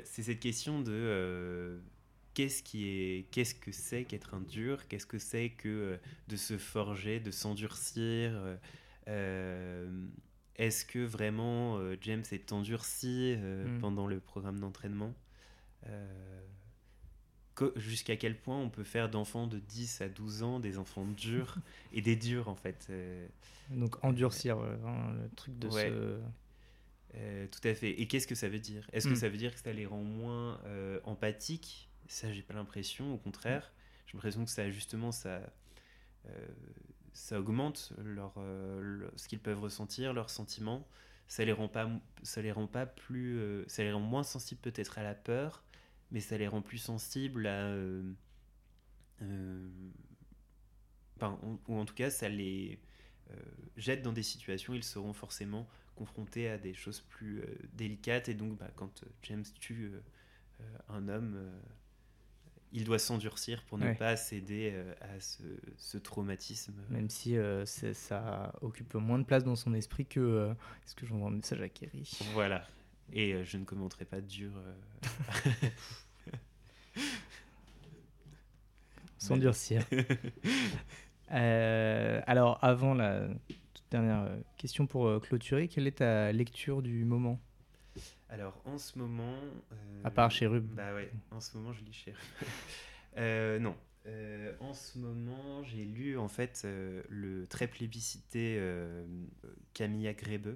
c'est 0.05 0.22
cette 0.22 0.41
question 0.41 0.81
de 0.81 1.81
qu'est-ce 2.37 2.62
qui 2.62 2.87
est, 2.87 3.26
qu'est-ce 3.30 3.55
que 3.55 3.72
c'est 3.72 4.05
qu'être 4.05 4.34
un 4.34 4.41
dur, 4.43 4.87
qu'est-ce 4.89 5.07
que 5.07 5.18
c'est 5.18 5.49
que 5.51 5.68
euh, 5.68 5.97
de 6.28 6.37
se 6.37 6.59
forger, 6.59 7.18
de 7.18 7.30
s'endurcir? 7.30 8.30
euh, 8.34 8.57
euh, 9.09 10.07
Est-ce 10.57 10.84
que 10.84 10.99
vraiment 10.99 11.78
euh, 11.78 11.97
James 12.03 12.24
est 12.32 12.53
endurci 12.53 13.34
euh, 13.39 13.66
Mm. 13.66 13.80
pendant 13.80 14.07
le 14.07 14.20
programme 14.20 14.61
d'entraînement? 14.61 15.14
Jusqu'à 17.76 18.16
quel 18.16 18.37
point 18.37 18.59
on 18.61 18.68
peut 18.68 18.84
faire 18.84 19.09
d'enfants 19.09 19.47
de 19.47 19.59
10 19.59 20.03
à 20.03 20.11
12 20.11 20.43
ans 20.43 20.61
des 20.61 20.76
enfants 20.76 21.07
durs 21.07 21.57
et 21.95 22.03
des 22.03 22.14
durs 22.16 22.49
en 22.51 22.55
fait. 22.55 22.93
Donc, 23.70 23.97
endurcir, 24.05 24.59
le 24.61 25.28
truc 25.37 25.59
de 25.59 25.68
Ouais. 25.68 25.91
euh, 25.91 27.47
tout 27.51 27.66
à 27.66 27.72
fait. 27.74 27.99
Et 27.99 28.07
qu'est-ce 28.09 28.26
que 28.26 28.34
ça 28.34 28.51
veut 28.51 28.59
dire? 28.59 28.87
Est-ce 28.93 29.07
que 29.09 29.14
Mm. 29.14 29.16
ça 29.16 29.28
veut 29.30 29.39
dire 29.39 29.55
que 29.55 29.61
ça 29.61 29.72
les 29.72 29.87
rend 29.87 30.03
moins 30.03 30.61
euh, 30.66 31.01
empathiques? 31.05 31.89
Ça, 32.09 32.33
j'ai 32.33 32.43
pas 32.43 32.55
l'impression. 32.55 33.15
Au 33.15 33.19
contraire, 33.19 33.73
j'ai 34.07 34.15
l'impression 34.15 34.45
que 34.45 34.51
ça 34.51 34.71
justement 34.71 35.13
ça 35.13 35.41
euh, 36.29 36.49
ça 37.15 37.41
augmente 37.41 37.93
leur, 38.05 38.35
euh, 38.39 39.09
ce 39.17 39.29
qu'ils 39.29 39.41
peuvent 39.41 39.61
ressentir, 39.61 40.15
leurs 40.15 40.31
sentiments. 40.31 40.89
Ça 41.29 41.45
les 41.45 41.53
rend 41.53 41.69
pas 41.69 41.91
ça 42.23 42.43
les 42.43 42.53
rend 42.53 42.69
pas 42.69 42.87
plus 42.87 43.39
euh, 43.39 43.65
ça 43.69 43.85
les 43.85 43.93
rend 43.93 44.01
moins 44.01 44.25
sensibles 44.25 44.61
peut-être 44.63 44.99
à 44.99 45.05
la 45.05 45.15
peur, 45.15 45.65
mais 46.13 46.21
ça 46.21 46.39
les 46.39 46.49
rend 46.49 46.63
plus 46.63 46.79
sensibles 46.79 47.47
à 47.47 47.75
enfin, 51.17 51.39
ou- 51.69 51.79
en 51.79 51.85
tout 51.85 51.95
cas 51.95 52.11
ça 52.11 52.29
les 52.29 52.79
jette 53.77 54.03
dans 54.03 54.13
des 54.13 54.23
situations 54.23 54.73
où 54.73 54.77
ils 54.77 54.85
seront 54.85 55.13
forcément 55.13 55.69
confrontés 55.97 56.49
à 56.49 56.59
des 56.59 56.75
choses 56.75 57.01
plus 57.01 57.43
délicates 57.75 58.29
et 58.29 58.35
donc 58.35 58.59
bah, 58.59 58.71
quand 58.77 59.05
James 59.25 59.45
tue 59.61 59.93
un 60.89 61.09
homme 61.09 61.53
il 62.73 62.85
doit 62.85 62.99
s'endurcir 62.99 63.62
pour 63.64 63.79
ne 63.79 63.87
Ouais. 63.87 63.95
pas 63.95 64.17
céder 64.17 64.71
euh, 64.75 64.93
à 65.01 65.21
ce, 65.21 65.43
ce 65.79 65.99
traumatisme 65.99 66.75
Même 66.91 67.09
si 67.11 67.37
euh, 67.37 67.64
ça 67.64 68.53
occupe 68.61 68.95
moins 68.95 69.19
de 69.19 69.25
place 69.25 69.45
dans 69.45 69.57
son 69.57 69.73
esprit 69.75 70.05
que. 70.07 70.21
euh, 70.21 70.53
Est-ce 70.85 70.95
que 70.95 71.07
j'envoie 71.07 71.29
un 71.29 71.33
message 71.37 71.61
à 71.61 71.69
Kerry 71.69 72.11
voilà 72.33 72.67
et 73.12 73.35
euh, 73.35 73.45
je 73.45 73.57
ne 73.57 73.64
commenterai 73.64 74.05
pas 74.05 74.21
dur 74.21 74.51
euh, 74.57 74.75
S'endurcir. 79.19 79.83
Euh, 81.33 82.21
alors, 82.29 82.61
avant 82.62 82.95
la 82.95 83.27
toute 83.75 83.85
dernière 83.91 84.21
euh, 84.23 84.37
question 84.59 84.87
pour 84.87 85.09
euh, 85.09 85.19
clôturer, 85.19 85.67
quelle 85.67 85.89
est 85.89 85.99
ta 85.99 86.31
lecture 86.31 86.83
du 86.83 87.05
moment? 87.05 87.41
Alors 88.29 88.61
en 88.65 88.79
ce 88.79 88.99
moment 88.99 89.39
euh, 89.73 90.01
À 90.05 90.11
part 90.11 90.31
Chérub. 90.31 90.67
bah 90.75 90.95
ouais 90.95 91.11
en 91.31 91.41
ce 91.41 91.57
moment 91.57 91.73
je 91.73 91.83
lis 91.85 91.93
Chérub 91.93 92.19
Euh, 93.19 93.59
non 93.59 93.77
Euh, 94.07 94.55
en 94.61 94.73
ce 94.75 94.99
moment 94.99 95.63
j'ai 95.65 95.85
lu 95.85 96.17
en 96.19 96.29
fait 96.29 96.63
euh, 96.65 97.03
le 97.09 97.47
très 97.47 97.67
plébiscité 97.67 98.57
euh, 98.59 99.05
Camilla 99.75 100.13
Grebe 100.15 100.49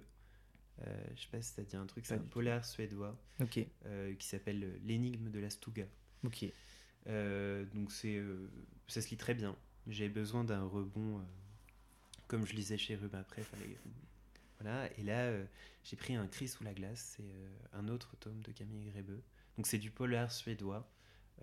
euh, 0.82 1.04
je 1.16 1.22
sais 1.22 1.28
pas 1.30 1.42
si 1.42 1.52
ça 1.54 1.62
dit 1.62 1.74
un 1.76 1.86
truc 1.86 2.06
c'est 2.06 2.14
un 2.14 2.18
polar 2.18 2.64
suédois 2.64 3.18
Ok, 3.40 3.58
euh, 3.86 4.14
qui 4.14 4.26
s'appelle 4.26 4.78
L'énigme 4.84 5.30
de 5.30 5.40
la 5.40 5.50
Stuga 5.50 5.84
ok. 6.24 6.44
Euh, 7.06 7.64
donc 7.74 7.90
c'est 7.92 8.16
euh, 8.16 8.50
ça 8.86 9.00
se 9.00 9.08
lit 9.10 9.16
très 9.16 9.32
bien. 9.34 9.56
J'avais 9.86 10.10
besoin 10.10 10.44
d'un 10.44 10.62
rebond 10.64 11.18
euh, 11.18 11.22
comme 12.28 12.44
je 12.46 12.52
lisais 12.54 12.76
chez 12.76 12.94
Rub 12.94 13.14
après. 13.14 13.42
fallait- 13.42 13.78
Voilà. 14.60 14.90
Et 14.98 15.02
là, 15.02 15.20
euh, 15.20 15.44
j'ai 15.84 15.96
pris 15.96 16.14
un 16.14 16.26
cri 16.26 16.48
sous 16.48 16.64
la 16.64 16.74
glace. 16.74 17.14
C'est 17.16 17.22
euh, 17.22 17.48
un 17.72 17.88
autre 17.88 18.16
tome 18.16 18.40
de 18.42 18.52
Camille 18.52 18.90
Grebe. 18.90 19.20
Donc 19.56 19.66
c'est 19.66 19.78
du 19.78 19.90
polar 19.90 20.30
suédois. 20.30 20.90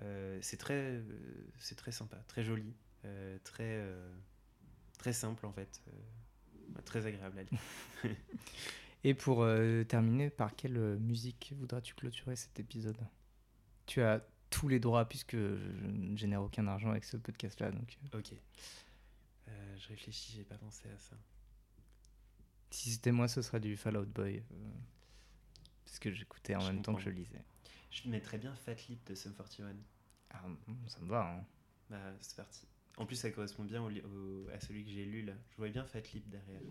Euh, 0.01 0.37
c'est 0.41 0.57
très, 0.57 1.01
c'est 1.57 1.75
très 1.75 1.91
sympa, 1.91 2.17
très 2.27 2.43
joli, 2.43 2.75
très, 3.43 3.83
très 4.99 5.11
simple 5.11 5.45
en 5.47 5.51
fait, 5.51 5.81
euh, 5.87 6.81
très 6.85 7.05
agréable 7.07 7.39
à 7.39 7.43
lire. 7.43 7.59
Et 9.03 9.13
pour 9.13 9.47
terminer, 9.87 10.29
par 10.29 10.55
quelle 10.55 10.77
musique 10.99 11.53
voudras-tu 11.57 11.95
clôturer 11.95 12.35
cet 12.35 12.59
épisode? 12.59 12.97
Tu 13.85 14.01
as 14.01 14.23
tous 14.49 14.67
les 14.67 14.79
droits 14.79 15.07
puisque 15.07 15.35
je 15.35 15.87
ne 15.87 16.15
génère 16.15 16.43
aucun 16.43 16.67
argent 16.67 16.91
avec 16.91 17.03
ce 17.03 17.17
podcast-là. 17.17 17.71
Donc, 17.71 17.97
Ok. 18.13 18.33
Je 19.79 19.87
réfléchis, 19.87 20.33
j'ai 20.35 20.43
pas 20.43 20.57
pensé 20.57 20.89
à 20.89 20.97
ça. 20.97 21.15
Si 22.71 22.91
c'était 22.91 23.11
moi, 23.11 23.27
ce 23.27 23.41
serait 23.41 23.59
du 23.59 23.77
Fallout 23.77 24.05
Boy. 24.05 24.37
euh, 24.51 24.69
parce 25.85 25.99
que 25.99 26.11
j'écoutais 26.11 26.55
en 26.55 26.59
Je 26.61 26.67
même 26.71 26.81
temps 26.81 26.93
que 26.95 27.01
je 27.01 27.09
lisais. 27.09 27.43
Je 27.91 28.09
mettrais 28.09 28.37
bien 28.37 28.53
Fat 28.55 28.75
Lip 28.89 29.05
de 29.07 29.15
Sum 29.15 29.33
41. 29.33 29.73
Ah, 30.31 30.43
mm, 30.47 30.73
ça 30.87 30.99
me 30.99 31.09
va. 31.09 31.33
hein. 31.37 31.45
Bah, 31.89 31.97
c'est 32.19 32.35
parti. 32.35 32.67
En 32.97 33.05
plus, 33.05 33.15
ça 33.15 33.31
correspond 33.31 33.63
bien 33.63 33.81
au 33.81 34.47
à 34.53 34.59
celui 34.59 34.83
que 34.83 34.89
j'ai 34.91 35.05
lu 35.05 35.21
là. 35.23 35.33
Je 35.51 35.57
voyais 35.57 35.71
bien 35.73 35.85
Fat 35.85 36.01
Lip 36.13 36.27
derrière. 36.29 36.61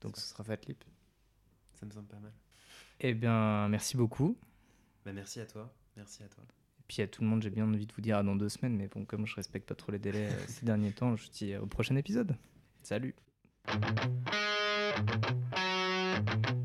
Donc, 0.00 0.16
ce 0.16 0.26
sera 0.26 0.42
Fat 0.44 0.56
Lip. 0.66 0.82
Ça 1.74 1.86
me 1.86 1.90
semble 1.92 2.08
pas 2.08 2.18
mal. 2.18 2.32
Eh 3.00 3.14
bien, 3.14 3.68
merci 3.68 3.96
beaucoup. 3.96 4.36
Bah, 5.04 5.12
merci 5.12 5.40
à 5.40 5.46
toi. 5.46 5.72
Merci 5.96 6.22
à 6.22 6.28
toi. 6.28 6.42
Et 6.80 6.82
puis 6.88 7.00
à 7.02 7.08
tout 7.08 7.22
le 7.22 7.28
monde, 7.28 7.42
j'ai 7.42 7.50
bien 7.50 7.64
envie 7.66 7.86
de 7.86 7.92
vous 7.94 8.00
dire 8.02 8.18
à 8.18 8.22
dans 8.22 8.36
deux 8.36 8.48
semaines, 8.48 8.76
mais 8.76 8.88
bon, 8.88 9.04
comme 9.04 9.26
je 9.26 9.34
respecte 9.36 9.66
pas 9.68 9.74
trop 9.74 9.92
les 9.92 9.98
délais 9.98 10.28
euh, 10.30 10.46
ces 10.48 10.64
derniers 10.66 10.92
temps, 10.92 11.16
je 11.16 11.24
vous 11.24 11.30
dis 11.30 11.56
au 11.56 11.66
prochain 11.66 11.96
épisode. 11.96 12.36
Salut 12.82 13.14
Thank 14.96 15.24
you. 16.48 16.63